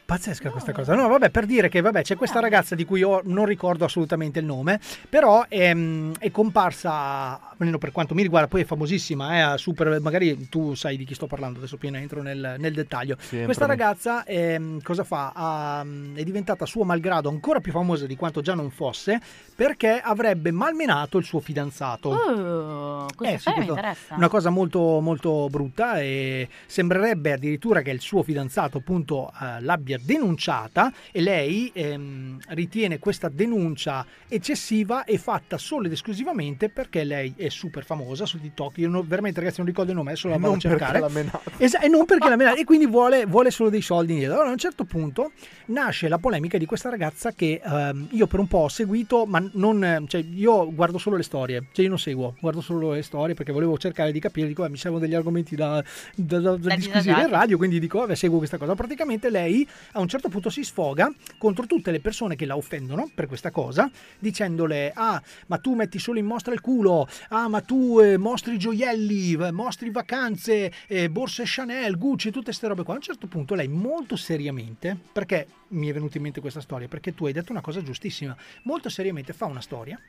Pazzesca 0.06 0.50
questa 0.50 0.74
cosa. 0.74 0.94
No, 0.96 1.08
vabbè, 1.08 1.30
per 1.30 1.46
dire 1.46 1.70
che 1.70 1.80
vabbè, 1.80 2.02
c'è 2.04 2.18
questa 2.18 2.42
ragazza 2.42 2.76
di 2.76 2.84
cui 2.84 3.00
io 3.00 3.22
non 3.24 3.46
ricordo 3.46 3.86
assolutamente 3.86 4.40
il 4.40 4.46
nome, 4.46 4.78
però 5.08 5.46
è, 5.48 5.74
è 6.20 6.30
comparsa, 6.30 7.53
almeno 7.64 7.78
per 7.80 7.92
quanto 7.92 8.14
mi 8.14 8.22
riguarda, 8.22 8.48
poi 8.48 8.62
è 8.62 8.66
famosissima, 8.66 9.54
eh, 9.54 9.58
super, 9.58 10.00
magari 10.00 10.48
tu 10.50 10.74
sai 10.76 10.98
di 10.98 11.06
chi 11.06 11.14
sto 11.14 11.28
parlando, 11.28 11.60
adesso 11.60 11.76
appena 11.76 12.00
entro 12.00 12.22
nel, 12.22 12.56
nel 12.60 12.74
dettaglio. 12.74 13.18
Sì, 13.20 13.42
questa 13.44 13.66
ragazza 13.66 14.24
ehm, 14.26 14.82
cosa 14.82 15.04
fa? 15.04 15.32
Ha- 15.34 15.86
è 16.14 16.24
diventata 16.24 16.66
suo 16.66 16.84
malgrado 16.84 17.30
ancora 17.30 17.60
più 17.60 17.72
famosa 17.72 18.06
di 18.06 18.16
quanto 18.16 18.42
già 18.42 18.54
non 18.54 18.70
fosse, 18.70 19.20
perché 19.56 20.00
avrebbe 20.02 20.52
malmenato 20.52 21.18
il 21.18 21.24
suo 21.24 21.40
fidanzato. 21.40 23.08
Questa 23.16 23.52
Eh, 23.52 23.62
sì, 23.62 23.68
interessa. 23.70 24.16
Una 24.16 24.28
cosa 24.28 24.50
molto, 24.50 25.00
molto 25.00 25.48
brutta 25.50 26.00
e 26.00 26.48
sembrerebbe 26.66 27.34
addirittura 27.34 27.82
che 27.82 27.92
il 27.92 28.02
suo 28.02 28.24
fidanzato 28.24 28.78
appunto 28.80 29.32
eh, 29.42 29.62
l'abbia 29.62 29.98
denunciata 30.02 30.92
e 31.12 31.22
lei 31.22 31.72
ehm, 31.74 32.40
ritiene 32.50 33.00
questa 33.00 33.30
denuncia 33.30 34.06
eccessiva 34.28 35.04
e 35.06 35.18
fatta 35.18 35.58
solo 35.58 35.86
ed 35.86 35.94
esclusivamente 35.94 36.70
perché 36.70 37.04
lei 37.04 37.34
è 37.38 37.50
super 37.54 37.84
famosa 37.86 38.26
su 38.26 38.40
TikTok. 38.40 38.78
Io 38.80 38.90
non- 38.90 39.08
veramente 39.08 39.40
ragazzi 39.40 39.58
non 39.60 39.68
ricordo 39.68 39.92
il 39.92 39.98
nome, 39.98 40.12
adesso 40.12 40.28
la 40.28 40.36
vado 40.36 40.48
Non 40.48 40.58
a 40.58 40.60
cercare. 40.60 41.00
perché 41.00 41.24
l'ha. 41.24 41.42
Esa- 41.58 41.80
e 41.80 41.88
non 41.88 42.06
perché 42.06 42.28
la 42.30 42.36
mena- 42.38 42.54
e 42.56 42.64
quindi 42.66 42.86
vuole, 42.86 43.26
vuole 43.26 43.52
solo 43.52 43.70
dei 43.70 43.82
soldi 43.82 44.12
indietro. 44.14 44.36
Allora 44.36 44.50
a 44.50 44.54
un 44.54 44.58
certo 44.60 44.84
punto 44.86 45.32
nasce 45.68 46.08
la 46.08 46.18
polemica 46.18 46.58
di 46.58 46.66
questa 46.66 46.90
ragazza 46.90 47.32
che 47.32 47.62
ehm, 47.64 48.08
io 48.12 48.28
per 48.28 48.40
un 48.40 48.48
po' 48.48 48.60
ho 48.60 48.68
seguito, 48.70 49.26
ma 49.26 49.42
non, 49.54 50.06
cioè, 50.08 50.24
io 50.34 50.74
guardo 50.74 50.98
solo 50.98 51.16
le 51.18 51.24
storie, 51.24 51.68
cioè 51.72 51.84
io 51.84 51.90
non 51.90 52.00
seguo, 52.00 52.36
guardo 52.40 52.62
solo 52.62 52.92
le 52.94 53.02
storie 53.04 53.36
perché 53.36 53.52
volevo 53.52 53.78
cercare 53.78 54.12
di 54.12 54.20
capire, 54.20 54.48
dico, 54.48 54.66
"Eh, 54.66 54.70
mi 54.70 54.78
servono 54.78 55.02
degli 55.04 55.14
argomenti 55.16 55.56
da, 55.56 55.84
da, 56.16 56.40
da- 56.40 56.56
da 56.58 56.76
disquisire 56.76 57.22
in 57.22 57.30
radio, 57.30 57.58
quindi 57.58 57.80
dico, 57.80 58.00
vabbè, 58.00 58.16
seguo 58.16 58.38
questa 58.40 58.58
cosa. 58.58 58.76
Praticamente 58.76 59.30
lei 59.30 59.68
a 59.94 60.00
un 60.00 60.08
certo 60.08 60.30
punto 60.30 60.50
si 60.50 60.64
sfoga 60.64 61.12
contro 61.38 61.66
tutte 61.66 61.92
le 61.92 62.00
persone 62.00 62.36
che 62.36 62.46
la 62.46 62.56
offendono 62.58 63.10
per 63.14 63.28
questa 63.28 63.52
cosa, 63.52 63.90
dicendole, 64.20 64.92
ah, 64.96 65.22
ma 65.48 65.58
tu 65.58 65.76
metti 65.76 66.00
solo 66.00 66.18
in 66.20 66.26
mostra 66.26 66.54
il 66.54 66.62
culo, 66.62 67.08
ah, 67.34 67.48
ma 67.48 67.62
tu 67.62 68.00
eh, 68.00 68.18
mostri 68.18 68.58
gioielli, 68.58 69.34
eh, 69.34 69.52
mostri 69.52 69.90
vacanze, 69.90 70.72
eh, 70.88 71.10
borse 71.10 71.44
Chanel, 71.46 71.98
Gucci, 71.98 72.30
tutte 72.30 72.46
queste 72.46 72.68
robe 72.68 72.84
qua. 72.84 72.94
A 72.94 72.98
un 72.98 73.04
certo 73.04 73.28
punto 73.28 73.56
lei 73.56 73.68
molto 73.68 74.16
seriamente, 74.16 74.96
perché 75.12 75.48
mi 75.70 75.88
è 75.88 75.94
venuta 75.94 76.18
in 76.18 76.24
mente 76.24 76.42
questa 76.42 76.62
storia, 76.62 76.88
perché 76.88 77.14
tu 77.14 77.26
hai 77.26 77.34
detto 77.34 77.52
una 77.52 77.62
cosa 77.62 77.82
giustissima, 77.82 78.38
molto 78.64 78.90
seriamente 78.90 79.34
fa 79.34 79.46
una 79.46 79.62
storia, 79.62 80.00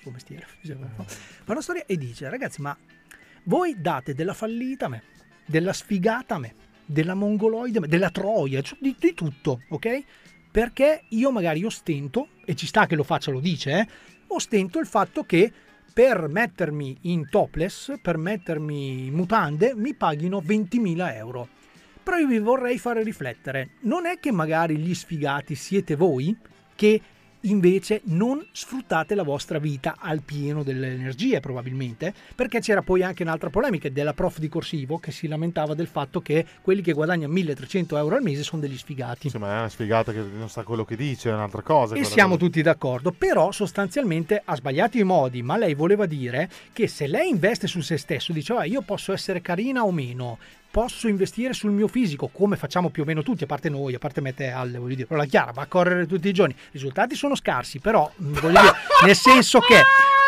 suo 0.00 0.10
mestiere, 0.10 0.46
fa 1.44 1.52
una 1.52 1.62
storia 1.62 1.84
e 1.86 1.96
dice, 1.96 2.28
ragazzi, 2.28 2.60
ma 2.60 2.76
voi 3.44 3.80
date 3.80 4.14
della 4.14 4.34
fallita 4.34 4.86
a 4.86 4.88
me, 4.88 5.02
della 5.46 5.72
sfigata 5.72 6.34
a 6.34 6.38
me, 6.38 6.54
della 6.84 7.14
mongoloide 7.14 7.80
della 7.80 8.10
troia, 8.10 8.60
cioè 8.62 8.78
di, 8.80 8.96
di 8.98 9.14
tutto, 9.14 9.62
ok? 9.68 10.04
Perché 10.50 11.04
io 11.10 11.30
magari 11.30 11.64
ostento, 11.64 12.28
e 12.44 12.54
ci 12.56 12.66
sta 12.66 12.86
che 12.86 12.96
lo 12.96 13.04
faccia, 13.04 13.30
lo 13.30 13.40
dice, 13.40 13.78
eh, 13.78 13.88
ostento 14.28 14.78
il 14.80 14.86
fatto 14.86 15.24
che 15.24 15.52
per 15.94 16.26
mettermi 16.26 16.98
in 17.02 17.28
topless, 17.30 17.94
per 18.02 18.16
mettermi 18.18 19.06
in 19.06 19.14
mutande, 19.14 19.74
mi 19.76 19.94
paghino 19.94 20.42
20.000 20.44 21.14
euro. 21.14 21.48
Però 22.02 22.16
io 22.16 22.26
vi 22.26 22.40
vorrei 22.40 22.78
fare 22.78 23.04
riflettere, 23.04 23.74
non 23.82 24.04
è 24.04 24.18
che 24.18 24.32
magari 24.32 24.76
gli 24.76 24.92
sfigati 24.92 25.54
siete 25.54 25.94
voi 25.94 26.36
che 26.74 27.00
invece 27.44 28.00
non 28.04 28.44
sfruttate 28.52 29.14
la 29.14 29.22
vostra 29.22 29.58
vita 29.58 29.96
al 29.98 30.22
pieno 30.22 30.62
delle 30.62 30.92
energie 30.92 31.40
probabilmente, 31.40 32.14
perché 32.34 32.60
c'era 32.60 32.82
poi 32.82 33.02
anche 33.02 33.22
un'altra 33.22 33.50
polemica 33.50 33.88
della 33.88 34.12
prof 34.12 34.38
di 34.38 34.48
corsivo 34.48 34.98
che 34.98 35.10
si 35.10 35.26
lamentava 35.26 35.74
del 35.74 35.86
fatto 35.86 36.20
che 36.20 36.44
quelli 36.60 36.82
che 36.82 36.92
guadagnano 36.92 37.32
1300 37.32 37.96
euro 37.96 38.16
al 38.16 38.22
mese 38.22 38.42
sono 38.42 38.62
degli 38.62 38.76
sfigati. 38.76 39.30
Sì, 39.30 39.38
ma 39.38 39.56
è 39.56 39.58
una 39.58 39.68
sfigata 39.68 40.12
che 40.12 40.20
non 40.20 40.48
sa 40.48 40.62
quello 40.62 40.84
che 40.84 40.96
dice, 40.96 41.30
è 41.30 41.32
un'altra 41.32 41.62
cosa. 41.62 41.94
E 41.94 42.04
siamo 42.04 42.34
cosa. 42.34 42.44
tutti 42.44 42.62
d'accordo, 42.62 43.12
però 43.12 43.52
sostanzialmente 43.52 44.40
ha 44.44 44.54
sbagliato 44.56 44.98
i 44.98 45.04
modi, 45.04 45.42
ma 45.42 45.56
lei 45.56 45.74
voleva 45.74 46.06
dire 46.06 46.48
che 46.72 46.88
se 46.88 47.06
lei 47.06 47.28
investe 47.28 47.66
su 47.66 47.80
se 47.80 47.96
stesso, 47.96 48.32
dice 48.32 48.52
"Ah, 48.54 48.64
io 48.64 48.82
posso 48.82 49.12
essere 49.12 49.40
carina 49.40 49.84
o 49.84 49.92
meno, 49.92 50.38
posso 50.74 51.06
investire 51.06 51.52
sul 51.52 51.70
mio 51.70 51.86
fisico, 51.86 52.26
come 52.32 52.56
facciamo 52.56 52.88
più 52.88 53.04
o 53.04 53.06
meno 53.06 53.22
tutti, 53.22 53.44
a 53.44 53.46
parte 53.46 53.68
noi, 53.68 53.94
a 53.94 53.98
parte 54.00 54.20
me 54.20 54.34
te, 54.34 54.48
Alle, 54.48 54.78
voglio 54.78 54.96
dire, 54.96 55.06
però 55.06 55.20
la 55.20 55.26
Chiara 55.26 55.52
va 55.52 55.62
a 55.62 55.66
correre 55.66 56.04
tutti 56.04 56.26
i 56.26 56.32
giorni, 56.32 56.52
i 56.52 56.68
risultati 56.72 57.14
sono 57.14 57.36
scarsi, 57.36 57.78
però 57.78 58.10
mh, 58.12 58.40
voglio 58.40 58.60
dire, 58.60 58.72
nel 59.04 59.14
senso 59.14 59.60
che 59.60 59.80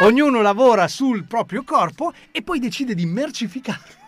ognuno 0.05 0.42
lavora 0.42 0.86
sul 0.86 1.24
proprio 1.24 1.64
corpo 1.64 2.12
e 2.30 2.42
poi 2.42 2.61
decide 2.61 2.94
di 2.94 3.07
mercificarlo. 3.07 4.06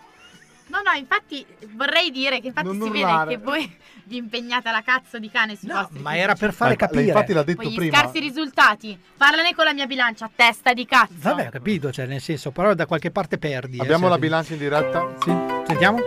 No, 0.69 0.79
no, 0.85 0.93
infatti 0.99 1.45
vorrei 1.75 2.11
dire 2.11 2.41
che 2.41 2.49
infatti 2.49 2.67
Non 2.67 2.81
si 2.81 2.89
urlare. 2.89 3.25
vede 3.27 3.39
che 3.39 3.45
voi 3.45 3.77
vi 4.05 4.17
impegnate 4.17 4.69
alla 4.69 4.83
cazzo 4.83 5.19
di 5.19 5.31
cane 5.31 5.57
sui 5.57 5.69
vostri 5.69 5.99
ma 6.01 6.17
era 6.17 6.35
per 6.35 6.53
fare 6.53 6.71
Ma- 6.73 6.77
capire. 6.77 7.03
infatti 7.07 7.33
l'ha 7.33 7.43
detto 7.43 7.63
Poi 7.63 7.71
gli 7.73 7.77
prima. 7.77 7.97
scarsi 7.99 8.19
risultati. 8.21 8.99
Parlane 9.17 9.55
con 9.55 9.65
la 9.65 9.73
mia 9.73 9.87
bilancia, 9.87 10.27
a 10.27 10.31
testa 10.35 10.73
di 10.75 10.85
cazzo. 10.87 11.13
Vabbè, 11.17 11.47
ho 11.47 11.51
capito, 11.51 11.91
cioè 11.91 12.07
nel 12.07 12.21
senso, 12.21 12.51
però 12.51 12.75
da 12.75 12.87
qualche 12.87 13.11
parte 13.11 13.39
perdi. 13.39 13.79
eh, 13.79 13.83
Abbiamo 13.83 14.05
se- 14.05 14.11
la 14.11 14.19
bilancia 14.19 14.53
in 14.53 14.59
diretta? 14.59 15.15
Sì, 15.23 15.35
sentiamo. 15.67 15.99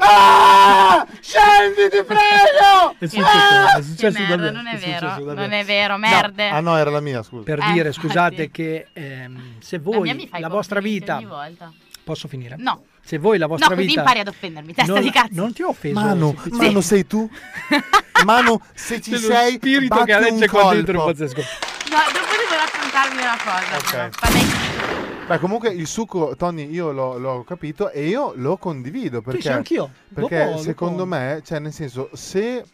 Ah! 0.00 1.06
Scendi, 1.20 1.88
ti 1.90 2.02
prego! 2.06 2.94
È 2.98 3.06
successo, 3.06 3.78
è 3.78 3.82
successo 3.82 4.18
merda, 4.20 4.36
davvero, 4.36 4.52
non 4.56 4.66
è, 4.66 4.74
è 4.74 4.78
vero, 4.78 5.34
non 5.34 5.52
è 5.52 5.64
vero, 5.64 5.96
merde. 5.98 6.48
Ah 6.48 6.60
no, 6.60 6.76
era 6.76 6.90
la 6.90 7.00
mia, 7.00 7.22
scusa. 7.22 7.42
Per 7.44 7.58
Eh, 7.58 7.72
dire, 7.72 7.88
infatti. 7.88 8.06
scusate, 8.06 8.50
che 8.50 8.86
ehm, 8.92 9.60
se 9.60 9.76
La 9.76 9.82
voi 9.82 10.28
la, 10.30 10.38
i 10.38 10.50
vostra 10.50 10.80
vita. 10.80 11.20
Posso 12.08 12.26
finire? 12.26 12.54
No. 12.56 12.84
Se 13.04 13.18
voi 13.18 13.36
la 13.36 13.46
vostra 13.46 13.68
No, 13.68 13.74
vita. 13.82 14.00
impari 14.00 14.20
ad 14.20 14.28
offendermi, 14.28 14.72
testa 14.72 14.90
non, 14.94 15.02
di 15.02 15.10
cazzo. 15.10 15.28
Non 15.32 15.52
ti 15.52 15.62
ho 15.62 15.68
offeso. 15.68 15.92
Manu, 15.92 16.28
semplicemente- 16.28 16.66
Manu 16.66 16.80
sei 16.80 17.06
tu? 17.06 17.30
Manu, 18.24 18.58
se 18.74 19.00
ci 19.02 19.10
C'è 19.10 19.18
sei, 19.18 19.52
spirito 19.56 20.02
che 20.04 20.12
un 20.14 20.16
aleggia 20.24 20.48
qua 20.48 20.72
dentro 20.74 21.04
pazzesco. 21.04 21.40
No, 21.40 21.96
dopo 22.12 22.34
devo 22.34 22.54
raccontarmi 22.64 23.20
una 23.20 23.36
cosa. 23.36 23.90
però. 23.90 24.08
Parlei- 24.18 25.26
Beh, 25.26 25.38
comunque 25.38 25.68
il 25.68 25.86
succo, 25.86 26.34
Tony, 26.34 26.70
io 26.70 26.92
l'ho, 26.92 27.18
l'ho 27.18 27.44
capito 27.44 27.90
e 27.90 28.08
io 28.08 28.32
lo 28.36 28.56
condivido 28.56 29.20
perché, 29.20 29.42
sì, 29.42 29.48
anch'io. 29.48 29.90
perché 30.14 30.44
Dopo- 30.46 30.58
secondo 30.62 31.04
dopo- 31.04 31.08
me, 31.10 31.42
cioè 31.44 31.58
nel 31.58 31.72
senso, 31.74 32.08
se 32.14 32.64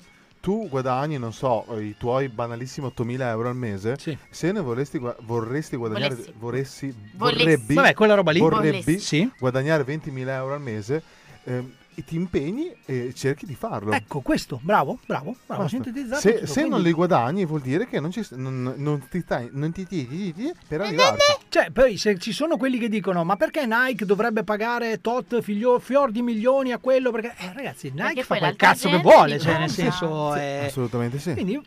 tu 0.45 0.69
guadagni, 0.69 1.17
non 1.17 1.33
so, 1.33 1.65
i 1.81 1.95
tuoi 1.97 2.29
banalissimi 2.29 2.87
8.000 2.95 3.21
euro 3.31 3.49
al 3.49 3.57
mese, 3.57 3.97
se 4.29 4.53
ne 4.53 4.61
vorresti, 4.61 5.01
vorresti 5.23 5.75
guadagnare, 5.75 6.15
Volessi. 6.17 6.35
vorresti, 6.37 6.95
Volessi. 7.17 7.43
vorrebbi, 7.45 7.75
Vabbè, 7.75 7.95
quella 7.95 8.13
roba 8.13 8.31
lì. 8.31 8.41
vorrebbi 8.41 8.69
Volessi. 8.83 8.99
Sì. 8.99 9.31
guadagnare 9.39 9.85
20.000 9.85 10.29
euro 10.35 10.53
al 10.53 10.61
mese, 10.61 11.03
ehm, 11.45 11.73
e 11.84 11.84
ti 12.03 12.17
impegni 12.17 12.73
e 12.87 13.13
cerchi 13.15 13.47
di 13.47 13.55
farlo. 13.55 13.93
Ecco, 13.93 14.21
questo, 14.21 14.59
bravo, 14.63 14.99
bravo, 15.07 15.37
bravo, 15.47 15.69
sintetizzato. 15.69 16.21
Se, 16.21 16.33
tutto, 16.35 16.47
se 16.47 16.61
non 16.63 16.71
quindi- 16.71 16.89
li 16.89 16.93
guadagni 16.95 17.45
vuol 17.45 17.61
dire 17.61 17.87
che 17.87 18.01
non, 18.01 18.11
ci, 18.11 18.27
non, 18.31 18.75
non 18.77 19.07
ti 19.09 19.21
stai 19.21 19.49
non 19.53 19.71
ti 19.71 19.87
tiri 19.87 20.53
per 20.67 20.81
arrivarci. 20.81 21.37
Cioè, 21.49 21.71
poi 21.71 21.97
se 21.97 22.19
ci 22.19 22.33
sono 22.33 22.57
quelli 22.57 22.79
che 22.79 22.89
dicono 22.89 23.23
ma 23.23 23.37
perché 23.37 23.67
Nike 23.67 24.05
dovrebbe 24.05 24.43
pagare 24.43 25.01
tot 25.01 25.41
figlio- 25.43 25.79
fior 25.79 26.11
di 26.11 26.23
milioni 26.23 26.73
a 26.73 26.79
quello? 26.79 27.11
Perché, 27.11 27.35
eh, 27.39 27.53
ragazzi, 27.55 27.91
Nike 27.95 28.23
fa 28.23 28.35
poi 28.35 28.39
quel 28.39 28.57
cazzo 28.57 28.89
che 28.89 28.99
vuole, 28.99 29.39
cioè, 29.39 29.59
nel 29.59 29.71
senso... 29.71 30.33
Sì, 30.33 30.39
eh, 30.39 30.65
assolutamente 30.67 31.19
sì. 31.19 31.33
Quindi 31.35 31.61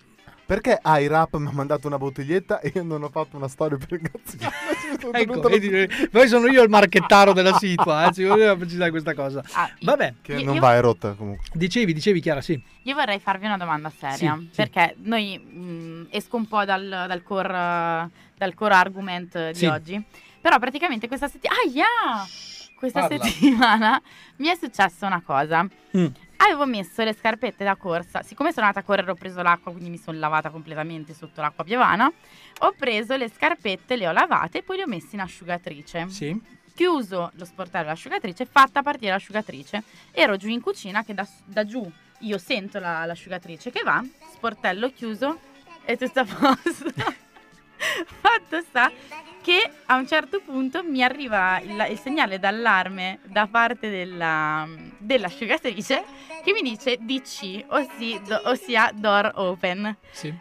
Perché 0.47 0.79
iRap 0.83 1.35
mi 1.35 1.47
ha 1.47 1.51
mandato 1.51 1.87
una 1.87 1.97
bottiglietta 1.97 2.61
e 2.61 2.71
io 2.73 2.81
non 2.83 3.03
ho 3.03 3.09
fatto 3.09 3.35
una 3.35 3.49
storia 3.49 3.77
per 3.77 3.99
il 3.99 4.09
cazzo? 4.09 4.37
Ecco, 5.11 5.41
vedi, 5.41 5.87
poi 6.09 6.27
sono 6.29 6.47
io 6.47 6.63
il 6.63 6.69
marchettaro 6.69 7.33
della 7.33 7.53
situa, 7.57 8.07
eh, 8.07 8.13
ci 8.13 8.23
voleva 8.23 8.55
precisare 8.55 8.89
questa 8.89 9.13
cosa. 9.13 9.43
Ah, 9.51 9.69
Vabbè, 9.81 10.13
Che 10.21 10.33
Io- 10.35 10.45
non 10.45 10.55
io- 10.55 10.61
va, 10.61 10.75
è 10.75 10.79
rotta 10.81 11.11
comunque. 11.13 11.45
dicevi, 11.53 11.93
dicevi 11.93 12.21
Chiara, 12.21 12.39
sì. 12.41 12.59
Io 12.83 12.95
vorrei 12.95 13.19
farvi 13.19 13.45
una 13.45 13.57
domanda 13.57 13.89
seria, 13.89 14.35
Sì, 14.39 14.43
sì. 14.45 14.49
perché 14.55 14.95
noi 15.03 15.37
mh, 15.37 16.07
esco 16.11 16.37
un 16.37 16.47
po' 16.47 16.63
dal, 16.63 16.87
dal 17.07 17.21
core, 17.23 18.09
dal 18.37 18.53
core 18.55 18.73
argument 18.73 19.49
di 19.51 19.57
Sì. 19.57 19.65
oggi, 19.65 20.01
però 20.39 20.57
praticamente 20.59 21.07
questa 21.09 21.27
settimana... 21.27 21.57
Questa 22.77 23.07
Parla. 23.07 23.25
settimana 23.25 24.01
mi 24.37 24.47
è 24.49 24.55
successa 24.55 25.07
una 25.07 25.21
cosa. 25.25 25.67
Mm. 25.97 26.05
Avevo 26.37 26.65
messo 26.65 27.03
le 27.03 27.13
scarpette 27.13 27.63
da 27.63 27.75
corsa, 27.75 28.21
siccome 28.21 28.51
sono 28.51 28.67
andata 28.67 28.83
a 28.83 28.87
correre 28.87 29.11
ho 29.11 29.15
preso 29.15 29.41
l'acqua, 29.41 29.71
quindi 29.71 29.89
mi 29.89 29.97
sono 29.97 30.17
lavata 30.17 30.49
completamente 30.49 31.13
sotto 31.13 31.41
l'acqua 31.41 31.63
piovana, 31.63 32.11
ho 32.59 32.73
preso 32.77 33.15
le 33.17 33.29
scarpette, 33.29 33.95
le 33.95 34.07
ho 34.07 34.11
lavate 34.11 34.59
e 34.59 34.63
poi 34.63 34.77
le 34.77 34.83
ho 34.83 34.87
messe 34.87 35.15
in 35.15 35.21
asciugatrice. 35.21 36.07
Sì. 36.09 36.39
Chiuso 36.75 37.31
lo 37.33 37.43
sportello 37.45 37.85
dell'asciugatrice, 37.85 38.45
fatta 38.45 38.83
partire 38.83 39.11
l'asciugatrice. 39.11 39.83
Ero 40.11 40.37
giù 40.37 40.47
in 40.47 40.61
cucina 40.61 41.03
che 41.03 41.13
da, 41.15 41.27
da 41.43 41.65
giù 41.65 41.91
io 42.19 42.37
sento 42.37 42.79
la- 42.79 43.05
l'asciugatrice 43.05 43.71
che 43.71 43.81
va, 43.83 44.03
sportello 44.31 44.91
chiuso 44.91 45.39
e 45.83 45.97
tutto 45.97 46.19
a 46.19 46.25
posto. 46.25 46.93
Fatto 48.21 48.61
sta 48.61 48.91
che 49.47 49.71
a 49.85 49.95
un 49.95 50.05
certo 50.05 50.41
punto 50.41 50.83
mi 50.83 51.01
arriva 51.01 51.61
il, 51.61 51.87
il 51.91 51.97
segnale 51.97 52.37
d'allarme 52.37 53.19
da 53.23 53.47
parte 53.47 53.89
della- 53.89 54.67
dell'asciugatrice 54.97 56.03
che 56.43 56.51
mi 56.51 56.61
dice 56.61 56.97
DC, 56.99 57.63
ossia, 57.67 58.19
do- 58.27 58.41
ossia 58.43 58.91
door 58.93 59.31
open. 59.35 59.95
Sì. 60.11 60.33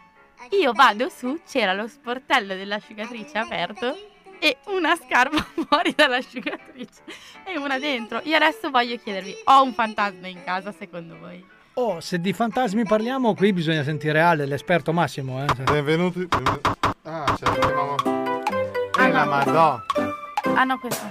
Io 0.61 0.73
vado 0.73 1.07
su, 1.07 1.39
c'era 1.47 1.71
lo 1.71 1.87
sportello 1.87 2.53
dell'asciugatrice 2.53 3.37
aperto 3.37 3.95
e 4.39 4.57
una 4.65 4.93
scarpa 4.97 5.37
fuori 5.55 5.93
dall'asciugatrice 5.95 7.01
e 7.45 7.57
una 7.57 7.79
dentro. 7.79 8.19
Io 8.25 8.35
adesso 8.35 8.69
voglio 8.69 8.97
chiedervi, 8.97 9.33
ho 9.45 9.63
un 9.63 9.71
fantasma 9.71 10.27
in 10.27 10.43
casa 10.43 10.73
secondo 10.73 11.17
voi? 11.17 11.41
Oh, 11.75 12.01
se 12.01 12.19
di 12.19 12.33
fantasmi 12.33 12.83
parliamo, 12.83 13.35
qui 13.35 13.53
bisogna 13.53 13.83
sentire 13.83 14.19
Ale, 14.19 14.45
l'esperto 14.45 14.91
Massimo. 14.91 15.41
Eh. 15.41 15.63
Benvenuti. 15.63 16.25
benvenuti. 16.25 16.69
Ah, 17.03 17.37
c'è 17.39 18.15
Ah, 19.07 19.09
Eh, 19.09 19.11
la 19.13 19.23
no. 19.23 19.29
madonna. 19.29 19.83
Ah 20.55 20.63
no, 20.65 20.79
questo. 20.79 21.05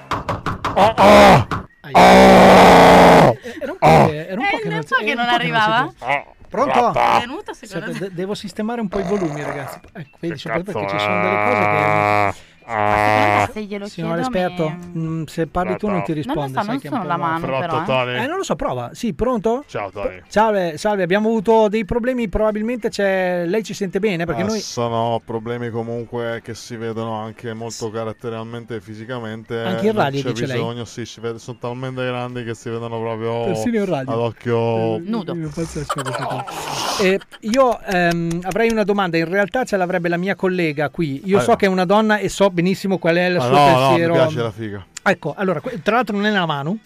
Oh, 0.74 0.94
oh. 0.96 1.46
Era 1.92 3.72
un 3.72 3.78
po' 3.78 3.86
che, 4.06 4.26
era 4.28 4.40
un 4.40 4.46
po' 4.50 4.56
Eh, 4.56 4.60
che 4.60 4.68
non, 4.68 4.84
po' 4.84 4.96
che 4.96 5.14
non 5.14 5.28
arrivava. 5.28 5.88
si- 5.96 6.04
Pronto? 6.48 6.92
È 6.92 7.18
venuto 7.20 7.52
secondo 7.54 7.86
Aspetta, 7.86 8.04
me. 8.04 8.08
de- 8.10 8.14
devo 8.14 8.34
sistemare 8.34 8.80
un 8.80 8.88
po' 8.88 8.98
i 8.98 9.02
volumi, 9.02 9.42
ragazzi. 9.42 9.80
Ecco, 9.92 10.16
vedi, 10.20 10.36
soprattutto 10.38 10.72
perché 10.78 10.88
ci 10.90 10.98
sono 10.98 11.22
delle 11.22 11.44
cose 11.44 11.60
che. 11.60 12.34
Me 12.66 13.48
se 13.52 13.62
glielo 13.62 13.86
chiedo 13.86 14.14
esperto, 14.16 14.74
mi- 14.92 15.00
mm, 15.00 15.22
se 15.24 15.46
parli 15.46 15.76
tu 15.76 15.86
non 15.88 16.02
ti 16.02 16.12
Non 16.14 16.22
lo 16.24 16.32
risponde. 16.32 16.58
so, 16.58 16.64
sai 16.64 16.66
non 16.66 16.80
sono 16.80 17.04
la 17.04 17.16
mano 17.16 17.38
Frotto, 17.46 17.60
però. 17.60 17.82
eh. 17.82 17.84
Tony. 17.84 18.22
Eh, 18.22 18.26
non 18.26 18.36
lo 18.38 18.42
so, 18.42 18.56
prova. 18.56 18.90
Sì, 18.92 19.14
pronto? 19.14 19.64
Ciao 19.66 19.90
Tony. 19.90 20.22
Salve, 20.26 20.76
salve, 20.78 21.02
abbiamo 21.04 21.28
avuto 21.28 21.68
dei 21.68 21.84
problemi, 21.84 22.28
probabilmente 22.28 22.88
c'è... 22.88 23.44
lei 23.46 23.62
ci 23.62 23.72
sente 23.74 24.00
bene 24.00 24.24
perché 24.24 24.42
Ah, 24.42 24.46
noi... 24.46 24.58
Sono 24.60 25.20
problemi 25.24 25.70
comunque 25.70 26.40
che 26.42 26.54
si 26.54 26.76
vedono 26.76 27.14
anche 27.14 27.52
molto 27.54 27.90
caratterialmente 27.90 28.76
e 28.76 28.80
fisicamente. 28.80 29.60
Anche 29.60 29.86
in 29.86 29.92
radio, 29.92 30.22
c'è 30.22 30.32
dice 30.32 30.46
lei? 30.46 30.56
bisogno, 30.56 30.84
sì, 30.84 31.06
si 31.06 31.20
vede, 31.20 31.38
sono 31.38 31.58
talmente 31.60 32.04
grandi 32.04 32.42
che 32.44 32.54
si 32.54 32.68
vedono 32.68 32.98
proprio 32.98 33.44
Persino 33.44 33.78
in 33.78 33.84
radio. 33.86 34.12
ad 34.12 34.18
occhio 34.18 34.98
Nudo. 34.98 35.34
Questa 35.54 35.80
cosa. 35.86 36.44
Eh, 37.00 37.20
io 37.40 37.78
ehm, 37.80 38.40
avrei 38.42 38.70
una 38.70 38.82
domanda, 38.84 39.16
in 39.16 39.28
realtà 39.28 39.64
ce 39.64 39.76
l'avrebbe 39.76 40.08
la 40.08 40.16
mia 40.16 40.34
collega 40.34 40.88
qui. 40.90 41.22
Io 41.26 41.38
Ah, 41.38 41.42
so 41.42 41.50
no. 41.50 41.56
che 41.56 41.66
è 41.66 41.68
una 41.68 41.84
donna 41.84 42.16
e 42.18 42.28
so 42.28 42.50
benissimo 42.56 42.96
qual 42.96 43.16
è 43.16 43.26
il 43.26 43.38
suo 43.38 43.50
no, 43.50 43.56
no, 43.56 43.66
mi 43.66 43.86
pensiero. 43.86 44.12
piace 44.14 44.42
la 44.42 44.50
figa. 44.50 44.86
Ecco, 45.02 45.34
allora, 45.36 45.60
tra 45.82 45.96
l'altro 45.96 46.16
non 46.16 46.24
è 46.24 46.30
la 46.30 46.46
Manu, 46.46 46.78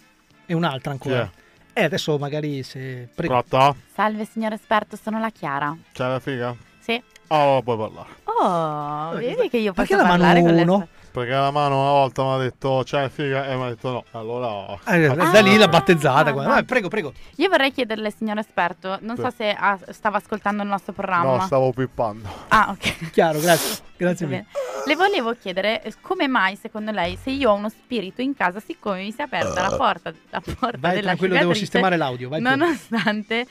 è 0.44 0.52
un'altra 0.52 0.90
ancora. 0.90 1.30
Chi 1.32 1.80
E 1.80 1.84
adesso 1.84 2.18
magari 2.18 2.64
se... 2.64 3.08
Prego. 3.14 3.42
Pronto? 3.46 3.76
Salve 3.94 4.24
signor 4.24 4.52
esperto, 4.52 4.98
sono 5.00 5.20
la 5.20 5.30
Chiara. 5.30 5.74
C'è 5.92 6.08
la 6.08 6.18
figa? 6.18 6.54
Sì. 6.80 7.00
Oh, 7.28 7.62
puoi 7.62 7.76
parlare. 7.78 8.08
Oh, 8.24 9.16
vedi 9.16 9.48
che 9.48 9.58
io 9.58 9.72
posso 9.72 9.86
Perché 9.86 10.02
la 10.02 10.08
parlare 10.08 10.40
con 10.40 10.58
uno? 10.58 10.88
Perché 11.10 11.32
la 11.32 11.50
mano 11.50 11.80
una 11.80 11.90
volta 11.90 12.22
mi 12.22 12.32
ha 12.34 12.36
detto 12.38 12.82
c'è 12.84 13.08
figa 13.08 13.46
e 13.46 13.56
mi 13.56 13.64
ha 13.64 13.68
detto 13.68 13.90
no. 13.90 14.04
Allora... 14.12 14.78
Eh, 14.86 15.06
Ah. 15.06 15.30
da 15.30 15.40
lì 15.40 15.56
la 15.56 15.68
battezzata. 15.68 16.30
Ah, 16.30 16.32
Vai, 16.32 16.64
prego, 16.64 16.88
prego. 16.88 17.12
Io 17.36 17.48
vorrei 17.48 17.72
chiederle, 17.72 18.10
signor 18.10 18.38
esperto, 18.38 18.98
non 19.00 19.16
so 19.16 19.28
Sì. 19.30 19.36
se 19.38 19.50
ah, 19.58 19.78
stava 19.90 20.18
ascoltando 20.18 20.62
il 20.62 20.68
nostro 20.68 20.92
programma. 20.92 21.36
No, 21.36 21.40
stavo 21.46 21.72
pippando. 21.72 22.28
Ah, 22.48 22.68
ok. 22.70 23.10
Chiaro, 23.10 23.40
grazie. 23.40 23.88
Grazie 23.96 24.26
mille. 24.26 24.46
bene. 24.48 24.84
Le 24.86 24.96
volevo 24.96 25.34
chiedere 25.34 25.82
eh, 25.82 25.92
come 26.00 26.26
mai, 26.26 26.56
secondo 26.56 26.90
lei, 26.90 27.18
se 27.20 27.28
io 27.30 27.50
ho 27.50 27.54
uno 27.54 27.68
spirito 27.68 28.22
in 28.22 28.34
casa, 28.34 28.58
siccome 28.58 29.02
mi 29.02 29.12
si 29.12 29.20
è 29.20 29.24
aperta 29.24 29.60
la 29.68 29.76
porta, 29.76 30.10
la 30.30 30.40
porta 30.40 30.78
Vai 30.78 30.92
della 30.94 31.02
tranquillo, 31.08 31.36
devo 31.36 31.52
sistemare 31.52 31.98
l'audio. 31.98 32.30
Vai 32.30 32.40
pure. 32.40 32.56
nonostante 32.56 33.40
eh, 33.40 33.46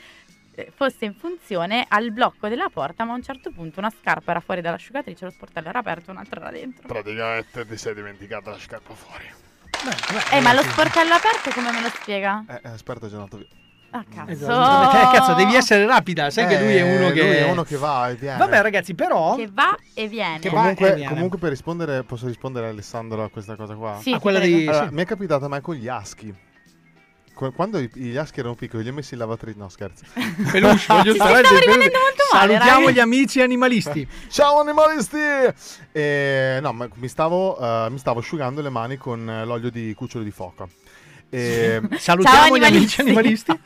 fosse 0.74 1.04
in 1.04 1.14
funzione 1.14 1.84
al 1.88 2.12
blocco 2.12 2.48
della 2.48 2.68
porta, 2.72 3.04
ma 3.04 3.12
a 3.12 3.16
un 3.16 3.22
certo 3.22 3.50
punto 3.50 3.78
una 3.80 3.90
scarpa 3.90 4.32
era 4.32 4.40
fuori 4.40 4.60
dall'asciugatrice, 4.60 5.24
lo 5.26 5.30
sportello 5.30 5.68
era 5.68 5.78
aperto, 5.78 6.10
un'altra 6.10 6.40
era 6.40 6.50
dentro. 6.50 6.86
Praticamente 6.86 7.66
ti 7.66 7.76
sei 7.76 7.94
dimenticata 7.94 8.50
la 8.50 8.58
scarpa 8.58 8.94
fuori. 8.94 9.24
Eh, 10.32 10.40
ma 10.40 10.52
lo 10.52 10.62
sportello 10.62 11.14
aperto 11.14 11.50
come 11.52 11.70
me 11.72 11.80
lo 11.80 11.88
spiega? 11.88 12.44
Eh, 12.48 12.60
eh, 12.64 12.68
aspetta, 12.68 13.08
già 13.08 13.16
andato 13.16 13.36
via. 13.38 13.46
Ah, 13.92 14.04
cazzo. 14.08 14.30
Esatto. 14.30 14.96
Eh, 14.96 15.16
cazzo, 15.18 15.34
devi 15.34 15.54
essere 15.56 15.84
rapida. 15.86 16.30
Sai 16.30 16.46
che 16.46 16.60
lui 16.60 16.76
è 16.76 16.82
uno 16.82 17.08
Eh, 17.08 17.12
che. 17.12 17.22
lui 17.22 17.36
è 17.36 17.50
uno 17.50 17.62
che 17.64 17.76
va 17.76 18.08
e 18.08 18.14
viene. 18.14 18.38
Vabbè, 18.38 18.62
ragazzi, 18.62 18.94
però. 18.94 19.34
Che 19.34 19.48
va 19.50 19.76
e 19.94 20.06
viene. 20.06 20.38
Che 20.38 20.48
va- 20.48 20.58
Comunque, 20.60 20.90
e 20.92 20.94
viene. 20.94 21.12
comunque 21.12 21.38
per 21.38 21.48
rispondere, 21.50 22.04
posso 22.04 22.26
rispondere 22.26 22.66
a 22.66 22.70
Alessandro 22.70 23.24
a 23.24 23.30
questa 23.30 23.56
cosa 23.56 23.74
qua? 23.74 23.98
Sì, 24.00 24.12
ti 24.12 24.18
quella 24.20 24.38
prego. 24.38 24.56
di- 24.58 24.66
Allora, 24.68 24.88
sì. 24.88 24.94
mi 24.94 25.02
è 25.02 25.06
capitata 25.06 25.48
mai 25.48 25.60
con 25.60 25.74
gli 25.74 25.88
aschi. 25.88 26.32
Qu- 27.40 27.54
Quando 27.54 27.78
i- 27.78 27.88
gli 27.94 28.16
aschi 28.18 28.40
erano 28.40 28.54
piccoli, 28.54 28.82
li 28.82 28.90
ho 28.90 28.92
messi 28.92 29.14
in 29.14 29.20
lavatrice. 29.20 29.56
No, 29.58 29.70
scherzo. 29.70 30.04
Peluche, 30.52 30.84
voglio 30.88 31.14
stare 31.14 31.40
male, 31.42 31.90
Salutiamo 32.30 32.80
raga. 32.86 32.90
gli 32.90 32.98
amici 32.98 33.40
animalisti. 33.40 34.06
Ciao 34.28 34.60
animalisti! 34.60 35.16
Eh, 35.90 36.58
no, 36.60 36.72
ma 36.74 36.86
mi 36.96 37.08
stavo, 37.08 37.58
eh, 37.58 37.88
mi 37.90 37.96
stavo 37.96 38.18
asciugando 38.20 38.60
le 38.60 38.68
mani 38.68 38.98
con 38.98 39.26
eh, 39.28 39.46
l'olio 39.46 39.70
di 39.70 39.94
cucciolo 39.94 40.22
di 40.22 40.30
foca. 40.30 40.68
E, 41.30 41.80
Salutiamo 41.96 42.58
gli 42.58 42.64
amici 42.64 43.00
animalisti. 43.00 43.58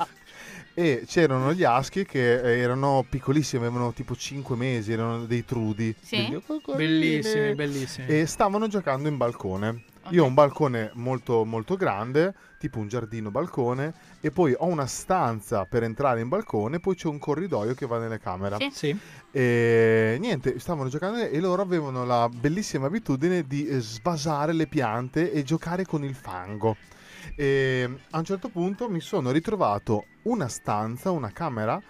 e 0.74 1.02
c'erano 1.08 1.52
gli 1.52 1.64
aschi 1.64 2.04
che 2.04 2.40
eh, 2.40 2.58
erano 2.60 3.04
piccolissimi, 3.08 3.64
avevano 3.66 3.92
tipo 3.92 4.14
5 4.14 4.54
mesi, 4.54 4.92
erano 4.92 5.24
dei 5.24 5.44
trudi. 5.44 5.92
Sì? 6.00 6.28
Degli- 6.28 6.76
Bellissimi, 6.76 7.54
bellissimi. 7.56 8.06
E 8.06 8.26
stavano 8.26 8.68
giocando 8.68 9.08
in 9.08 9.16
balcone. 9.16 9.82
Io 10.10 10.22
ho 10.22 10.26
un 10.26 10.34
balcone 10.34 10.90
molto 10.94 11.44
molto 11.44 11.76
grande, 11.76 12.34
tipo 12.58 12.78
un 12.78 12.88
giardino 12.88 13.30
balcone, 13.30 13.94
e 14.20 14.30
poi 14.30 14.54
ho 14.56 14.66
una 14.66 14.86
stanza 14.86 15.64
per 15.64 15.82
entrare 15.82 16.20
in 16.20 16.28
balcone, 16.28 16.78
poi 16.78 16.94
c'è 16.94 17.08
un 17.08 17.18
corridoio 17.18 17.74
che 17.74 17.86
va 17.86 17.98
nelle 17.98 18.18
camere. 18.18 18.56
Sì. 18.58 18.70
Sì. 18.70 18.98
E 19.30 20.16
niente, 20.20 20.58
stavano 20.58 20.88
giocando 20.88 21.18
e 21.18 21.40
loro 21.40 21.62
avevano 21.62 22.04
la 22.04 22.28
bellissima 22.28 22.86
abitudine 22.86 23.46
di 23.46 23.66
eh, 23.66 23.80
svasare 23.80 24.52
le 24.52 24.66
piante 24.66 25.32
e 25.32 25.42
giocare 25.42 25.84
con 25.86 26.04
il 26.04 26.14
fango. 26.14 26.76
E 27.34 27.88
a 28.10 28.18
un 28.18 28.24
certo 28.24 28.48
punto 28.48 28.90
mi 28.90 29.00
sono 29.00 29.30
ritrovato 29.30 30.04
una 30.24 30.48
stanza, 30.48 31.10
una 31.10 31.32
camera, 31.32 31.80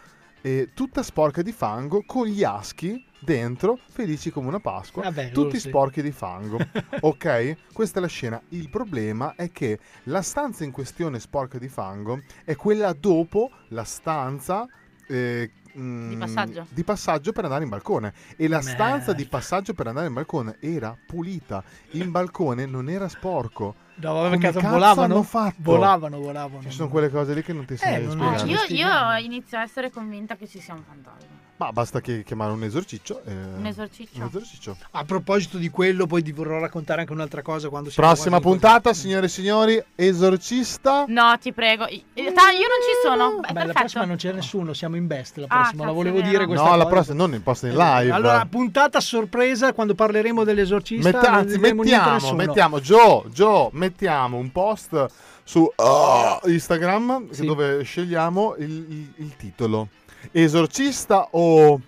eh, 0.45 0.71
tutta 0.75 1.03
sporca 1.03 1.41
di 1.41 1.53
fango 1.53 2.03
con 2.05 2.27
gli 2.27 2.45
aschi 2.45 3.03
dentro, 3.19 3.79
felici 3.89 4.31
come 4.31 4.49
una 4.49 4.61
Pasqua, 4.61 5.05
Vabbè, 5.05 5.31
tutti 5.31 5.59
sì. 5.59 5.69
sporchi 5.69 6.03
di 6.03 6.13
fango. 6.13 6.59
ok? 7.01 7.57
Questa 7.73 7.99
è 7.99 8.03
la 8.03 8.09
scena. 8.09 8.41
Il 8.51 8.69
problema 8.69 9.35
è 9.37 9.51
che 9.51 9.79
la 10.05 10.21
stanza 10.21 10.63
in 10.65 10.71
questione 10.71 11.19
sporca 11.19 11.57
di 11.57 11.69
fango 11.69 12.21
è 12.45 12.55
quella 12.57 12.93
dopo 12.93 13.51
la 13.69 13.85
stanza. 13.85 14.67
eh, 15.09 15.51
mm, 15.79 16.09
Di 16.11 16.17
passaggio. 16.17 16.67
di 16.69 16.85
passaggio 16.85 17.33
per 17.33 17.45
andare 17.45 17.65
in 17.65 17.71
balcone 17.71 18.13
e 18.37 18.47
la 18.47 18.57
Merda. 18.59 18.71
stanza 18.73 19.13
di 19.15 19.25
passaggio 19.27 19.73
per 19.73 19.87
andare 19.87 20.07
in 20.09 20.13
balcone 20.13 20.57
era 20.61 20.95
pulita 21.07 21.65
il 21.93 22.09
balcone 22.11 22.67
non 22.67 22.89
era 22.91 23.09
sporco 23.09 23.75
No, 23.97 24.13
vabbè, 24.15 24.39
cazzo 24.39 24.61
volavano. 24.61 25.27
Volavano, 25.59 26.19
volavano. 26.19 26.63
ci 26.63 26.71
sono 26.71 26.89
quelle 26.89 27.11
cose 27.11 27.35
lì 27.35 27.43
che 27.43 27.53
non 27.53 27.65
ti 27.65 27.77
sai 27.77 28.05
Eh, 28.05 28.11
spiegare 28.11 28.37
è 28.37 28.45
Io, 28.47 28.59
io 28.77 29.25
inizio 29.25 29.59
a 29.59 29.63
essere 29.63 29.91
convinta 29.91 30.37
che 30.37 30.49
ci 30.49 30.61
sia 30.61 30.75
un 30.75 30.83
fantasma. 30.83 31.43
Ma 31.57 31.71
basta 31.71 32.01
che 32.01 32.25
chiamare 32.25 32.51
un 32.53 32.65
esorciccio. 32.65 33.23
e- 33.25 33.33
Un 33.33 33.65
esorciccio. 33.67 34.11
Un 34.21 34.27
esorciccio. 34.27 34.77
A 34.91 35.05
proposito 35.05 35.57
di 35.57 35.71
quello, 35.71 36.07
poi 36.07 36.21
ti 36.23 36.33
vorrò 36.33 36.59
raccontare 36.59 37.03
anche 37.03 37.13
un'altra 37.13 37.43
cosa 37.43 37.69
quando 37.69 37.91
Prossima 37.95 38.41
puntata, 38.41 38.93
signore 38.93 39.27
e 39.27 39.29
signori, 39.29 39.83
esorcista. 39.95 41.05
No, 41.07 41.37
ti 41.41 41.53
prego. 41.53 41.87
Eh, 41.87 42.03
Io 42.15 42.23
non 42.25 42.33
ci 42.33 42.95
sono. 43.03 43.37
È 43.37 43.41
Beh, 43.41 43.47
la 43.47 43.53
perfetto. 43.53 43.73
prossima 43.79 44.05
non 44.05 44.17
c'è 44.17 44.33
nessuno, 44.33 44.73
siamo 44.73 44.97
in 44.97 45.07
best. 45.07 45.37
La 45.39 45.47
Ah, 45.49 45.61
prossima, 45.61 45.83
la 45.85 45.89
cazzo, 45.91 45.95
volevo 45.95 46.21
dire 46.21 46.47
questa 46.47 46.65
No, 46.65 46.71
la 46.77 46.83
cosa. 46.85 46.95
prossima, 46.95 47.17
non 47.17 47.35
in 47.35 47.43
posto 47.43 47.67
in 47.67 47.77
live. 47.77 48.11
Allora, 48.13 48.47
puntata 48.47 49.01
sorpresa 49.01 49.73
quando 49.73 49.95
parleremo 49.95 50.45
dell'esorcista. 50.45 51.09
Metta- 51.11 51.33
anzi, 51.33 51.59
mettiamo, 51.59 52.33
mettiamo, 52.35 52.81
Joe, 52.81 53.29
Joe, 53.31 53.69
mettiamo 53.73 54.39
un 54.39 54.51
post 54.51 55.07
su 55.45 55.71
oh, 55.77 56.41
Instagram 56.47 57.31
Sì. 57.31 57.45
dove 57.47 57.83
scegliamo 57.83 58.55
il, 58.59 58.71
il- 58.71 59.13
il 59.17 59.37
titolo. 59.37 59.89
Esorcista 60.33 61.29
o... 61.33 61.81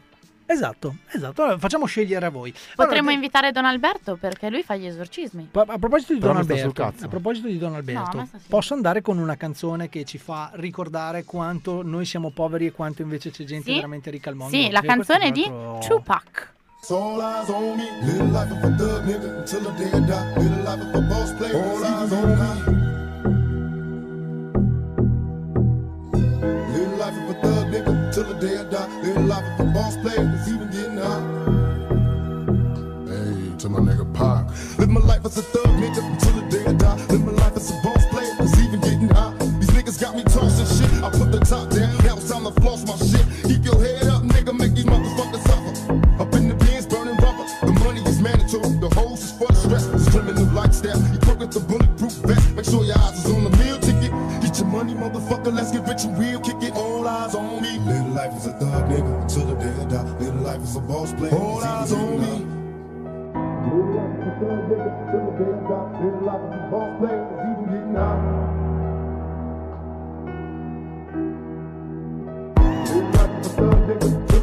Esatto, 0.48 0.94
esatto. 1.10 1.42
Allora, 1.42 1.58
facciamo 1.58 1.86
scegliere 1.86 2.26
a 2.26 2.30
voi. 2.30 2.52
Potremmo 2.52 2.98
Allora, 3.08 3.12
invitare 3.14 3.50
Don 3.50 3.64
Alberto 3.64 4.14
perché 4.16 4.48
lui 4.48 4.62
fa 4.62 4.76
gli 4.76 4.86
esorcismi. 4.86 5.48
a 5.52 5.64
a 5.66 5.78
proposito 5.78 6.12
di 6.12 6.20
Però 6.20 6.32
Don 6.32 6.40
Alberto, 6.40 6.82
a 6.84 7.08
proposito 7.08 7.48
di 7.48 7.58
Don 7.58 7.74
Alberto, 7.74 8.16
No, 8.16 8.28
posso 8.48 8.72
andare 8.72 9.02
con 9.02 9.18
una 9.18 9.36
canzone 9.36 9.88
che 9.88 10.04
ci 10.04 10.18
fa 10.18 10.50
ricordare 10.54 11.24
quanto 11.24 11.82
noi 11.82 12.04
siamo 12.04 12.30
poveri 12.30 12.66
e 12.66 12.70
quanto 12.72 13.02
invece 13.02 13.30
c'è 13.32 13.42
gente 13.42 13.70
Sì? 13.70 13.74
veramente 13.74 14.08
ricca 14.10 14.30
al 14.30 14.36
mondo? 14.36 14.56
Sì, 14.56 14.70
la 14.70 14.82
canzone 14.82 15.32
di 15.32 15.42
altro- 15.42 15.78
Tupac. 15.96 16.54
All 16.90 17.18
eyes 17.20 17.48
on 17.48 17.76
me. 17.76 17.88
Little 18.02 18.26
life 18.26 18.52
of 18.52 18.62
a 18.62 18.70
thug 18.76 19.04
nigga 19.04 19.36
until 19.38 19.62
the 19.64 19.72
day 19.74 19.88
I 19.98 20.04
die. 20.04 20.32
Little 20.40 20.62
life 20.62 20.80
of 20.86 20.94
a 20.94 21.00
boss 21.00 21.32
player. 21.32 21.54
All 21.56 21.82
eyes 21.84 22.12
on 22.12 22.38
me. 22.38 22.84
Life 29.27 29.44
of 29.59 29.66
a 29.66 29.70
boss 29.73 29.97
player 29.97 30.23
is 30.35 30.48
even 30.48 30.70
getting 30.70 30.98
high. 30.98 31.20
Hey, 33.11 33.59
to 33.59 33.69
my 33.69 33.81
nigga 33.81 34.07
Pac. 34.15 34.47
Live 34.78 34.89
my 34.89 35.01
life 35.01 35.24
as 35.24 35.39
a 35.39 35.43
thug 35.43 35.66
nigga 35.66 35.98
until 35.98 36.32
the 36.40 36.43
day 36.48 36.65
I 36.65 36.73
die. 36.73 36.97
Live 37.11 37.24
my 37.24 37.32
life 37.32 37.57
as 37.57 37.70
a 37.70 37.74
boss 37.82 38.07
player 38.07 38.35
is 38.40 38.55
even 38.62 38.81
getting 38.81 39.09
high. 39.09 39.35
These 39.59 39.70
niggas 39.70 40.01
got 40.01 40.15
me 40.15 40.23
tossing 40.23 40.70
shit. 40.70 41.03
I 41.03 41.11
put 41.11 41.32
the 41.32 41.40
top 41.40 41.70
down. 41.70 41.97
Now 42.05 42.16
it's 42.16 42.31
time 42.31 42.44
to 42.44 42.53
floss 42.61 42.86
my 42.86 42.94
shit. 43.03 43.27
Keep 43.51 43.65
your 43.65 43.78
head 43.82 44.07
up, 44.07 44.23
nigga. 44.23 44.57
Make 44.57 44.74
these 44.74 44.86
motherfuckers 44.86 45.43
suffer. 45.43 46.23
Up 46.23 46.32
in 46.35 46.48
the 46.48 46.55
bins, 46.55 46.86
burning 46.86 47.16
rubber. 47.16 47.47
The 47.66 47.73
money 47.82 48.03
is 48.07 48.20
mandatory. 48.23 48.78
The 48.78 48.90
hose 48.94 49.24
is 49.24 49.32
for 49.32 49.48
the 49.48 49.59
stress. 49.59 49.86
It's 49.86 50.09
criminal 50.09 50.47
lifestyle. 50.55 51.03
Equipped 51.15 51.40
with 51.40 51.51
the 51.51 51.61
bulletproof 51.61 52.15
vest. 52.23 52.55
Make 52.55 52.65
sure 52.65 52.85
your 52.85 52.98
eyes 52.98 53.24
is 53.24 53.35
on 53.35 53.43
the 53.43 53.51
meal 53.59 53.78
ticket. 53.81 54.12
Get 54.40 54.59
your 54.59 54.69
money, 54.69 54.94
motherfucker. 54.94 55.53
Let's 55.53 55.73
get 55.73 55.82
rich 55.89 56.05
and 56.05 56.16
real. 56.16 56.39
Kick 56.40 56.62
it. 56.62 56.85
All 57.07 57.12
eyes 57.12 57.35
on 57.37 57.62
me. 57.62 57.78
Little 57.78 58.09
life 58.09 58.35
is 58.37 58.47
a 58.47 58.53
thug 58.55 58.89
nigga 58.89 59.23
until 59.23 59.47
the 59.47 59.55
day 59.55 59.73
I 59.81 59.85
die. 59.85 60.19
Little 60.19 60.41
life 60.41 60.61
is 60.61 60.74
a 60.74 60.81
boss 60.81 61.12
player. 61.12 61.35
All 61.35 61.62
eyes 61.62 61.93
on 61.93 62.20
me. 62.20 62.45
Little 63.62 63.95
life 63.95 64.19
is 64.19 64.27
a 64.27 64.31
thug 64.41 64.61
nigga 64.66 64.91
until 65.07 65.23
the 65.27 65.39
day 65.39 65.53
I 65.55 65.70
die. 65.70 66.03
Little 66.03 66.23
life 66.27 66.43
is 66.43 66.55
a 66.57 66.66
boss 66.69 66.91
player. 66.99 67.23
It's 67.31 67.45
even 67.47 67.66
getting 67.70 67.95
high. 67.95 68.20
Little 72.93 73.11
life 73.12 73.35
is 73.39 73.47
a 73.47 73.51
thug 73.55 73.78
nigga 73.87 74.35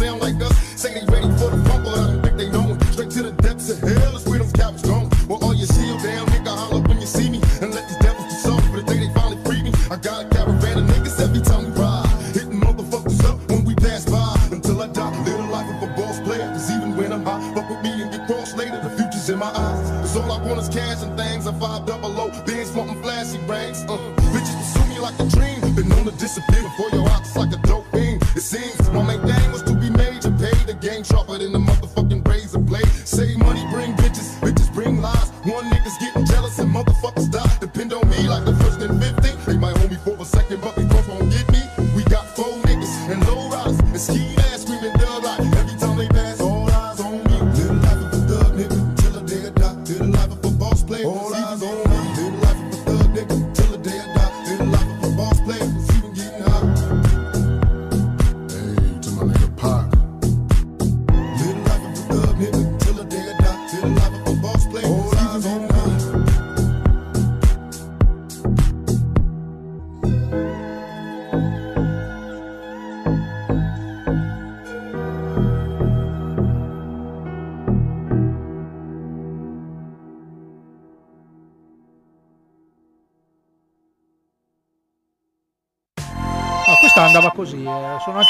sound 0.00 0.20
like 0.22 0.40
us. 0.40 0.56
Say 0.80 0.94
they 0.94 1.04
ready 1.12 1.28
for 1.36 1.52
the 1.52 1.60
rumble, 1.68 1.92
I 1.92 2.06
don't 2.08 2.22
think 2.24 2.36
they 2.38 2.48
know 2.48 2.72
it. 2.72 2.80
Straight 2.92 3.10
to 3.16 3.22
the 3.28 3.32
depths 3.44 3.68
of 3.68 3.78
hell 3.80 4.16
is 4.16 4.24
where 4.24 4.38
them 4.38 4.50
cowards 4.52 4.80
going. 4.80 5.10
Well, 5.28 5.44
all 5.44 5.52
your 5.52 5.68
shield 5.68 6.00
down, 6.02 6.24
nigga, 6.32 6.56
holler 6.56 6.80
when 6.88 6.98
you 7.04 7.06
see 7.06 7.28
me. 7.28 7.40
And 7.60 7.68
let 7.76 7.84
these 7.86 8.00
devils 8.00 8.24
be 8.32 8.36
sorry 8.40 8.64
for 8.72 8.80
the 8.80 8.86
day 8.88 8.98
they 9.04 9.12
finally 9.12 9.36
free 9.44 9.62
me. 9.62 9.72
I 9.92 9.96
got 10.00 10.24
a 10.24 10.26
caravan 10.32 10.78
of 10.80 10.84
niggas 10.88 11.20
every 11.20 11.42
time 11.44 11.68
we 11.68 11.72
ride. 11.76 12.08
Hitting 12.32 12.58
motherfuckers 12.64 13.20
up 13.28 13.36
when 13.50 13.62
we 13.68 13.74
pass 13.74 14.08
by. 14.08 14.32
Until 14.50 14.80
I 14.80 14.88
die, 14.88 15.12
live 15.28 15.36
the 15.36 15.48
life 15.52 15.68
of 15.68 15.84
a 15.84 15.92
boss 15.92 16.16
player. 16.24 16.48
Cause 16.48 16.70
even 16.72 16.96
when 16.96 17.12
I'm 17.12 17.22
high, 17.22 17.44
fuck 17.52 17.68
with 17.68 17.82
me 17.84 17.92
and 18.00 18.10
get 18.10 18.24
crossed 18.26 18.56
later. 18.56 18.80
The 18.80 18.88
future's 18.96 19.28
in 19.28 19.38
my 19.38 19.52
eyes. 19.52 19.84
Cause 20.00 20.16
all 20.16 20.32
I 20.32 20.40
want 20.40 20.60
is 20.64 20.70
cash 20.70 21.04
and 21.04 21.12
things. 21.20 21.46
I 21.46 21.52
five 21.60 21.84
double 21.84 21.99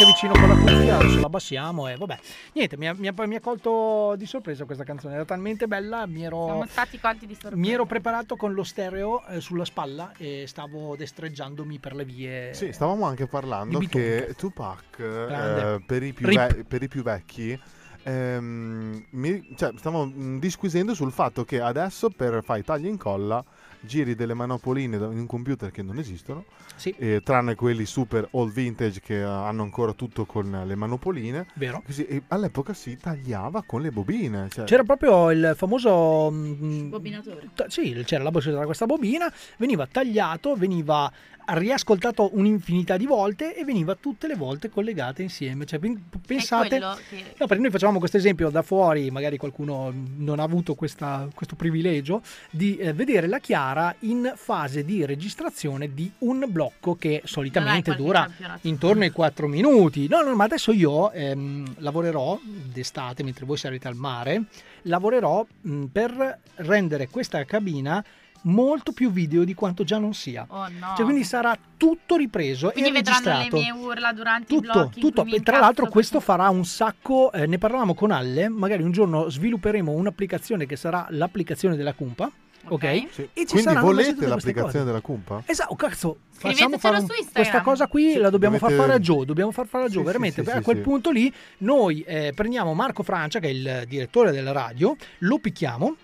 anche 0.01 0.06
vicino 0.06 0.32
con 0.32 0.48
la 0.48 0.55
cuffia, 0.56 0.97
adesso 0.98 1.20
la 1.20 1.27
abbassiamo 1.27 1.89
e 1.89 1.97
vabbè. 1.97 2.18
Niente, 2.55 2.77
mi 2.78 2.89
ha, 2.89 2.94
mi 2.97 3.06
ha- 3.09 3.27
mi 3.27 3.35
ha 3.35 3.40
colto 3.40 4.14
di 4.16 4.24
sorpresa 4.27 4.64
questa 4.64 4.85
canzone, 4.85 5.14
era 5.14 5.24
talmente 5.24 5.66
bella, 5.66 6.06
mi 6.06 6.24
ero, 6.24 6.44
Siamo 6.47 6.66
stati 6.66 6.98
colti 6.98 7.27
di 7.27 7.35
sorpresa. 7.35 7.56
mi 7.56 7.70
ero 7.70 7.85
preparato 7.85 8.36
con 8.36 8.55
lo 8.55 8.62
stereo 8.64 9.24
eh, 9.27 9.40
sulla 9.40 9.64
spalla 9.64 10.12
e 10.16 10.44
stavo 10.47 10.97
destreggiandomi 10.97 11.78
per 11.78 11.94
le 11.94 12.05
vie. 12.05 12.55
Sì, 12.55 12.72
stavamo 12.72 13.05
anche 13.05 13.27
parlando 13.27 13.78
che 13.81 14.35
Tupac, 14.36 14.98
eh, 14.98 15.82
per, 15.85 16.02
i 16.02 16.12
ve- 16.12 16.64
per 16.66 16.82
i 16.82 16.89
più 16.89 17.02
vecchi, 17.02 17.60
ehm, 18.02 19.05
mi- 19.10 19.48
cioè, 19.56 19.72
stiamo 19.77 20.06
mm, 20.06 20.39
disquisendo 20.39 20.94
sul 20.94 21.12
fatto 21.12 21.44
che 21.44 21.60
adesso 21.60 22.10
per 22.10 22.43
fare 22.43 22.60
i 22.60 22.64
tagli 22.64 22.86
e 22.86 22.89
incolla 22.90 23.44
giri 23.82 24.14
delle 24.14 24.35
manopoline 24.35 24.97
in 24.97 25.02
un 25.02 25.27
computer 25.27 25.70
che 25.70 25.82
non 25.82 25.98
esistono, 25.98 26.44
Sì. 26.77 26.94
eh, 26.98 27.22
tranne 27.24 27.55
quelli 27.55 27.86
super 27.86 28.28
old 28.32 28.52
vintage 28.52 29.01
che 29.01 29.20
eh, 29.20 29.22
hanno 29.22 29.62
ancora 29.62 29.93
tutto 29.94 30.27
con 30.27 30.64
le 30.66 30.74
manopoline. 30.74 31.47
Vero. 31.55 31.82
Così, 31.85 32.05
e 32.05 32.22
all'epoca 32.28 32.74
si 32.74 32.97
tagliava 32.98 33.62
con 33.64 33.81
le 33.81 33.90
bobine. 33.90 34.48
cioè- 34.51 34.66
C'era 34.66 34.85
proprio 34.85 35.31
il 35.31 35.55
famoso... 35.56 36.31
mm, 36.31 36.89
Bobinatore. 36.90 37.48
t- 37.55 37.66
sì, 37.68 38.02
c'era 38.05 38.22
la 38.22 38.31
questa 38.66 38.85
bobina, 38.85 39.32
veniva 39.56 39.86
tagliato, 39.86 40.55
veniva 40.56 41.10
riascoltato 41.55 42.31
un'infinità 42.35 42.97
di 42.97 43.06
volte 43.06 43.56
e 43.56 43.64
veniva 43.64 43.94
tutte 43.94 44.27
le 44.27 44.35
volte 44.36 44.68
collegate 44.70 45.22
insieme. 45.22 45.64
Cioè, 45.66 45.78
pen- 45.78 46.02
pensate... 46.27 46.78
che- 47.09 47.35
No, 47.39 47.47
noi 47.56 47.70
facevamo 47.70 47.98
questo 47.98 48.16
esempio 48.16 48.51
da 48.51 48.62
fuori, 48.62 49.10
magari 49.10 49.36
qualcuno 49.36 49.93
non 50.16 50.39
ha 50.40 50.43
avuto 50.43 50.74
questa- 50.74 51.28
questo 51.35 51.56
privilegio 51.56 52.22
di 52.51 52.77
eh, 52.77 52.93
vedere 52.93 53.27
la 53.27 53.39
Chiara 53.39 53.94
in 54.01 54.32
fase 54.36 54.85
di 54.85 55.05
registrazione 55.05 55.93
di 55.94 56.10
un 56.18 56.44
blocco 56.48 56.94
che 56.97 57.22
solitamente 57.24 57.90
dura 57.97 58.20
intorno 58.62 59.02
ai 59.02 59.10
4 59.10 59.47
minuti. 59.48 60.09
No, 60.09 60.22
no, 60.22 60.35
ma 60.35 60.44
adesso 60.44 60.72
io 60.72 61.10
ehm, 61.12 61.74
lavorerò 61.78 62.39
d'estate 62.43 63.22
mentre 63.22 63.44
voi 63.47 63.56
sarete 63.56 63.89
al 63.89 63.94
mare, 63.97 64.44
lavorerò 64.82 65.44
mh, 65.60 65.85
per 65.86 66.39
rendere 66.56 67.09
questa 67.09 67.44
cabina 67.44 68.05
molto 68.43 68.93
più 68.93 69.11
video 69.11 69.45
di 69.45 69.55
quanto 69.55 69.85
già 69.85 69.99
non 69.99 70.15
sia. 70.15 70.45
Oh 70.49 70.67
no. 70.69 70.95
Cioè, 70.97 71.05
quindi 71.05 71.25
sarà 71.25 71.57
tutto 71.77 72.17
ripreso 72.17 72.71
Quindi 72.71 72.91
e 72.91 72.93
vedranno 72.93 73.21
le 73.25 73.35
registrato 73.37 73.57
mie 73.57 73.71
urla 73.71 74.12
durante 74.12 74.55
i 74.55 74.57
tutto, 74.57 74.73
blocchi. 74.73 74.99
in 75.01 75.05
tutto. 75.05 75.25
E 75.27 75.41
tra 75.43 75.59
l'altro 75.59 75.87
questo 75.89 76.21
farà 76.21 76.49
un 76.49 76.65
sacco, 76.65 77.33
eh, 77.33 77.47
ne 77.47 77.59
parlavamo 77.59 77.95
con 77.95 78.11
Alle, 78.11 78.49
magari 78.49 78.83
un 78.83 78.93
giorno 78.93 79.29
svilupperemo 79.29 79.91
un'applicazione 79.93 80.67
che 80.67 80.77
sarà 80.77 81.07
l'applicazione 81.11 81.77
della 81.77 81.93
Cumpa, 81.95 82.31
ok? 82.69 83.07
Sì. 83.11 83.29
E 83.33 83.47
ci 83.47 83.62
Quindi 83.62 83.81
volete 83.81 84.27
l'applicazione 84.27 84.85
della 84.85 85.01
Cumpa? 85.01 85.43
Esatto, 85.47 85.75
cazzo. 85.75 86.17
Facciamo 86.31 86.79
fare 86.79 86.99
un- 86.99 87.07
su 87.07 87.12
Instagram. 87.12 87.33
questa 87.33 87.61
cosa 87.61 87.87
qui 87.87 88.15
la 88.17 88.31
dobbiamo 88.31 88.57
Dovete- 88.57 88.75
far 88.77 88.87
fare 88.87 88.97
a 88.97 89.01
Joe, 89.01 89.25
dobbiamo 89.27 89.51
far 89.53 89.67
fare 89.67 89.85
a 89.85 89.89
Joe, 89.89 90.01
Sì, 90.01 90.07
veramente. 90.07 90.43
sì, 90.43 90.49
sì, 90.51 90.55
a 90.55 90.59
sì, 90.59 90.65
quel 90.65 90.77
sì. 90.77 90.83
punto 90.83 91.11
lì 91.11 91.33
noi 91.59 92.01
eh, 92.01 92.33
prendiamo 92.35 92.73
Marco 92.75 93.03
Francia, 93.03 93.39
che 93.41 93.49
è 93.49 93.51
il 93.51 93.85
direttore 93.87 94.31
della 94.33 94.53
radio, 94.53 94.97
lo 95.19 95.39
picchiamo. 95.39 95.97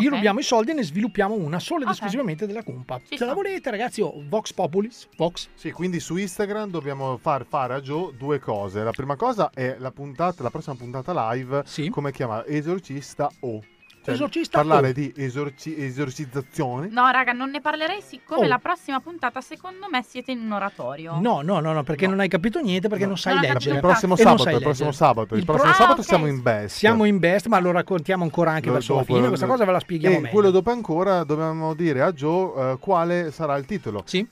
Gli 0.00 0.06
Ok. 0.06 0.12
rubiamo 0.14 0.38
i 0.40 0.42
soldi 0.42 0.70
e 0.70 0.74
ne 0.74 0.82
sviluppiamo 0.82 1.34
una 1.34 1.58
solo 1.58 1.82
ed 1.82 1.86
Ok. 1.88 1.92
esclusivamente 1.94 2.46
della 2.46 2.62
Cumpa. 2.62 2.98
Ci 2.98 3.16
Se 3.16 3.24
la 3.24 3.32
sta. 3.32 3.34
volete, 3.34 3.70
ragazzi, 3.70 4.00
oh, 4.00 4.22
Vox 4.28 4.52
Populis, 4.52 5.08
Vox. 5.16 5.48
Sì, 5.54 5.70
quindi 5.70 6.00
su 6.00 6.16
Instagram 6.16 6.70
dobbiamo 6.70 7.16
far 7.16 7.44
fare 7.46 7.74
a 7.74 7.80
Joe 7.80 8.14
due 8.16 8.38
cose. 8.38 8.82
La 8.82 8.90
prima 8.92 9.16
cosa 9.16 9.50
è 9.52 9.76
la 9.78 9.90
puntata, 9.90 10.42
la 10.42 10.50
prossima 10.50 10.74
puntata 10.76 11.32
live, 11.32 11.64
come 11.90 12.12
chiama? 12.12 12.44
Esorcista 12.44 13.30
O. 13.40 13.60
Cioè, 14.04 14.14
Esorcista 14.14 14.58
parlare 14.58 14.90
O. 14.90 14.92
di 14.92 15.12
esorci- 15.16 15.74
esorcizzazione. 15.82 16.88
No, 16.90 17.08
raga, 17.10 17.32
non 17.32 17.48
ne 17.50 17.60
parlerei 17.62 18.02
siccome 18.02 18.44
Oh. 18.44 18.48
la 18.48 18.58
prossima 18.58 19.00
puntata, 19.00 19.40
secondo 19.40 19.86
me, 19.90 20.04
siete 20.06 20.30
in 20.32 20.40
un 20.40 20.52
oratorio. 20.52 21.18
No, 21.20 21.40
no, 21.42 21.60
no, 21.60 21.72
no, 21.72 21.82
perché 21.84 22.06
non 22.06 22.20
hai 22.20 22.28
capito 22.28 22.60
niente, 22.60 22.88
perché 22.88 23.06
non 23.06 23.16
sai 23.16 23.34
Non 23.34 23.42
leggere. 23.42 23.76
Il 23.76 23.80
prossimo 23.80 24.14
sabato, 24.14 24.48
il 24.50 24.60
prossimo 24.60 24.92
sabato, 24.92 25.34
il 25.34 25.40
Il 25.40 25.46
prossimo 25.46 25.70
pro- 25.70 25.74
sabato 25.78 25.96
Ah, 25.96 26.02
ok. 26.02 26.06
siamo 26.06 26.26
in 26.26 26.42
best. 26.42 26.76
Siamo 26.76 27.04
in 27.06 27.18
best, 27.18 27.46
ma 27.46 27.58
lo 27.60 27.70
raccontiamo 27.70 28.24
ancora 28.24 28.50
anche 28.50 28.66
Lo- 28.66 28.74
verso 28.74 28.92
la 28.94 29.00
dopo- 29.00 29.14
fine. 29.14 29.28
Questa 29.28 29.46
cosa 29.46 29.64
ve 29.64 29.72
la 29.72 29.80
spieghiamo 29.80 30.16
e 30.16 30.18
meglio. 30.20 30.32
quello 30.32 30.50
dopo 30.50 30.70
ancora 30.70 31.24
dobbiamo 31.24 31.72
dire 31.74 32.02
a 32.02 32.12
Joe 32.12 32.72
eh, 32.72 32.78
quale 32.78 33.30
sarà 33.30 33.56
il 33.56 33.64
titolo. 33.64 34.02
Sì. 34.04 34.26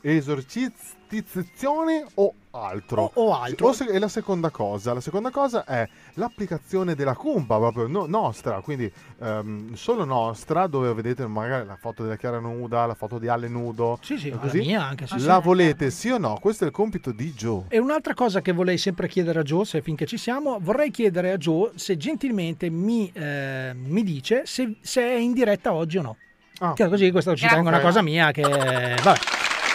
Esorcizzazione 1.12 2.06
o 2.14 2.32
altro. 2.52 3.10
O- 3.14 3.26
o 3.28 3.34
altro. 3.39 3.72
se- 3.72 3.84
e 3.84 3.98
la 3.98 4.09
seconda 4.09 4.48
cosa, 4.51 4.94
la 4.94 5.01
seconda 5.01 5.30
cosa 5.30 5.64
è 5.64 5.86
l'applicazione 6.14 6.94
della 6.94 7.14
Cumpa, 7.14 7.59
proprio 7.59 7.86
no- 7.86 8.06
nostra, 8.06 8.60
quindi 8.60 8.90
ehm, 9.20 9.74
solo 9.74 10.05
nostra, 10.05 10.66
dove 10.66 10.93
vedete 10.94 11.26
magari 11.26 11.66
la 11.66 11.76
foto 11.76 12.02
della 12.02 12.16
Chiara 12.16 12.39
nuda, 12.40 12.86
la 12.86 12.94
foto 12.94 13.18
di 13.18 13.28
Ale 13.28 13.48
nudo. 13.48 13.98
Sì, 14.02 14.16
sì, 14.16 14.28
e 14.28 14.34
ma 14.34 14.39
così. 14.39 14.59
la 14.59 14.64
mia 14.64 14.84
anche, 14.84 15.06
sì, 15.06 15.20
la 15.20 15.36
sì. 15.36 15.43
volete 15.44 15.90
sì 15.90 16.10
o 16.10 16.18
no? 16.18 16.39
Questo 16.40 16.64
è 16.64 16.68
il 16.68 16.72
compito 16.72 17.12
di 17.12 17.32
Joe. 17.34 17.64
E 17.68 17.78
un'altra 17.78 18.14
cosa 18.14 18.40
che 18.40 18.52
vorrei 18.52 18.78
sempre 18.78 19.06
chiedere 19.09 19.40
a 19.40 19.43
Joe, 19.43 19.64
se 19.66 19.82
finché 19.82 20.06
ci 20.06 20.16
siamo, 20.16 20.59
vorrei 20.60 20.90
chiedere 20.90 21.32
a 21.32 21.36
Joe 21.36 21.72
se 21.74 21.97
gentilmente 21.98 22.70
mi, 22.70 23.10
eh, 23.12 23.72
mi 23.74 24.02
dice 24.02 24.43
se, 24.47 24.76
se 24.80 25.02
è 25.02 25.16
in 25.16 25.32
diretta 25.34 25.72
oggi 25.72 25.98
o 25.98 26.02
no. 26.02 26.16
Ah. 26.59 26.74
Così 26.76 27.10
questa 27.10 27.34
ci 27.34 27.47
tengo 27.48 27.68
una 27.68 27.80
cosa 27.80 28.02
mia 28.02 28.30
che... 28.30 28.43
Vabbè, 28.43 29.18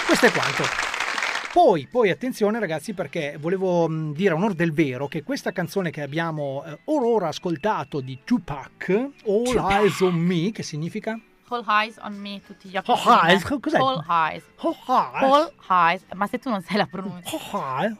questo 0.05 0.25
è 0.27 0.31
quanto. 0.31 0.96
Poi, 1.57 1.87
poi 1.89 2.11
attenzione 2.11 2.59
ragazzi 2.59 2.93
perché 2.93 3.35
volevo 3.39 3.89
mh, 3.89 4.13
dire 4.13 4.35
a 4.35 4.37
onore 4.37 4.53
del 4.53 4.71
vero 4.73 5.07
che 5.07 5.23
questa 5.23 5.51
canzone 5.51 5.89
che 5.89 6.03
abbiamo 6.03 6.63
eh, 6.63 6.77
or 6.83 7.03
ora 7.03 7.29
ascoltato 7.29 7.99
di 7.99 8.19
Tupac, 8.23 8.89
All 9.25 9.43
Tupac. 9.43 9.71
Eyes 9.71 9.99
on 10.01 10.13
Me, 10.13 10.51
che 10.51 10.61
significa? 10.61 11.19
All 11.47 11.65
eyes 11.67 11.97
on 12.03 12.13
me, 12.13 12.41
tutti 12.45 12.69
gli 12.69 12.77
occhi 12.77 12.91
All 12.91 13.27
eyes? 13.27 13.43
Cos'è? 13.59 13.79
All 13.79 14.05
eyes. 14.07 14.43
All 14.57 14.75
eyes? 14.87 15.23
All 15.23 15.53
eyes. 15.67 16.01
Ma 16.13 16.27
se 16.27 16.37
tu 16.37 16.51
non 16.51 16.61
sai 16.61 16.77
la 16.77 16.85
pronuncia. 16.85 17.35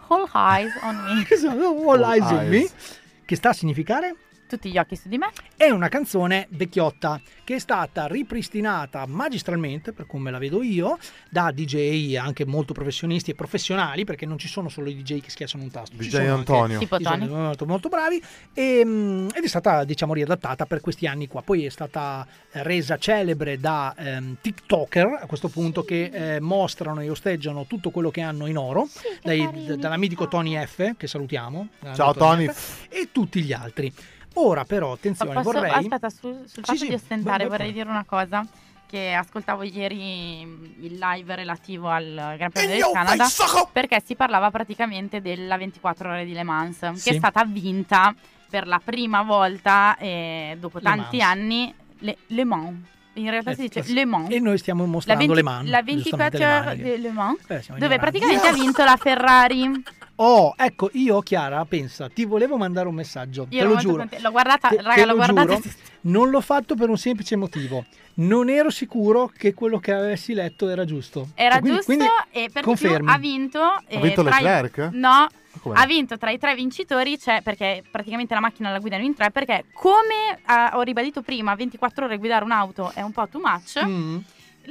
All 0.08 0.30
eyes 0.36 0.74
on 0.84 0.96
me. 0.96 1.26
All 1.66 2.14
Eyes 2.14 2.30
on 2.30 2.48
Me, 2.50 2.70
che 3.26 3.36
sta 3.36 3.50
a 3.50 3.54
significare? 3.54 4.16
Tutti 4.48 4.70
gli 4.72 4.78
occhi 4.78 4.96
su 4.96 5.10
di 5.10 5.18
me. 5.18 5.28
È 5.58 5.70
una 5.70 5.90
canzone 5.90 6.48
vecchiotta 6.52 7.20
che 7.44 7.56
è 7.56 7.60
stata 7.60 8.08
ripristinata 8.08 9.06
magistralmente, 9.06 9.92
per 9.92 10.06
come 10.08 10.32
la 10.32 10.38
vedo 10.38 10.64
io, 10.64 10.98
da 11.30 11.52
DJ 11.52 12.16
anche 12.16 12.46
molto 12.46 12.72
professionisti 12.72 13.32
e 13.32 13.36
professionali, 13.36 14.06
perché 14.06 14.26
non 14.26 14.38
ci 14.38 14.48
sono 14.48 14.70
solo 14.70 14.90
i 14.90 14.96
DJ 14.96 15.20
che 15.20 15.30
schiacciano 15.30 15.64
un 15.64 15.70
tasto. 15.72 15.98
ci 16.02 16.08
DJ 16.08 16.12
sono 16.12 16.34
Antonio. 16.36 16.64
anche 16.64 16.78
Tipo 16.78 16.98
DJ 16.98 17.04
Tony. 17.04 17.28
molto, 17.28 17.66
molto 17.66 17.90
bravi 17.90 18.24
e, 18.54 18.84
mm, 18.86 19.28
ed 19.34 19.44
è 19.44 19.48
stata 19.48 19.84
diciamo 19.84 20.14
riadattata 20.14 20.66
per 20.66 20.80
questi 20.80 21.08
anni 21.08 21.28
qua. 21.28 21.42
Poi 21.42 21.66
è 21.66 21.70
stata 21.70 22.26
resa 22.52 22.98
celebre 22.98 23.60
da 23.60 23.94
ehm, 23.98 24.38
TikToker 24.40 25.20
a 25.22 25.26
questo 25.26 25.50
punto 25.50 25.84
che 25.84 26.36
eh, 26.36 26.40
mostrano 26.40 27.02
e 27.02 27.10
osteggiano 27.10 27.66
tutto 27.66 27.90
quello 27.90 28.12
che 28.12 28.22
hanno 28.22 28.48
in 28.48 28.58
oro, 28.58 28.88
dai- 29.22 29.50
d- 29.66 29.76
dall'amico 29.76 30.30
Tony 30.30 30.56
F, 30.66 30.96
che 30.96 31.08
salutiamo. 31.08 31.68
Ciao, 31.94 32.14
Tony. 32.14 32.48
F, 32.48 32.86
e 32.90 33.10
tutti 33.12 33.42
gli 33.42 33.52
altri. 33.52 33.94
Ora 34.40 34.66
però, 34.66 34.94
attenzione, 34.94 35.34
Posso- 35.34 35.52
vorrei... 35.52 35.72
Aspetta, 35.72 36.10
sul, 36.10 36.44
sul 36.48 36.64
fatto 36.64 36.78
sì, 36.78 36.88
di 36.90 36.94
ostentare 36.94 37.48
vorrei 37.48 37.72
dire 37.74 37.90
una 37.90 38.06
cosa. 38.06 38.46
Che 38.88 39.12
ascoltavo 39.14 39.64
ieri 39.64 40.46
mm, 40.46 40.64
il 40.86 40.98
live 40.98 41.36
relativo 41.36 41.90
al 41.90 42.36
Gran 42.38 42.52
Premio 42.52 42.70
del 42.76 42.90
Canada 42.94 43.26
perché 43.74 44.02
si 44.06 44.16
parlava 44.16 44.50
praticamente 44.50 45.20
della 45.22 45.58
24 45.58 46.10
ore 46.10 46.24
di 46.24 46.32
Le 46.32 46.44
Mans 46.44 46.78
che 46.80 46.96
Sì. 46.96 47.10
è 47.10 47.14
stata 47.18 47.44
vinta 47.44 48.16
per 48.50 48.66
la 48.66 48.80
prima 48.82 49.24
volta 49.24 49.98
eh, 49.98 50.56
dopo 50.58 50.78
Le 50.78 50.84
tanti 50.86 51.18
Mans. 51.18 51.30
anni 51.30 51.74
Le, 52.00 52.18
Le 52.28 52.44
Mans 52.46 52.78
in 53.16 53.30
realtà 53.30 53.52
Eh, 53.52 53.56
si 53.56 53.62
dice 53.64 53.84
sì. 53.84 53.92
Le 53.94 54.06
Mans 54.06 54.30
E 54.32 54.40
noi 54.40 54.58
stiamo 54.58 54.86
mostrando 54.86 55.26
20 55.26 55.36
le 55.36 55.44
mani. 55.44 55.70
la 55.70 55.84
giustamente 55.84 56.38
24 56.38 56.38
le 56.38 56.80
ore 56.86 56.96
di 56.96 57.02
Le 57.02 57.12
Mans 57.12 57.40
Eh, 57.50 57.64
dove 57.80 57.98
praticamente 58.00 58.48
ha 58.48 58.54
vinto 58.54 58.84
la 58.86 58.96
Ferrari 58.96 59.84
Oh, 60.20 60.54
ecco, 60.58 60.90
io 60.94 61.22
Chiara, 61.22 61.64
pensa, 61.66 62.10
ti 62.10 62.26
volevo 62.26 62.58
mandare 62.58 62.88
un 62.88 62.96
messaggio, 62.96 63.46
io 63.50 63.60
te 63.62 63.68
lo 63.68 63.76
giuro. 63.76 63.98
contenta. 63.98 64.24
l'ho 64.26 64.32
guardata 64.32 64.68
Te- 64.70 64.78
raga 64.78 64.94
te 64.96 65.02
l'ho 65.02 65.08
lo 65.08 65.16
guardata 65.16 65.56
giuro, 65.58 65.70
non 66.02 66.30
l'ho 66.32 66.42
fatto 66.42 66.76
per 66.76 66.90
un 66.90 66.98
semplice 66.98 67.36
motivo. 67.36 67.86
Non 68.16 68.50
ero 68.50 68.72
sicuro 68.72 69.32
che 69.36 69.54
quello 69.54 69.78
che 69.78 69.92
avessi 69.94 70.34
letto 70.34 70.70
era 70.70 70.86
giusto. 70.86 71.28
Era 71.36 71.58
E 71.58 71.60
quindi- 71.60 71.78
giusto 71.78 71.94
quindi 71.94 72.08
e 72.32 72.50
per 72.52 72.64
confermi. 72.64 73.06
più 73.06 73.14
ha 73.14 73.18
vinto. 73.20 73.62
eh, 73.88 74.00
vinto 74.02 74.24
tra 74.24 74.40
i- 74.40 74.42
Leclerc? 74.44 74.90
No, 74.94 75.28
com'è? 75.62 75.78
ha 75.80 75.86
vinto 75.86 76.18
tra 76.18 76.32
i 76.32 76.40
tre 76.40 76.56
vincitori, 76.56 77.20
cioè 77.20 77.44
perché 77.44 77.84
praticamente 77.92 78.34
la 78.34 78.40
macchina 78.40 78.72
la 78.72 78.80
guidano 78.80 79.04
in 79.04 79.14
tre, 79.14 79.30
perché 79.30 79.66
come 79.72 80.40
ah, 80.46 80.72
ho 80.74 80.82
ribadito 80.82 81.22
prima, 81.22 81.54
24 81.54 82.06
ore 82.06 82.18
guidare 82.18 82.44
un'auto 82.44 82.90
è 82.96 83.02
un 83.04 83.12
po' 83.12 83.28
too 83.28 83.40
much, 83.40 83.86
Mm. 83.86 84.18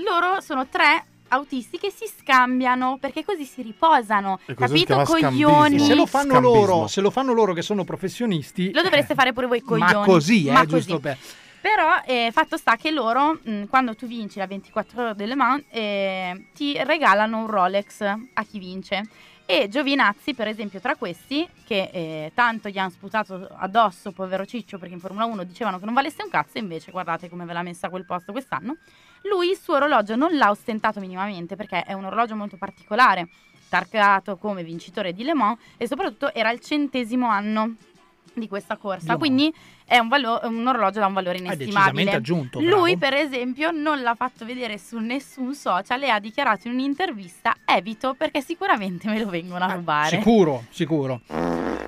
loro 0.05 0.40
sono 0.40 0.66
tre 0.66 1.05
autisti 1.28 1.78
che 1.78 1.90
si 1.90 2.07
scambiano 2.20 2.98
perché 3.01 3.24
così 3.24 3.44
si 3.44 3.62
riposano, 3.62 4.39
capito 4.57 5.03
coglioni? 5.03 5.78
Se 5.78 5.94
lo 5.94 6.07
fanno 6.07 6.40
loro, 6.40 6.86
se 6.86 7.01
lo 7.01 7.11
fanno 7.11 7.32
loro 7.32 7.53
che 7.53 7.62
sono 7.62 7.85
professionisti, 7.85 8.73
Lo 8.73 8.82
dovreste 8.82 9.15
fare 9.15 9.32
pure 9.32 9.47
voi 9.47 9.61
coglioni. 9.62 9.93
ma 9.93 10.05
così, 10.05 10.47
eh, 10.47 10.53
Ma 10.53 10.65
giusto 10.65 11.01
così. 11.01 11.03
per 11.03 11.19
Però 11.61 12.01
eh, 12.05 12.31
fatto 12.32 12.57
sta 12.57 12.77
che 12.77 12.90
loro, 12.93 13.39
mh, 13.43 13.65
quando 13.66 13.94
tu 13.97 14.07
vinci 14.07 14.39
la 14.39 14.47
24 14.47 15.03
ore 15.03 15.15
delle 15.16 15.35
Mans, 15.35 15.65
eh, 15.70 16.47
ti 16.55 16.77
regalano 16.85 17.39
un 17.39 17.47
Rolex 17.48 18.03
a 18.03 18.44
chi 18.48 18.59
vince. 18.59 19.03
E 19.48 19.68
Giovinazzi, 19.68 20.35
per 20.35 20.48
esempio, 20.48 20.81
tra 20.81 20.97
questi, 20.97 21.48
che 21.64 21.89
eh, 21.93 22.32
tanto 22.35 22.68
gli 22.68 22.78
hanno 22.78 22.90
sputato 22.90 23.47
addosso, 23.59 24.10
povero 24.10 24.44
Ciccio, 24.44 24.77
perché 24.77 24.94
in 24.94 25.01
Formula 25.01 25.24
1 25.24 25.44
dicevano 25.44 25.78
che 25.78 25.85
non 25.85 25.94
valesse 25.94 26.24
un 26.24 26.31
cazzo, 26.31 26.59
invece 26.59 26.90
guardate 26.90 27.28
come 27.28 27.44
ve 27.44 27.52
l'ha 27.52 27.62
messa 27.62 27.86
a 27.86 27.90
quel 27.90 28.05
posto 28.05 28.32
quest'anno. 28.32 28.78
Lui 29.23 29.51
il 29.51 29.56
suo 29.56 29.77
orologio 29.77 30.16
non 30.16 30.36
l'ha 30.36 30.51
ostentato 30.51 30.98
minimamente, 30.98 31.55
perché 31.55 31.85
è 31.85 31.93
un 31.93 32.06
orologio 32.06 32.35
molto 32.35 32.56
particolare, 32.56 33.28
targato 33.68 34.36
come 34.36 34.64
vincitore 34.64 35.12
di 35.12 35.23
Le 35.23 35.35
Mans, 35.35 35.60
e 35.77 35.86
soprattutto 35.86 36.35
era 36.35 36.51
il 36.51 36.59
centesimo 36.59 37.28
anno 37.28 37.77
di 38.35 38.48
questa 38.48 38.77
corsa. 38.77 39.07
Dio. 39.07 39.19
Quindi 39.19 39.55
è 39.85 39.98
un, 39.98 40.09
valo- 40.09 40.40
un 40.44 40.66
orologio 40.66 41.01
da 41.01 41.07
un 41.07 41.15
valore 41.15 41.39
inestimabile. 41.39 42.11
aggiunto, 42.12 42.61
Lui, 42.61 42.97
per 42.97 43.15
esempio, 43.15 43.70
non 43.70 44.03
l'ha 44.03 44.15
fatto 44.15 44.44
vedere 44.44 44.78
su 44.78 44.98
nessun 44.98 45.55
social 45.55 46.03
e 46.03 46.09
ha 46.09 46.19
dichiarato 46.19 46.69
in 46.69 46.74
un'intervista: 46.74 47.57
evito 47.65 48.15
perché 48.15 48.40
sicuramente 48.40 49.09
me 49.09 49.19
lo 49.19 49.28
vengono 49.28 49.65
a 49.65 49.73
rubare. 49.73 50.16
Sicuro, 50.16 50.65
sicuro. 50.70 51.20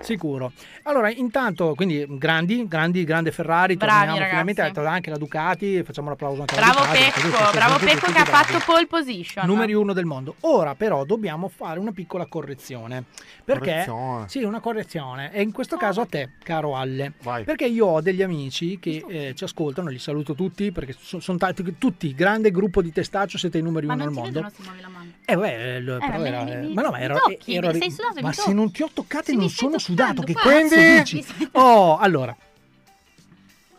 Sicuro. 0.02 0.52
Allora, 0.84 1.10
intanto, 1.10 1.74
quindi 1.74 2.04
grandi, 2.08 2.66
grandi, 2.66 3.04
grande 3.04 3.30
Ferrari, 3.32 3.76
Bravi, 3.76 3.92
torniamo 3.92 4.18
ragazzi. 4.18 4.28
finalmente 4.52 4.88
anche 4.88 5.10
la 5.10 5.16
Ducati, 5.18 5.82
facciamo 5.82 6.08
l'applauso 6.08 6.40
anche 6.40 6.54
Bravo 6.54 6.78
alla 6.78 6.86
Ducati. 6.86 6.98
Pecco, 7.04 7.20
tutti- 7.20 7.56
bravo 7.56 7.78
Pecco 7.78 8.12
che 8.12 8.18
ha 8.18 8.24
fatto 8.24 8.58
pole 8.64 8.86
position. 8.86 9.46
Numeri 9.46 9.74
uno 9.74 9.92
del 9.92 10.04
mondo. 10.04 10.34
Ora 10.40 10.74
però 10.74 11.04
dobbiamo 11.04 11.48
fare 11.48 11.78
una 11.78 11.92
piccola 11.92 12.26
correzione. 12.26 13.04
Perché 13.44 13.84
Correzione. 13.86 14.28
sì, 14.28 14.42
una 14.42 14.60
correzione. 14.60 15.32
E 15.32 15.42
in 15.42 15.52
questo 15.52 15.76
caso 15.76 16.00
a 16.02 16.06
te, 16.06 16.30
caro 16.42 16.76
Alle. 16.76 17.12
Vai. 17.22 17.44
Perché 17.44 17.66
io 17.66 17.86
ho 17.86 18.00
degli 18.00 18.22
amici 18.22 18.78
che 18.78 19.04
eh, 19.08 19.32
ci 19.34 19.44
ascoltano, 19.44 19.88
li 19.88 19.98
saluto 19.98 20.34
tutti 20.34 20.70
perché 20.72 20.94
sono 20.98 21.38
tanti 21.38 21.76
tutti, 21.78 22.14
grande 22.14 22.50
gruppo 22.50 22.82
di 22.82 22.92
testaccio, 22.92 23.38
siete 23.38 23.58
i 23.58 23.62
numeri 23.62 23.86
Ma 23.86 23.94
uno 23.94 24.04
non 24.04 24.12
al 24.12 24.18
mondo. 24.22 24.32
vedono 24.40 24.52
se 24.54 24.62
muovi 24.62 24.80
la 24.80 24.88
mano. 24.88 25.10
Eh 25.24 25.36
beh, 25.36 25.76
eh, 25.76 25.78
Eh, 25.78 25.82
però 25.82 26.24
era, 26.24 26.42
mi- 26.44 26.50
eh, 26.52 26.56
mi- 26.56 26.74
ma 26.74 26.82
no, 26.82 26.90
ma 26.90 27.00
ero, 27.00 27.18
tocchi, 27.18 27.54
ero- 27.54 27.72
sei 27.72 27.90
sudato, 27.90 28.20
ma 28.20 28.32
se 28.32 28.52
non 28.52 28.70
ti 28.70 28.82
ho 28.82 28.90
toccati 28.92 29.30
Sì, 29.32 29.36
non 29.36 29.48
sono 29.48 29.78
sudato, 29.89 30.23
che 30.23 30.32
cazzo 30.35 30.48
guarda. 30.48 30.98
dici? 31.02 31.24
Oh, 31.52 31.97
allora, 31.98 32.36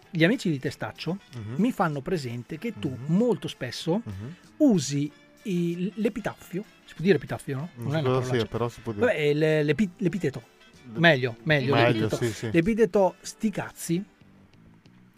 gli 0.10 0.24
amici 0.24 0.50
di 0.50 0.60
Testaccio 0.60 1.18
Mhm. 1.36 1.54
mi 1.58 1.72
fanno 1.72 2.02
presente 2.02 2.58
che 2.58 2.74
tu 2.80 2.98
molto 3.08 3.48
spesso 3.48 4.02
usi 4.58 5.12
il- 5.44 5.92
l'epitaffio, 5.96 6.64
si 6.86 6.94
può 6.96 7.04
dire 7.04 7.18
epitaffio, 7.18 7.56
no? 7.58 7.70
Non 7.76 7.96
è 7.96 8.00
una 8.00 8.10
cosa 8.10 8.22
sia, 8.22 8.46
parolaccia. 8.46 8.48
però 8.50 8.70
si 8.70 8.80
può 8.82 8.92
dire. 8.92 9.06
Vabbè, 9.06 9.18
il- 9.20 9.66
l'epi- 9.66 9.90
l'epiteto, 9.98 10.42
meglio, 10.96 11.36
meglio, 11.44 11.74
Meglio, 11.76 11.88
l'epiteto. 11.88 12.16
sì, 12.18 12.32
sì. 12.34 12.50
L'epiteto 12.52 13.16
sti 13.22 13.50
cazzi, 13.52 14.04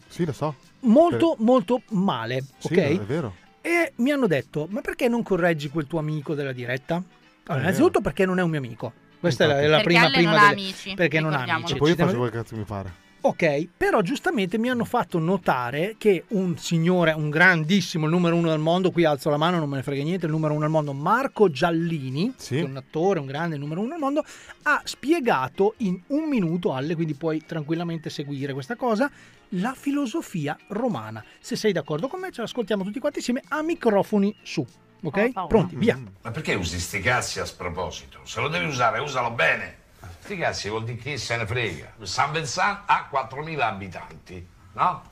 Sì, 0.08 0.26
lo 0.26 0.34
so. 0.34 0.56
molto 0.82 1.36
molto 1.40 1.82
male, 1.90 2.44
Sì, 2.60 2.74
ok? 2.74 2.78
è 2.78 3.00
vero. 3.06 3.36
E 3.62 3.94
mi 3.98 4.12
hanno 4.12 4.28
detto, 4.28 4.68
ma 4.70 4.82
perché 4.82 5.08
non 5.08 5.24
correggi 5.24 5.70
quel 5.70 5.88
tuo 5.88 6.00
amico 6.00 6.34
della 6.36 6.52
diretta? 6.52 7.02
Allora, 7.46 7.64
innanzitutto 7.64 8.02
perché 8.02 8.26
non 8.26 8.40
è 8.40 8.42
un 8.44 8.50
mio 8.50 8.60
amico. 8.60 8.94
Questa 9.22 9.43
è 9.45 9.48
la, 9.48 9.61
è 9.61 9.68
la 9.68 9.77
Perché 9.77 9.84
prima 9.93 10.02
Ale 10.06 10.14
prima 10.14 10.31
non 10.31 10.39
ha 10.39 10.49
delle- 10.49 10.61
amici, 10.61 10.93
Perché 10.95 11.19
non 11.22 11.34
ha 11.34 11.43
amici. 11.43 11.73
E 11.73 11.77
poi 11.77 11.89
io 11.89 11.95
Ci 11.95 12.02
faccio 12.02 12.11
devo- 12.11 12.27
quel 12.27 12.41
cazzo 12.43 12.56
mi 12.57 12.64
pare. 12.64 12.99
Ok, 13.23 13.68
però 13.77 14.02
giustamente 14.02 14.57
mi 14.57 14.68
hanno 14.68 14.84
fatto 14.84 15.19
notare 15.19 15.93
che 15.99 16.23
un 16.30 16.57
signore, 16.57 17.11
un 17.11 17.30
grandissimo, 17.30 18.06
il 18.06 18.11
numero 18.11 18.35
uno 18.35 18.49
del 18.49 18.57
mondo, 18.57 18.89
qui 18.89 19.06
alzo 19.06 19.30
la 19.30 19.38
mano, 19.38 19.60
non 19.60 19.69
me 19.69 19.76
ne 19.76 19.84
frega 19.84 20.02
niente, 20.02 20.26
il 20.26 20.31
numero 20.31 20.53
uno 20.53 20.64
del 20.64 20.72
mondo, 20.72 20.91
Marco 20.91 21.52
Giallini, 21.52 22.34
Sì. 22.35 22.56
che 22.56 22.61
è 22.61 22.64
un 22.64 22.77
attore, 22.77 23.19
un 23.19 23.27
grande, 23.27 23.53
il 23.53 23.61
numero 23.61 23.81
uno 23.81 23.89
del 23.91 23.99
mondo, 23.99 24.26
ha 24.64 24.81
spiegato 24.85 25.76
in 25.77 26.02
un 26.07 26.27
minuto, 26.27 26.73
Alle, 26.73 26.95
quindi 26.95 27.14
puoi 27.14 27.43
tranquillamente 27.45 28.10
seguire 28.10 28.53
questa 28.53 28.76
cosa, 28.76 29.07
la 29.49 29.76
filosofia 29.77 30.57
romana. 30.69 31.23
Se 31.39 31.56
sei 31.56 31.73
d'accordo 31.73 32.07
con 32.07 32.19
me, 32.22 32.31
ce 32.31 32.41
l'ascoltiamo 32.41 32.84
tutti 32.84 32.98
quanti 32.99 33.19
insieme 33.19 33.43
a 33.49 33.61
microfoni 33.61 34.35
su. 34.41 34.65
Ok? 35.03 35.48
Pronti, 35.48 35.76
via. 35.76 35.99
Ma 36.22 36.32
perché 36.32 36.53
usi 36.53 36.80
sti 36.80 36.99
cazzi 37.02 37.40
a 37.40 37.45
sproposito? 37.45 38.19
Se 38.23 38.40
lo 38.40 38.48
devi 38.48 38.65
usare, 38.65 38.99
usalo 38.99 39.32
bene. 39.32 39.78
Sti 40.22 40.38
cazzi 40.38 40.69
vuol 40.69 40.84
dire 40.84 40.98
chi 40.98 41.18
se 41.18 41.36
ne 41.38 41.45
frega. 41.45 41.94
San 42.03 42.32
Vincent 42.32 42.82
ha 42.86 43.10
4.000 43.11 43.60
abitanti, 43.60 44.48
no? 44.73 45.03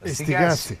E 0.00 0.08
sti 0.12 0.24
cazzi. 0.32 0.80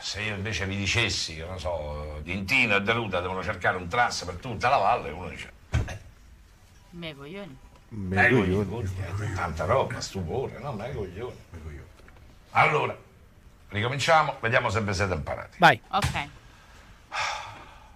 Se 0.00 0.22
io 0.22 0.34
invece 0.34 0.64
vi 0.66 0.76
dicessi, 0.76 1.36
che 1.36 1.44
non 1.44 1.58
so, 1.60 2.20
Tintino 2.24 2.76
e 2.76 2.80
Deruta 2.82 3.20
devono 3.20 3.42
cercare 3.42 3.76
un 3.76 3.86
trans 3.86 4.24
per 4.24 4.36
tutta 4.36 4.70
la 4.70 4.78
valle, 4.78 5.10
uno 5.10 5.28
dice, 5.28 5.52
Me 6.92 7.14
coglioni. 7.14 7.56
me 7.90 8.30
coglioni, 8.30 8.90
eh, 9.20 9.32
tanta 9.34 9.66
roba, 9.66 10.00
stupore, 10.00 10.58
no? 10.58 10.72
Me 10.72 10.92
coglioni. 10.94 11.36
Allora, 12.52 12.96
ricominciamo, 13.68 14.36
vediamo 14.40 14.70
se 14.70 14.80
vi 14.80 14.94
siete 14.94 15.12
imparati. 15.14 15.58
Vai. 15.58 15.80
Ok. 15.90 16.28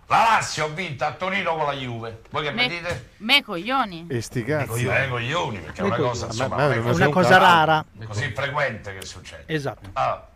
La 0.07 0.19
Lazio 0.19 0.67
ha 0.67 0.69
vinto 0.69 1.05
a 1.05 1.13
Torino 1.13 1.57
con 1.57 1.65
la 1.67 1.73
Juve. 1.73 2.23
Voi 2.31 2.43
che 2.45 2.51
mi 2.51 2.57
Me, 2.57 2.69
dite? 2.69 3.11
me 3.19 3.43
coglioni. 3.43 4.07
E 4.11 4.21
sti 4.21 4.45
cazzi. 4.45 4.67
coglioni, 4.67 4.97
eh, 5.05 5.09
coglioni, 5.09 5.59
perché 5.61 5.79
è 5.81 5.83
Me 5.83 5.87
una 5.89 5.97
coglioni. 5.97 6.13
cosa, 6.13 6.27
insomma, 6.27 6.55
a 6.55 6.59
me 6.59 6.63
non 6.63 6.69
non 6.69 6.73
è 6.73 6.89
mi 6.91 6.95
Una 6.97 7.07
un 7.07 7.13
cosa 7.13 7.37
rara. 7.39 7.85
così 8.07 8.31
frequente 8.33 8.99
che 8.99 9.07
succede. 9.07 9.45
Esatto. 9.47 9.89
Ah, 9.95 10.27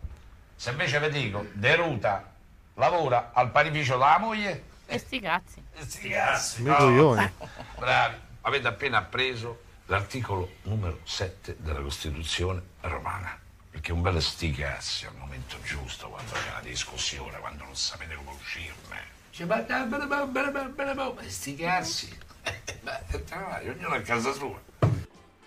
se 0.55 0.71
invece 0.71 0.99
vi 0.99 1.09
dico, 1.11 1.45
Deruta 1.53 2.31
lavora 2.75 3.29
al 3.33 3.51
panificio 3.51 3.93
della 3.93 4.17
moglie, 4.17 4.63
E 4.87 4.97
sti 4.97 5.19
cazzi. 5.19 5.63
sti 5.77 6.09
cazzi, 6.09 6.61
Me 6.63 6.69
no. 6.71 6.75
coglioni. 6.77 7.31
Bravi, 7.77 8.15
avete 8.41 8.67
appena 8.67 8.97
appreso 8.97 9.61
l'articolo 9.85 10.49
numero 10.63 10.99
7 11.03 11.57
della 11.59 11.79
Costituzione 11.81 12.61
romana. 12.81 13.37
Perché 13.71 13.91
un 13.91 14.01
bel 14.01 14.21
sti 14.21 14.51
cazzi 14.51 15.05
al 15.05 15.15
momento 15.15 15.57
giusto, 15.63 16.09
quando 16.09 16.31
c'è 16.31 16.49
una 16.49 16.61
discussione, 16.61 17.37
quando 17.39 17.63
non 17.63 17.75
sapete 17.75 18.15
come 18.15 18.31
uscirne. 18.31 19.07
Dice, 19.29 19.45
ma 19.45 19.63
sti 21.27 21.55
cazzi. 21.55 22.17
Ognuno 23.67 23.95
a 23.95 24.01
casa 24.01 24.33
sua. 24.33 24.59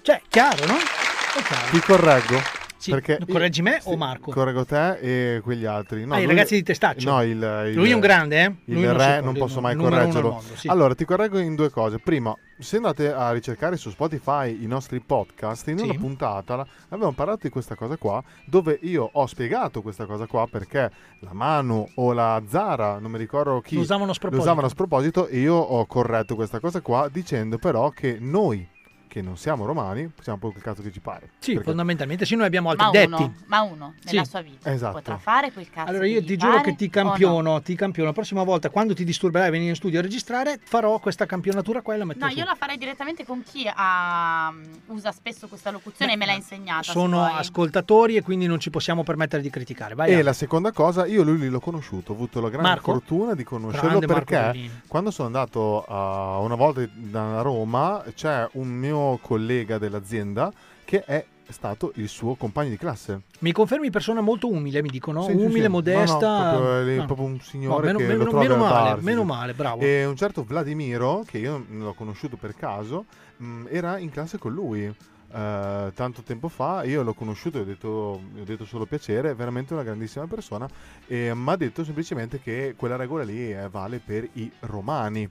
Cioè, 0.03 0.23
chiaro, 0.29 0.67
no? 0.67 0.77
È 0.77 1.43
chiaro. 1.43 1.71
Ti 1.71 1.81
correggo. 1.81 2.43
Sì, 2.83 2.91
perché 2.91 3.19
correggi 3.29 3.63
me 3.63 3.81
o 3.85 3.97
Marco? 3.97 4.33
Correggo 4.33 4.65
te 4.65 4.99
e 5.37 5.41
quegli 5.41 5.65
altri. 5.65 6.05
No, 6.05 6.15
Ah, 6.15 6.19
i 6.19 6.25
lui- 6.25 6.35
ragazzi 6.35 6.55
di 6.57 6.63
Testaccio? 6.65 7.09
No, 7.09 7.23
il, 7.23 7.31
il- 7.69 7.75
Lui 7.75 7.91
è 7.91 7.95
un 7.95 8.01
grande, 8.01 8.43
eh? 8.45 8.55
Il 8.65 8.75
Lui 8.75 8.93
re, 8.93 9.21
non 9.21 9.35
posso 9.35 9.61
mai 9.61 9.77
correggerlo. 9.77 10.31
mondo, 10.33 10.57
sì. 10.57 10.67
Allora, 10.69 10.95
ti 10.95 11.05
correggo 11.05 11.39
in 11.39 11.55
due 11.55 11.71
cose. 11.71 11.99
Prima, 12.01 12.35
se 12.59 12.77
andate 12.77 13.13
a 13.13 13.31
ricercare 13.31 13.77
su 13.77 13.91
Spotify 13.91 14.63
i 14.63 14.67
nostri 14.67 15.01
podcast, 15.01 15.69
in 15.69 15.79
una 15.79 15.93
Sì. 15.93 15.99
puntata 15.99 16.67
abbiamo 16.89 17.13
parlato 17.13 17.41
di 17.43 17.51
questa 17.51 17.75
cosa 17.77 17.97
qua, 17.97 18.21
dove 18.47 18.79
io 18.83 19.09
ho 19.13 19.27
spiegato 19.27 19.81
questa 19.81 20.05
cosa 20.07 20.27
qua 20.27 20.47
perché 20.51 20.91
la 21.21 21.33
Manu 21.33 21.89
o 21.95 22.13
la 22.13 22.43
Zara, 22.49 22.99
non 22.99 23.11
mi 23.13 23.19
ricordo 23.19 23.61
chi, 23.61 23.77
Lo 23.77 23.83
usavano 23.83 24.11
a 24.11 24.15
sproposito. 24.15 24.37
lo 24.45 24.51
usavano 24.51 24.67
a 24.67 24.71
sproposito 24.71 25.27
e 25.29 25.39
io 25.39 25.55
ho 25.55 25.87
corretto 25.87 26.35
questa 26.35 26.59
cosa 26.59 26.81
qua 26.81 27.09
dicendo 27.13 27.59
però 27.59 27.91
che 27.91 28.17
noi, 28.21 28.67
che 29.13 29.21
non 29.21 29.37
siamo 29.37 29.67
romani, 29.67 30.07
possiamo 30.07 30.39
un 30.41 30.49
po' 30.49 30.53
quel 30.53 30.63
cazzo 30.65 30.81
che 30.81 30.91
ci 30.91 31.01
pare. 31.01 31.29
Sì, 31.39 31.53
Perché- 31.53 31.67
fondamentalmente 31.69 32.25
sì, 32.25 32.35
noi 32.35 32.47
abbiamo 32.47 32.71
altri 32.71 32.87
Ma 32.87 32.91
detti. 32.93 33.13
uno, 33.23 33.35
ma 33.45 33.61
uno 33.61 33.95
nella 34.05 34.25
Sì. 34.25 34.31
sua 34.31 34.41
vita 34.41 34.73
Esatto. 34.73 34.93
potrà 34.95 35.19
fare 35.19 35.53
quel 35.53 35.69
cazzo 35.69 35.91
Allora 35.91 36.07
io 36.07 36.25
ti 36.25 36.35
giuro 36.39 36.63
che 36.63 36.75
ti 36.75 36.85
o 36.85 37.03
no? 37.03 37.09
campiono, 37.11 37.61
ti 37.61 37.75
campiono. 37.75 38.09
La 38.09 38.15
prossima 38.15 38.43
volta, 38.43 38.71
quando 38.71 38.95
ti 38.95 39.05
disturberai 39.05 39.49
a 39.49 39.51
venire 39.51 39.69
in 39.69 39.77
studio 39.77 39.99
a 39.99 40.03
registrare, 40.03 40.59
farò 40.65 40.99
questa 40.99 41.27
campionatura 41.27 41.83
qua 41.83 41.93
e 41.93 41.99
la 41.99 42.05
metto 42.07 42.25
No, 42.25 42.31
su. 42.31 42.39
io 42.39 42.45
la 42.47 42.55
farei 42.55 42.79
direttamente 42.79 43.27
con 43.27 43.43
chi 43.43 43.71
ha- 43.71 44.51
usa 44.87 45.13
spesso 45.13 45.47
questa 45.47 45.71
locuzione 45.71 46.15
e 46.15 46.17
me 46.17 46.25
l'ha 46.25 46.33
insegnata. 46.33 46.83
se 46.85 46.93
Sono 46.93 47.23
ascoltatori 47.23 48.17
e 48.17 48.23
quindi 48.23 48.47
non 48.47 48.61
ci 48.61 48.71
possiamo 48.71 49.03
permettere 49.03 49.43
di 49.43 49.51
criticare. 49.51 49.95
Vai 49.95 50.09
E 50.09 50.15
Ale. 50.15 50.23
la 50.23 50.33
seconda 50.33 50.73
cosa, 50.73 51.05
io 51.05 51.23
lui 51.23 51.49
l'ho 51.51 51.61
conosciuto, 51.61 52.13
ho 52.13 52.15
avuto 52.15 52.41
la 52.41 52.49
grande 52.49 52.69
Marco? 52.69 52.93
fortuna 52.93 53.35
di 53.35 53.45
conoscerlo 53.45 53.99
Grande 53.99 54.07
perché 54.07 54.71
quando 54.89 55.11
sono 55.11 55.27
andato 55.27 55.85
a- 55.85 56.39
una 56.39 56.55
volta 56.55 56.89
da 56.95 57.43
Roma 57.43 58.03
c'è 58.15 58.49
un 58.53 58.69
mio 58.69 59.01
collega 59.21 59.79
dell'azienda 59.79 60.53
che 60.85 61.05
è 61.05 61.25
stato 61.49 61.93
il 61.97 62.09
suo 62.09 62.35
compagno 62.35 62.71
di 62.71 62.77
classe. 62.79 63.23
Mi 63.41 63.53
confermi 63.53 63.91
persona 63.91 64.21
molto 64.21 64.49
umile, 64.49 64.81
mi 64.83 64.89
dicono, 64.89 65.23
Sì, 65.23 65.33
umile, 65.33 65.65
sì. 65.65 65.69
modesta. 65.69 66.53
No, 66.53 66.59
no, 66.59 66.59
proprio, 66.67 66.97
No. 66.97 67.05
proprio 67.07 67.27
un 67.27 67.33
No, 67.35 67.41
signore 67.43 67.87
meno, 67.87 67.99
che 67.99 68.07
meno- 68.07 68.25
meno 68.33 68.55
al 68.55 68.61
male, 68.61 68.89
bar, 68.91 68.99
sì, 68.99 69.05
meno 69.05 69.25
male, 69.25 69.53
bravo. 69.55 69.81
E 69.83 70.05
un 70.07 70.17
certo 70.17 70.45
Vladimiro, 70.45 71.23
che 71.27 71.39
io 71.39 71.65
l'ho 71.69 71.95
conosciuto 71.95 72.37
per 72.37 72.55
caso, 72.55 73.05
mh, 73.37 73.67
era 73.71 73.99
in 73.99 74.11
classe 74.11 74.39
con 74.39 74.53
lui. 74.53 74.95
eh, 75.35 75.93
tanto 75.95 76.21
tempo 76.23 76.49
fa 76.49 76.85
io 76.85 77.03
l'ho 77.03 77.15
conosciuto 77.15 77.61
ho 77.61 77.65
detto, 77.65 77.89
ho 77.89 78.21
detto 78.45 78.67
solo 78.67 78.85
piacere, 78.85 79.31
è 79.31 79.35
veramente 79.35 79.73
una 79.73 79.83
grandissima 79.83 80.27
persona 80.27 80.69
e 81.07 81.33
mi 81.35 81.49
ha 81.51 81.57
detto 81.57 81.85
semplicemente 81.85 82.39
che 82.39 82.75
quella 82.77 82.97
regola 82.97 83.23
lì 83.25 83.51
eh, 83.51 83.67
vale 83.71 83.99
per 84.05 84.29
i 84.35 84.53
romani 84.61 85.27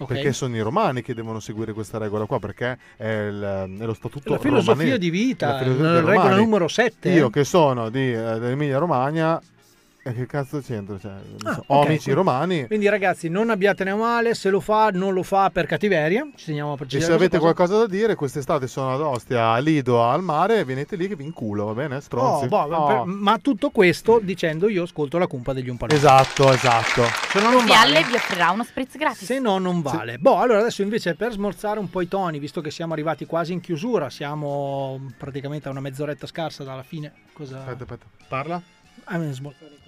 Ok. 0.00 0.06
perché 0.14 0.32
sono 0.32 0.56
i 0.56 0.60
romani 0.60 1.02
che 1.02 1.12
devono 1.14 1.40
seguire 1.40 1.72
questa 1.74 1.98
regola 1.98 2.24
qua 2.24 2.38
perché 2.38 2.78
è, 2.96 3.06
il- 3.06 3.76
è 3.78 3.84
lo 3.84 3.92
statuto 3.94 4.32
La 4.32 4.38
filosofia 4.38 4.74
romane- 4.74 4.98
di 4.98 5.10
vita, 5.10 5.46
la 5.48 5.52
la 5.52 5.62
regola 6.00 6.00
romani. 6.14 6.36
numero 6.36 6.68
7. 6.68 7.10
io 7.10 7.28
che 7.30 7.44
sono 7.44 7.90
di, 7.90 8.10
eh, 8.12 8.38
dell'Emilia 8.38 8.78
Romagna 8.78 9.40
e 10.02 10.14
che 10.14 10.24
cazzo 10.26 10.60
c'entra 10.60 10.98
cioè, 10.98 11.12
so, 11.36 11.48
Ah, 11.48 11.62
ho 11.66 11.78
ok, 11.80 11.86
amici 11.86 12.04
quindi- 12.04 12.12
romani 12.12 12.66
Quindi 12.66 12.88
ragazzi, 12.88 13.28
non 13.28 13.50
abbiatene 13.50 13.90
a 13.90 13.96
male, 13.96 14.34
se 14.34 14.48
lo 14.50 14.60
fa, 14.60 14.88
non 14.90 15.12
lo 15.12 15.22
fa 15.22 15.50
per 15.50 15.66
cattiveria. 15.66 16.26
Ci 16.34 16.46
teniamo 16.46 16.72
a 16.72 16.76
E 16.88 17.00
se 17.00 17.12
avete 17.12 17.38
cosa. 17.38 17.52
qualcosa 17.52 17.78
da 17.80 17.86
dire, 17.86 18.14
quest'estate 18.14 18.66
sono 18.66 18.94
ad 18.94 19.00
Ostia, 19.00 19.50
a 19.50 19.58
Lido, 19.58 20.02
al 20.02 20.22
mare, 20.22 20.64
venite 20.64 20.96
lì 20.96 21.06
che 21.06 21.16
vi 21.16 21.24
inculo, 21.24 21.66
va 21.66 21.72
bene? 21.74 22.00
Stronzi. 22.00 22.44
Oh, 22.44 22.48
boh, 22.48 22.56
Oh. 22.74 22.86
per- 22.86 23.04
ma 23.04 23.38
tutto 23.38 23.68
questo 23.70 24.20
dicendo 24.22 24.68
io 24.68 24.84
ascolto 24.84 25.18
la 25.18 25.26
cumpa 25.26 25.52
degli 25.52 25.68
Umpalumpa. 25.68 25.94
Esatto, 26.00 26.50
esatto. 26.50 27.02
Se 27.30 27.40
no 27.40 27.50
non 27.50 27.66
vale. 27.66 28.02
Vi 28.04 28.14
offrirà 28.14 28.50
uno 28.50 28.64
spritz 28.64 28.96
gratis. 28.96 29.24
Se 29.26 29.38
no 29.38 29.58
non 29.58 29.82
vale. 29.82 30.16
Boh, 30.18 30.38
allora 30.38 30.60
adesso 30.60 30.80
invece 30.82 31.14
per 31.14 31.32
smorzare 31.32 31.78
un 31.78 31.90
po' 31.90 32.00
i 32.00 32.08
toni, 32.08 32.38
visto 32.38 32.60
che 32.62 32.70
siamo 32.70 32.94
arrivati 32.94 33.26
quasi 33.26 33.52
in 33.52 33.60
chiusura, 33.60 34.08
siamo 34.10 35.12
praticamente 35.18 35.68
a 35.68 35.70
una 35.70 35.80
mezz'oretta 35.80 36.26
scarsa 36.26 36.64
dalla 36.64 36.82
fine. 36.82 37.12
Cosa... 37.34 37.58
Aspetta, 37.58 37.82
aspetta. 37.84 38.06
Parla? 38.28 38.62
Ah, 39.04 39.18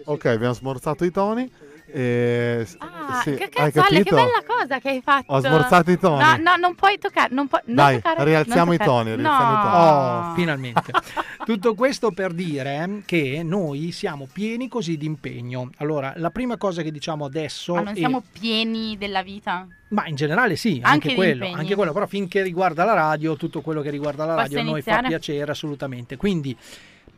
Ok, 0.05 0.25
abbiamo 0.27 0.55
smorzato 0.55 1.05
i 1.05 1.11
toni. 1.11 1.51
E... 1.95 2.67
Ah, 2.79 3.21
sì, 3.23 3.35
che 3.35 3.45
hai 3.45 3.51
cazzo 3.51 3.81
Ale, 3.83 4.03
che 4.03 4.11
bella 4.11 4.43
cosa 4.47 4.79
che 4.79 4.89
hai 4.89 5.03
fatto. 5.03 5.31
Ho 5.31 5.41
smorzato 5.41 5.91
i 5.91 5.99
toni. 5.99 6.23
No, 6.23 6.37
no, 6.37 6.57
non 6.57 6.75
puoi 6.75 6.99
toccare, 6.99 7.35
non 7.35 7.49
puoi 7.49 7.61
non 7.67 7.77
Dai, 7.77 7.97
toccare, 7.97 8.25
rialziamo 8.25 8.65
non 8.65 8.75
i 8.75 8.79
toni, 8.79 9.15
rialziamo 9.15 9.53
no. 9.53 9.59
i 9.59 9.63
toni. 9.63 10.31
Oh, 10.31 10.35
finalmente. 10.35 10.93
Tutto 11.45 11.75
questo 11.75 12.11
per 12.13 12.33
dire 12.33 13.03
che 13.05 13.43
noi 13.45 13.93
siamo 13.93 14.27
pieni 14.33 14.69
così 14.69 14.97
di 14.97 15.05
impegno. 15.05 15.71
Allora, 15.79 16.15
la 16.17 16.31
prima 16.31 16.57
cosa 16.57 16.81
che 16.83 16.91
diciamo 16.91 17.27
adesso 17.27 17.75
Ma 17.75 17.81
non 17.83 17.93
è- 17.93 17.97
siamo 17.97 18.23
pieni 18.33 18.97
della 18.97 19.23
vita? 19.23 19.67
Ma 19.89 20.07
in 20.07 20.15
generale 20.15 20.57
sì, 20.57 20.81
Anche 20.83 21.09
anche, 21.09 21.15
quello, 21.15 21.51
anche 21.53 21.75
quello, 21.75 21.93
però 21.93 22.07
finché 22.07 22.41
riguarda 22.43 22.85
la 22.85 22.95
radio, 22.95 23.37
tutto 23.37 23.61
quello 23.61 23.83
che 23.83 23.91
riguarda 23.91 24.25
la 24.25 24.35
Posso 24.37 24.45
radio 24.45 24.61
a 24.61 24.63
noi 24.63 24.81
fa 24.81 25.03
piacere 25.03 25.51
assolutamente. 25.51 26.17
Quindi 26.17 26.57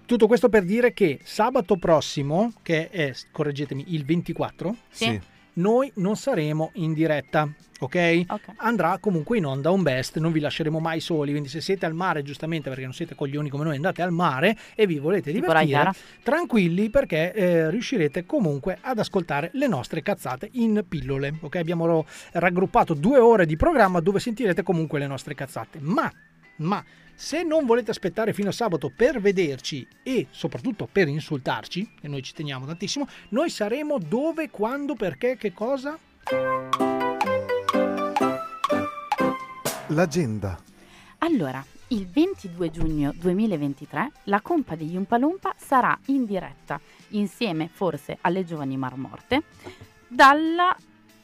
tutto 0.06 0.26
questo 0.26 0.48
per 0.48 0.64
dire 0.64 0.92
che 0.92 1.20
sabato 1.22 1.76
prossimo, 1.76 2.52
che 2.62 2.90
è, 2.90 3.12
correggetemi, 3.30 3.86
il 3.88 4.04
24, 4.04 4.76
Sì. 4.90 5.20
Noi 5.56 5.88
non 5.96 6.16
saremo 6.16 6.72
in 6.74 6.92
diretta, 6.94 7.48
ok? 7.78 8.24
Andrà 8.56 8.98
comunque 8.98 9.38
in 9.38 9.46
onda 9.46 9.70
un 9.70 9.84
best, 9.84 10.18
non 10.18 10.32
vi 10.32 10.40
lasceremo 10.40 10.80
mai 10.80 10.98
soli, 10.98 11.30
quindi 11.30 11.48
se 11.48 11.60
siete 11.60 11.86
al 11.86 11.94
mare, 11.94 12.24
giustamente 12.24 12.68
perché 12.68 12.82
non 12.82 12.92
siete 12.92 13.14
coglioni 13.14 13.48
come 13.50 13.62
noi, 13.62 13.76
andate 13.76 14.02
al 14.02 14.10
mare 14.10 14.56
e 14.74 14.84
vi 14.88 14.98
volete 14.98 15.30
divertire, 15.30 15.92
tranquilli 16.24 16.90
perché 16.90 17.32
eh, 17.32 17.70
riuscirete 17.70 18.26
comunque 18.26 18.78
ad 18.80 18.98
ascoltare 18.98 19.50
le 19.52 19.68
nostre 19.68 20.02
cazzate 20.02 20.48
in 20.54 20.84
pillole, 20.88 21.34
ok? 21.40 21.54
Abbiamo 21.54 22.04
raggruppato 22.32 22.94
due 22.94 23.20
ore 23.20 23.46
di 23.46 23.54
programma 23.54 24.00
dove 24.00 24.18
sentirete 24.18 24.64
comunque 24.64 24.98
le 24.98 25.06
nostre 25.06 25.36
cazzate, 25.36 25.78
ma, 25.80 26.10
ma 26.56 26.84
se 27.14 27.42
non 27.42 27.64
volete 27.64 27.90
aspettare 27.90 28.32
fino 28.32 28.48
a 28.48 28.52
sabato 28.52 28.92
per 28.94 29.20
vederci 29.20 29.86
e 30.02 30.26
soprattutto 30.30 30.88
per 30.90 31.08
insultarci, 31.08 31.88
e 32.00 32.08
noi 32.08 32.22
ci 32.22 32.32
teniamo 32.32 32.66
tantissimo, 32.66 33.06
noi 33.30 33.50
saremo 33.50 33.98
dove, 33.98 34.50
quando, 34.50 34.94
perché, 34.94 35.36
che 35.36 35.52
cosa? 35.52 35.98
L'agenda. 39.88 40.58
Allora, 41.18 41.64
il 41.88 42.06
22 42.08 42.70
giugno 42.70 43.12
2023 43.14 44.10
la 44.24 44.40
compa 44.40 44.74
degli 44.74 44.96
Umpalumpa 44.96 45.54
sarà 45.56 45.96
in 46.06 46.24
diretta 46.24 46.80
insieme 47.10 47.68
forse 47.72 48.18
alle 48.22 48.44
giovani 48.44 48.76
marmorte 48.76 49.42
dal 50.08 50.74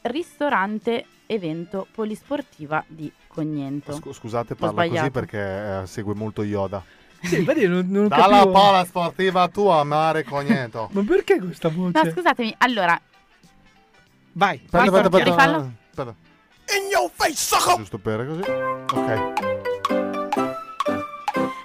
ristorante 0.03 1.05
evento 1.25 1.87
polisportiva 1.91 2.83
di 2.87 3.11
Cognento. 3.33 3.93
Scu- 3.93 4.13
scusate, 4.13 4.55
parla 4.55 4.87
così 4.87 5.09
perché 5.11 5.81
eh, 5.81 5.87
segue 5.87 6.13
molto 6.13 6.43
Yoda. 6.43 6.83
Sì, 7.21 7.43
vedi, 7.43 7.67
non, 7.67 7.85
non 7.89 8.07
Dalla 8.07 8.27
capivo- 8.39 8.51
pala 8.51 8.83
sportiva 8.85 9.47
tua 9.47 9.83
mare 9.83 10.23
cogneto. 10.23 10.89
Ma 10.93 11.03
perché 11.03 11.39
questa 11.39 11.69
voce? 11.69 12.01
No, 12.03 12.11
scusatemi, 12.11 12.55
allora, 12.59 12.99
Vai, 14.33 14.55
Aspetta, 14.63 14.77
aspetta, 14.83 15.07
aspetta. 15.07 15.23
Rifallo? 15.23 15.71
aspetta. 15.89 16.15
In 16.77 16.87
your 16.89 17.09
face, 17.13 17.35
sucker! 17.35 17.75
Giusto 17.77 17.97
per 17.97 18.25
così. 18.25 18.41
Ok. 18.41 19.59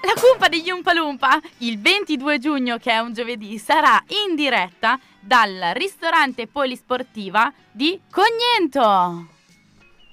la 0.02 0.12
cumpa 0.20 0.48
degli 0.48 0.70
Umpa 0.70 0.92
Lumpa 0.92 1.40
il 1.58 1.80
22 1.80 2.38
giugno, 2.38 2.76
che 2.78 2.90
è 2.92 2.98
un 2.98 3.12
giovedì, 3.12 3.56
sarà 3.58 4.02
in 4.28 4.34
diretta 4.34 4.98
dal 5.20 5.70
ristorante 5.74 6.46
polisportiva 6.48 7.52
di 7.70 8.00
Cognento. 8.10 9.28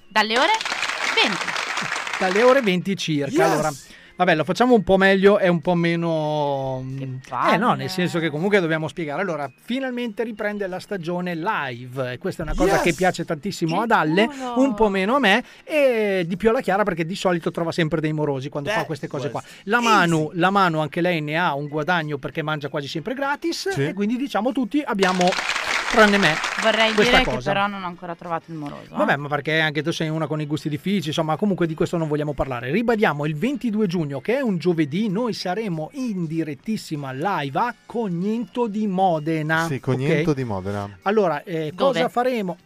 Dalle 0.09 0.37
ore 0.37 0.51
20. 1.13 1.37
dalle 2.19 2.43
ore 2.43 2.61
20 2.61 2.95
circa. 2.95 3.31
Yes! 3.31 3.51
Allora, 3.51 3.71
vabbè, 4.15 4.35
lo 4.35 4.43
facciamo 4.43 4.73
un 4.75 4.83
po' 4.83 4.97
meglio 4.97 5.39
e 5.39 5.47
un 5.47 5.59
po' 5.59 5.73
meno. 5.73 6.85
Eh 7.51 7.57
no, 7.57 7.73
nel 7.73 7.89
senso 7.89 8.19
che 8.19 8.29
comunque 8.29 8.59
dobbiamo 8.59 8.87
spiegare. 8.87 9.21
Allora, 9.21 9.51
finalmente 9.61 10.23
riprende 10.23 10.67
la 10.67 10.79
stagione 10.79 11.35
live. 11.35 12.13
E 12.13 12.17
questa 12.17 12.43
è 12.43 12.45
una 12.45 12.55
cosa 12.55 12.75
Yes! 12.75 12.81
che 12.81 12.93
piace 12.93 13.25
tantissimo 13.25 13.81
ad 13.81 13.91
Alle, 13.91 14.27
culo! 14.27 14.59
un 14.59 14.73
po' 14.73 14.89
meno 14.89 15.15
a 15.15 15.19
me, 15.19 15.43
e 15.63 16.23
di 16.27 16.37
più 16.37 16.49
alla 16.49 16.61
Chiara 16.61 16.83
perché 16.83 17.05
di 17.05 17.15
solito 17.15 17.51
trova 17.51 17.71
sempre 17.71 17.99
dei 17.99 18.13
morosi 18.13 18.49
quando 18.49 18.69
fa 18.69 18.85
queste 18.85 19.07
cose 19.07 19.29
qua. 19.29 19.43
La 19.63 19.81
Manu, 19.81 20.29
la 20.33 20.49
Manu 20.49 20.79
anche 20.79 21.01
lei 21.01 21.21
ne 21.21 21.37
ha 21.37 21.53
un 21.55 21.67
guadagno 21.67 22.17
perché 22.17 22.41
mangia 22.41 22.69
quasi 22.69 22.87
sempre 22.87 23.13
gratis. 23.13 23.69
Sì. 23.69 23.87
E 23.87 23.93
quindi 23.93 24.15
diciamo 24.17 24.51
tutti 24.51 24.81
abbiamo. 24.85 25.27
Tranne 25.93 26.17
me. 26.17 26.33
Vorrei 26.63 26.91
dire 26.95 27.19
che 27.19 27.23
cosa. 27.23 27.51
però 27.51 27.67
non 27.67 27.83
ho 27.83 27.85
ancora 27.85 28.15
trovato 28.15 28.45
il 28.51 28.57
moroso. 28.57 28.93
eh. 28.93 28.97
Vabbè, 28.97 29.15
ma 29.15 29.27
perché 29.27 29.59
anche 29.59 29.83
tu 29.83 29.91
sei 29.91 30.09
una 30.09 30.25
con 30.25 30.41
i 30.41 30.47
gusti 30.47 30.67
difficili, 30.67 31.07
insomma, 31.09 31.35
comunque 31.37 31.67
di 31.67 31.75
questo 31.75 31.97
non 31.97 32.07
vogliamo 32.07 32.33
parlare. 32.33 32.71
Ribadiamo 32.71 33.25
il 33.25 33.35
22 33.35 33.85
giugno, 33.85 34.19
che 34.19 34.37
è 34.37 34.41
un 34.41 34.57
giovedì, 34.57 35.07
noi 35.07 35.33
saremo 35.33 35.91
in 35.93 36.25
direttissima 36.25 37.11
live 37.11 37.59
a 37.59 37.75
Cognento 37.85 38.65
di 38.67 38.87
Modena. 38.87 39.67
Sì, 39.67 39.79
Cognento 39.79 40.31
ok? 40.31 40.35
di 40.35 40.43
Modena. 40.43 40.97
Allora, 41.03 41.43
eh, 41.43 41.73
cosa 41.75 42.09
faremo? 42.09 42.57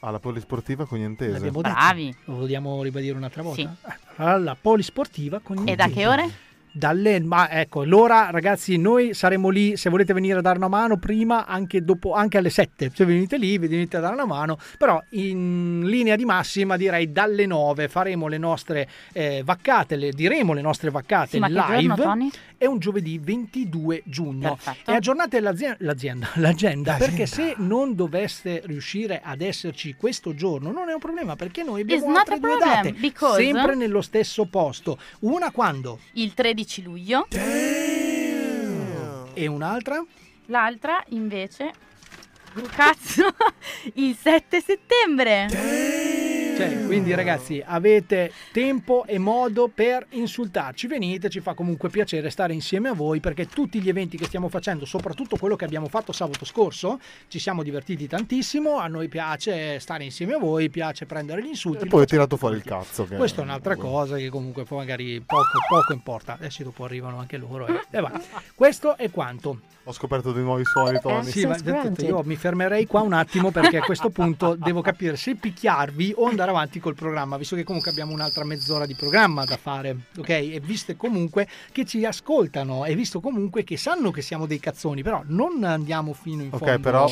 Alla 0.00 0.18
polisportiva 0.18 0.86
cognentese. 0.86 1.32
L'abbiamo 1.32 1.62
detto. 1.62 1.72
Bravi. 1.74 2.16
Lo 2.24 2.34
vogliamo 2.34 2.82
ribadire 2.82 3.16
un'altra 3.16 3.42
volta? 3.42 3.60
Sì. 3.62 3.68
Alla 4.16 4.56
polisportiva 4.60 5.38
Cognento. 5.38 5.70
E 5.70 5.76
da 5.76 5.86
che 5.88 6.06
ore? 6.06 6.28
Dalle, 6.76 7.20
ma 7.20 7.48
ecco, 7.50 7.84
l'ora 7.84 8.30
ragazzi, 8.30 8.76
noi 8.78 9.14
saremo 9.14 9.48
lì 9.48 9.76
se 9.76 9.90
volete 9.90 10.12
venire 10.12 10.38
a 10.38 10.40
dare 10.40 10.58
una 10.58 10.66
mano 10.66 10.96
prima, 10.96 11.46
anche, 11.46 11.84
dopo, 11.84 12.14
anche 12.14 12.38
alle 12.38 12.50
7. 12.50 12.90
Se 12.92 13.04
venite 13.04 13.38
lì, 13.38 13.56
vi 13.58 13.68
venite 13.68 13.96
a 13.98 14.00
dare 14.00 14.14
una 14.14 14.26
mano, 14.26 14.58
però 14.76 15.00
in 15.10 15.82
linea 15.84 16.16
di 16.16 16.24
massima 16.24 16.76
direi 16.76 17.12
dalle 17.12 17.46
9 17.46 17.86
faremo 17.86 18.26
le 18.26 18.38
nostre 18.38 18.88
eh, 19.12 19.42
vaccate, 19.44 19.94
le, 19.94 20.10
diremo 20.10 20.52
le 20.52 20.62
nostre 20.62 20.90
vaccate 20.90 21.28
Sì, 21.30 21.38
ma 21.38 21.46
che 21.46 21.52
live. 21.52 21.94
giorno, 21.94 21.94
Tony? 22.02 22.30
È 22.56 22.66
un 22.66 22.78
giovedì 22.80 23.18
22 23.18 24.02
giugno. 24.04 24.56
Perfetto. 24.56 24.90
E 24.90 24.94
aggiornate 24.94 25.38
l'azienda, 25.38 25.76
l'azienda, 25.78 26.28
l'agenda, 26.36 26.96
perché 26.96 27.26
se 27.26 27.54
non 27.58 27.94
doveste 27.94 28.62
riuscire 28.64 29.20
ad 29.22 29.42
esserci 29.42 29.94
questo 29.94 30.34
giorno 30.34 30.72
non 30.72 30.88
è 30.88 30.92
un 30.92 30.98
problema, 30.98 31.36
perché 31.36 31.62
noi 31.62 31.82
abbiamo 31.82 32.16
altre 32.16 32.40
due 32.40 32.56
problem, 32.56 32.74
date, 32.74 32.92
because- 32.94 33.44
sempre 33.44 33.76
nello 33.76 34.00
stesso 34.00 34.46
posto. 34.46 34.98
Una 35.20 35.52
quando? 35.52 36.00
Il 36.14 36.34
13 36.34 36.62
luglio. 36.82 37.26
E 39.34 39.46
un'altra? 39.46 40.04
L'altra 40.46 41.02
invece. 41.08 41.72
Cazzo! 42.74 43.34
Il 43.94 44.16
7 44.16 44.60
settembre. 44.60 46.03
Cioè, 46.56 46.84
quindi 46.86 47.12
ragazzi, 47.14 47.60
avete 47.66 48.30
tempo 48.52 49.04
e 49.06 49.18
modo 49.18 49.68
per 49.74 50.06
insultarci. 50.10 50.86
Venite, 50.86 51.28
ci 51.28 51.40
fa 51.40 51.52
comunque 51.52 51.88
piacere 51.88 52.30
stare 52.30 52.52
insieme 52.52 52.90
a 52.90 52.94
voi 52.94 53.18
perché 53.18 53.48
tutti 53.48 53.80
gli 53.80 53.88
eventi 53.88 54.16
che 54.16 54.26
stiamo 54.26 54.48
facendo, 54.48 54.84
soprattutto 54.84 55.36
quello 55.36 55.56
che 55.56 55.64
abbiamo 55.64 55.88
fatto 55.88 56.12
sabato 56.12 56.44
scorso, 56.44 57.00
ci 57.26 57.40
siamo 57.40 57.64
divertiti 57.64 58.06
tantissimo. 58.06 58.78
A 58.78 58.86
noi 58.86 59.08
piace 59.08 59.80
stare 59.80 60.04
insieme 60.04 60.34
a 60.34 60.38
voi, 60.38 60.70
piace 60.70 61.06
prendere 61.06 61.42
gli 61.42 61.48
insulti. 61.48 61.86
E 61.86 61.88
poi 61.88 62.02
ho 62.02 62.06
tirato 62.06 62.36
fuori 62.36 62.54
il 62.54 62.62
cazzo. 62.62 63.04
Che... 63.04 63.16
Questa 63.16 63.40
è 63.40 63.44
un'altra 63.44 63.74
cosa 63.74 64.16
che 64.16 64.28
comunque 64.28 64.62
poi 64.62 64.78
magari 64.78 65.20
poco, 65.20 65.58
poco 65.68 65.92
importa. 65.92 66.34
Adesso 66.34 66.62
dopo 66.62 66.84
arrivano 66.84 67.18
anche 67.18 67.36
loro. 67.36 67.66
eh. 67.66 67.80
E 67.90 68.00
va. 68.00 68.12
Questo 68.54 68.96
è 68.96 69.10
quanto. 69.10 69.60
Ho 69.86 69.92
scoperto 69.92 70.32
dei 70.32 70.42
nuovi 70.42 70.64
suoni, 70.64 70.98
Tony. 70.98 71.30
Sì, 71.30 71.44
ma 71.44 71.58
detto, 71.58 72.02
io 72.02 72.22
mi 72.24 72.36
fermerei 72.36 72.86
qua 72.86 73.02
un 73.02 73.12
attimo 73.12 73.50
perché 73.50 73.76
a 73.76 73.82
questo 73.82 74.08
punto 74.08 74.54
devo 74.54 74.80
capire 74.80 75.14
se 75.16 75.34
picchiarvi 75.36 76.14
o 76.16 76.26
andare 76.26 76.50
avanti 76.52 76.80
col 76.80 76.94
programma, 76.94 77.36
visto 77.36 77.54
che 77.54 77.64
comunque 77.64 77.90
abbiamo 77.90 78.12
un'altra 78.12 78.44
mezz'ora 78.44 78.86
di 78.86 78.94
programma 78.94 79.44
da 79.44 79.58
fare, 79.58 79.94
ok? 80.16 80.28
E 80.30 80.60
visto 80.64 80.96
comunque 80.96 81.46
che 81.70 81.84
ci 81.84 82.02
ascoltano 82.06 82.86
e 82.86 82.94
visto 82.94 83.20
comunque 83.20 83.62
che 83.62 83.76
sanno 83.76 84.10
che 84.10 84.22
siamo 84.22 84.46
dei 84.46 84.58
cazzoni, 84.58 85.02
però 85.02 85.22
non 85.26 85.62
andiamo 85.64 86.14
fino 86.14 86.42
in 86.42 86.48
fondo 86.48 86.64
Ok, 86.64 86.80
però 86.80 87.06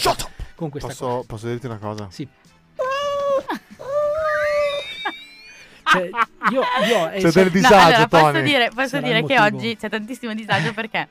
con 0.54 0.70
questa 0.70 0.88
cosa. 0.88 1.04
posso, 1.04 1.24
posso 1.26 1.48
dirti 1.48 1.66
una 1.66 1.78
cosa? 1.78 2.06
Sì. 2.10 2.26
Cioè, 5.84 6.08
io, 6.50 6.62
io, 6.88 7.10
eh, 7.10 7.20
C'è 7.20 7.30
sai- 7.30 7.42
del 7.42 7.52
disagio, 7.52 7.74
No, 7.74 7.82
allora, 7.82 8.06
posso 8.08 8.24
Tony. 8.32 8.42
dire, 8.42 8.70
posso 8.74 9.00
dire 9.02 9.24
che 9.24 9.38
oggi 9.38 9.76
c'è 9.76 9.90
tantissimo 9.90 10.32
disagio 10.32 10.72
perché 10.72 11.06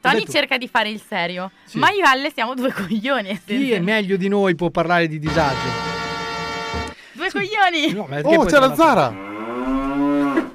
Tony 0.00 0.18
detto- 0.20 0.32
cerca 0.32 0.56
di 0.58 0.68
fare 0.68 0.88
il 0.88 1.00
serio, 1.06 1.50
Sì. 1.64 1.78
ma 1.78 1.90
io 1.90 2.04
e 2.04 2.08
Alle 2.08 2.30
siamo 2.32 2.54
due 2.54 2.72
coglioni. 2.74 3.40
Chi 3.44 3.72
è 3.72 3.78
meglio 3.80 4.16
di 4.16 4.28
noi 4.28 4.54
può 4.54 4.70
parlare 4.70 5.08
di 5.08 5.18
disagio? 5.18 5.84
Due 7.12 7.30
coglioni! 7.30 7.92
No, 7.92 8.06
Oh, 8.22 8.44
c'è 8.44 8.58
la 8.58 8.74
Zara! 8.74 9.24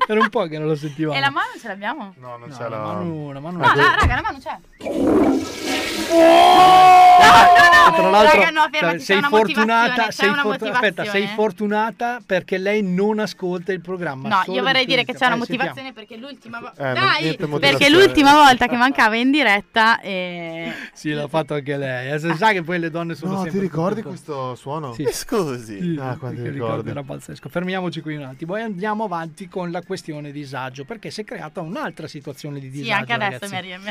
Era 0.08 0.20
un 0.20 0.30
po' 0.30 0.46
che 0.48 0.58
non 0.58 0.68
lo 0.68 0.76
sentivamo. 0.76 1.18
E 1.18 1.22
la 1.22 1.30
mano 1.30 1.52
ce 1.60 1.68
l'abbiamo? 1.68 2.14
No, 2.18 2.38
non 2.38 2.50
c'è 2.50 2.68
la 2.68 2.78
mano. 2.80 3.32
La 3.32 3.40
mano 3.40 3.58
No, 3.58 3.64
la, 3.74 3.96
raga, 4.00 4.16
la 4.16 4.22
mano 4.22 4.38
c'è. 4.40 4.58
E 6.14 7.92
tra 7.94 8.10
l'altro 8.10 8.40
raga, 8.40 8.50
no, 8.50 8.68
fermati, 8.72 8.98
c'è 8.98 9.04
sei 9.04 9.18
una 9.18 9.28
fortunata, 9.30 10.12
sei 10.12 10.30
una 10.30 10.42
fortu- 10.42 10.70
aspetta, 10.70 11.06
sei 11.06 11.28
fortunata 11.28 12.20
perché 12.26 12.58
lei 12.58 12.82
non 12.84 13.20
ascolta 13.20 13.72
il 13.72 13.82
programma. 13.82 14.28
No, 14.46 14.54
io 14.54 14.62
vorrei 14.62 14.86
di 14.86 14.92
dire 14.92 15.04
che 15.06 15.14
c'è 15.14 15.26
una 15.28 15.36
Eh, 15.36 15.46
sentiamo. 15.46 15.64
motivazione 15.64 15.94
perché 15.94 16.18
l'ultima 16.18 16.58
Eh, 16.58 16.62
volta. 16.62 16.84
ma 16.84 16.94
Dai! 16.94 17.60
Perché 17.60 17.90
l'ultima 17.90 18.34
volta 18.34 18.68
che 18.68 18.76
mancava 18.76 19.16
in 19.16 19.32
diretta 19.32 20.00
e. 20.02 20.72
Sì, 20.94 21.12
l'ha 21.12 21.28
fatto 21.28 21.54
anche 21.54 21.78
lei. 21.78 22.12
Eh, 22.12 22.20
se 22.20 22.34
sa 22.36 22.52
che 22.52 22.62
poi 22.64 22.80
le 22.80 22.90
donne 22.92 23.16
sono 23.16 23.32
No, 23.34 23.38
sempre 23.42 23.60
ti 23.60 23.66
ricordi 23.66 24.02
questo 24.02 24.56
suono? 24.56 24.94
Sì. 24.94 25.08
Scusi. 25.12 25.80
Sì, 25.80 26.00
ah, 26.00 26.18
che 26.20 26.50
ricordi. 26.50 26.90
Era 26.90 27.04
pazzesco. 27.04 27.50
Fermiamoci 27.50 28.02
qui 28.02 28.16
un 28.16 28.24
attimo 28.24 28.56
e 28.56 28.62
andiamo 28.62 29.04
avanti 29.06 29.48
con 29.48 29.72
la 29.72 29.82
questione 29.92 30.32
disagio, 30.32 30.86
perché 30.86 31.12
si 31.12 31.20
è 31.22 31.24
creata 31.26 31.60
un'altra 31.60 32.08
situazione 32.08 32.60
di 32.62 32.70
disagio. 32.70 32.86
Sì, 32.86 32.92
anche 32.92 33.14
adesso 33.14 33.32
ragazzi. 33.42 33.52
mi 33.52 33.58
arriva. 33.58 33.78
Mi 33.78 33.90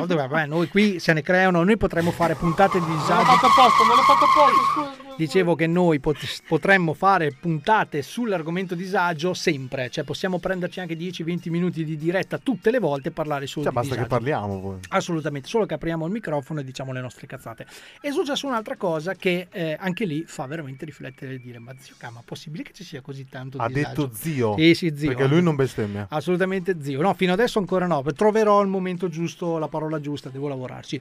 arriva. 0.00 0.26
Vabbè, 0.26 0.46
noi 0.46 0.68
qui 0.68 0.98
se 0.98 1.12
ne 1.12 1.20
creano, 1.20 1.62
noi 1.62 1.76
potremmo 1.76 2.10
fare 2.10 2.34
puntate 2.34 2.78
di 2.80 2.86
Me 2.86 2.92
l'ho 2.94 3.00
disagio. 3.00 3.24
fatto 3.24 3.46
apposta, 3.46 3.84
me 3.84 3.94
l'ho 3.94 4.02
fatto 4.02 4.24
apposta, 4.24 4.72
scusa, 4.72 4.90
scusa. 4.92 5.00
Dicevo 5.14 5.54
che 5.54 5.66
noi 5.66 6.00
pot- 6.00 6.42
potremmo 6.48 6.94
fare 6.94 7.32
puntate 7.38 8.00
sull'argomento 8.00 8.74
disagio 8.74 9.34
sempre, 9.34 9.90
cioè 9.90 10.04
possiamo 10.04 10.38
prenderci 10.38 10.80
anche 10.80 10.96
10-20 10.96 11.50
minuti 11.50 11.84
di 11.84 11.98
diretta 11.98 12.38
tutte 12.38 12.70
le 12.70 12.78
volte 12.78 13.08
e 13.08 13.12
parlare 13.12 13.46
solo 13.46 13.66
Cioè, 13.66 13.72
di 13.74 13.78
basta 13.78 13.94
che 13.94 14.02
disagio. 14.04 14.16
parliamo 14.24 14.60
poi. 14.60 14.78
Assolutamente, 14.88 15.48
solo 15.48 15.66
che 15.66 15.74
apriamo 15.74 16.06
il 16.06 16.12
microfono 16.12 16.60
e 16.60 16.64
diciamo 16.64 16.92
le 16.92 17.02
nostre 17.02 17.26
cazzate. 17.26 17.66
È 18.00 18.10
successa 18.10 18.46
un'altra 18.46 18.76
cosa 18.76 19.14
che 19.14 19.48
eh, 19.52 19.76
anche 19.78 20.06
lì 20.06 20.24
fa 20.26 20.46
veramente 20.46 20.86
riflettere 20.86 21.34
e 21.34 21.38
dire: 21.40 21.58
Ma 21.58 21.74
zio 21.78 21.94
Cama, 21.98 22.20
è 22.20 22.22
possibile 22.24 22.62
che 22.62 22.72
ci 22.72 22.82
sia 22.82 23.02
così 23.02 23.26
tanto 23.28 23.58
Ha 23.58 23.68
disagio? 23.68 23.88
detto 24.06 24.10
zio. 24.16 24.54
Sì, 24.56 24.74
sì, 24.74 24.92
zio. 24.96 25.08
Perché 25.08 25.26
lui 25.26 25.41
non 25.42 25.54
bestemmia. 25.56 26.06
Assolutamente 26.08 26.76
zio. 26.80 27.00
No, 27.02 27.12
fino 27.14 27.32
adesso 27.32 27.58
ancora 27.58 27.86
no. 27.86 28.02
Troverò 28.14 28.62
il 28.62 28.68
momento 28.68 29.08
giusto, 29.08 29.58
la 29.58 29.68
parola 29.68 30.00
giusta, 30.00 30.28
devo 30.30 30.48
lavorarci. 30.48 31.00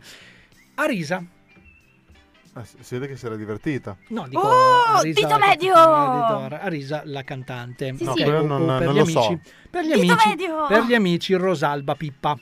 Arisa. 0.75 1.23
Eh, 2.53 2.61
si 2.81 2.95
vede 2.95 3.07
che 3.07 3.15
si 3.15 3.25
era 3.25 3.35
divertita. 3.37 3.95
No, 4.09 4.27
dico 4.27 4.41
Oh, 4.41 4.83
Arisa, 4.97 5.21
dito 5.21 5.37
la- 5.37 5.47
medio! 5.47 5.73
Arisa, 5.73 7.01
la 7.05 7.23
cantante. 7.23 7.93
Sì, 7.95 8.03
Ok, 8.03 8.17
sì. 8.17 8.23
quello 8.23 8.39
o- 8.39 8.45
non- 8.45 8.65
per 8.77 8.85
non 8.87 8.93
gli 8.93 8.97
lo 8.97 9.03
amici, 9.03 9.13
so. 9.21 9.39
Per 9.69 9.85
gli, 9.85 9.91
amici 9.93 10.27
medio! 10.27 10.67
per 10.67 10.83
gli 10.83 10.93
amici 10.93 11.33
Rosalba 11.35 11.95
Pippa. 11.95 12.37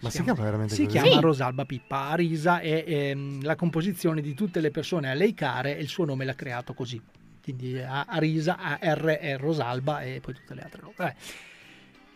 Ma 0.00 0.10
si 0.10 0.22
chiama 0.22 0.42
veramente 0.42 0.74
Si 0.74 0.84
così? 0.84 0.98
chiama 0.98 1.20
Rosalba 1.20 1.64
Pippa. 1.64 2.08
Arisa 2.08 2.58
è 2.60 2.84
ehm, 2.86 3.42
la 3.44 3.54
composizione 3.56 4.20
di 4.20 4.34
tutte 4.34 4.60
le 4.60 4.70
persone 4.70 5.08
a 5.08 5.14
lei 5.14 5.32
care 5.32 5.78
e 5.78 5.80
il 5.80 5.88
suo 5.88 6.04
nome 6.04 6.24
l'ha 6.26 6.34
creato 6.34 6.74
così. 6.74 7.00
Quindi 7.42 7.78
A- 7.80 8.04
Arisa, 8.08 8.56
AR 8.58 9.04
è 9.04 9.36
Rosalba 9.36 10.02
e 10.02 10.20
poi 10.20 10.34
tutte 10.34 10.54
le 10.54 10.62
altre 10.62 10.80
robe. 10.80 10.94
Vabbè. 10.96 11.14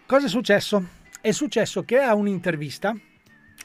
Cosa 0.07 0.27
è 0.27 0.29
successo? 0.29 0.85
È 1.21 1.31
successo 1.33 1.83
che 1.85 1.99
a 1.99 2.15
un'intervista 2.15 2.95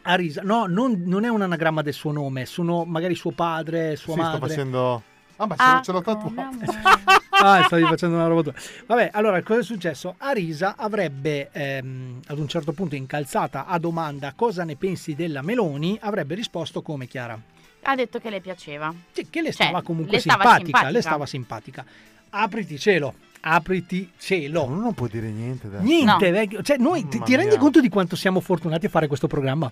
Arisa, 0.04 0.42
no, 0.42 0.66
non, 0.66 1.04
non 1.06 1.26
è 1.26 1.30
un 1.30 1.42
anagramma 1.44 1.84
del 1.84 1.94
suo 1.94 2.12
nome, 2.12 2.46
sono 2.48 2.86
magari 2.86 3.14
suo 3.14 3.32
padre, 3.32 3.96
sua 3.96 4.14
Sì, 4.16 4.20
sto 4.20 4.30
madre. 4.32 4.48
facendo... 4.48 5.04
Ah, 5.38 5.46
ma 5.48 5.56
Ah, 5.58 5.82
ce 5.84 5.92
l'ho 5.92 6.02
tatuato. 6.02 6.34
Ah, 7.44 7.64
stavi 7.64 7.84
facendo 7.86 8.16
una 8.18 8.28
roba 8.28 8.44
tua. 8.44 8.54
Vabbè, 8.86 9.10
allora 9.14 9.42
cosa 9.42 9.62
è 9.62 9.64
successo? 9.64 10.14
Arisa 10.20 10.76
avrebbe 10.78 11.50
ehm, 11.52 12.20
ad 12.28 12.38
un 12.38 12.48
certo 12.48 12.72
punto 12.72 12.94
incalzata 12.96 13.66
a 13.66 13.80
domanda 13.80 14.34
cosa 14.36 14.64
ne 14.64 14.76
pensi 14.76 15.16
della 15.16 15.42
Meloni, 15.42 15.98
avrebbe 16.02 16.36
risposto 16.36 16.84
come 16.84 17.08
Chiara. 17.08 17.40
Ha 17.84 17.96
detto 17.96 18.20
che 18.20 18.30
le 18.30 18.42
piaceva. 18.42 18.94
Sì, 19.12 19.28
che 19.30 19.42
le 19.42 19.52
Cioè, 19.52 19.68
stava 19.68 19.82
comunque 19.82 20.14
le 20.14 20.20
stava 20.20 20.44
simpatica, 20.44 20.66
simpatica. 20.66 20.92
le 20.92 21.02
stava 21.02 21.26
simpatica. 21.26 21.86
Apriti 22.30 22.80
cielo. 22.80 23.14
apriti 23.42 24.12
cielo. 24.18 24.68
Ma 24.68 24.76
non 24.82 24.94
può 24.94 25.08
dire 25.08 25.30
niente. 25.30 25.70
Dai. 25.70 25.84
Niente, 25.84 26.32
vecchio. 26.32 26.62
Cioè, 26.62 26.78
noi 26.78 27.08
ti, 27.08 27.20
ti 27.22 27.36
rendi 27.36 27.58
conto 27.58 27.82
di 27.82 27.90
quanto 27.90 28.16
siamo 28.16 28.40
fortunati 28.40 28.86
a 28.86 28.90
fare 28.90 29.08
questo 29.08 29.28
programma? 29.28 29.72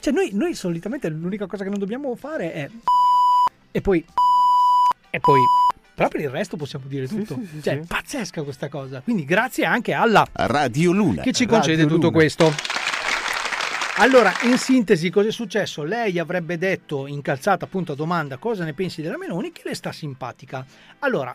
Cioè, 0.00 0.12
noi, 0.12 0.30
noi 0.32 0.54
solitamente 0.54 1.08
l'unica 1.08 1.46
cosa 1.46 1.62
che 1.62 1.70
non 1.70 1.78
dobbiamo 1.78 2.14
fare 2.16 2.52
è. 2.52 2.70
E 3.70 3.80
poi. 3.80 4.04
E 5.10 5.20
poi. 5.20 5.40
Però 5.94 6.08
per 6.08 6.20
il 6.20 6.30
resto 6.30 6.56
possiamo 6.56 6.86
dire 6.88 7.06
tutto. 7.06 7.34
sì, 7.34 7.46
sì, 7.46 7.62
cioè, 7.62 7.80
sì. 7.80 7.86
pazzesca 7.86 8.42
questa 8.42 8.68
cosa. 8.68 9.02
Quindi 9.02 9.24
grazie 9.26 9.66
anche 9.66 9.92
alla 9.92 10.26
Radio 10.32 10.92
Luna. 10.92 11.20
che 11.22 11.32
ci 11.32 11.44
concede 11.46 11.82
Radio 11.82 11.88
tutto 11.94 12.06
Luna. 12.06 12.16
questo. 12.16 12.71
Allora, 13.96 14.32
in 14.44 14.56
sintesi, 14.58 15.10
cosa 15.10 15.28
è 15.28 15.32
successo? 15.32 15.84
Lei 15.84 16.18
avrebbe 16.18 16.56
detto, 16.58 17.06
incalzata 17.06 17.66
appunto 17.66 17.92
a 17.92 17.94
domanda, 17.94 18.38
cosa 18.38 18.64
ne 18.64 18.72
pensi 18.72 19.02
della 19.02 19.18
Meloni, 19.18 19.52
che 19.52 19.62
le 19.64 19.74
sta 19.74 19.92
simpatica. 19.92 20.64
Allora, 21.00 21.34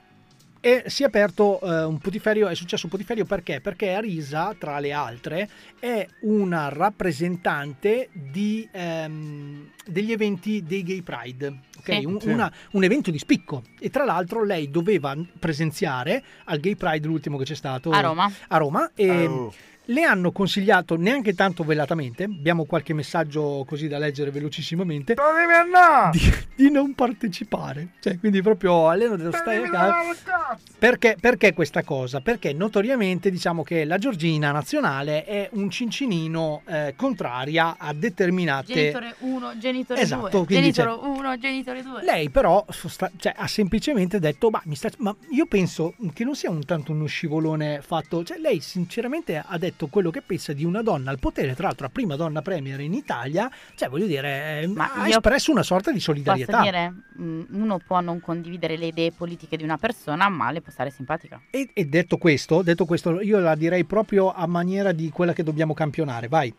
e 0.59 0.83
si 0.87 1.03
è 1.03 1.05
aperto 1.05 1.61
eh, 1.61 1.83
un 1.83 1.99
putiferio, 1.99 2.47
è 2.47 2.55
successo 2.55 2.85
un 2.85 2.91
putiferio 2.91 3.25
perché? 3.25 3.61
Perché 3.61 3.93
Arisa, 3.93 4.55
tra 4.57 4.79
le 4.79 4.91
altre, 4.91 5.47
è 5.79 6.05
una 6.21 6.67
rappresentante 6.69 8.09
di, 8.11 8.67
ehm, 8.71 9.69
degli 9.85 10.11
eventi 10.11 10.63
dei 10.63 10.83
Gay 10.83 11.01
Pride, 11.03 11.59
ok? 11.77 11.93
Sì. 11.99 12.05
Un, 12.05 12.19
Sì. 12.19 12.29
una- 12.29 12.51
un 12.71 12.83
evento 12.83 13.11
di 13.11 13.19
spicco. 13.19 13.61
E 13.79 13.89
tra 13.91 14.03
l'altro 14.03 14.43
lei 14.43 14.69
doveva 14.71 15.15
presenziare 15.39 16.23
al 16.45 16.59
Gay 16.59 16.75
Pride, 16.75 17.05
l'ultimo 17.07 17.37
che 17.37 17.45
c'è 17.45 17.55
stato 17.55 17.91
A 17.91 18.01
Roma. 18.01 18.29
a 18.47 18.57
Roma 18.57 18.91
e 18.95 19.25
Oh. 19.27 19.53
Le 19.87 20.03
hanno 20.03 20.31
consigliato 20.31 20.95
neanche 20.95 21.33
tanto 21.33 21.63
velatamente, 21.63 22.23
abbiamo 22.23 22.65
qualche 22.65 22.93
messaggio 22.93 23.63
così 23.67 23.87
da 23.87 23.97
leggere 23.97 24.31
velocissimamente, 24.31 25.15
di, 26.11 26.33
di 26.55 26.71
non 26.71 26.93
partecipare. 26.93 27.93
Cioè, 27.99 28.19
quindi 28.19 28.41
proprio 28.41 28.89
Aleno 28.89 29.15
dello 29.15 29.31
stai 29.31 29.63
a 29.63 29.69
casa. 29.69 30.57
Perché, 30.77 31.17
perché 31.19 31.53
questa 31.53 31.83
cosa? 31.83 32.21
Perché 32.21 32.53
notoriamente 32.53 33.29
diciamo 33.29 33.63
che 33.63 33.85
la 33.85 33.97
Giorgina 33.97 34.51
nazionale 34.51 35.23
è 35.23 35.49
un 35.53 35.69
cincinino 35.69 36.61
eh, 36.67 36.93
contraria 36.95 37.75
a 37.77 37.93
determinate... 37.93 38.73
Genitore 38.73 39.15
1, 39.19 39.57
genitore 39.57 40.01
Esatto, 40.01 40.29
2. 40.29 40.45
quindi 40.45 40.71
Genitore 40.71 41.07
1, 41.17 41.37
genitore 41.37 41.81
2. 41.81 42.03
Lei 42.03 42.29
però 42.29 42.65
sosta- 42.69 43.11
cioè, 43.17 43.33
ha 43.35 43.47
semplicemente 43.47 44.19
detto, 44.19 44.49
ma, 44.49 44.61
mi 44.65 44.75
sta- 44.75 44.89
ma 44.97 45.15
io 45.31 45.45
penso 45.45 45.93
che 46.13 46.23
non 46.23 46.35
sia 46.35 46.49
un 46.49 46.63
tanto 46.65 46.91
uno 46.91 47.05
scivolone 47.05 47.81
fatto, 47.81 48.23
cioè 48.23 48.37
lei 48.37 48.59
sinceramente 48.59 49.41
ha 49.43 49.57
detto 49.57 49.76
quello 49.85 50.09
che 50.09 50.23
pensa 50.23 50.53
di 50.53 50.65
una 50.65 50.81
donna 50.81 51.11
al 51.11 51.19
potere, 51.19 51.53
tra 51.53 51.67
l'altro 51.67 51.85
la 51.85 51.91
prima 51.91 52.15
donna 52.15 52.41
premier 52.41 52.79
in 52.79 52.93
Italia, 52.93 53.49
cioè 53.75 53.87
voglio 53.87 54.07
dire, 54.07 54.61
eh, 54.61 54.73
ha 54.75 55.07
io 55.07 55.17
espresso 55.17 55.51
una 55.51 55.61
sorta 55.61 55.91
di 55.91 55.99
solidarietà. 55.99 56.57
Posso 56.57 56.63
dire, 56.63 56.93
mm, 57.21 57.41
uno 57.51 57.79
può 57.85 57.99
non 58.01 58.19
condividere 58.19 58.75
le 58.77 58.87
idee 58.87 59.11
politiche 59.11 59.55
di 59.55 59.63
una 59.63 59.77
persona, 59.77 60.27
ma 60.29 60.49
le 60.49 60.61
può 60.61 60.71
stare 60.71 60.89
simpatica. 60.89 61.39
E, 61.51 61.69
e 61.73 61.85
detto 61.85 62.17
questo, 62.17 62.63
detto 62.63 62.85
questo, 62.85 63.21
io 63.21 63.37
la 63.37 63.53
direi 63.53 63.85
proprio 63.85 64.33
a 64.33 64.47
maniera 64.47 64.91
di 64.91 65.11
quella 65.11 65.33
che 65.33 65.43
dobbiamo 65.43 65.75
campionare, 65.75 66.27
vai. 66.27 66.51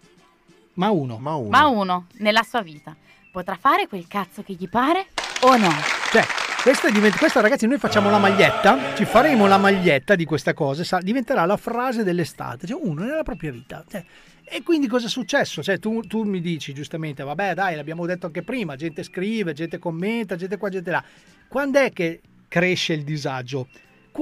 Ma 0.75 0.91
uno. 0.91 1.19
Ma 1.19 1.35
uno. 1.35 1.49
Ma 1.49 1.67
uno, 1.67 2.07
nella 2.19 2.45
sua 2.45 2.63
vita, 2.63 2.95
potrà 3.33 3.57
fare 3.57 3.89
quel 3.89 4.07
cazzo 4.07 4.43
che 4.43 4.53
gli 4.53 4.69
pare 4.69 5.09
o 5.41 5.57
no? 5.57 5.71
Cioè, 6.11 6.25
questa, 6.63 6.91
diventa- 6.91 7.19
questa, 7.19 7.41
ragazzi, 7.41 7.67
noi 7.67 7.79
facciamo 7.79 8.11
la 8.11 8.19
maglietta, 8.19 8.95
ci 8.95 9.05
faremo 9.05 9.47
la 9.47 9.59
maglietta 9.59 10.15
di 10.15 10.25
questa 10.25 10.55
cosa, 10.55 10.83
sa- 10.85 10.99
diventerà 10.99 11.45
la 11.45 11.57
frase 11.57 12.03
dell'estate, 12.03 12.67
cioè 12.67 12.81
uno 12.83 13.05
nella 13.05 13.23
propria 13.23 13.53
vita. 13.53 13.85
Cioè, 13.89 14.05
e 14.45 14.63
quindi 14.63 14.89
cosa 14.89 15.07
è 15.07 15.09
successo? 15.11 15.63
Cioè, 15.63 15.79
tu, 15.79 16.01
tu 16.03 16.25
mi 16.25 16.41
dici 16.41 16.73
giustamente, 16.73 17.23
vabbè 17.23 17.55
dai, 17.55 17.77
l'abbiamo 17.77 18.07
detto 18.07 18.27
anche 18.27 18.43
prima, 18.43 18.77
gente 18.77 19.03
scrive, 19.03 19.53
gente 19.53 19.79
commenta, 19.79 20.37
gente 20.37 20.57
qua, 20.57 20.69
gente 20.69 20.91
là. 20.91 21.05
Quando 21.49 21.79
è 21.79 21.93
che 21.93 22.21
cresce 22.49 22.95
il 22.95 23.05
disagio? 23.05 23.69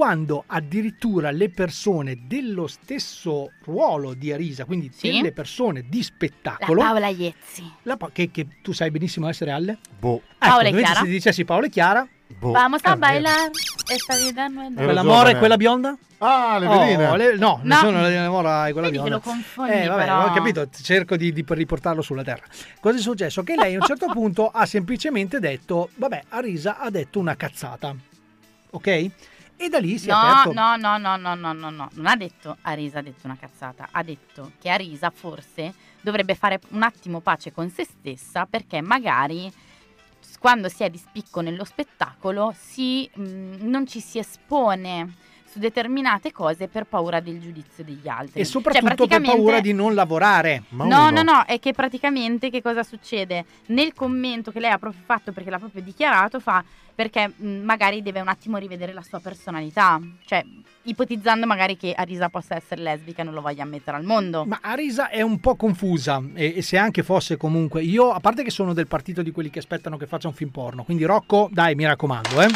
Quando 0.01 0.43
addirittura 0.45 1.31
le 1.31 1.49
persone 1.49 2.19
dello 2.27 2.67
stesso 2.67 3.53
ruolo 3.63 4.13
di 4.13 4.31
Arisa, 4.31 4.63
quindi 4.65 4.91
Sì. 4.93 5.09
delle 5.09 5.31
persone 5.31 5.85
di 5.89 5.97
La 5.97 6.03
spettacolo, 6.03 6.81
Paola 6.81 7.07
Iezzi. 7.07 7.63
la 7.81 7.97
pa- 7.97 8.11
che, 8.13 8.29
che 8.29 8.45
tu 8.61 8.73
sai 8.73 8.91
benissimo 8.91 9.27
essere 9.27 9.49
Alle? 9.49 9.79
Boh. 9.97 10.21
Paola 10.37 10.65
e 10.65 10.69
invece 10.69 10.85
Chiara? 10.85 10.99
se 11.03 11.07
dicessi 11.09 11.45
Paola 11.45 11.65
e 11.65 11.69
Chiara, 11.71 12.07
Boh. 12.37 12.51
Vamos 12.51 12.81
a 12.83 12.93
Eh, 12.93 12.97
bailar 12.97 13.49
quella 14.75 15.01
mora 15.03 15.29
e 15.31 15.37
quella 15.37 15.57
bionda? 15.57 15.97
Ah, 16.19 16.59
le 16.59 16.67
Oh, 16.67 16.77
veline. 16.77 17.17
le- 17.17 17.35
no, 17.37 17.59
No. 17.63 17.75
sono 17.77 17.99
la 18.07 18.29
mora 18.29 18.67
e 18.67 18.73
quella 18.73 18.89
Vedi 18.89 18.99
che 19.01 19.03
bionda. 19.09 19.25
lo 19.25 19.31
confondi, 19.31 19.71
eh, 19.71 19.87
vabbè, 19.87 20.03
però. 20.03 20.25
ho 20.27 20.31
capito, 20.33 20.69
cerco 20.79 21.15
di, 21.15 21.33
di 21.33 21.43
riportarlo 21.47 22.03
sulla 22.03 22.23
terra. 22.23 22.43
Cosa 22.79 22.97
è 22.99 23.01
successo? 23.01 23.41
Che 23.41 23.55
lei 23.55 23.73
a 23.73 23.79
un 23.79 23.85
certo 23.85 24.05
punto 24.13 24.47
ha 24.49 24.67
semplicemente 24.67 25.39
detto, 25.39 25.89
vabbè, 25.95 26.25
Arisa 26.29 26.77
ha 26.77 26.91
detto 26.91 27.17
una 27.17 27.35
cazzata, 27.35 27.95
ok? 28.69 29.09
E 29.57 29.69
da 29.69 29.79
lì 29.79 29.97
si 29.97 30.07
è 30.07 30.11
No, 30.11 30.19
aperto... 30.19 30.53
no, 30.53 30.75
no, 30.77 30.97
no, 30.97 31.15
no, 31.17 31.35
no, 31.35 31.53
no, 31.53 31.69
no. 31.69 31.89
Non 31.93 32.05
ha 32.05 32.15
detto 32.15 32.57
Arisa 32.61 32.99
ha 32.99 33.01
detto 33.01 33.25
una 33.25 33.37
cazzata, 33.37 33.89
ha 33.91 34.03
detto 34.03 34.51
che 34.59 34.69
Arisa 34.69 35.09
forse 35.09 35.73
dovrebbe 36.01 36.35
fare 36.35 36.59
un 36.69 36.83
attimo 36.83 37.19
pace 37.21 37.51
con 37.51 37.69
se 37.69 37.83
stessa 37.83 38.45
perché 38.45 38.81
magari 38.81 39.51
quando 40.39 40.69
si 40.69 40.83
è 40.83 40.89
di 40.89 40.97
spicco 40.97 41.41
nello 41.41 41.63
spettacolo 41.63 42.53
si, 42.57 43.09
mh, 43.13 43.67
non 43.67 43.87
ci 43.87 43.99
si 43.99 44.19
espone 44.19 45.15
su 45.49 45.59
determinate 45.59 46.31
cose 46.31 46.67
per 46.67 46.85
paura 46.85 47.19
del 47.19 47.39
giudizio 47.39 47.83
degli 47.83 48.07
altri. 48.07 48.41
E 48.41 48.43
Cioè, 48.43 48.45
soprattutto 48.45 48.87
per 48.87 48.95
praticamente- 48.95 49.35
paura 49.37 49.59
di 49.61 49.73
non 49.73 49.93
lavorare. 49.93 50.63
No, 50.69 51.09
no, 51.09 51.21
no, 51.23 51.43
è 51.45 51.59
che 51.59 51.73
praticamente 51.73 52.49
che 52.49 52.61
cosa 52.61 52.83
succede? 52.83 53.45
Nel 53.67 53.93
commento 53.93 54.51
che 54.51 54.59
lei 54.59 54.71
ha 54.71 54.77
proprio 54.77 55.01
fatto, 55.05 55.31
perché 55.31 55.49
l'ha 55.49 55.59
proprio 55.59 55.81
dichiarato, 55.81 56.39
fa 56.39 56.63
perché 56.97 57.31
mh, 57.35 57.47
magari 57.63 58.01
deve 58.01 58.21
un 58.21 58.27
attimo 58.27 58.57
rivedere 58.57 58.91
la 58.91 59.03
sua 59.03 59.19
personalità, 59.19 59.99
cioè 60.25 60.43
ipotizzando 60.83 61.45
magari 61.45 61.77
che 61.77 61.93
Arisa 61.95 62.27
possa 62.29 62.55
essere 62.55 62.81
lesbica 62.81 63.21
e 63.21 63.23
non 63.25 63.35
lo 63.35 63.41
voglia 63.41 63.61
ammettere 63.61 63.97
al 63.97 64.03
mondo. 64.03 64.45
Ma 64.45 64.57
Arisa 64.61 65.09
è 65.09 65.21
un 65.21 65.39
po' 65.39 65.55
confusa 65.55 66.19
e, 66.33 66.53
e 66.57 66.61
se 66.63 66.75
anche 66.77 67.03
fosse 67.03 67.37
comunque 67.37 67.83
io, 67.83 68.11
a 68.11 68.19
parte 68.19 68.41
che 68.43 68.49
sono 68.49 68.73
del 68.73 68.87
partito 68.87 69.21
di 69.21 69.29
quelli 69.31 69.51
che 69.51 69.59
aspettano 69.59 69.95
che 69.95 70.07
faccia 70.07 70.27
un 70.27 70.33
film 70.33 70.49
porno, 70.49 70.83
quindi 70.83 71.03
Rocco, 71.03 71.49
dai, 71.51 71.75
mi 71.75 71.85
raccomando, 71.85 72.41
eh. 72.41 72.47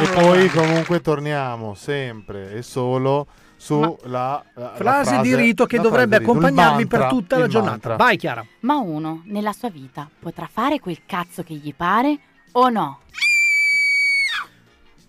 E 0.00 0.08
poi 0.14 0.48
comunque 0.48 1.00
torniamo 1.00 1.74
sempre 1.74 2.52
e 2.54 2.62
solo 2.62 3.26
sulla 3.56 3.92
la, 4.04 4.42
la 4.54 4.72
frase 4.74 5.20
di 5.20 5.34
rito 5.34 5.64
che 5.66 5.78
dovrebbe 5.78 6.16
frase 6.16 6.18
rito, 6.18 6.30
accompagnarvi 6.30 6.86
per 6.86 6.98
mantra, 7.00 7.16
tutta 7.18 7.38
la 7.38 7.46
giornata. 7.46 7.70
mantra. 7.72 7.96
Vai 7.96 8.16
Chiara. 8.16 8.44
Ma 8.60 8.76
uno 8.76 9.22
nella 9.26 9.52
sua 9.52 9.70
vita 9.70 10.08
potrà 10.18 10.48
fare 10.50 10.78
quel 10.80 11.00
cazzo 11.06 11.42
che 11.42 11.54
gli 11.54 11.74
pare 11.74 12.18
o 12.52 12.68
no? 12.68 13.00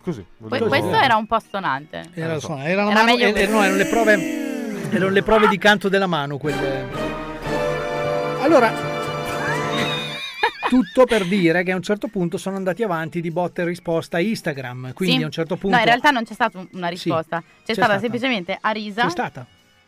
Così. 0.01 0.25
Que- 0.47 0.59
questo 0.67 0.95
era 0.95 1.15
un 1.17 1.27
po' 1.27 1.39
stonante. 1.39 2.09
Era, 2.13 2.39
suona- 2.39 2.63
era 2.65 2.83
Era 2.83 2.93
mano- 2.93 3.05
meglio 3.05 3.25
eh, 3.27 3.31
così. 3.33 3.47
no, 3.49 3.61
erano 3.63 3.75
le 3.77 3.85
prove 3.85 4.89
erano 4.89 5.11
le 5.11 5.23
prove 5.23 5.47
di 5.49 5.57
canto 5.57 5.89
della 5.89 6.07
mano 6.07 6.37
quelle. 6.37 6.87
Allora 8.41 8.86
tutto 10.69 11.05
per 11.05 11.25
dire 11.25 11.63
che 11.63 11.71
a 11.71 11.75
un 11.75 11.81
certo 11.81 12.07
punto 12.07 12.37
sono 12.37 12.55
andati 12.55 12.83
avanti 12.83 13.21
di 13.21 13.31
botta 13.31 13.61
e 13.61 13.65
risposta 13.65 14.17
a 14.17 14.19
Instagram, 14.19 14.93
quindi 14.93 15.17
Sì. 15.17 15.21
a 15.23 15.25
un 15.25 15.31
certo 15.31 15.55
punto 15.55 15.75
No, 15.75 15.81
in 15.81 15.87
realtà 15.87 16.11
non 16.11 16.23
c'è 16.23 16.33
stata 16.33 16.57
un- 16.59 16.67
una 16.73 16.87
risposta. 16.87 17.39
c'è, 17.39 17.45
c'è 17.65 17.73
stata, 17.73 17.83
stata. 17.87 17.99
semplicemente 17.99 18.57
Arisa. 18.61 19.03
c'è 19.03 19.09
stata. 19.09 19.45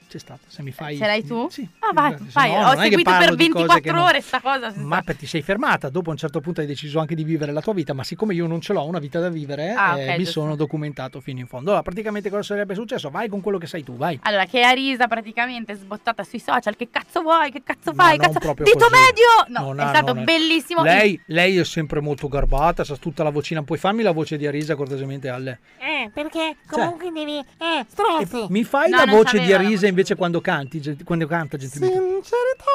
C'è 0.10 0.18
stata, 0.18 0.40
se 0.48 0.64
mi 0.64 0.72
fai 0.72 0.98
Ce 0.98 1.06
l'hai 1.06 1.24
tu? 1.24 1.48
Sì. 1.52 1.68
Ah, 1.80 1.94
vai, 1.94 2.16
vai. 2.34 2.50
no, 2.52 2.58
Ho 2.58 2.74
non 2.74 2.78
seguito 2.82 3.12
per 3.12 3.20
di 3.20 3.26
cose 3.26 3.36
24 3.36 3.80
che 3.80 3.92
non- 3.92 4.02
ore 4.06 4.22
sta 4.22 4.42
cosa. 4.42 4.72
senza- 4.72 4.88
Ma 4.88 5.02
perché 5.04 5.20
ti 5.22 5.28
sei 5.28 5.44
fermata, 5.44 5.90
dopo 5.90 6.10
a 6.10 6.14
un 6.14 6.18
certo 6.18 6.40
punto 6.42 6.62
hai 6.62 6.66
deciso 6.66 6.98
anche 7.00 7.14
di 7.14 7.24
vivere 7.24 7.52
la 7.52 7.62
tua 7.62 7.74
vita, 7.74 7.94
ma 7.94 8.04
siccome 8.04 8.34
io 8.34 8.48
non 8.48 8.60
ce 8.60 8.74
l'ho 8.74 8.84
una 8.86 8.98
vita 8.98 9.20
da 9.20 9.30
vivere, 9.30 9.72
Ah, 9.78 10.00
eh, 10.00 10.18
mi 10.18 10.26
sono 10.26 10.56
documentato 10.56 11.22
fino 11.22 11.38
in 11.40 11.46
fondo. 11.46 11.68
Allora, 11.70 11.84
praticamente 11.84 12.32
cosa 12.32 12.42
sarebbe 12.42 12.74
successo? 12.74 13.12
Vai 13.12 13.30
con 13.30 13.42
quello 13.42 13.60
che 13.60 13.68
sai 13.68 13.84
tu, 13.84 13.98
vai. 13.98 14.18
Allora, 14.24 14.46
che 14.46 14.64
Arisa 14.64 15.08
praticamente 15.08 15.76
sbottata 15.76 16.24
sui 16.24 16.40
social, 16.40 16.76
che 16.76 16.90
cazzo 16.90 17.22
vuoi, 17.22 17.52
che 17.52 17.62
cazzo 17.64 17.94
fai, 17.94 18.18
non 18.18 18.32
cazzo... 18.34 18.54
Dito 18.64 18.78
così. 18.88 18.92
medio! 18.92 19.60
No, 19.60 19.66
Non 19.68 19.80
è 19.80 19.84
ha- 19.84 19.90
stato 19.90 20.14
non 20.14 20.24
è- 20.24 20.26
bellissimo. 20.26 20.82
Lei, 20.82 21.22
lei 21.28 21.58
è 21.58 21.64
sempre 21.64 22.00
molto 22.02 22.28
garbata, 22.28 22.84
sa 22.84 22.96
tutta 22.96 23.22
la 23.22 23.30
vocina. 23.30 23.62
Puoi 23.62 23.78
farmi 23.78 24.02
la 24.02 24.12
voce 24.12 24.38
di 24.38 24.48
Arisa 24.48 24.74
cortesemente, 24.76 25.30
Alle? 25.30 25.60
Eh, 25.78 26.10
perché 26.12 26.56
comunque 26.68 27.12
devi... 27.12 27.38
Eh, 27.38 27.86
stronzo. 27.88 28.48
Mi 28.50 28.64
fai 28.64 28.90
No, 28.90 28.98
la 28.98 29.06
non 29.06 29.16
voce 29.16 29.40
di 29.40 29.50
la 29.50 29.58
Arisa 29.58 29.86
invece 29.86 29.98
quando 30.16 30.42
canti, 30.42 30.98
quando 31.04 31.28
canta 31.28 31.58
gentilmente? 31.58 31.98
Sincerità. 31.98 32.66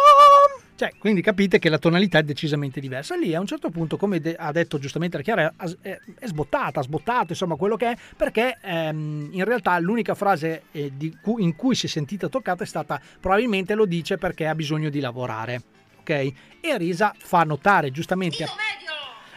Cioè, 0.76 0.92
quindi 0.98 1.22
capite 1.22 1.60
che 1.60 1.68
la 1.68 1.78
tonalità 1.78 2.18
è 2.18 2.24
decisamente 2.24 2.80
diversa. 2.80 3.14
Lì 3.16 3.32
a 3.32 3.38
un 3.38 3.46
certo 3.46 3.70
punto, 3.70 3.96
come 3.96 4.20
de- 4.20 4.34
ha 4.34 4.50
detto 4.50 4.78
giustamente 4.78 5.16
la 5.16 5.22
Chiara, 5.22 5.52
è, 5.82 5.98
è 6.18 6.26
sbottata, 6.26 6.80
ha 6.80 6.82
sbottato, 6.82 7.26
insomma, 7.28 7.54
quello 7.54 7.76
che 7.76 7.92
è, 7.92 7.96
perché 8.16 8.58
ehm, 8.60 9.28
in 9.30 9.44
realtà 9.44 9.78
l'unica 9.78 10.14
frase 10.14 10.64
eh, 10.72 10.90
di 10.96 11.16
cui- 11.22 11.44
in 11.44 11.54
cui 11.54 11.76
si 11.76 11.86
è 11.86 11.88
sentita 11.88 12.28
toccata 12.28 12.64
è 12.64 12.66
stata 12.66 13.00
probabilmente 13.20 13.74
lo 13.74 13.84
dice 13.86 14.18
perché 14.18 14.46
ha 14.48 14.54
bisogno 14.56 14.88
di 14.88 14.98
lavorare. 14.98 15.62
Ok? 16.00 16.10
E 16.10 16.70
Arisa 16.72 17.14
fa 17.16 17.42
notare 17.44 17.92
giustamente 17.92 18.42
a, 18.42 18.48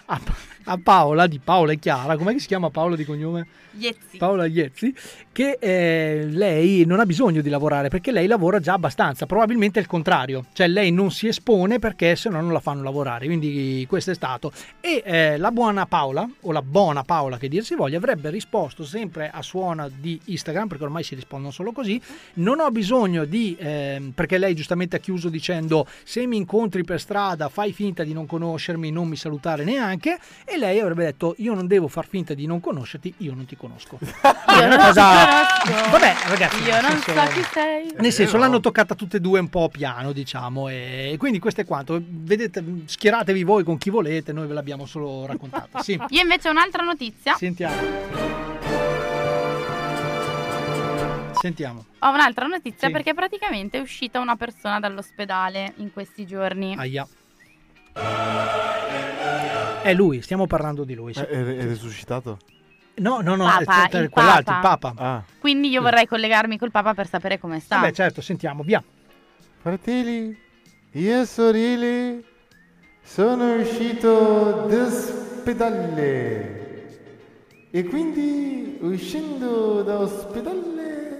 a- 0.08 0.22
a 0.70 0.78
Paola, 0.82 1.28
di 1.28 1.40
Paola 1.40 1.72
e 1.72 1.80
Chiara, 1.80 2.18
com'è 2.18 2.34
che 2.34 2.40
si 2.40 2.48
chiama 2.48 2.70
Paola 2.70 2.96
di 2.96 3.06
cognome? 3.06 3.48
Iezzi. 3.78 4.18
Paola 4.18 4.46
Iezzi, 4.46 4.94
che 5.32 5.58
eh, 5.62 6.26
lei 6.30 6.84
non 6.86 7.00
ha 7.00 7.06
bisogno 7.06 7.42
di 7.42 7.50
lavorare 7.50 7.90
perché 7.90 8.12
lei 8.12 8.28
lavora 8.28 8.60
già 8.60 8.74
abbastanza, 8.74 9.26
probabilmente 9.26 9.80
è 9.80 9.82
il 9.82 9.88
contrario, 9.88 10.46
cioè 10.54 10.68
lei 10.68 10.92
non 10.92 11.12
si 11.12 11.28
espone 11.28 11.80
perché 11.80 12.16
se 12.16 12.30
no 12.30 12.42
non 12.42 12.52
la 12.52 12.60
fanno 12.60 12.84
lavorare, 12.84 13.28
quindi 13.28 13.86
questo 13.88 14.12
è 14.12 14.14
stato. 14.14 14.52
E 14.82 15.02
eh, 15.06 15.38
la 15.38 15.52
buona 15.52 15.86
Paola, 15.86 16.28
o 16.42 16.52
la 16.52 16.62
buona 16.62 17.04
Paola 17.04 17.38
che 17.38 17.48
dir 17.48 17.64
si 17.64 17.76
voglia, 17.76 17.98
avrebbe 17.98 18.30
risposto 18.30 18.84
sempre 18.84 19.30
a 19.30 19.42
suona 19.42 19.90
di 19.90 20.20
Instagram, 20.26 20.68
perché 20.68 20.84
ormai 20.84 21.04
si 21.04 21.16
rispondono 21.16 21.52
solo 21.52 21.72
così, 21.72 22.02
non 22.36 22.60
ho 22.60 22.70
bisogno 22.72 23.24
di, 23.24 23.56
ehm, 23.58 24.12
perché 24.12 24.38
lei 24.38 24.54
giustamente 24.54 24.98
ha 24.98 25.00
chiuso 25.00 25.30
dicendo 25.30 25.88
se 26.04 26.26
mi 26.26 26.36
incontri 26.36 26.84
per 26.84 27.00
strada 27.00 27.48
fai 27.48 27.72
finta 27.72 28.04
di 28.04 28.12
non 28.12 28.26
conoscermi, 28.26 28.92
non 28.92 29.08
mi 29.08 29.16
salutare 29.16 29.64
neanche, 29.64 30.18
e 30.44 30.57
lei 30.58 30.80
avrebbe 30.80 31.06
detto 31.06 31.36
io 31.38 31.54
non 31.54 31.68
devo 31.68 31.88
far 31.88 32.08
finta 32.08 32.34
di 32.34 32.46
non 32.46 32.60
conoscerti, 32.60 33.14
io 33.18 33.34
non 33.34 33.46
ti 33.46 33.56
conosco. 33.56 33.98
Io 34.02 34.68
non 34.68 34.78
Cosa- 34.78 35.26
ti 35.64 35.70
conosco. 35.72 35.90
Vabbè, 35.92 36.14
ragazzi, 36.28 36.64
Io 36.64 36.72
nel 36.74 36.82
non 36.82 37.00
senso- 37.00 37.14
so 37.26 37.28
chi 37.32 37.44
sei. 37.52 37.94
Nel 37.98 38.12
senso, 38.14 38.38
l'hanno 38.38 38.60
toccata 38.60 38.96
tutte 38.96 39.18
e 39.18 39.20
due 39.20 39.40
un 39.40 39.50
po' 39.50 39.70
piano, 39.70 40.12
diciamo, 40.12 40.70
e 40.70 41.16
quindi 41.18 41.40
questo 41.40 41.62
è 41.62 41.66
quanto. 41.66 42.02
Vedete, 42.02 42.64
schieratevi 42.86 43.44
voi 43.44 43.64
con 43.64 43.78
chi 43.78 43.90
volete, 43.90 44.34
noi 44.34 44.48
ve 44.48 44.54
l'abbiamo 44.54 44.86
solo 44.86 45.26
raccontata. 45.26 45.82
Sì. 45.82 46.00
Io 46.10 46.22
invece 46.22 46.48
ho 46.48 46.52
un'altra 46.52 46.84
notizia. 46.84 47.36
Sentiamo. 47.36 47.76
Sentiamo. 51.40 51.86
Ho 52.00 52.10
un'altra 52.10 52.48
notizia 52.48 52.88
Sì. 52.88 52.94
perché 52.94 53.14
praticamente 53.14 53.78
è 53.78 53.82
uscita 53.82 54.20
una 54.20 54.36
persona 54.36 54.80
dall'ospedale 54.80 55.74
in 55.78 55.94
questi 55.94 56.26
giorni. 56.26 56.76
Aia. 56.78 57.08
È 59.90 59.94
lui, 59.94 60.22
stiamo 60.22 60.48
parlando 60.48 60.84
di 60.84 60.94
lui. 60.96 61.14
sì. 61.14 61.22
Eh, 61.22 61.28
È, 61.28 61.58
è 61.58 61.64
risuscitato? 61.68 62.40
No, 62.96 63.22
no, 63.22 63.36
no, 63.36 63.46
Papa, 63.46 63.88
è, 63.88 63.90
è 63.90 64.02
il 64.02 64.10
quell'altro, 64.10 64.56
il 64.56 64.60
Papa. 64.60 64.94
Ah. 64.98 65.24
Quindi 65.40 65.70
io 65.70 65.82
vorrei 65.82 66.08
collegarmi 66.08 66.58
col 66.58 66.72
Papa 66.72 66.94
per 66.94 67.08
sapere 67.08 67.38
come 67.40 67.60
sta. 67.60 67.78
Vabbè, 67.78 67.92
certo, 67.92 68.22
sentiamo, 68.22 68.64
via. 68.64 68.84
Fratelli, 69.62 70.36
io 70.94 71.26
sorelle 71.26 72.24
sono 73.04 73.54
uscito 73.56 74.66
dall'ospedale 74.68 76.66
e 77.70 77.84
quindi 77.84 78.78
uscendo 78.82 79.84
dall'ospedale 79.84 81.17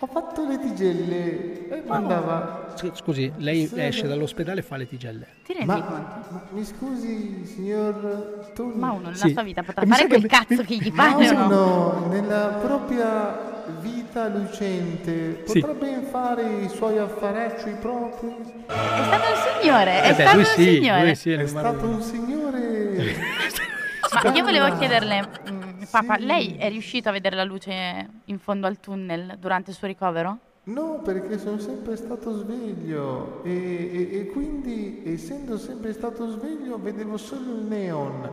ho 0.00 0.06
fatto 0.06 0.46
le 0.46 0.58
tigelle 0.60 1.68
e 1.68 1.82
mandava. 1.86 2.72
S- 2.76 2.90
Scusi, 2.94 3.32
lei 3.38 3.66
Sì, 3.66 3.80
esce 3.80 4.02
beh. 4.02 4.08
dall'ospedale 4.08 4.60
e 4.60 4.62
fa 4.62 4.76
le 4.76 4.86
tigelle. 4.86 5.26
Ti 5.44 5.52
rendi 5.54 5.66
Ma, 5.66 5.82
conto? 5.82 6.14
ma 6.30 6.42
mi 6.50 6.64
scusi, 6.64 7.44
signor 7.44 8.50
Tony. 8.54 8.78
Ma 8.78 8.92
uno 8.92 9.00
nella 9.08 9.14
Sì. 9.16 9.32
sua 9.32 9.42
vita 9.42 9.62
potrà 9.64 9.82
E 9.82 9.86
mi 9.86 9.92
fare 9.92 10.06
quel 10.06 10.20
che- 10.22 10.28
cazzo 10.28 10.62
che 10.62 10.76
gli 10.76 10.92
pare 10.92 11.32
no? 11.32 11.44
Uno 11.46 12.06
nella 12.10 12.58
propria 12.62 13.56
vita 13.80 14.28
lucente 14.28 15.42
Sì. 15.46 15.58
potrebbe 15.60 16.02
fare 16.10 16.42
i 16.64 16.68
suoi 16.68 16.98
affarecci 16.98 17.70
propri. 17.80 18.28
È 18.66 18.72
stato 19.04 19.24
un 19.30 19.60
signore, 19.60 20.02
è 20.02 20.08
Eh 20.10 20.14
beh, 20.14 20.22
stato 20.22 20.38
un 20.38 20.44
sì, 20.44 20.62
signore. 20.62 21.10
è 21.10 21.10
È 21.10 21.46
stato 21.46 21.86
un 21.88 22.02
signore. 22.02 23.16
Ma 24.24 24.30
io 24.32 24.44
volevo 24.44 24.76
chiederle, 24.78 25.28
Papa, 25.90 26.16
lei 26.18 26.56
è 26.56 26.68
riuscito 26.68 27.08
a 27.08 27.12
vedere 27.12 27.34
la 27.36 27.44
luce 27.44 28.08
in 28.24 28.38
fondo 28.38 28.66
al 28.66 28.78
tunnel 28.78 29.36
durante 29.38 29.70
il 29.70 29.76
suo 29.76 29.86
ricovero? 29.86 30.38
No, 30.64 31.00
perché 31.02 31.38
sono 31.38 31.58
sempre 31.58 31.96
stato 31.96 32.36
sveglio 32.36 33.42
e, 33.42 33.50
e- 34.12 34.18
e 34.18 34.26
quindi, 34.26 35.02
essendo 35.06 35.56
sempre 35.56 35.94
stato 35.94 36.28
sveglio, 36.30 36.78
vedevo 36.78 37.16
solo 37.16 37.54
il 37.54 37.64
neon. 37.64 38.30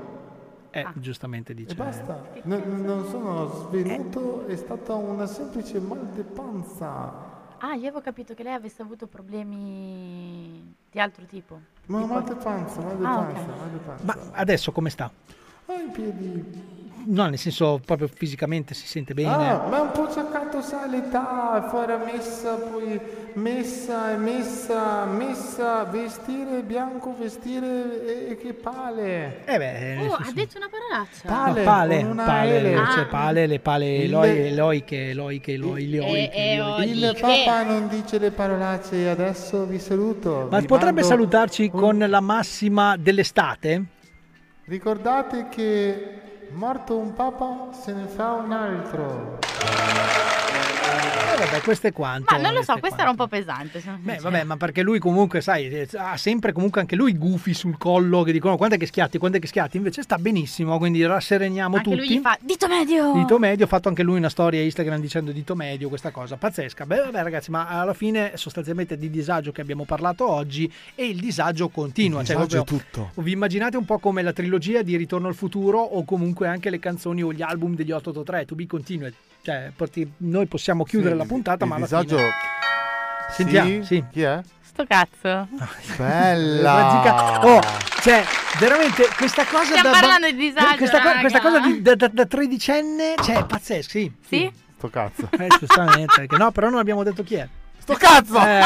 Eh, 0.72 0.86
giustamente 0.96 1.54
dice. 1.54 1.72
E 1.72 1.76
basta. 1.76 2.22
No- 2.44 2.62
non 2.66 3.06
sono 3.08 3.48
svenuto, 3.70 4.46
è 4.48 4.56
stata 4.58 4.94
una 4.96 5.26
semplice 5.26 5.80
mal 5.80 6.06
de 6.14 6.24
panza. 6.24 7.34
Ah, 7.60 7.74
io 7.76 7.84
avevo 7.88 8.02
capito 8.02 8.34
che 8.34 8.44
lei 8.44 8.54
avesse 8.54 8.82
avuto 8.82 9.08
problemi 9.08 10.76
di 10.92 11.00
altro 11.00 11.24
tipo. 11.26 11.58
Ma 11.86 12.02
Tipo- 12.02 12.14
mal 12.14 12.24
de 12.26 12.36
panza, 12.36 12.82
mal 12.82 13.06
Ah, 13.06 13.16
panza, 13.24 13.40
ok. 13.40 13.48
mal 13.48 13.70
de 13.70 13.78
panza. 13.78 14.04
Ma 14.04 14.18
adesso 14.34 14.74
come 14.74 14.90
sta? 14.90 15.10
Ho 15.68 15.74
i 15.74 15.90
piedi. 15.92 16.74
No, 17.08 17.28
nel 17.28 17.38
senso 17.38 17.80
proprio 17.86 18.08
fisicamente 18.12 18.74
si 18.74 18.88
sente 18.88 19.14
bene. 19.14 19.30
Ah, 19.52 19.68
ma 19.70 19.82
un 19.82 19.92
po' 19.92 20.12
cercato 20.12 20.60
sa 20.62 20.88
l'età, 20.88 21.68
fare 21.70 21.98
messa, 21.98 22.56
poi 22.56 23.00
messa 23.34 24.12
e 24.14 24.18
messa, 24.18 25.06
messa, 25.06 25.84
vestire 25.84 26.64
bianco, 26.64 27.16
vestire 27.16 28.28
e, 28.28 28.32
e 28.32 28.38
che 28.38 28.54
pale. 28.54 29.44
Eh 29.46 29.58
beh, 29.58 29.98
Oh, 30.00 30.16
senso- 30.16 30.30
ha 30.30 30.32
detto 30.34 30.58
una 30.58 30.68
parolaccia. 30.68 31.30
No, 31.30 31.54
Pale, 31.54 31.64
pale, 31.64 32.00
con 32.02 32.10
una 32.10 32.24
pale, 32.24 32.62
cioè 32.92 33.02
Ah. 33.02 33.06
pale, 33.08 33.46
le 33.46 33.60
pale 33.60 33.96
Il- 33.98 34.04
eloi, 34.06 34.30
eloiche, 34.48 35.10
eloiche, 35.12 35.54
eloi, 35.54 35.84
E- 35.84 35.96
eloiche, 35.98 36.32
e- 36.34 36.52
eloiche. 36.54 36.90
Il 36.90 37.18
Papa 37.22 37.64
non 37.64 37.88
dice 37.88 38.18
le 38.18 38.32
parolacce, 38.32 39.08
adesso 39.10 39.66
vi 39.66 39.78
saluto. 39.78 40.48
Ma 40.50 40.60
vi 40.60 40.66
potrebbe 40.66 41.04
salutarci 41.04 41.70
un- 41.72 41.80
con 41.80 41.98
la 42.00 42.20
massima 42.20 42.98
dell'estate? 42.98 43.84
Ricordate 44.68 45.48
che 45.50 46.48
morto 46.50 46.98
un 46.98 47.14
Papa 47.14 47.70
se 47.72 47.94
ne 47.94 48.08
fa 48.08 48.32
un 48.32 48.52
altro. 48.52 49.38
Eh, 50.96 51.38
vabbè, 51.38 51.62
questo 51.62 51.88
è 51.88 51.92
quanto. 51.92 52.34
Ma 52.34 52.42
non 52.42 52.54
lo 52.54 52.62
so, 52.64 52.74
questo 52.74 52.78
è 52.78 52.80
questa 52.80 53.02
era 53.02 53.10
un 53.10 53.16
po' 53.16 53.28
pesante. 53.28 53.82
Beh, 54.00 54.18
vabbè, 54.18 54.44
ma 54.44 54.58
perché 54.58 54.82
lui 54.82 55.00
comunque, 55.00 55.42
sai, 55.42 55.88
ha 55.96 56.18
sempre 56.18 56.52
comunque 56.54 56.82
anche 56.82 56.96
lui 56.96 57.18
gufi 57.18 57.54
sul 57.54 57.78
collo 57.78 58.24
che 58.24 58.32
dicono 58.32 58.56
quante 58.58 58.78
che 58.78 58.86
schiatti, 58.86 59.18
quante 59.18 59.40
che 59.40 59.48
schiatti, 59.48 59.78
invece 59.78 60.02
sta 60.02 60.18
benissimo, 60.18 60.78
quindi 60.78 61.06
rassereniamo 61.06 61.76
Anche 61.78 61.90
lui 61.90 62.00
tutti. 62.00 62.18
gli 62.18 62.22
fa 62.22 62.38
dito 62.42 62.68
medio. 62.68 63.14
Dito 63.14 63.38
medio, 63.38 63.66
ha 63.66 63.68
fatto 63.68 63.90
anche 63.90 64.04
lui 64.04 64.18
una 64.18 64.30
storia 64.30 64.62
Instagram 64.62 65.00
dicendo 65.02 65.32
dito 65.32 65.56
medio, 65.56 65.90
questa 65.90 66.12
cosa 66.12 66.38
pazzesca. 66.38 66.86
Beh, 66.86 66.98
vabbè, 66.98 67.24
ragazzi, 67.24 67.52
ma 67.52 67.68
alla 67.68 67.94
fine 67.94 68.32
sostanzialmente 68.36 68.98
di 68.98 69.10
disagio 69.10 69.52
che 69.52 69.62
abbiamo 69.62 69.84
parlato 69.86 70.30
oggi 70.30 70.72
e 70.96 71.06
il 71.06 71.20
disagio 71.20 71.70
continua. 71.70 72.22
Il 72.22 72.28
cioè, 72.28 72.36
disagio 72.38 72.62
è 72.62 72.64
proprio- 72.64 72.88
tutto. 73.12 73.22
Vi 73.22 73.32
immaginate 73.32 73.78
un 73.78 73.86
po' 73.86 74.00
come 74.00 74.22
la 74.22 74.34
trilogia 74.34 74.82
di 74.82 74.96
Ritorno 74.96 75.28
al 75.28 75.36
futuro 75.36 75.80
o 75.80 76.04
comunque 76.06 76.48
anche 76.48 76.70
le 76.70 76.80
canzoni 76.80 77.22
o 77.24 77.34
gli 77.34 77.42
album 77.42 77.76
degli 77.76 77.92
883, 77.92 78.46
To 78.46 78.56
Be 78.56 78.68
Continued. 78.68 79.14
Cioè, 79.46 79.72
porti- 79.76 80.12
noi 80.18 80.48
possiamo 80.48 80.84
chiudere 80.84 81.12
Sì, 81.12 81.18
la 81.18 81.24
il- 81.24 81.30
puntata, 81.30 81.64
il 81.66 81.70
ma 81.70 81.76
alla 81.76 81.86
disagio... 81.86 82.18
fine... 82.18 82.30
Sentiamo, 83.30 83.84
sì. 83.84 84.04
Chi 84.12 84.22
è? 84.24 84.42
Sto 84.64 84.86
cazzo. 84.88 85.48
Bella! 85.98 87.40
Oh, 87.46 87.60
cioè, 88.02 88.24
veramente 88.60 89.08
questa 89.16 89.46
cosa 89.46 89.66
Stiamo 89.66 89.92
da, 89.92 90.00
parlando 90.00 90.28
di 90.32 90.36
disagio, 90.36 90.78
questa, 90.78 91.00
co- 91.00 91.08
raga. 91.10 91.20
questa 91.20 91.40
cosa 91.42 91.60
di- 91.60 91.82
da, 91.84 91.94
da- 91.96 92.08
da 92.12 92.26
tredicenne, 92.26 93.14
cioè, 93.22 93.38
è 93.38 93.46
pazzesco, 93.46 93.90
sì. 93.90 94.12
Sì? 94.28 94.52
Sto 94.78 94.90
cazzo. 94.90 95.30
Eh, 95.38 95.48
giustamente, 95.60 96.14
perché 96.16 96.38
no, 96.38 96.52
però 96.52 96.70
non 96.70 96.80
abbiamo 96.80 97.04
detto 97.04 97.22
chi 97.24 97.36
è. 97.36 97.48
Sto 97.78 97.94
cazzo! 97.94 98.40
Eh, 98.40 98.62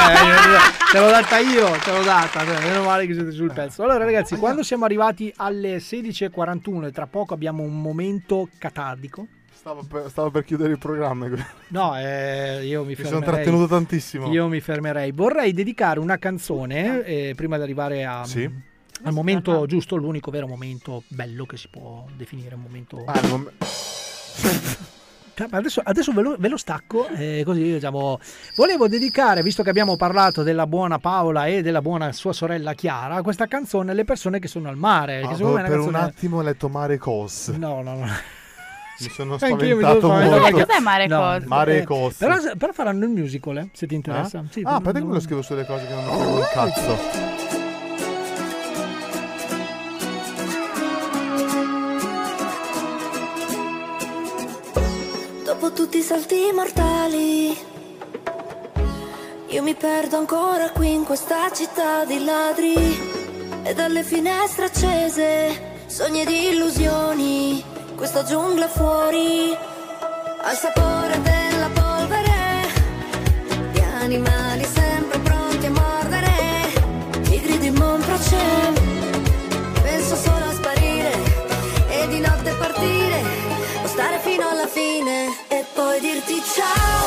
te 0.94 1.00
l'ho 1.00 1.10
data 1.10 1.38
io, 1.40 1.70
te 1.84 1.92
l'ho 1.92 2.04
data, 2.04 2.42
meno 2.46 2.84
male 2.84 3.06
che 3.06 3.14
siete 3.14 3.32
sul 3.32 3.52
pezzo. 3.52 3.84
Allora 3.84 4.06
ragazzi, 4.06 4.38
quando 4.38 4.64
siamo 4.64 4.86
arrivati 4.86 5.32
alle 5.38 5.78
16.41 5.78 6.86
e 6.86 6.92
tra 6.94 7.06
poco 7.06 7.34
abbiamo 7.34 7.64
un 7.64 7.82
momento 7.82 8.48
catardico, 8.58 9.28
Stavo 9.60 9.84
per, 9.84 10.06
stavo 10.10 10.32
per 10.32 10.46
chiudere 10.46 10.72
il 10.72 10.78
programma. 10.78 11.28
no, 11.68 11.98
eh, 12.00 12.62
io 12.66 12.84
mi 12.84 12.90
Mi 12.90 12.96
sono 12.96 13.08
fermerei. 13.10 13.34
trattenuto 13.44 13.68
tantissimo. 13.68 14.32
Io 14.32 14.48
mi 14.48 14.62
fermerei. 14.62 15.12
Vorrei 15.12 15.52
dedicare 15.52 16.00
una 16.00 16.18
canzone, 16.18 17.04
eh, 17.04 17.34
prima 17.36 17.58
di 17.58 17.64
arrivare 17.64 18.06
a... 18.06 18.24
Sì. 18.24 18.50
Al 19.04 19.12
momento 19.14 19.66
giusto, 19.66 19.98
l'unico 19.98 20.32
vero 20.32 20.48
momento 20.48 21.04
bello 21.10 21.46
che 21.46 21.58
si 21.58 21.68
può 21.70 22.06
definire 22.16 22.56
un 22.56 22.62
momento... 22.62 23.04
Ah, 23.06 23.20
mom- 23.28 23.52
Cioè, 25.34 25.48
Adesso, 25.52 25.82
adesso 25.84 26.12
ve, 26.14 26.22
lo, 26.22 26.36
ve 26.38 26.48
lo 26.50 26.58
stacco, 26.58 27.08
eh, 27.10 27.44
così 27.46 27.62
diciamo. 27.62 28.20
Volevo 28.58 28.88
dedicare, 28.90 29.42
visto 29.42 29.64
che 29.64 29.70
abbiamo 29.70 29.96
parlato 29.96 30.44
della 30.44 30.68
buona 30.68 31.00
Paola 31.00 31.46
e 31.48 31.62
della 31.62 31.82
buona 31.82 32.12
sua 32.12 32.34
sorella 32.34 32.74
Chiara, 32.74 33.22
questa 33.22 33.48
canzone 33.48 33.92
alle 33.92 34.04
persone 34.04 34.40
che 34.40 34.48
sono 34.50 34.68
al 34.68 34.76
mare. 34.76 35.22
Ah, 35.22 35.28
che 35.30 35.36
secondo 35.36 35.58
me 35.58 35.64
è 35.64 35.68
per 35.68 35.78
una 35.80 35.86
un 35.86 35.92
canzone- 35.94 36.12
attimo 36.14 36.38
ho 36.38 36.42
letto 36.42 36.68
Mare 36.70 36.98
Cos. 36.98 37.48
No, 37.58 37.82
no, 37.82 37.96
no. 37.96 38.06
Mi 39.00 39.10
sono 39.10 39.38
sono 39.38 39.56
spaventato 39.58 40.08
molto. 40.08 40.30
perché- 40.42 40.66
Cos'è 40.66 40.80
Mare 40.80 41.08
No, 41.08 41.20
Cos? 41.20 41.44
Mare 41.46 41.78
eh, 41.80 41.84
Cos. 41.84 42.14
Però, 42.16 42.36
però 42.58 42.72
faranno 42.74 43.06
il 43.06 43.12
musical, 43.12 43.58
eh, 43.58 43.70
se 43.74 43.88
ti 43.88 43.96
interessa. 43.96 44.40
Ah? 44.40 44.44
Sì, 44.50 44.62
ah, 44.64 44.76
aspetta 44.76 44.94
che 44.94 45.00
no. 45.00 45.06
me 45.06 45.14
lo 45.14 45.20
scrivo 45.20 45.42
sulle 45.42 45.66
cose 45.66 45.88
che 45.88 45.94
non 45.94 46.04
mi 46.04 46.12
frego 46.12 46.36
un 46.36 46.46
cazzo. 46.52 47.28
Dopo 55.44 55.72
tutti 55.74 55.98
i 55.98 56.02
salti 56.02 56.52
mortali, 56.54 57.58
io 59.48 59.64
mi 59.64 59.74
perdo 59.74 60.18
ancora 60.18 60.70
qui 60.70 60.94
in 60.94 61.04
questa 61.04 61.50
città 61.52 62.06
di 62.06 62.24
ladri. 62.24 63.18
E 63.64 63.74
dalle 63.74 64.04
finestre 64.04 64.66
accese, 64.66 65.84
sogni 65.88 66.22
ed 66.22 66.30
illusioni, 66.30 67.64
questa 68.00 68.24
giungla 68.24 68.70
fuori 68.70 69.54
al 70.42 70.56
sapore 70.56 71.22
della 71.22 71.70
polvere 71.74 72.72
di 73.74 73.80
animali 73.82 74.64
sempre 74.64 75.20
pronti 75.20 75.66
a 75.66 75.70
mordere 75.70 76.32
tigri 77.24 77.58
di 77.58 77.70
Montroce 77.72 78.38
penso 79.82 80.16
solo 80.16 80.46
a 80.46 80.54
sparire 80.54 81.12
e 81.90 82.08
di 82.08 82.22
notte 82.22 82.54
partire 82.54 83.22
o 83.84 83.88
stare 83.88 84.20
fino 84.20 84.48
alla 84.48 84.68
fine 84.68 85.36
e 85.50 85.66
poi 85.74 86.00
dirti 86.00 86.42
ciao. 86.56 86.99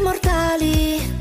Mentali. 0.00 1.18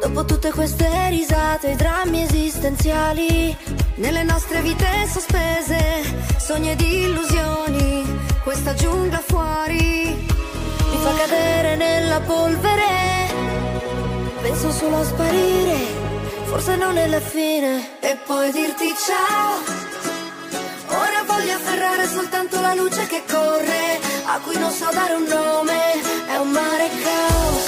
Dopo 0.00 0.24
tutte 0.24 0.50
queste 0.50 1.08
risate, 1.10 1.70
i 1.70 1.76
drammi 1.76 2.22
esistenziali, 2.22 3.56
nelle 3.96 4.22
nostre 4.22 4.60
vite 4.62 5.06
sospese, 5.06 6.02
sogni 6.38 6.70
ed 6.70 6.80
illusioni, 6.80 8.04
questa 8.42 8.74
giungla 8.74 9.22
fuori 9.24 10.26
mi 10.90 10.98
fa 10.98 11.14
cadere 11.14 11.76
nella 11.76 12.20
polvere. 12.20 13.30
Penso 14.40 14.70
solo 14.72 14.98
a 14.98 15.04
sparire, 15.04 15.76
forse 16.44 16.76
non 16.76 16.96
è 16.96 17.06
la 17.06 17.20
fine, 17.20 18.00
e 18.00 18.18
poi 18.26 18.50
dirti 18.50 18.86
ciao. 19.06 19.81
Voglio 21.34 21.54
afferrare 21.54 22.06
soltanto 22.08 22.60
la 22.60 22.74
luce 22.74 23.06
che 23.06 23.22
corre, 23.26 23.98
a 24.26 24.38
cui 24.40 24.56
non 24.58 24.70
so 24.70 24.86
dare 24.92 25.14
un 25.14 25.24
nome, 25.24 25.78
è 26.28 26.36
un 26.36 26.50
mare 26.50 26.90
caos, 27.02 27.64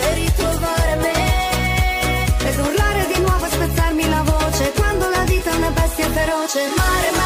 e 0.00 0.14
ritrovare 0.14 0.96
me, 0.96 2.48
ed 2.48 2.58
urlare 2.58 3.06
di 3.12 3.20
nuovo 3.20 3.44
e 3.44 3.50
spezzarmi 3.50 4.08
la 4.08 4.22
voce, 4.22 4.72
quando 4.72 5.10
la 5.10 5.22
vita 5.24 5.50
è 5.50 5.56
una 5.56 5.70
bestia 5.70 6.08
feroce, 6.08 6.60
mare, 6.74 7.10
mare, 7.10 7.19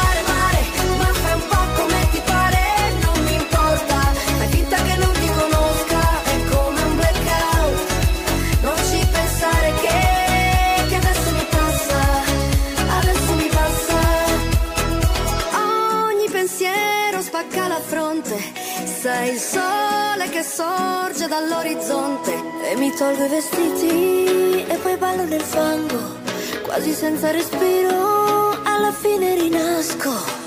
che 20.35 20.43
sorge 20.43 21.29
dall'orizzonte 21.29 22.33
e 22.69 22.75
mi 22.75 22.93
tolgo 22.93 23.23
i 23.23 23.29
vestiti 23.29 24.65
e 24.67 24.77
poi 24.81 24.97
ballo 24.97 25.23
nel 25.23 25.39
fango, 25.39 26.17
quasi 26.61 26.91
senza 26.91 27.31
respiro, 27.31 28.61
alla 28.63 28.91
fine 28.91 29.35
rinasco. 29.35 30.44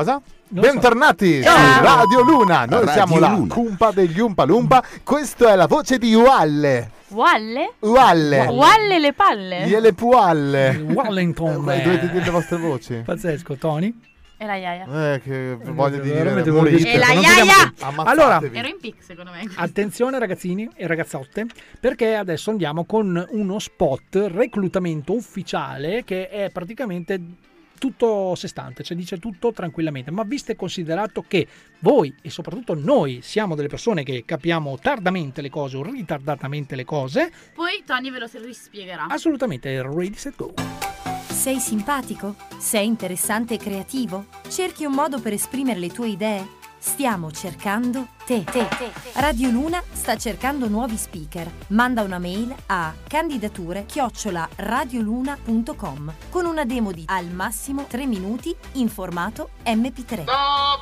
Cosa? 0.00 0.20
non 0.52 0.64
so. 0.64 0.70
Bentornati 0.72 1.42
Ciao. 1.42 1.74
su 1.74 1.82
Radio 1.84 2.22
Luna, 2.22 2.64
noi 2.64 2.84
Radio 2.86 2.92
siamo 2.92 3.18
la 3.18 3.28
Luna. 3.28 3.52
cumpa 3.54 3.90
degli 3.92 4.18
Umpa 4.18 4.44
Lumpa, 4.44 4.82
questa 5.04 5.52
è 5.52 5.56
la 5.56 5.66
voce 5.66 5.98
di 5.98 6.14
Ualle, 6.14 6.90
Walle? 7.08 7.74
Ualle, 7.80 8.46
Walle 8.46 8.98
le 8.98 9.12
palle? 9.12 9.66
Gliele 9.66 9.92
Pualle. 9.92 10.70
Wellington. 10.88 11.68
Eh, 11.68 11.76
eh. 11.80 11.82
Dovete 11.82 12.10
dire 12.10 12.24
le 12.24 12.30
vostre 12.30 12.56
voci. 12.56 13.02
Pazzesco, 13.04 13.56
Tony. 13.56 13.94
E 14.38 14.46
la 14.46 14.56
iaia. 14.56 15.12
Eh, 15.14 15.20
che 15.20 15.58
voglio 15.64 15.98
dire, 16.00 16.14
veramente 16.14 16.48
voglio 16.50 16.70
morite. 16.70 16.78
dire- 16.78 16.92
E 16.94 16.98
la 16.98 17.12
iaia! 17.12 17.74
Allora, 18.04 18.40
Ero 18.50 18.68
in 18.68 18.78
pic 18.80 19.02
secondo 19.02 19.32
me. 19.32 19.42
Attenzione 19.56 20.18
ragazzini 20.18 20.66
e 20.76 20.86
ragazzotte, 20.86 21.44
perché 21.78 22.14
adesso 22.14 22.48
andiamo 22.50 22.84
con 22.86 23.22
uno 23.32 23.58
spot 23.58 24.28
reclutamento 24.32 25.12
ufficiale 25.12 26.04
che 26.04 26.30
è 26.30 26.48
praticamente 26.50 27.20
tutto 27.80 28.34
sé 28.36 28.46
stante, 28.46 28.84
cioè 28.84 28.96
dice 28.96 29.18
tutto 29.18 29.52
tranquillamente, 29.52 30.10
ma 30.10 30.22
visto 30.22 30.52
e 30.52 30.56
considerato 30.56 31.24
che 31.26 31.48
voi 31.80 32.14
e 32.20 32.28
soprattutto 32.28 32.74
noi 32.74 33.20
siamo 33.22 33.54
delle 33.56 33.68
persone 33.68 34.04
che 34.04 34.22
capiamo 34.26 34.78
tardamente 34.78 35.40
le 35.40 35.48
cose 35.48 35.78
o 35.78 35.82
ritardatamente 35.82 36.76
le 36.76 36.84
cose, 36.84 37.32
Poi 37.54 37.82
Tony 37.86 38.10
ve 38.10 38.18
lo 38.18 38.28
rispiegherà. 38.32 39.06
assolutamente 39.08 39.82
ready 39.82 40.14
set 40.14 40.36
go. 40.36 40.52
Sei 41.28 41.58
simpatico? 41.58 42.36
Sei 42.58 42.86
interessante 42.86 43.54
e 43.54 43.56
creativo? 43.56 44.26
Cerchi 44.48 44.84
un 44.84 44.92
modo 44.92 45.18
per 45.20 45.32
esprimere 45.32 45.80
le 45.80 45.88
tue 45.88 46.08
idee? 46.08 46.58
Stiamo 46.82 47.30
cercando 47.30 48.08
te. 48.24 48.42
te. 48.42 48.66
Radio 49.16 49.50
Luna 49.50 49.82
sta 49.92 50.16
cercando 50.16 50.66
nuovi 50.66 50.96
speaker. 50.96 51.46
Manda 51.68 52.00
una 52.00 52.18
mail 52.18 52.54
a 52.66 52.94
candidature 53.06 53.84
radioluna.com 54.56 56.14
con 56.30 56.46
una 56.46 56.64
demo 56.64 56.90
di 56.90 57.04
al 57.06 57.26
massimo 57.26 57.84
3 57.86 58.06
minuti 58.06 58.56
in 58.72 58.88
formato 58.88 59.50
MP3. 59.62 60.24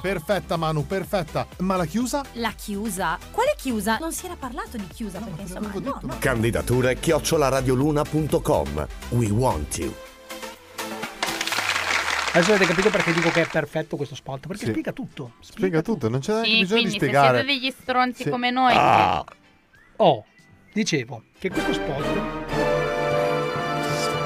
Perfetta 0.00 0.56
Manu, 0.56 0.86
perfetta. 0.86 1.48
Ma 1.58 1.74
la 1.74 1.84
chiusa? 1.84 2.22
La 2.34 2.52
chiusa? 2.52 3.18
Quale 3.32 3.56
chiusa? 3.56 3.98
Non 3.98 4.12
si 4.12 4.26
era 4.26 4.36
parlato 4.38 4.76
di 4.76 4.86
chiusa 4.86 5.18
perché 5.18 5.42
insomma 5.42 5.72
no, 5.74 5.98
no. 6.00 6.16
Candidature 6.20 6.96
chiocciolaradioluna.com. 6.96 8.86
We 9.10 9.30
want 9.30 9.78
you. 9.78 9.92
Adesso 12.32 12.52
avete 12.52 12.66
capito 12.70 12.90
perché 12.90 13.12
dico 13.12 13.30
che 13.30 13.42
è 13.42 13.48
perfetto 13.48 13.96
questo 13.96 14.14
spot, 14.14 14.46
perché 14.46 14.64
Sì. 14.66 14.70
spiega 14.70 14.92
tutto. 14.92 15.32
Spiega 15.40 15.82
tutto, 15.82 16.08
non 16.08 16.20
c'è 16.20 16.32
neanche 16.32 16.50
Sì, 16.50 16.58
bisogno 16.60 16.82
di 16.82 16.88
quindi 16.88 16.90
se 16.90 17.06
spiegare. 17.06 17.38
siete 17.38 17.52
degli 17.52 17.70
stronzi 17.70 18.22
Sì. 18.24 18.30
come 18.30 18.50
noi. 18.50 18.74
Ah. 18.76 19.24
Oh, 19.96 20.24
dicevo 20.72 21.24
che 21.38 21.50
questo 21.50 21.72
spot 21.72 22.04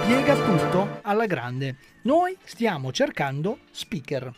spiega 0.02 0.34
tutto 0.34 0.98
alla 1.02 1.26
grande. 1.26 1.76
Noi 2.02 2.36
stiamo 2.44 2.92
cercando 2.92 3.58
speaker. 3.70 4.30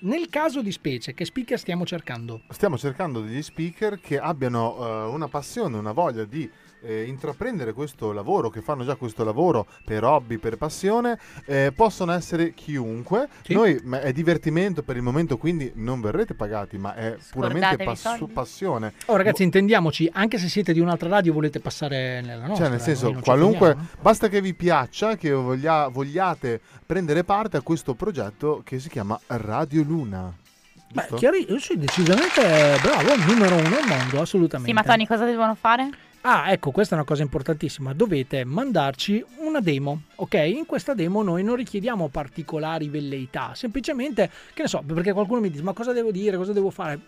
Nel 0.00 0.28
caso 0.28 0.62
di 0.62 0.72
specie, 0.72 1.14
che 1.14 1.24
speaker 1.24 1.58
stiamo 1.58 1.86
cercando? 1.86 2.42
Stiamo 2.48 2.76
cercando 2.76 3.20
degli 3.20 3.40
speaker 3.40 4.00
che 4.00 4.18
abbiano 4.18 4.76
eh, 4.78 5.04
una 5.06 5.28
passione, 5.28 5.76
una 5.78 5.92
voglia 5.92 6.24
di 6.24 6.50
eh, 6.82 7.04
intraprendere 7.04 7.72
questo 7.72 8.12
lavoro, 8.12 8.50
che 8.50 8.60
fanno 8.60 8.84
già 8.84 8.94
questo 8.96 9.24
lavoro 9.24 9.66
per 9.84 10.04
hobby, 10.04 10.36
per 10.38 10.56
passione. 10.56 11.18
Eh, 11.46 11.72
possono 11.74 12.12
essere 12.12 12.52
chiunque. 12.54 13.28
Noi 13.48 13.80
ma 13.84 14.00
è 14.00 14.12
divertimento 14.12 14.82
per 14.82 14.96
il 14.96 15.02
momento, 15.02 15.36
quindi 15.36 15.72
non 15.76 16.00
verrete 16.00 16.34
pagati, 16.34 16.78
ma 16.78 16.94
è 16.94 17.16
puramente 17.30 17.84
pass- 17.84 18.24
passione. 18.32 18.92
Oh 19.06 19.16
ragazzi, 19.16 19.42
intendiamoci, 19.42 20.10
anche 20.12 20.38
se 20.38 20.48
siete 20.48 20.72
di 20.72 20.80
un'altra 20.80 21.08
radio 21.08 21.32
e 21.32 21.34
volete 21.34 21.60
passare 21.60 22.20
nella 22.20 22.46
nostra. 22.46 22.66
Cioè, 22.66 22.68
nel 22.68 22.76
noi 22.78 22.86
senso, 22.86 23.12
qualunque. 23.22 23.68
offendiamo, 23.70 24.00
Basta 24.00 24.28
che 24.28 24.40
vi 24.40 24.54
piaccia, 24.54 25.16
che 25.16 25.30
voglia- 25.30 25.88
vogliate 25.88 26.60
prendere 26.84 27.24
parte 27.24 27.56
a 27.56 27.60
questo 27.62 27.94
progetto 27.94 28.62
che 28.64 28.78
si 28.78 28.88
chiama 28.88 29.18
Radio 29.28 29.82
Luna. 29.82 30.32
Beh, 30.92 31.06
chiari- 31.16 31.46
io 31.48 31.58
sì, 31.58 31.78
decisamente 31.78 32.42
bravo, 32.82 33.16
numero 33.26 33.56
uno 33.56 33.76
al 33.76 33.86
mondo, 33.88 34.20
assolutamente. 34.20 34.68
Sì, 34.70 34.74
ma 34.74 34.82
Tony, 34.82 35.06
cosa 35.06 35.24
devono 35.24 35.54
fare? 35.54 35.88
Ah, 36.24 36.52
ecco, 36.52 36.70
questa 36.70 36.94
è 36.94 36.98
una 36.98 37.06
cosa 37.06 37.22
importantissima. 37.22 37.92
Dovete 37.94 38.44
mandarci 38.44 39.24
una 39.38 39.58
demo, 39.58 40.02
ok? 40.14 40.34
In 40.34 40.66
questa 40.66 40.94
demo 40.94 41.22
noi 41.24 41.42
non 41.42 41.56
richiediamo 41.56 42.08
particolari 42.08 42.88
velleità, 42.88 43.56
semplicemente, 43.56 44.30
che 44.54 44.62
ne 44.62 44.68
so, 44.68 44.84
perché 44.86 45.12
qualcuno 45.12 45.40
mi 45.40 45.50
dice, 45.50 45.64
ma 45.64 45.72
cosa 45.72 45.92
devo 45.92 46.12
dire, 46.12 46.36
cosa 46.36 46.52
devo 46.52 46.70
fare? 46.70 47.00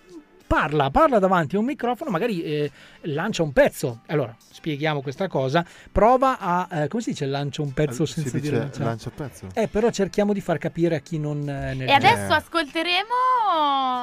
Parla, 0.55 0.89
parla 0.91 1.19
davanti 1.19 1.57
a 1.57 1.59
un 1.59 1.65
microfono, 1.65 2.11
magari 2.11 2.41
eh, 2.45 2.71
lancia 3.03 3.43
un 3.43 3.53
pezzo. 3.53 4.03
Allora, 4.07 4.37
spieghiamo 4.39 5.03
questa 5.03 5.27
cosa. 5.27 5.65
Prova 5.91 6.39
a, 6.39 6.69
eh, 6.71 6.87
come 6.89 7.03
si 7.03 7.11
dice, 7.11 7.27
lancia 7.27 7.61
un 7.61 7.73
pezzo 7.73 8.05
Eh, 8.05 8.07
Si 8.07 8.13
senza 8.21 8.37
dice 8.37 8.51
dire 8.51 8.59
lanciare? 8.63 8.85
lancia 8.85 9.11
pezzo. 9.11 9.47
Eh, 9.53 9.67
però 9.67 9.91
cerchiamo 9.91 10.33
di 10.33 10.41
far 10.41 10.59
capire 10.59 10.95
a 10.95 10.99
chi 11.01 11.19
non... 11.19 11.49
eh, 11.49 11.77
E 11.87 11.91
adesso 11.91 12.33
ascolteremo. 12.35 13.09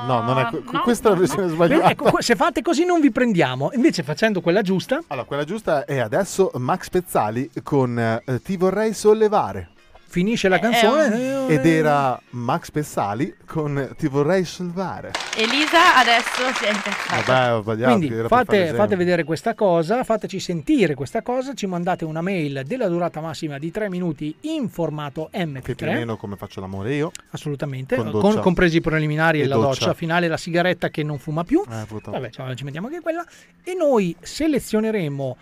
No, 0.07 0.21
non 0.23 0.39
è 0.39 0.45
que- 0.47 0.61
No, 0.71 0.81
questa 0.81 1.07
è 1.07 1.11
la 1.13 1.17
versione 1.19 1.47
sbagliata. 1.47 1.89
Ecco, 1.89 2.21
se 2.21 2.35
fate 2.35 2.61
così 2.61 2.83
non 2.83 2.99
vi 2.99 3.11
prendiamo. 3.11 3.71
Invece 3.73 4.03
facendo 4.03 4.41
quella 4.41 4.61
giusta... 4.61 5.01
Allora, 5.07 5.25
quella 5.25 5.45
giusta 5.45 5.85
è 5.85 5.99
adesso 5.99 6.51
Max 6.55 6.89
Pezzali 6.89 7.49
con 7.63 7.97
eh, 7.97 8.41
Ti 8.43 8.57
vorrei 8.57 8.93
sollevare. 8.93 9.69
Finisce 10.11 10.49
la 10.49 10.59
canzone... 10.59 11.47
Ed 11.47 11.65
era 11.65 12.21
Max 12.31 12.69
Pezzali 12.69 13.33
con 13.45 13.93
Ti 13.97 14.07
vorrei 14.09 14.43
sollevare. 14.43 15.13
Elisa 15.37 15.95
adesso 15.95 16.53
si 16.53 16.65
è 16.65 16.69
incazzata. 16.69 17.21
Vabbè, 17.33 17.53
ho 17.53 17.61
sbagliato. 17.61 17.95
Quindi 17.97 18.27
fate, 18.27 18.73
fate 18.73 18.95
vedere 18.97 19.23
questa 19.23 19.55
cosa, 19.55 20.03
fateci 20.03 20.41
sentire 20.41 20.95
questa 20.95 21.21
cosa, 21.21 21.53
ci 21.53 21.65
mandate 21.67 22.03
una 22.03 22.19
mail 22.21 22.63
della 22.65 22.89
durata 22.89 23.21
massima 23.21 23.57
di 23.57 23.71
3 23.71 23.89
minuti 23.89 24.35
in 24.41 24.67
formato 24.67 25.29
Che 25.31 25.45
più 25.45 25.47
o 25.47 25.61
MP3, 25.61 25.93
meno 25.93 26.17
come 26.17 26.35
faccio 26.35 26.59
l'amore 26.59 26.93
io. 26.93 27.11
assolutamente, 27.29 27.95
Con 27.95 28.11
con- 28.11 28.39
compresi 28.41 28.77
i 28.77 28.81
preliminari 28.81 29.39
e, 29.39 29.43
E 29.43 29.47
la 29.47 29.55
doccia. 29.55 29.85
doccia 29.85 29.93
finale, 29.93 30.27
la 30.27 30.37
sigaretta 30.37 30.89
che 30.89 31.03
non 31.03 31.19
fuma 31.19 31.45
più. 31.45 31.63
Eh. 31.69 31.85
Vabbè, 32.03 32.29
cioè, 32.31 32.53
ci 32.55 32.65
mettiamo 32.65 32.87
anche 32.87 32.99
quella. 32.99 33.25
E 33.63 33.73
noi 33.75 34.13
selezioneremo 34.19 35.37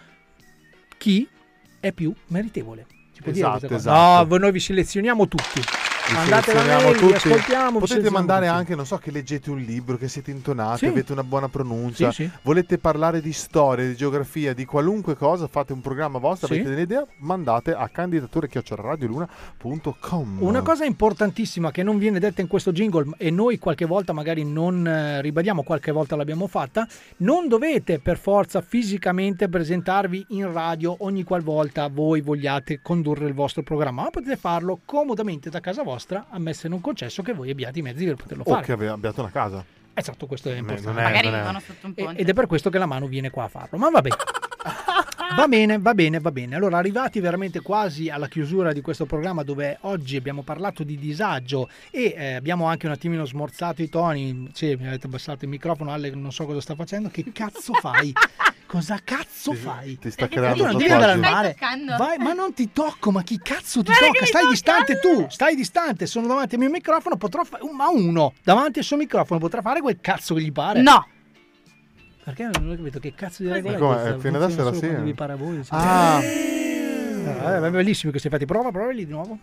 chi 1.00 1.28
è 1.80 1.92
più 1.92 2.14
meritevole. 2.28 2.86
Può 3.22 3.32
dire 3.32 3.46
Esatto, 3.46 3.68
cosa? 3.68 3.76
esatto. 3.76 4.28
No, 4.28 4.38
noi 4.38 4.52
vi 4.52 4.60
selezioniamo 4.60 5.28
tutti. 5.28 5.62
Vi 6.10 6.16
Mandate 6.16 6.54
la 6.54 6.60
selezioniamo 6.62 6.90
mail, 6.90 6.98
tutti. 6.98 7.14
ascoltiamo, 7.32 7.80
Potete 7.80 8.10
mandare 8.10 8.46
tutti. 8.48 8.58
anche, 8.58 8.76
non 8.76 8.86
so, 8.86 8.98
che 8.98 9.12
leggete 9.12 9.52
un 9.52 9.60
libro, 9.60 9.98
che 9.98 10.08
siete 10.08 10.32
intonati, 10.32 10.78
Sì. 10.80 10.86
avete 10.88 11.12
una 11.12 11.24
buona 11.24 11.50
pronuncia, 11.50 12.12
Sì, 12.12 12.24
sì. 12.24 12.32
volete 12.42 12.78
parlare 12.80 13.22
di 13.22 13.32
storia, 13.32 13.86
di 13.86 13.96
geografia, 13.96 14.54
di 14.54 14.66
qualunque 14.66 15.16
cosa, 15.16 15.48
fate 15.48 15.72
un 15.74 15.82
programma 15.82 16.18
vostro, 16.18 16.52
avete 16.54 16.82
idee, 16.82 17.06
mandate 17.20 17.74
a 17.74 17.88
candidature.radioluna.com. 17.90 20.38
Una 20.40 20.62
cosa 20.62 20.86
importantissima 20.86 21.72
che 21.72 21.84
non 21.84 21.98
viene 21.98 22.20
detta 22.20 22.42
in 22.42 22.48
questo 22.48 22.72
jingle 22.72 23.12
e 23.18 23.30
noi 23.30 23.58
qualche 23.60 23.86
volta 23.86 24.14
magari 24.14 24.44
non 24.44 24.86
eh, 24.88 25.22
ribadiamo, 25.22 25.64
qualche 25.64 25.92
volta 25.92 26.16
l'abbiamo 26.16 26.48
fatta, 26.48 26.88
non 27.18 27.48
dovete 27.48 28.00
per 28.00 28.18
forza 28.18 28.62
fisicamente 28.62 29.50
presentarvi 29.50 30.26
in 30.30 30.52
radio 30.52 30.96
ogni 31.00 31.24
qualvolta 31.24 31.88
voi 31.88 32.22
vogliate 32.22 32.80
condurre 32.82 33.28
il 33.28 33.34
vostro 33.34 33.62
programma, 33.64 34.04
ma 34.04 34.10
potete 34.10 34.38
farlo 34.38 34.80
comodamente 34.86 35.50
da 35.50 35.60
casa 35.60 35.84
vostra, 35.84 35.98
ammesso 36.30 36.66
e 36.68 36.70
non 36.70 36.82
concesso 36.82 37.22
che 37.22 37.34
voi 37.34 37.50
abbiate 37.50 37.80
i 37.80 37.82
mezzi 37.82 38.06
per 38.06 38.16
poterlo 38.16 38.44
O 38.46 38.52
fare. 38.54 38.66
che 38.66 38.72
ave- 38.74 38.88
abbiate 38.90 39.20
una 39.20 39.32
casa. 39.32 39.64
Esatto, 39.94 40.28
questo 40.28 40.50
è 40.50 40.56
importante. 40.58 40.88
non 40.92 41.00
è- 41.00 41.04
Magari 41.04 41.30
vivono 41.30 41.60
sotto 41.60 41.86
un 41.88 41.94
ponte. 41.94 42.22
Ed 42.22 42.30
è 42.30 42.34
per 42.34 42.48
questo 42.48 42.70
che 42.70 42.78
la 42.78 42.86
mano 42.86 43.08
viene 43.08 43.30
qua 43.30 43.44
a 43.46 43.48
farlo. 43.50 43.78
Ma 43.78 43.90
vabbè. 43.90 44.10
Va 45.36 45.48
bene, 45.48 45.78
va 45.78 45.94
bene, 45.94 46.20
va 46.20 46.32
bene. 46.32 46.56
Allora, 46.56 46.80
arrivati 46.80 47.20
veramente 47.20 47.62
quasi 47.62 48.10
alla 48.10 48.28
chiusura 48.28 48.74
di 48.74 48.82
questo 48.82 49.06
programma 49.06 49.44
dove 49.44 49.78
oggi 49.82 50.16
abbiamo 50.16 50.42
parlato 50.42 50.84
di 50.84 50.98
disagio 50.98 51.70
e 51.92 52.16
eh, 52.18 52.34
abbiamo 52.34 52.66
anche 52.66 52.88
un 52.88 52.94
attimino 52.94 53.26
smorzato 53.26 53.84
i 53.84 53.90
toni. 53.90 54.50
Sì, 54.54 54.76
mi 54.76 54.88
avete 54.88 55.06
abbassato 55.06 55.46
il 55.46 55.52
microfono, 55.52 55.92
Ale 55.92 56.10
non 56.16 56.32
so 56.32 56.46
cosa 56.48 56.60
sta 56.62 56.74
facendo. 56.74 57.10
Che 57.10 57.32
cazzo 57.32 57.74
fai? 57.74 58.12
Cosa 58.70 59.00
cazzo 59.04 59.54
fai? 59.54 59.98
Ti 59.98 60.12
sta 60.12 60.26
Ma 60.26 60.30
creando 60.30 60.64
tu 60.64 60.70
non 60.70 60.78
devi 60.78 60.92
andare 60.92 61.12
al 61.14 61.20
mare. 61.20 61.58
Vai, 61.98 62.20
ma 62.20 62.34
non 62.34 62.54
ti 62.54 62.72
tocco, 62.72 63.10
ma 63.10 63.24
chi 63.24 63.40
cazzo 63.40 63.82
ti 63.82 63.88
Guarda 63.88 64.06
tocca? 64.06 64.20
mi 64.22 64.28
Stai 64.28 64.42
tocca, 64.42 64.54
distante 64.54 65.00
tu, 65.00 65.26
stai 65.28 65.56
distante. 65.56 66.06
Sono 66.06 66.28
davanti 66.28 66.54
al 66.54 66.62
mio 66.62 66.70
microfono, 66.70 67.18
potrò 67.18 67.44
fare. 67.44 67.64
Ma 67.72 67.90
uno 67.90 68.36
davanti 68.44 68.78
al 68.78 68.86
suo 68.86 68.98
microfono 68.98 69.40
potrà 69.40 69.62
fare 69.62 69.82
quel 69.82 69.98
cazzo 70.00 70.36
che 70.36 70.42
gli 70.42 70.52
pare. 70.52 70.84
No. 70.84 71.08
Perché 72.24 72.44
non 72.44 72.70
ho 72.70 72.76
capito 72.76 73.00
che 73.00 73.16
cazzo 73.16 73.42
di 73.42 73.50
regola 73.50 73.76
è 73.76 73.80
come? 73.80 74.10
Eh, 74.10 74.20
fino 74.20 74.38
adesso 74.38 74.62
era 74.62 74.74
sì, 74.74 74.86
eh. 74.86 75.02
vi 75.02 75.14
pare 75.16 75.34
a 75.34 75.36
voi. 75.36 75.66
Ah. 75.70 76.20
Eh, 76.22 77.66
è 77.66 77.70
bellissimo 77.72 78.12
che 78.12 78.20
si 78.20 78.30
fatti 78.30 78.46
prova, 78.46 78.70
prova 78.70 78.92
lì 78.92 79.04
di 79.04 79.12
nuovo. 79.12 79.36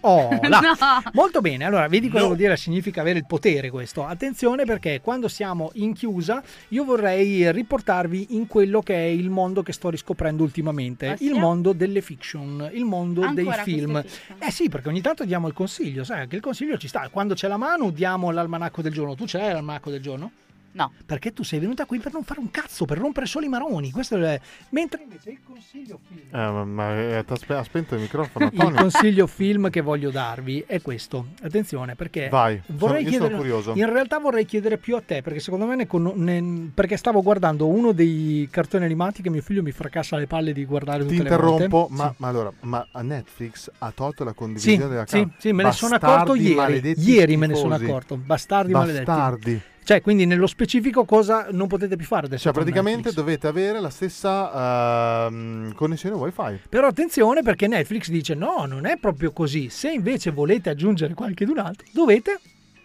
Oh, 0.00 0.28
là. 0.48 0.60
No. 0.60 1.10
Molto 1.12 1.40
bene, 1.40 1.64
allora 1.64 1.88
vedi 1.88 2.08
cosa 2.08 2.24
vuol 2.24 2.36
dire? 2.36 2.56
Significa 2.56 3.00
avere 3.00 3.18
il 3.18 3.26
potere 3.26 3.70
questo. 3.70 4.04
Attenzione 4.04 4.64
perché 4.64 5.00
quando 5.00 5.28
siamo 5.28 5.70
in 5.74 5.92
chiusa 5.94 6.42
io 6.68 6.84
vorrei 6.84 7.50
riportarvi 7.50 8.28
in 8.30 8.46
quello 8.46 8.80
che 8.80 8.94
è 8.94 9.06
il 9.06 9.30
mondo 9.30 9.62
che 9.62 9.72
sto 9.72 9.90
riscoprendo 9.90 10.42
ultimamente, 10.42 11.10
Ossia? 11.10 11.30
il 11.30 11.38
mondo 11.38 11.72
delle 11.72 12.00
fiction, 12.00 12.70
il 12.72 12.84
mondo 12.84 13.22
Ancora 13.22 13.62
dei 13.62 13.74
film. 13.74 14.02
Eh 14.38 14.50
sì, 14.50 14.68
perché 14.68 14.88
ogni 14.88 15.00
tanto 15.00 15.24
diamo 15.24 15.48
il 15.48 15.54
consiglio, 15.54 16.04
sai 16.04 16.28
che 16.28 16.36
il 16.36 16.42
consiglio 16.42 16.76
ci 16.76 16.88
sta. 16.88 17.08
Quando 17.10 17.34
c'è 17.34 17.48
la 17.48 17.56
mano 17.56 17.90
diamo 17.90 18.30
l'almanacco 18.30 18.82
del 18.82 18.92
giorno. 18.92 19.14
Tu 19.14 19.26
ce 19.26 19.38
l'hai 19.38 19.52
l'almanacco 19.52 19.90
del 19.90 20.00
giorno? 20.00 20.30
No. 20.78 20.92
Perché 21.04 21.32
tu 21.32 21.42
sei 21.42 21.58
venuta 21.58 21.86
qui 21.86 21.98
per 21.98 22.12
non 22.12 22.22
fare 22.22 22.38
un 22.38 22.50
cazzo, 22.52 22.84
per 22.84 22.98
rompere 22.98 23.26
solo 23.26 23.44
i 23.44 23.48
maroni. 23.48 23.90
Questo 23.90 24.16
è... 24.16 24.40
Mentre 24.70 25.02
invece 25.02 25.30
il 25.30 25.40
consiglio 25.44 25.98
film 26.06 26.20
Eh, 26.30 26.36
ma, 26.50 26.64
ma 26.64 26.94
eh, 26.96 27.24
spe- 27.34 27.54
ha 27.56 27.64
spento 27.64 27.96
il 27.96 28.02
microfono, 28.02 28.44
il 28.46 28.56
Tony. 28.56 28.76
consiglio 28.76 29.26
film 29.26 29.70
che 29.70 29.80
voglio 29.80 30.10
darvi 30.10 30.62
è 30.66 30.80
questo. 30.80 31.28
Attenzione, 31.42 31.96
perché 31.96 32.28
Vai, 32.28 32.62
vorrei 32.66 33.02
sono- 33.02 33.10
io 33.14 33.16
sono 33.16 33.28
chiedere, 33.28 33.34
curioso. 33.36 33.72
In 33.76 33.92
realtà 33.92 34.18
vorrei 34.18 34.44
chiedere 34.44 34.78
più 34.78 34.94
a 34.94 35.00
te, 35.04 35.20
perché 35.20 35.40
secondo 35.40 35.66
me 35.66 35.74
ne 35.74 35.86
con- 35.88 36.12
ne- 36.14 36.70
perché 36.72 36.96
stavo 36.96 37.22
guardando 37.22 37.66
uno 37.66 37.90
dei 37.90 38.46
cartoni 38.50 38.84
animati 38.84 39.20
che 39.20 39.30
mio 39.30 39.42
figlio 39.42 39.62
mi 39.62 39.72
fracassa 39.72 40.16
le 40.16 40.28
palle 40.28 40.52
di 40.52 40.64
guardare 40.64 41.04
Ti 41.04 41.16
tutte 41.16 41.28
le 41.28 41.36
volte. 41.36 41.64
interrompo, 41.64 41.88
ma, 41.90 42.08
Sì. 42.10 42.14
ma 42.18 42.28
allora, 42.28 42.52
ma 42.60 42.86
a 42.92 43.02
Netflix 43.02 43.68
ha 43.78 43.90
tolto 43.92 44.22
la 44.22 44.30
Sì, 44.30 44.36
condivisione 44.36 44.86
della 44.88 45.06
sì, 45.06 45.12
camera. 45.18 45.34
sì, 45.38 45.52
me 45.52 45.62
ne 45.64 45.72
sono 45.72 45.94
accorto 45.96 46.32
Bastardi 46.34 46.52
ieri. 46.52 46.94
Ieri 47.00 47.36
me 47.36 47.46
ne 47.48 47.54
sono 47.56 47.74
accorto. 47.74 48.16
Bastardi, 48.16 48.72
maledetti. 48.72 49.04
Bastardi. 49.04 49.60
Cioè, 49.88 50.02
quindi 50.02 50.26
nello 50.26 50.46
specifico 50.46 51.06
cosa 51.06 51.46
non 51.50 51.66
potete 51.66 51.96
più 51.96 52.04
fare 52.04 52.26
adesso? 52.26 52.42
Cioè, 52.42 52.52
praticamente 52.52 53.04
Netflix? 53.08 53.14
dovete 53.16 53.46
avere 53.46 53.80
la 53.80 53.88
stessa 53.88 55.26
ehm, 55.28 55.72
connessione 55.72 56.14
wifi. 56.14 56.60
Però 56.68 56.86
attenzione 56.88 57.40
perché 57.40 57.66
Netflix 57.68 58.10
dice 58.10 58.34
no, 58.34 58.66
non 58.66 58.84
è 58.84 58.98
proprio 58.98 59.32
così. 59.32 59.70
Se 59.70 59.90
invece 59.90 60.30
volete 60.30 60.68
aggiungere 60.68 61.14
qualche 61.14 61.46
d'un 61.46 61.56
altro, 61.56 61.86
dovete 61.90 62.38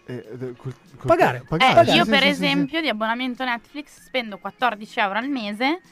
Eh, 0.06 0.14
eh, 0.14 0.38
col- 0.56 0.56
col- 0.56 1.06
Pagare. 1.06 1.42
Eh, 1.42 1.44
Pagare, 1.46 1.92
io 1.92 2.04
sì, 2.04 2.08
per 2.10 2.22
sì, 2.22 2.28
sì, 2.28 2.34
sì. 2.34 2.44
esempio 2.44 2.80
di 2.80 2.88
abbonamento 2.88 3.44
Netflix 3.44 4.04
spendo 4.06 4.38
14 4.38 4.98
euro 5.00 5.18
al 5.18 5.28
mese 5.28 5.82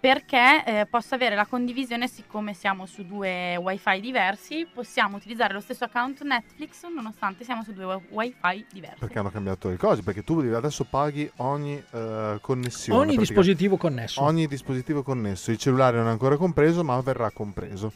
perché 0.00 0.64
eh, 0.64 0.86
posso 0.88 1.14
avere 1.14 1.34
la 1.34 1.44
condivisione 1.44 2.08
siccome 2.08 2.54
siamo 2.54 2.86
su 2.86 3.04
due 3.06 3.56
wifi 3.56 4.00
diversi 4.00 4.66
possiamo 4.72 5.18
utilizzare 5.18 5.52
lo 5.52 5.60
stesso 5.60 5.84
account 5.84 6.22
Netflix 6.22 6.86
nonostante 6.92 7.44
siamo 7.44 7.62
su 7.62 7.72
due 7.74 7.84
wi- 7.84 8.34
wifi 8.40 8.66
diversi 8.72 8.98
Perché 8.98 9.18
hanno 9.18 9.30
cambiato 9.30 9.68
le 9.68 9.76
cose? 9.76 10.02
Perché 10.02 10.24
tu 10.24 10.38
adesso 10.38 10.84
paghi 10.84 11.30
ogni 11.36 11.82
eh, 11.90 12.38
connessione. 12.40 12.98
ogni 13.00 13.16
dispositivo 13.16 13.76
connesso. 13.76 14.22
Ogni 14.22 14.46
dispositivo 14.46 15.02
connesso. 15.02 15.50
Il 15.50 15.58
cellulare 15.58 15.98
non 15.98 16.06
è 16.06 16.10
ancora 16.10 16.36
compreso, 16.36 16.82
ma 16.82 16.98
verrà 17.00 17.30
compreso. 17.30 17.92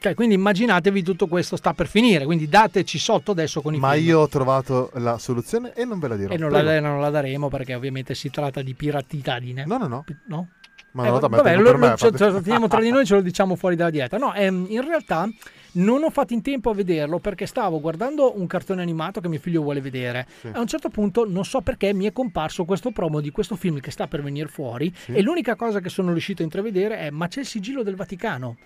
Cioè, 0.00 0.14
quindi 0.14 0.36
immaginatevi 0.36 1.02
tutto 1.02 1.26
questo 1.26 1.56
sta 1.56 1.74
per 1.74 1.88
finire, 1.88 2.24
quindi 2.24 2.48
dateci 2.48 2.98
sotto 2.98 3.32
adesso 3.32 3.60
con 3.60 3.74
i 3.74 3.78
Ma 3.78 3.94
film. 3.94 4.06
io 4.06 4.20
ho 4.20 4.28
trovato 4.28 4.90
la 4.94 5.18
soluzione 5.18 5.72
e 5.74 5.84
non 5.84 5.98
ve 5.98 6.08
la 6.08 6.16
dirò. 6.16 6.32
E 6.32 6.36
non 6.36 6.52
la, 6.52 6.78
non 6.78 7.00
la 7.00 7.10
daremo 7.10 7.48
perché 7.48 7.74
ovviamente 7.74 8.14
si 8.14 8.30
tratta 8.30 8.62
di 8.62 8.74
piratitadine. 8.74 9.64
No, 9.66 9.76
no, 9.76 9.88
no. 9.88 10.04
No? 10.28 10.48
Ma 10.92 11.06
Eh, 11.06 11.10
vabbè, 11.10 11.36
vabbè, 11.36 11.56
lo, 11.56 11.76
me, 11.76 11.94
ce, 11.96 12.10
ce 12.16 12.30
lo 12.30 12.40
teniamo 12.40 12.66
tra 12.66 12.80
di 12.80 12.90
noi 12.90 13.02
e 13.02 13.04
ce 13.04 13.14
lo 13.14 13.20
diciamo 13.20 13.56
fuori 13.56 13.76
dalla 13.76 13.90
dieta. 13.90 14.16
No, 14.16 14.34
ehm, 14.34 14.66
in 14.68 14.84
realtà 14.86 15.28
non 15.72 16.02
ho 16.02 16.10
fatto 16.10 16.32
in 16.32 16.42
tempo 16.42 16.70
a 16.70 16.74
vederlo 16.74 17.18
perché 17.18 17.46
stavo 17.46 17.80
guardando 17.80 18.38
un 18.38 18.46
cartone 18.46 18.82
animato 18.82 19.20
che 19.20 19.28
mio 19.28 19.38
figlio 19.38 19.62
vuole 19.62 19.80
vedere. 19.80 20.26
Sì. 20.40 20.48
A 20.52 20.60
un 20.60 20.66
certo 20.66 20.88
punto, 20.88 21.28
non 21.28 21.44
so 21.44 21.60
perché, 21.60 21.92
mi 21.92 22.06
è 22.06 22.12
comparso 22.12 22.64
questo 22.64 22.90
promo 22.90 23.20
di 23.20 23.30
questo 23.30 23.54
film 23.54 23.80
che 23.80 23.90
sta 23.90 24.06
per 24.06 24.22
venire 24.22 24.48
fuori 24.48 24.92
e 25.06 25.20
l'unica 25.22 25.56
cosa 25.56 25.80
che 25.80 25.88
sono 25.88 26.12
riuscito 26.12 26.42
a 26.42 26.44
intravedere 26.44 26.98
è 26.98 27.10
ma 27.10 27.28
c'è 27.28 27.40
il 27.40 27.46
sigillo 27.46 27.82
del 27.82 27.94
Vaticano. 27.94 28.56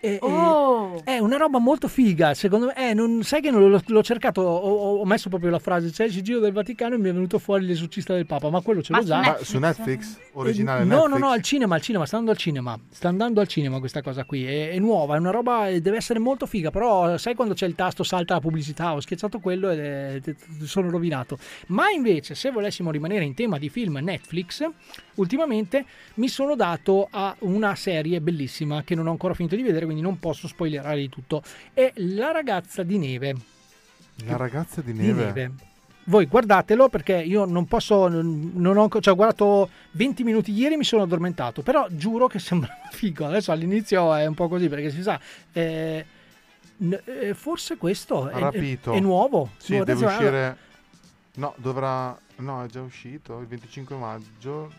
E- 0.00 0.12
e- 0.14 0.18
Oh! 0.22 1.02
È 1.04 1.18
una 1.18 1.36
roba 1.36 1.58
molto 1.58 1.86
figa, 1.88 2.34
secondo 2.34 2.66
me. 2.66 2.90
eh, 2.90 2.94
non- 2.94 3.22
sai 3.22 3.40
che 3.42 3.50
non 3.50 3.68
l'ho, 3.68 3.80
l'ho 3.84 4.02
cercato, 4.02 4.40
ho, 4.40 4.96
ho 5.00 5.04
messo 5.04 5.28
proprio 5.28 5.50
la 5.50 5.58
frase, 5.58 5.90
c'è 5.90 6.04
il 6.04 6.12
sigillo 6.12 6.38
del 6.40 6.52
Vaticano 6.52 6.94
e 6.94 6.98
mi 6.98 7.08
è 7.10 7.12
venuto 7.12 7.38
fuori 7.38 7.66
l'esorcista 7.66 8.14
del 8.14 8.26
Papa, 8.26 8.48
ma 8.50 8.60
quello 8.62 8.82
ce 8.82 8.92
l'ho 8.94 9.04
già. 9.04 9.20
Ma 9.20 9.36
su 9.42 9.58
Netflix? 9.58 10.16
Originale 10.32 10.82
Eh, 10.82 10.84
no, 10.84 10.94
Netflix? 10.94 11.12
no, 11.12 11.18
no, 11.26 11.30
al 11.32 11.42
cinema, 11.42 11.74
al 11.74 11.80
cinema, 11.82 12.06
sta 12.06 12.16
andando 12.16 12.32
al 12.36 12.42
cinema. 12.42 12.78
Sta 12.90 13.08
andando 13.08 13.40
al 13.40 13.48
cinema 13.48 13.78
questa 13.78 14.00
cosa 14.02 14.24
qui. 14.24 14.44
È, 14.46 14.70
è 14.70 14.78
nuova, 14.78 15.16
è 15.16 15.18
una 15.18 15.30
roba, 15.30 15.68
eh, 15.68 15.80
deve 15.80 15.96
essere 15.98 16.18
molto 16.18 16.46
figa. 16.46 16.70
Però 16.70 17.16
sai 17.18 17.34
quando 17.34 17.54
c'è 17.54 17.66
il 17.66 17.74
tasto 17.74 18.02
salta 18.02 18.34
la 18.34 18.40
pubblicità? 18.40 18.94
Ho 18.94 19.00
schiacciato 19.00 19.38
quello 19.38 19.70
e 19.70 20.20
eh, 20.24 20.36
sono 20.64 20.88
rovinato. 20.90 21.38
Ma 21.68 21.90
invece, 21.90 22.34
se 22.34 22.50
volessimo 22.50 22.90
rimanere 22.90 23.24
in 23.24 23.34
tema 23.34 23.58
di 23.58 23.68
film 23.68 23.98
Netflix, 24.00 24.66
ultimamente 25.16 25.84
mi 26.14 26.28
sono 26.28 26.54
dato 26.56 27.08
a 27.10 27.34
una 27.40 27.74
serie 27.74 28.20
bellissima 28.20 28.82
che 28.82 28.94
non 28.94 29.06
ho 29.06 29.10
ancora 29.10 29.34
finito 29.34 29.56
di 29.56 29.62
vedere, 29.62 29.86
quindi 29.90 30.02
non 30.02 30.18
posso 30.18 30.46
spoilerare 30.48 30.98
di 30.98 31.08
tutto. 31.08 31.42
È 31.72 31.92
La 31.96 32.30
ragazza 32.30 32.82
di 32.82 32.98
neve. 32.98 33.34
La 34.24 34.36
ragazza 34.36 34.80
di 34.80 34.92
Di 34.92 35.06
neve. 35.06 35.24
neve. 35.24 35.52
Voi 36.04 36.26
guardatelo 36.26 36.88
perché 36.88 37.14
io 37.16 37.44
non 37.44 37.66
posso, 37.66 38.08
non 38.08 38.76
ho, 38.76 38.88
cioè, 39.00 39.12
ho 39.12 39.16
guardato 39.16 39.68
20 39.92 40.24
minuti 40.24 40.52
ieri 40.52 40.74
e 40.74 40.76
mi 40.76 40.84
sono 40.84 41.02
addormentato, 41.02 41.62
però 41.62 41.86
giuro 41.90 42.26
che 42.26 42.38
sembra 42.40 42.74
figo. 42.90 43.26
Adesso 43.26 43.52
all'inizio 43.52 44.12
è 44.14 44.26
un 44.26 44.34
po' 44.34 44.48
così 44.48 44.68
perché 44.68 44.90
si 44.90 45.02
sa, 45.02 45.20
eh, 45.52 46.04
eh, 47.04 47.34
forse 47.34 47.76
questo 47.76 48.28
è, 48.28 48.34
è- 48.50 48.78
è 48.80 49.00
nuovo. 49.00 49.50
Sì, 49.58 49.78
deve 49.84 50.04
uscire... 50.06 50.56
No, 51.34 51.54
dovrà... 51.56 52.18
No, 52.36 52.64
è 52.64 52.66
già 52.66 52.80
uscito 52.80 53.38
il 53.38 53.46
25 53.46 53.96
maggio. 53.96 54.70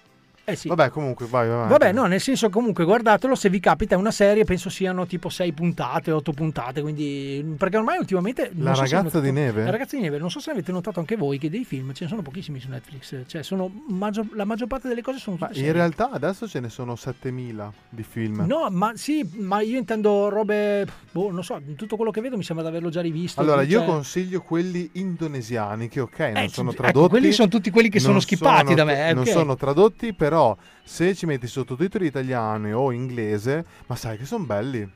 Eh 0.44 0.56
sì. 0.56 0.68
Vabbè, 0.68 0.90
comunque, 0.90 1.26
vai, 1.28 1.48
vai. 1.48 1.68
Vabbè, 1.68 1.92
no, 1.92 2.06
nel 2.08 2.20
senso 2.20 2.50
comunque 2.50 2.84
guardatelo 2.84 3.36
se 3.36 3.50
vi 3.50 3.60
capita, 3.60 3.96
è 3.96 3.98
una 3.98 4.12
serie, 4.12 4.44
penso 4.44 4.70
siano 4.70 5.06
tipo 5.06 5.30
6 5.30 5.52
puntate, 5.54 6.12
8 6.12 6.32
puntate, 6.34 6.82
quindi 6.82 7.56
perché 7.58 7.78
ormai 7.78 7.98
ultimamente 8.00 8.52
La 8.56 8.74
so 8.74 8.82
ragazza 8.82 8.98
avete 9.00 9.22
di 9.22 9.28
notato- 9.32 9.46
neve? 9.46 9.64
La 9.64 9.72
ragazza 9.72 9.96
di 9.96 10.02
neve, 10.02 10.18
non 10.18 10.32
so 10.32 10.40
se 10.40 10.52
avete 10.52 10.72
notato 10.72 11.00
anche 11.00 11.16
voi 11.16 11.38
che 11.38 11.50
dei 11.50 11.64
film 11.64 11.94
ce 11.94 12.04
ne 12.06 12.10
sono 12.10 12.22
pochissimi 12.22 12.60
su 12.60 12.70
Netflix, 12.70 13.24
cioè 13.28 13.44
sono 13.44 13.72
maggior- 13.90 14.34
la 14.34 14.46
maggior 14.46 14.68
parte 14.68 14.88
delle 14.88 15.02
cose 15.02 15.20
sono 15.20 15.38
tutte 15.38 15.60
in 15.60 15.72
realtà 15.72 16.10
adesso 16.12 16.48
ce 16.48 16.60
ne 16.60 16.70
sono 16.70 16.96
7000 16.96 17.72
di 17.90 18.04
film. 18.04 18.44
No, 18.48 18.68
ma 18.72 18.94
sì, 18.96 19.28
ma 19.38 19.62
io 19.62 19.78
intendo 19.78 20.28
robe, 20.30 20.86
boh, 21.12 21.32
non 21.32 21.44
so, 21.44 21.62
tutto 21.76 21.96
quello 21.96 22.12
che 22.12 22.20
vedo 22.22 22.36
mi 22.38 22.44
sembra 22.44 22.66
di 22.66 22.72
averlo 22.72 22.90
già 22.90 23.02
rivisto. 23.02 23.40
Allora, 23.42 23.62
io 23.62 23.78
cioè- 23.80 23.86
consiglio 23.88 24.42
quelli 24.42 24.90
indonesiani 24.94 25.88
che 25.88 26.00
ok, 26.00 26.20
non 26.20 26.38
Eh, 26.38 26.50
sono 26.50 26.72
ecco, 26.72 26.82
tradotti. 26.82 27.10
quelli 27.10 27.32
sono 27.32 27.48
tutti 27.48 27.70
quelli 27.70 27.90
che 27.90 28.00
sono 28.00 28.20
skippati 28.20 28.64
sono- 28.66 28.76
da 28.76 28.84
me, 28.86 29.10
eh, 29.10 29.14
Non 29.14 29.26
sono 29.26 29.56
tradotti, 29.56 30.14
però 30.32 30.56
se 30.86 31.14
ci 31.14 31.26
metti 31.26 31.46
sottotitoli 31.46 32.06
italiani 32.06 32.72
o 32.72 32.94
inglese, 32.94 33.66
ma 33.88 33.98
sai 33.98 34.18
che 34.18 34.24
sono 34.24 34.46
belli. 34.46 34.90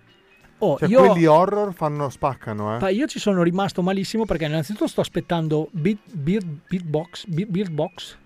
Oh, 0.60 0.78
cioè, 0.78 0.88
io- 0.88 1.06
quelli 1.08 1.26
horror 1.26 1.74
fanno, 1.74 2.08
spaccano, 2.10 2.78
eh. 2.88 2.94
Io 2.94 3.06
ci 3.06 3.20
sono 3.20 3.44
rimasto 3.44 3.82
malissimo 3.82 4.24
perché 4.24 4.46
innanzitutto 4.46 4.88
sto 4.88 5.02
aspettando 5.02 5.68
Beard, 5.72 5.98
Beard, 6.14 6.46
Beardbox, 6.70 7.26
Beard, 7.28 7.50
Beardbox. 7.52 8.18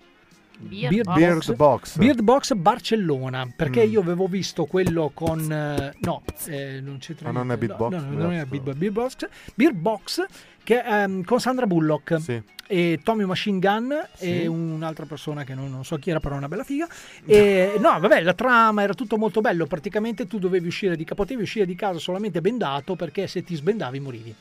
Beardbox. 0.60 1.16
Beardbox. 1.16 1.96
Beardbox 1.98 2.52
Barcellona 2.54 3.50
perché 3.56 3.84
Mm. 3.86 3.90
io 3.90 4.00
avevo 4.02 4.26
visto 4.26 4.66
quello 4.66 5.10
con 5.14 5.50
eh, 5.50 5.94
no 6.00 6.22
eh, 6.48 6.80
non 6.82 6.98
c'entra 6.98 7.30
Ah, 7.30 7.32
non 7.32 7.50
è 7.50 7.56
Beatbox? 7.56 7.90
no, 7.92 8.00
no, 8.02 8.16
non 8.16 8.32
è. 8.34 8.44
Beatbox 8.44 8.74
Beardbox, 8.76 9.16
Beardbox 9.54 10.24
che, 10.70 10.82
ehm, 10.84 11.24
con 11.24 11.40
Sandra 11.40 11.66
Bullock. 11.66 12.20
Sì. 12.20 12.40
E 12.68 13.00
Tommy 13.02 13.24
Machine 13.24 13.58
Gun 13.58 14.06
Sì. 14.14 14.42
e 14.42 14.46
un'altra 14.46 15.04
persona 15.04 15.42
che 15.42 15.54
non, 15.54 15.68
non 15.68 15.84
so 15.84 15.96
chi 15.96 16.10
era, 16.10 16.20
però 16.20 16.36
è 16.36 16.38
una 16.38 16.46
bella 16.46 16.62
figa. 16.62 16.86
E, 17.26 17.72
no, 17.80 17.98
vabbè, 17.98 18.20
la 18.20 18.34
trama 18.34 18.82
era 18.84 18.94
tutto 18.94 19.16
molto 19.18 19.40
bello. 19.40 19.66
Praticamente 19.66 20.28
tu 20.28 20.38
dovevi 20.38 20.68
uscire 20.68 20.94
di, 20.94 21.04
potevi 21.04 21.42
uscire 21.42 21.66
di 21.66 21.74
casa 21.74 21.98
solamente 21.98 22.40
bendato 22.40 22.94
perché 22.94 23.26
se 23.26 23.42
ti 23.42 23.56
sbendavi 23.56 23.98
morivi. 23.98 24.34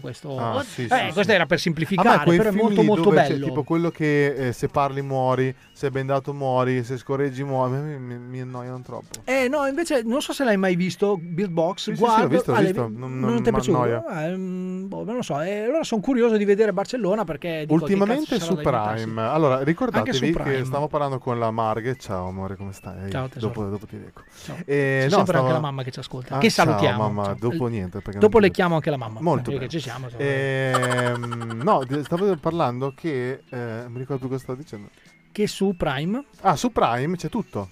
Questo, 0.00 0.38
Ah, 0.38 0.62
sì, 0.62 0.82
eh, 0.84 1.10
questo 1.12 1.32
era 1.32 1.46
per 1.46 1.52
A 1.52 1.54
me 1.54 1.58
semplificare, 1.58 2.36
però 2.36 2.50
è 2.50 2.52
molto 2.52 2.82
molto 2.82 3.10
bello. 3.10 3.46
tipo 3.46 3.64
quello 3.64 3.90
che 3.90 4.48
eh, 4.48 4.52
se 4.52 4.68
parli 4.68 5.02
muori, 5.02 5.52
se 5.80 5.86
è 5.86 5.90
bendato 5.90 6.34
muori, 6.34 6.84
se 6.84 6.98
scorreggi 6.98 7.42
muori, 7.42 7.72
mi, 7.80 7.98
mi, 7.98 8.18
mi 8.18 8.40
annoiano 8.42 8.82
troppo. 8.82 9.20
Eh 9.24 9.48
no, 9.48 9.64
invece 9.66 10.02
non 10.02 10.20
so 10.20 10.34
se 10.34 10.44
l'hai 10.44 10.58
mai 10.58 10.76
visto, 10.76 11.16
Bill 11.18 11.50
Box. 11.50 11.78
Sì, 11.78 11.90
sì, 11.92 11.96
sì, 11.96 12.02
guarda, 12.02 12.22
l'ho 12.24 12.28
visto, 12.28 12.52
ah, 12.52 12.60
visto, 12.60 12.86
vi- 12.86 12.96
non- 12.98 13.18
non, 13.18 13.30
non 13.30 13.42
ti 13.42 13.48
è 13.48 13.52
piaciuto? 13.52 13.84
Eh, 13.86 14.36
mm, 14.36 14.88
boh, 14.88 15.04
non 15.04 15.14
lo 15.14 15.22
so. 15.22 15.40
eh, 15.40 15.60
allora 15.62 15.82
sono 15.82 16.02
curioso 16.02 16.36
di 16.36 16.44
vedere 16.44 16.74
Barcellona 16.74 17.24
perché 17.24 17.60
dico, 17.60 17.72
Ultimamente 17.72 18.38
su. 18.40 18.56
Prime. 18.56 19.22
Allora, 19.22 19.62
ricordatevi 19.62 20.34
che 20.34 20.64
stavo 20.66 20.86
parlando 20.86 21.18
con 21.18 21.38
la 21.38 21.50
Marghe. 21.50 21.96
Ciao 21.96 22.28
amore, 22.28 22.56
come 22.56 22.74
stai? 22.74 23.10
Ciao, 23.10 23.28
tesoro. 23.28 23.54
dopo, 23.54 23.70
dopo 23.70 23.86
ti 23.86 23.98
dico. 23.98 24.22
Ciao. 24.44 24.56
E, 24.66 24.98
C'è 25.00 25.04
no, 25.04 25.08
sempre 25.08 25.24
stavo- 25.24 25.38
anche 25.38 25.52
la 25.54 25.60
mamma 25.60 25.82
che 25.82 25.90
ci 25.92 25.98
ascolta. 25.98 26.36
Ah, 26.36 26.38
che 26.40 26.50
ciao, 26.50 26.66
salutiamo. 26.66 27.02
mamma, 27.04 27.24
Ciao. 27.24 27.36
dopo 27.38 27.66
niente. 27.68 28.02
Dopo 28.18 28.38
le 28.38 28.50
chiamo 28.50 28.74
anche 28.74 28.90
la 28.90 28.98
mamma. 28.98 29.20
Molto 29.22 29.50
perché 29.50 29.68
ci 29.68 29.80
siamo. 29.80 30.08
insomma. 30.10 30.22
Ehm, 30.24 31.60
no, 31.64 31.80
stavo 32.02 32.36
parlando 32.36 32.92
che 32.94 33.44
eh, 33.48 33.84
mi 33.88 33.96
ricordo 33.98 34.26
cosa 34.28 34.38
stavo 34.40 34.58
dicendo. 34.58 34.88
Che 35.32 35.46
su 35.46 35.74
Prime 35.76 36.24
Ah, 36.40 36.56
su 36.56 36.72
Prime 36.72 37.16
c'è 37.16 37.28
tutto. 37.28 37.70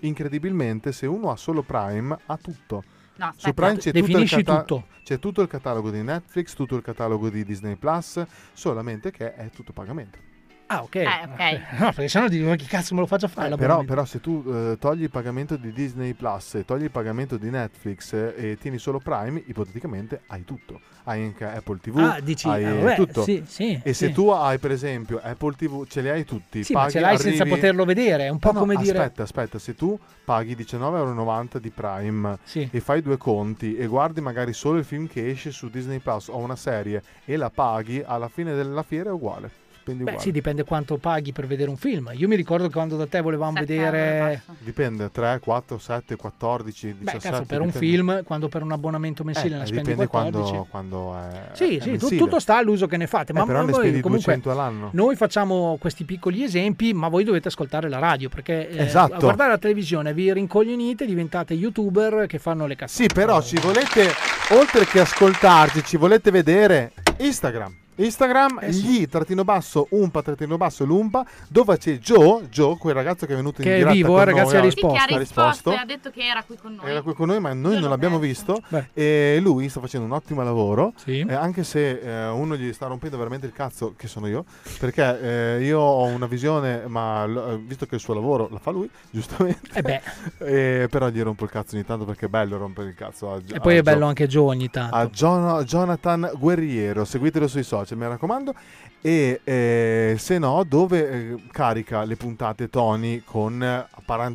Incredibilmente, 0.00 0.92
se 0.92 1.06
uno 1.06 1.30
ha 1.30 1.36
solo 1.36 1.62
Prime, 1.62 2.16
ha 2.26 2.36
tutto. 2.36 2.84
No, 3.16 3.32
Su. 3.36 3.52
Prime 3.52 3.76
c'è 3.76 3.92
tutto, 3.92 4.24
cata- 4.24 4.58
tutto. 4.60 4.86
c'è 5.04 5.18
tutto 5.18 5.42
il 5.42 5.48
catalogo 5.48 5.90
di 5.90 6.02
Netflix, 6.02 6.54
tutto 6.54 6.76
il 6.76 6.82
catalogo 6.82 7.28
di 7.30 7.44
Disney 7.44 7.76
Plus, 7.76 8.24
solamente 8.52 9.10
che 9.10 9.34
è 9.34 9.50
tutto 9.50 9.72
pagamento. 9.72 10.18
Ah, 10.66 10.82
ok. 10.82 10.94
Eh, 10.94 11.06
ok. 11.06 11.60
No, 11.80 11.86
perché 11.92 12.08
sennò 12.08 12.28
dico, 12.28 12.48
ma 12.48 12.56
che 12.56 12.64
cazzo 12.64 12.94
me 12.94 13.00
lo 13.00 13.06
faccio 13.06 13.28
fare? 13.28 13.52
Eh, 13.52 13.56
però, 13.56 13.82
però 13.84 14.04
se 14.06 14.20
tu 14.20 14.42
eh, 14.46 14.76
togli 14.80 15.02
il 15.02 15.10
pagamento 15.10 15.56
di 15.56 15.70
Disney 15.72 16.14
Plus 16.14 16.54
e 16.54 16.64
togli 16.64 16.84
il 16.84 16.90
pagamento 16.90 17.36
di 17.36 17.50
Netflix 17.50 18.12
eh, 18.14 18.34
e 18.36 18.56
tieni 18.58 18.78
solo 18.78 18.98
Prime, 18.98 19.42
ipoteticamente 19.46 20.22
hai 20.28 20.44
tutto. 20.44 20.80
Hai 21.04 21.24
anche 21.24 21.44
Apple 21.44 21.78
TV, 21.78 21.98
Ah, 21.98 22.20
dici, 22.20 22.48
hai 22.48 22.64
ah, 22.64 22.74
vabbè, 22.74 22.94
tutto. 22.94 23.22
sì, 23.22 23.42
sì, 23.46 23.78
e 23.82 23.92
se 23.92 24.06
sì. 24.06 24.12
tu 24.12 24.28
hai 24.28 24.58
per 24.58 24.70
esempio 24.70 25.20
Apple 25.22 25.54
TV, 25.56 25.84
ce 25.88 26.00
li 26.00 26.08
hai 26.08 26.24
tutti. 26.24 26.62
Sì, 26.64 26.72
ma 26.72 26.80
paghi, 26.82 26.92
ce 26.92 27.00
l'hai 27.00 27.18
senza 27.18 27.42
arrivi- 27.42 27.56
poterlo 27.56 27.84
vedere. 27.84 28.26
È 28.26 28.28
un 28.28 28.38
po' 28.38 28.52
No, 28.52 28.52
no, 28.54 28.60
come 28.60 28.76
dire. 28.76 28.98
Aspetta, 28.98 29.22
aspetta, 29.24 29.58
se 29.58 29.74
tu 29.74 29.98
paghi 30.24 30.54
19,90€ 30.56 31.58
di 31.58 31.70
Prime 31.70 32.38
Sì. 32.44 32.68
e 32.70 32.80
fai 32.80 33.02
due 33.02 33.18
conti 33.18 33.76
e 33.76 33.86
guardi 33.86 34.20
magari 34.20 34.52
solo 34.52 34.78
il 34.78 34.84
film 34.84 35.08
che 35.08 35.28
esce 35.28 35.50
su 35.50 35.68
Disney 35.68 35.98
Plus 35.98 36.28
o 36.28 36.38
una 36.38 36.56
serie 36.56 37.02
e 37.24 37.36
la 37.36 37.50
paghi, 37.50 38.02
alla 38.06 38.28
fine 38.28 38.54
della 38.54 38.82
fiera 38.84 39.10
è 39.10 39.12
uguale. 39.12 39.50
Spendi 39.82 40.04
Beh, 40.04 40.10
uguale. 40.10 40.24
sì, 40.26 40.30
dipende 40.32 40.62
quanto 40.62 40.96
paghi 40.96 41.32
per 41.32 41.46
vedere 41.48 41.68
un 41.68 41.76
film. 41.76 42.10
Io 42.14 42.28
mi 42.28 42.36
ricordo 42.36 42.68
che 42.68 42.72
quando 42.72 42.96
da 42.96 43.06
te 43.06 43.20
volevamo 43.20 43.58
vedere. 43.58 44.42
Dipende, 44.60 45.10
3, 45.10 45.40
4, 45.42 45.76
7, 45.76 46.14
14, 46.14 46.94
17. 47.00 47.04
Beh, 47.04 47.18
cazzo, 47.18 47.44
per 47.44 47.60
un 47.60 47.66
dipende. 47.66 47.86
film, 47.88 48.22
quando 48.22 48.48
per 48.48 48.62
un 48.62 48.70
abbonamento 48.70 49.24
mensile 49.24 49.56
Eh, 49.56 49.58
ne 49.58 49.66
spendi 49.66 49.82
dipende 49.90 50.06
14. 50.06 50.66
quando, 50.70 51.06
quando 51.10 51.16
è. 51.18 51.48
Sì, 51.56 51.76
è 51.78 51.80
sì, 51.80 51.90
mensile. 51.90 52.16
tutto 52.20 52.38
sta 52.38 52.58
all'uso 52.58 52.86
che 52.86 52.96
ne 52.96 53.08
fate. 53.08 53.32
Eh, 53.32 53.34
ma 53.34 53.44
però 53.44 53.64
ne 53.64 53.72
voi 53.72 53.80
spendi 53.80 54.00
comunque 54.00 54.34
200 54.36 54.50
all'anno. 54.52 54.90
Noi 54.92 55.16
facciamo 55.16 55.76
questi 55.80 56.04
piccoli 56.04 56.44
esempi, 56.44 56.92
ma 56.94 57.08
voi 57.08 57.24
dovete 57.24 57.48
ascoltare 57.48 57.88
la 57.88 57.98
radio 57.98 58.28
perché 58.28 58.68
eh, 58.68 58.84
Esatto. 58.84 59.14
a 59.14 59.18
guardare 59.18 59.50
la 59.50 59.58
televisione 59.58 60.14
vi 60.14 60.32
rincoglionite, 60.32 61.06
diventate 61.06 61.54
youtuber 61.54 62.26
che 62.26 62.38
fanno 62.38 62.66
le 62.66 62.76
cazzate. 62.76 63.02
Sì, 63.02 63.12
però 63.12 63.42
ci 63.42 63.58
volete, 63.60 64.10
oltre 64.50 64.84
che 64.84 65.00
ascoltarci, 65.00 65.82
ci 65.82 65.96
volete 65.96 66.30
vedere 66.30 66.92
Instagram. 67.18 67.80
Instagram, 67.96 68.58
Eh 68.62 68.70
gli 68.72 69.06
trattino 69.06 69.44
basso, 69.44 69.86
umpa 69.90 70.22
trattino 70.22 70.56
basso, 70.56 70.84
lumpa, 70.84 71.24
dove 71.48 71.76
c'è 71.76 71.98
Joe, 71.98 72.48
Joe, 72.48 72.76
quel 72.78 72.94
ragazzo 72.94 73.26
che 73.26 73.34
è 73.34 73.36
venuto 73.36 73.60
in 73.60 73.66
Che 73.66 73.74
è 73.74 73.78
diretta 73.78 73.92
vivo, 73.94 74.08
con 74.12 74.20
eh, 74.20 74.24
ragazzi, 74.24 74.54
noi, 74.54 74.56
ha 74.66 74.70
Sì, 74.70 74.76
che 75.08 75.14
ha 75.14 75.18
risposto 75.18 75.70
ha 75.72 75.84
detto 75.84 76.10
che 76.10 76.22
era 76.26 76.42
qui 76.42 76.56
con 76.56 76.74
noi. 76.74 76.90
Era 76.90 77.02
qui 77.02 77.12
con 77.14 77.28
noi, 77.28 77.40
ma 77.40 77.52
noi 77.52 77.78
non 77.80 77.90
l'abbiamo 77.90 78.18
visto. 78.18 78.60
E 78.94 79.38
lui 79.42 79.68
sta 79.68 79.80
facendo 79.80 80.06
un 80.06 80.12
ottimo 80.12 80.42
lavoro. 80.42 80.92
Sì. 80.96 81.20
eh, 81.28 81.34
anche 81.34 81.64
se 81.64 81.98
eh, 82.00 82.28
uno 82.28 82.56
gli 82.56 82.72
sta 82.72 82.86
rompendo 82.86 83.16
veramente 83.18 83.46
il 83.46 83.52
cazzo, 83.52 83.94
che 83.96 84.06
sono 84.08 84.26
io. 84.26 84.44
Perché 84.78 85.56
eh, 85.58 85.64
io 85.64 85.78
ho 85.80 86.04
una 86.06 86.26
visione, 86.26 86.84
ma 86.86 87.24
l- 87.26 87.50
eh, 87.52 87.56
visto 87.58 87.86
che 87.86 87.96
il 87.96 88.00
suo 88.00 88.14
lavoro 88.14 88.48
la 88.50 88.58
fa 88.58 88.70
lui, 88.70 88.88
giustamente. 89.10 89.68
Eh 89.74 89.82
beh. 89.82 90.00
Eh, 90.38 90.88
però 90.88 91.08
gli 91.08 91.20
rompo 91.20 91.44
il 91.44 91.50
cazzo 91.50 91.74
ogni 91.74 91.84
tanto 91.84 92.04
perché 92.04 92.26
è 92.26 92.28
bello 92.28 92.56
rompere 92.56 92.88
il 92.88 92.94
cazzo. 92.94 93.32
A, 93.32 93.36
E 93.52 93.60
poi 93.60 93.76
a 93.76 93.80
è 93.80 93.82
bello 93.82 93.98
Gio- 94.00 94.06
anche 94.06 94.26
Joe 94.26 94.46
ogni 94.46 94.70
tanto. 94.70 94.94
a 94.96 95.08
Gio- 95.10 95.62
Jonathan 95.64 96.30
Guerriero. 96.36 97.04
Seguitelo 97.04 97.46
sui 97.48 97.62
social, 97.62 97.80
mi 97.90 98.06
raccomando. 98.06 98.54
E 99.00 99.40
eh, 99.42 100.14
se 100.18 100.38
no, 100.38 100.64
dove 100.64 101.10
eh, 101.10 101.42
carica 101.50 102.04
le 102.04 102.16
puntate 102.16 102.68
Tony 102.68 103.22
con 103.24 103.62
eh, 103.62 103.86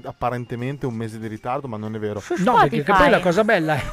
apparentemente 0.04 0.86
un 0.86 0.94
mese 0.94 1.20
di 1.20 1.28
ritardo, 1.28 1.68
ma 1.68 1.78
non 1.78 1.96
è 1.96 2.00
vero. 2.00 2.22
No, 2.38 2.58
perché 2.68 2.84
poi 2.84 3.10
la 3.10 3.20
cosa 3.20 3.44
bella 3.44 3.76
è 3.76 3.84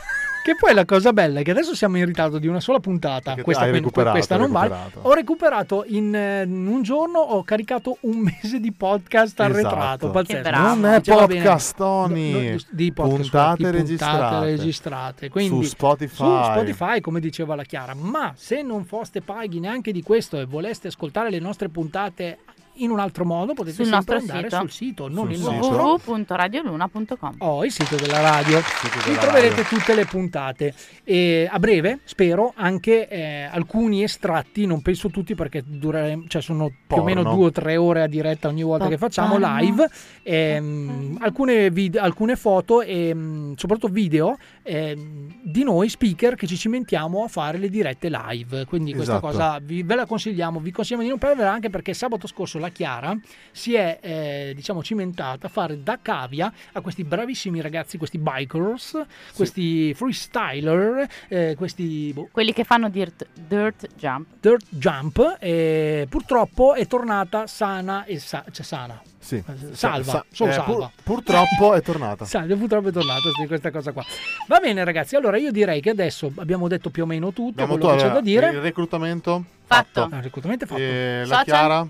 che 0.44 0.54
poi 0.56 0.74
la 0.74 0.84
cosa 0.84 1.14
bella 1.14 1.40
è 1.40 1.42
che 1.42 1.52
adesso 1.52 1.74
siamo 1.74 1.96
in 1.96 2.04
ritardo 2.04 2.38
di 2.38 2.46
una 2.46 2.60
sola 2.60 2.78
puntata. 2.78 3.34
Questa, 3.40 3.66
quindi- 3.68 3.90
questa 3.90 4.36
non 4.36 4.50
vale. 4.52 4.76
Ho 5.00 5.14
recuperato 5.14 5.84
in, 5.86 6.14
eh, 6.14 6.42
in 6.42 6.66
un 6.66 6.82
giorno, 6.82 7.18
ho 7.18 7.42
caricato 7.44 7.96
un 8.00 8.18
mese 8.42 8.60
di 8.60 8.70
podcast 8.72 9.40
arretrato. 9.40 9.76
Esatto. 10.06 10.10
Pazzesco. 10.10 10.42
Che 10.42 10.48
bravo. 10.50 10.74
Non 10.74 10.86
è 10.92 10.98
Dice, 10.98 11.14
va 11.14 11.26
bene. 11.26 11.40
podcast, 11.42 11.76
Tony. 11.76 12.32
No, 12.32 12.50
no, 12.52 12.56
di 12.70 12.92
podcast, 12.92 13.20
Puntate 13.22 13.56
di 13.64 13.70
registrate. 13.70 14.44
registrate. 14.44 15.28
Quindi, 15.30 15.54
Su 15.56 15.62
Spotify. 15.62 16.14
Su 16.16 16.42
Spotify, 16.44 17.00
come 17.00 17.20
diceva 17.20 17.54
la 17.54 17.64
Chiara. 17.64 17.94
Ma 17.94 18.32
se 18.36 18.60
non 18.62 18.84
foste 18.84 19.22
paghi 19.22 19.60
neanche 19.60 19.92
di 19.92 20.02
questo 20.02 20.38
e 20.38 20.44
voleste 20.44 20.88
ascoltare 20.88 21.30
le 21.30 21.38
nostre 21.38 21.70
puntate 21.70 22.38
in 22.76 22.90
un 22.90 22.98
altro 22.98 23.24
modo, 23.24 23.54
potete 23.54 23.76
Sul 23.76 23.86
sempre 23.86 24.16
andare 24.16 24.42
sito. 24.48 24.56
sul 24.60 24.70
sito, 24.70 25.08
non 25.08 25.24
Sul 25.24 25.30
il 25.32 25.36
sito. 25.38 25.50
nostro. 25.52 25.98
www.radioluna.com 26.14 27.34
Oh, 27.38 27.64
il 27.64 27.70
sito 27.72 27.96
della 27.96 28.20
radio. 28.20 28.58
Vi 28.58 29.14
troverete 29.18 29.62
radio. 29.62 29.78
tutte 29.78 29.94
le 29.94 30.04
puntate. 30.06 30.74
E 31.04 31.48
a 31.50 31.58
breve, 31.58 32.00
spero, 32.04 32.52
anche 32.56 33.08
eh, 33.08 33.42
alcuni 33.50 34.02
estratti, 34.02 34.66
non 34.66 34.82
penso 34.82 35.08
tutti 35.10 35.34
perché 35.34 35.62
dureremo, 35.64 36.24
cioè 36.28 36.42
sono 36.42 36.70
più 36.86 36.96
o 36.96 37.02
meno 37.02 37.22
Porno. 37.22 37.36
due 37.36 37.46
o 37.46 37.50
tre 37.52 37.76
ore 37.76 38.02
a 38.02 38.06
diretta 38.06 38.48
ogni 38.48 38.62
volta 38.62 38.88
che 38.88 38.98
facciamo 38.98 39.36
live. 39.38 39.88
Ehm, 40.22 41.18
alcune, 41.20 41.70
vid- 41.70 41.96
alcune 41.96 42.36
foto 42.36 42.80
e 42.82 43.12
mm, 43.14 43.52
soprattutto 43.56 43.92
video 43.92 44.36
ehm, 44.62 45.40
di 45.42 45.62
noi 45.64 45.88
speaker 45.88 46.34
che 46.34 46.46
ci 46.46 46.56
cimentiamo 46.56 47.24
a 47.24 47.28
fare 47.28 47.58
le 47.58 47.68
dirette 47.68 48.08
live. 48.10 48.64
Quindi 48.66 48.92
questa 48.94 49.12
Esatto. 49.16 49.26
cosa 49.28 49.58
vi, 49.62 49.82
ve 49.82 49.94
la 49.94 50.06
consigliamo, 50.06 50.60
vi 50.60 50.70
consigliamo 50.70 51.02
di 51.02 51.08
non 51.10 51.18
perderla 51.18 51.52
anche 51.52 51.70
perché 51.70 51.94
sabato 51.94 52.26
scorso 52.26 52.58
la 52.64 52.70
Chiara 52.70 53.16
si 53.50 53.74
è 53.74 53.98
eh, 54.00 54.52
diciamo 54.54 54.82
cimentata 54.82 55.46
a 55.46 55.50
fare 55.50 55.82
da 55.82 55.98
cavia 56.00 56.52
a 56.72 56.80
questi 56.80 57.04
bravissimi 57.04 57.60
ragazzi, 57.60 57.98
questi 57.98 58.18
bikers, 58.18 59.00
questi 59.34 59.94
freestyler, 59.94 61.06
eh, 61.28 61.54
questi 61.56 62.10
boh, 62.12 62.28
quelli 62.32 62.52
che 62.52 62.64
fanno 62.64 62.88
dirt, 62.88 63.26
dirt 63.32 63.88
jump 63.96 64.26
dirt 64.40 64.64
jump 64.68 65.36
e 65.38 66.06
purtroppo 66.08 66.74
è 66.74 66.86
tornata 66.86 67.46
sana 67.46 68.04
e 68.04 68.18
sa- 68.18 68.44
cioè 68.50 68.64
sana. 68.64 69.00
Sì. 69.18 69.42
Salva, 69.72 70.10
Sa- 70.10 70.24
solo 70.30 70.50
eh, 70.50 70.52
salva. 70.52 70.72
pur- 70.74 70.90
purtroppo 71.02 71.72
è 71.72 71.80
tornata. 71.80 72.24
Salve, 72.26 72.56
purtroppo 72.56 72.88
è 72.88 72.92
tornato 72.92 73.32
sì, 73.32 73.46
questa 73.46 73.70
cosa 73.70 73.92
qua. 73.92 74.04
Va 74.48 74.58
bene 74.58 74.84
ragazzi, 74.84 75.16
allora 75.16 75.38
io 75.38 75.50
direi 75.50 75.80
che 75.80 75.90
adesso 75.90 76.30
abbiamo 76.36 76.68
detto 76.68 76.90
più 76.90 77.04
o 77.04 77.06
meno 77.06 77.32
tutto 77.32 77.62
Abbiamo 77.62 77.78
quello 77.78 77.96
che 77.96 78.02
c'è 78.02 78.12
da 78.12 78.20
dire. 78.20 78.50
Il 78.50 78.60
reclutamento 78.60 79.44
Fatto. 79.66 80.02
Ah, 80.02 80.16
il 80.16 80.22
reclutamento 80.22 80.64
è 80.64 80.66
fatto. 80.66 80.80
E 80.80 81.18
la 81.20 81.24
Social? 81.24 81.44
Chiara 81.44 81.88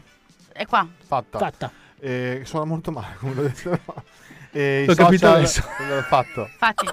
è 0.55 0.67
qua 0.67 0.87
fatta. 1.07 1.39
Fatta. 1.39 1.71
E 2.01 2.43
suona 2.45 2.65
molto 2.65 2.91
male, 2.91 3.17
come 3.19 3.35
l'ho 3.35 3.43
detto. 3.43 3.79
E 4.57 4.85
i 4.85 4.87
L'ho 4.87 4.95
capito 4.95 5.29
adesso. 5.33 5.65
eh, 5.81 6.01
fatto. 6.03 6.49
fatti 6.59 6.87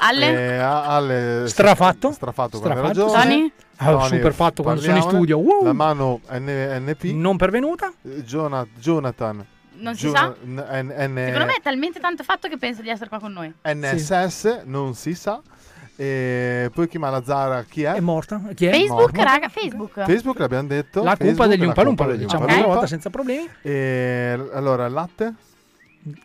alle 0.00 0.26
E 0.26 0.56
a- 0.58 0.82
alle 0.96 1.44
Strafatto? 1.48 2.12
strafatto 2.12 2.60
quando 2.60 2.78
Strafatto, 2.78 3.00
era 3.00 3.08
giovane. 3.08 3.52
Tony? 3.78 4.00
Ah, 4.00 4.04
super 4.06 4.34
fatto 4.34 4.62
quando 4.62 4.82
sono 4.82 4.96
in 4.98 5.02
studio. 5.02 5.38
Wow. 5.38 5.64
La 5.64 5.72
mano 5.72 6.20
N- 6.32 6.82
NP. 6.86 7.04
Non 7.14 7.38
pervenuta? 7.38 7.90
Eh, 8.02 8.22
Giona- 8.22 8.66
Jonathan. 8.78 9.42
Non 9.78 9.94
si 9.94 10.08
Giona- 10.08 10.18
sa? 10.18 10.34
N- 10.44 10.56
N- 10.56 11.14
secondo 11.24 11.46
me 11.46 11.54
è 11.56 11.60
talmente 11.62 12.00
tanto 12.00 12.22
fatto 12.22 12.48
che 12.48 12.58
pensa 12.58 12.82
di 12.82 12.90
essere 12.90 13.08
qua 13.08 13.18
con 13.18 13.32
noi 13.32 13.50
NSS, 13.64 14.60
non 14.66 14.94
si 14.94 15.14
sa. 15.14 15.40
E 15.98 16.70
poi 16.74 16.88
chi 16.88 16.98
Malazzara 16.98 17.64
chi 17.68 17.82
è? 17.84 17.92
È 17.92 18.00
morta? 18.00 18.40
Chi 18.54 18.66
è? 18.66 18.70
Facebook 18.70 19.16
Morta. 19.16 19.22
raga 19.24 19.48
Facebook 19.48 20.04
Facebook 20.04 20.38
l'abbiamo 20.38 20.68
detto. 20.68 21.02
La 21.02 21.16
Facebook, 21.16 21.28
cumpa 21.30 21.46
degli 21.46 21.60
la 21.60 21.66
Umpa 21.68 21.82
cumpa 21.82 21.82
Lumpa, 21.84 22.04
lo 22.04 22.10
degli 22.10 22.20
diciamo 22.22 22.44
una 22.44 22.66
volta 22.66 22.86
senza 22.86 23.08
problemi. 23.10 23.48
E 23.62 24.38
allora 24.52 24.88
latte? 24.88 25.34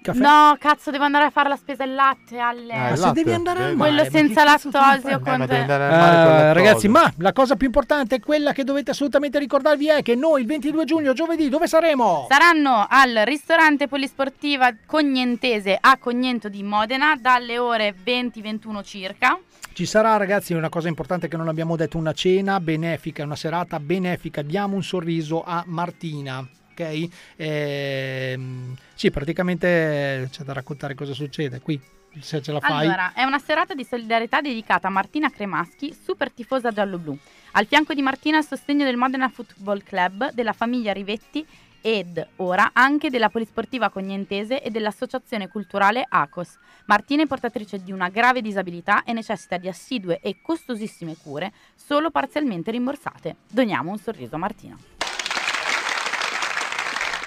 Caffè? 0.02 0.20
No, 0.20 0.56
cazzo, 0.60 0.92
devo 0.92 1.06
andare 1.06 1.26
a 1.26 1.30
fare 1.32 1.50
la 1.50 1.56
spesa 1.56 1.84
il 1.84 1.96
latte 1.96 2.38
alle. 2.38 2.76
Ma 2.76 2.90
il 2.90 2.98
se 2.98 3.02
latte? 3.02 3.24
devi 3.24 3.34
andare 3.36 3.64
al 3.64 3.76
Quello 3.76 3.96
mare, 3.96 4.04
ma 4.04 4.10
senza 4.10 4.44
lattosio 4.44 5.20
con 5.20 5.34
Eh, 5.34 5.38
ma 5.38 5.48
te. 5.48 5.58
Eh, 5.58 6.54
ragazzi, 6.54 6.88
ma 6.88 7.12
la 7.18 7.34
cosa 7.34 7.56
più 7.56 7.66
importante, 7.66 8.20
quella 8.20 8.52
che 8.52 8.64
dovete 8.64 8.92
assolutamente 8.92 9.40
ricordarvi 9.40 9.88
è 9.88 10.04
che 10.04 10.16
noi 10.16 10.42
il 10.42 10.48
22 10.48 10.86
giugno, 10.86 11.14
giovedì, 11.14 11.50
dove 11.50 11.66
saremo? 11.66 12.28
Saranno 12.30 12.86
al 12.88 13.24
ristorante 13.26 13.88
polisportiva 13.88 14.72
Cognentese 14.86 15.78
a 15.80 15.98
Cognento 15.98 16.48
di 16.48 16.62
Modena 16.62 17.16
dalle 17.20 17.58
ore 17.58 17.96
20-21 18.06 18.84
circa. 18.84 19.40
Ci 19.74 19.86
sarà, 19.86 20.18
ragazzi, 20.18 20.54
una 20.54 20.70
cosa 20.70 20.90
importante 20.90 21.28
che 21.28 21.38
non 21.38 21.48
abbiamo 21.48 21.76
detto, 21.76 21.98
una 21.98 22.14
cena 22.14 22.60
benefica, 22.60 23.24
una 23.24 23.36
serata 23.36 23.80
benefica. 23.80 24.42
Diamo 24.42 24.76
un 24.76 24.84
sorriso 24.84 25.44
a 25.44 25.64
Martina. 25.68 26.46
Ok? 26.72 27.08
Ehm, 27.38 28.76
sì, 28.94 29.12
praticamente 29.12 30.28
c'è 30.30 30.44
da 30.44 30.54
raccontare 30.54 30.94
cosa 30.94 31.14
succede 31.14 31.62
qui. 31.62 31.80
Se 32.20 32.42
ce 32.42 32.52
la 32.52 32.60
fai. 32.60 32.86
Allora, 32.86 33.14
è 33.14 33.24
una 33.24 33.40
serata 33.40 33.74
di 33.74 33.86
solidarietà 33.86 34.42
dedicata 34.42 34.88
a 34.88 34.92
Martina 34.92 35.30
Cremaschi, 35.30 35.96
super 36.04 36.30
tifosa 36.30 36.72
giallo-blu. 36.72 37.18
Al 37.54 37.66
fianco 37.66 37.94
di 37.94 38.02
Martina 38.02 38.38
il 38.38 38.46
sostegno 38.46 38.84
del 38.84 38.98
Modena 38.98 39.30
Football 39.30 39.84
Club, 39.84 40.32
della 40.34 40.54
famiglia 40.54 40.92
Rivetti 40.92 41.46
ed 41.82 42.26
ora 42.38 42.72
anche 42.74 43.10
della 43.10 43.30
Polisportiva 43.30 43.90
Cognentese 43.90 44.62
e 44.62 44.70
dell'Associazione 44.70 45.48
Culturale 45.48 46.06
ACOS. 46.08 46.58
Martina 46.86 47.24
è 47.24 47.28
portatrice 47.28 47.84
di 47.84 47.92
una 47.92 48.10
grave 48.10 48.42
disabilità 48.42 49.04
e 49.04 49.14
necessita 49.14 49.58
di 49.58 49.68
assidue 49.68 50.20
e 50.22 50.38
costosissime 50.42 51.18
cure, 51.22 51.52
solo 51.76 52.12
parzialmente 52.12 52.72
rimborsate. 52.72 53.38
Doniamo 53.50 53.92
un 53.92 53.98
sorriso 53.98 54.36
a 54.36 54.40
Martina. 54.40 55.01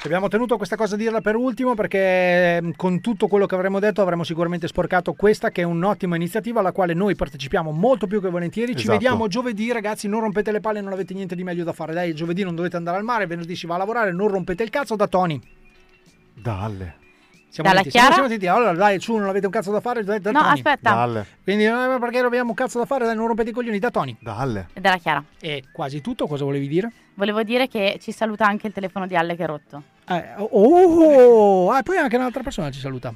Ci 0.04 0.10
Abbiamo 0.10 0.28
tenuto 0.28 0.58
questa 0.58 0.76
cosa 0.76 0.96
a 0.96 0.98
dirla 0.98 1.22
per 1.22 1.34
ultimo 1.34 1.72
perché 1.74 2.56
ehm, 2.58 2.72
con 2.76 3.00
tutto 3.00 3.26
quello 3.26 3.46
che 3.46 3.54
avremmo 3.54 3.78
detto 3.78 4.02
avremmo 4.02 4.22
sicuramente 4.22 4.66
sporcato 4.68 5.14
questa 5.14 5.50
che 5.50 5.62
è 5.62 5.64
un'ottima 5.64 6.14
iniziativa 6.14 6.60
alla 6.60 6.72
quale 6.72 6.92
noi 6.92 7.14
partecipiamo 7.14 7.70
molto 7.70 8.06
più 8.06 8.20
che 8.20 8.28
volentieri. 8.28 8.72
Ci 8.72 8.80
Esatto. 8.80 8.92
vediamo 8.92 9.28
giovedì 9.28 9.72
ragazzi, 9.72 10.06
non 10.06 10.20
rompete 10.20 10.52
le 10.52 10.60
palle, 10.60 10.82
non 10.82 10.92
avete 10.92 11.14
niente 11.14 11.34
di 11.34 11.42
meglio 11.42 11.64
da 11.64 11.72
fare. 11.72 11.94
Dai, 11.94 12.14
giovedì 12.14 12.42
non 12.44 12.54
dovete 12.54 12.76
andare 12.76 12.98
al 12.98 13.02
mare, 13.02 13.24
venerdì 13.26 13.56
si 13.56 13.66
va 13.66 13.76
a 13.76 13.78
lavorare, 13.78 14.12
non 14.12 14.28
rompete 14.28 14.62
il 14.62 14.68
cazzo 14.68 14.94
da 14.94 15.06
Tony. 15.08 15.40
Dalle. 16.34 16.96
Siamo 17.48 17.70
Dalla 17.70 17.80
siamo- 17.80 17.90
Chiara? 17.90 18.12
siamo 18.12 18.28
zitti. 18.28 18.46
Allora 18.46 18.74
dai, 18.74 19.00
su, 19.00 19.16
non 19.16 19.30
avete 19.30 19.46
un 19.46 19.52
cazzo 19.52 19.70
da 19.72 19.80
fare, 19.80 20.04
da, 20.04 20.18
da 20.18 20.32
No, 20.32 20.40
Tony. 20.40 20.52
aspetta. 20.52 20.92
Dalle. 20.92 21.26
Quindi 21.42 21.64
eh, 21.64 21.96
perché 21.98 22.16
non 22.18 22.26
abbiamo 22.26 22.50
un 22.50 22.54
cazzo 22.54 22.78
da 22.78 22.84
fare, 22.84 23.06
dai, 23.06 23.16
non 23.16 23.26
rompete 23.28 23.48
i 23.48 23.52
coglioni 23.54 23.78
da 23.78 23.90
Tony. 23.90 24.14
Dalle. 24.20 24.68
E 24.74 24.80
dalla 24.82 24.98
Chiara. 24.98 25.24
E 25.40 25.62
quasi 25.72 26.02
tutto, 26.02 26.26
cosa 26.26 26.44
volevi 26.44 26.68
dire? 26.68 26.92
Volevo 27.14 27.42
dire 27.42 27.68
che 27.68 27.98
ci 28.00 28.12
saluta 28.12 28.46
anche 28.46 28.66
il 28.66 28.72
telefono 28.72 29.06
di 29.06 29.16
Alle 29.16 29.36
che 29.36 29.44
è 29.44 29.46
rotto. 29.46 29.82
Eh, 30.08 30.34
oh, 30.36 30.48
oh, 30.50 31.70
ah, 31.70 31.78
e 31.78 31.82
poi 31.82 31.96
anche 31.96 32.16
un'altra 32.16 32.42
persona 32.42 32.70
ci 32.70 32.80
saluta. 32.80 33.12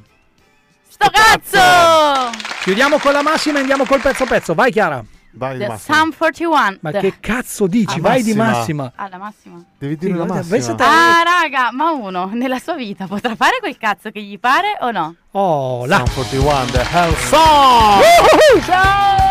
Sto 0.88 1.10
cazzo! 1.10 2.30
Chiudiamo 2.62 2.98
con 2.98 3.12
la 3.12 3.22
massima 3.22 3.58
e 3.58 3.60
andiamo 3.60 3.84
col 3.84 4.00
pezzo 4.00 4.24
pezzo. 4.24 4.54
Vai 4.54 4.70
Chiara. 4.70 5.04
Vai 5.32 5.58
The 5.58 5.76
Sum 5.78 6.12
41. 6.16 6.78
Ma 6.80 6.90
che 6.90 7.14
cazzo 7.20 7.66
dici? 7.66 7.98
Ah, 7.98 8.00
Vai 8.00 8.22
di 8.22 8.34
massima. 8.34 8.56
massima. 8.58 8.92
Ah, 8.96 9.08
la 9.08 9.18
massima. 9.18 9.62
Devi 9.78 9.96
dire 9.96 10.12
Sì, 10.12 10.18
la 10.18 10.24
massima. 10.24 10.76
Ah, 10.78 11.22
raga, 11.22 11.70
ma 11.72 11.90
uno 11.90 12.30
nella 12.32 12.58
sua 12.58 12.74
vita 12.74 13.06
potrà 13.06 13.36
fare 13.36 13.58
quel 13.60 13.76
cazzo 13.76 14.10
che 14.10 14.20
gli 14.22 14.38
pare 14.38 14.76
o 14.80 14.90
no? 14.90 15.14
Oh, 15.32 15.86
là. 15.86 15.96
Sound 15.96 16.12
41, 16.14 16.64
The 16.72 16.86
Hell 16.90 17.14
Song! 17.14 18.02
Everybody's 18.02 19.27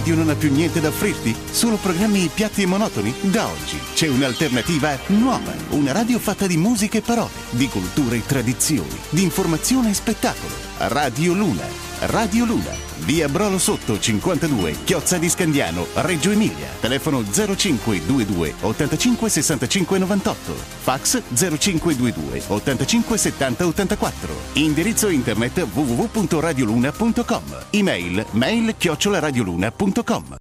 radio 0.00 0.14
non 0.14 0.30
ha 0.30 0.34
più 0.34 0.50
niente 0.50 0.80
da 0.80 0.88
offrirti? 0.88 1.36
Solo 1.50 1.76
programmi 1.76 2.30
piatti 2.32 2.62
e 2.62 2.66
monotoni? 2.66 3.14
Da 3.20 3.46
oggi 3.46 3.78
c'è 3.92 4.08
un'alternativa 4.08 4.98
nuova. 5.08 5.52
Una 5.70 5.92
radio 5.92 6.18
fatta 6.18 6.46
di 6.46 6.56
musica 6.56 6.96
e 6.96 7.02
parole, 7.02 7.28
di 7.50 7.68
cultura 7.68 8.14
e 8.14 8.24
tradizioni, 8.24 8.98
di 9.10 9.22
informazione 9.22 9.90
e 9.90 9.94
spettacolo. 9.94 10.54
Radio 10.78 11.34
Luna. 11.34 11.88
Radio 12.06 12.46
Luna, 12.46 12.72
via 13.10 13.28
Brolo 13.28 13.58
Sotto 13.58 13.98
52, 13.98 14.84
Chiozza 14.84 15.18
di 15.18 15.28
Scandiano, 15.28 15.84
Reggio 15.94 16.30
Emilia. 16.30 16.68
Telefono 16.78 17.22
0522 17.22 18.54
85 18.60 19.28
65 19.28 19.98
98. 19.98 20.54
Fax 20.54 21.20
0522 21.34 22.42
85 22.46 23.16
70 23.16 23.66
84. 23.66 24.34
Indirizzo 24.52 25.08
internet 25.08 25.60
www.radioluna.com. 25.60 27.42
Email 27.70 28.24
mail 28.30 28.76
chiocciolaradioluna.com. 28.78 30.39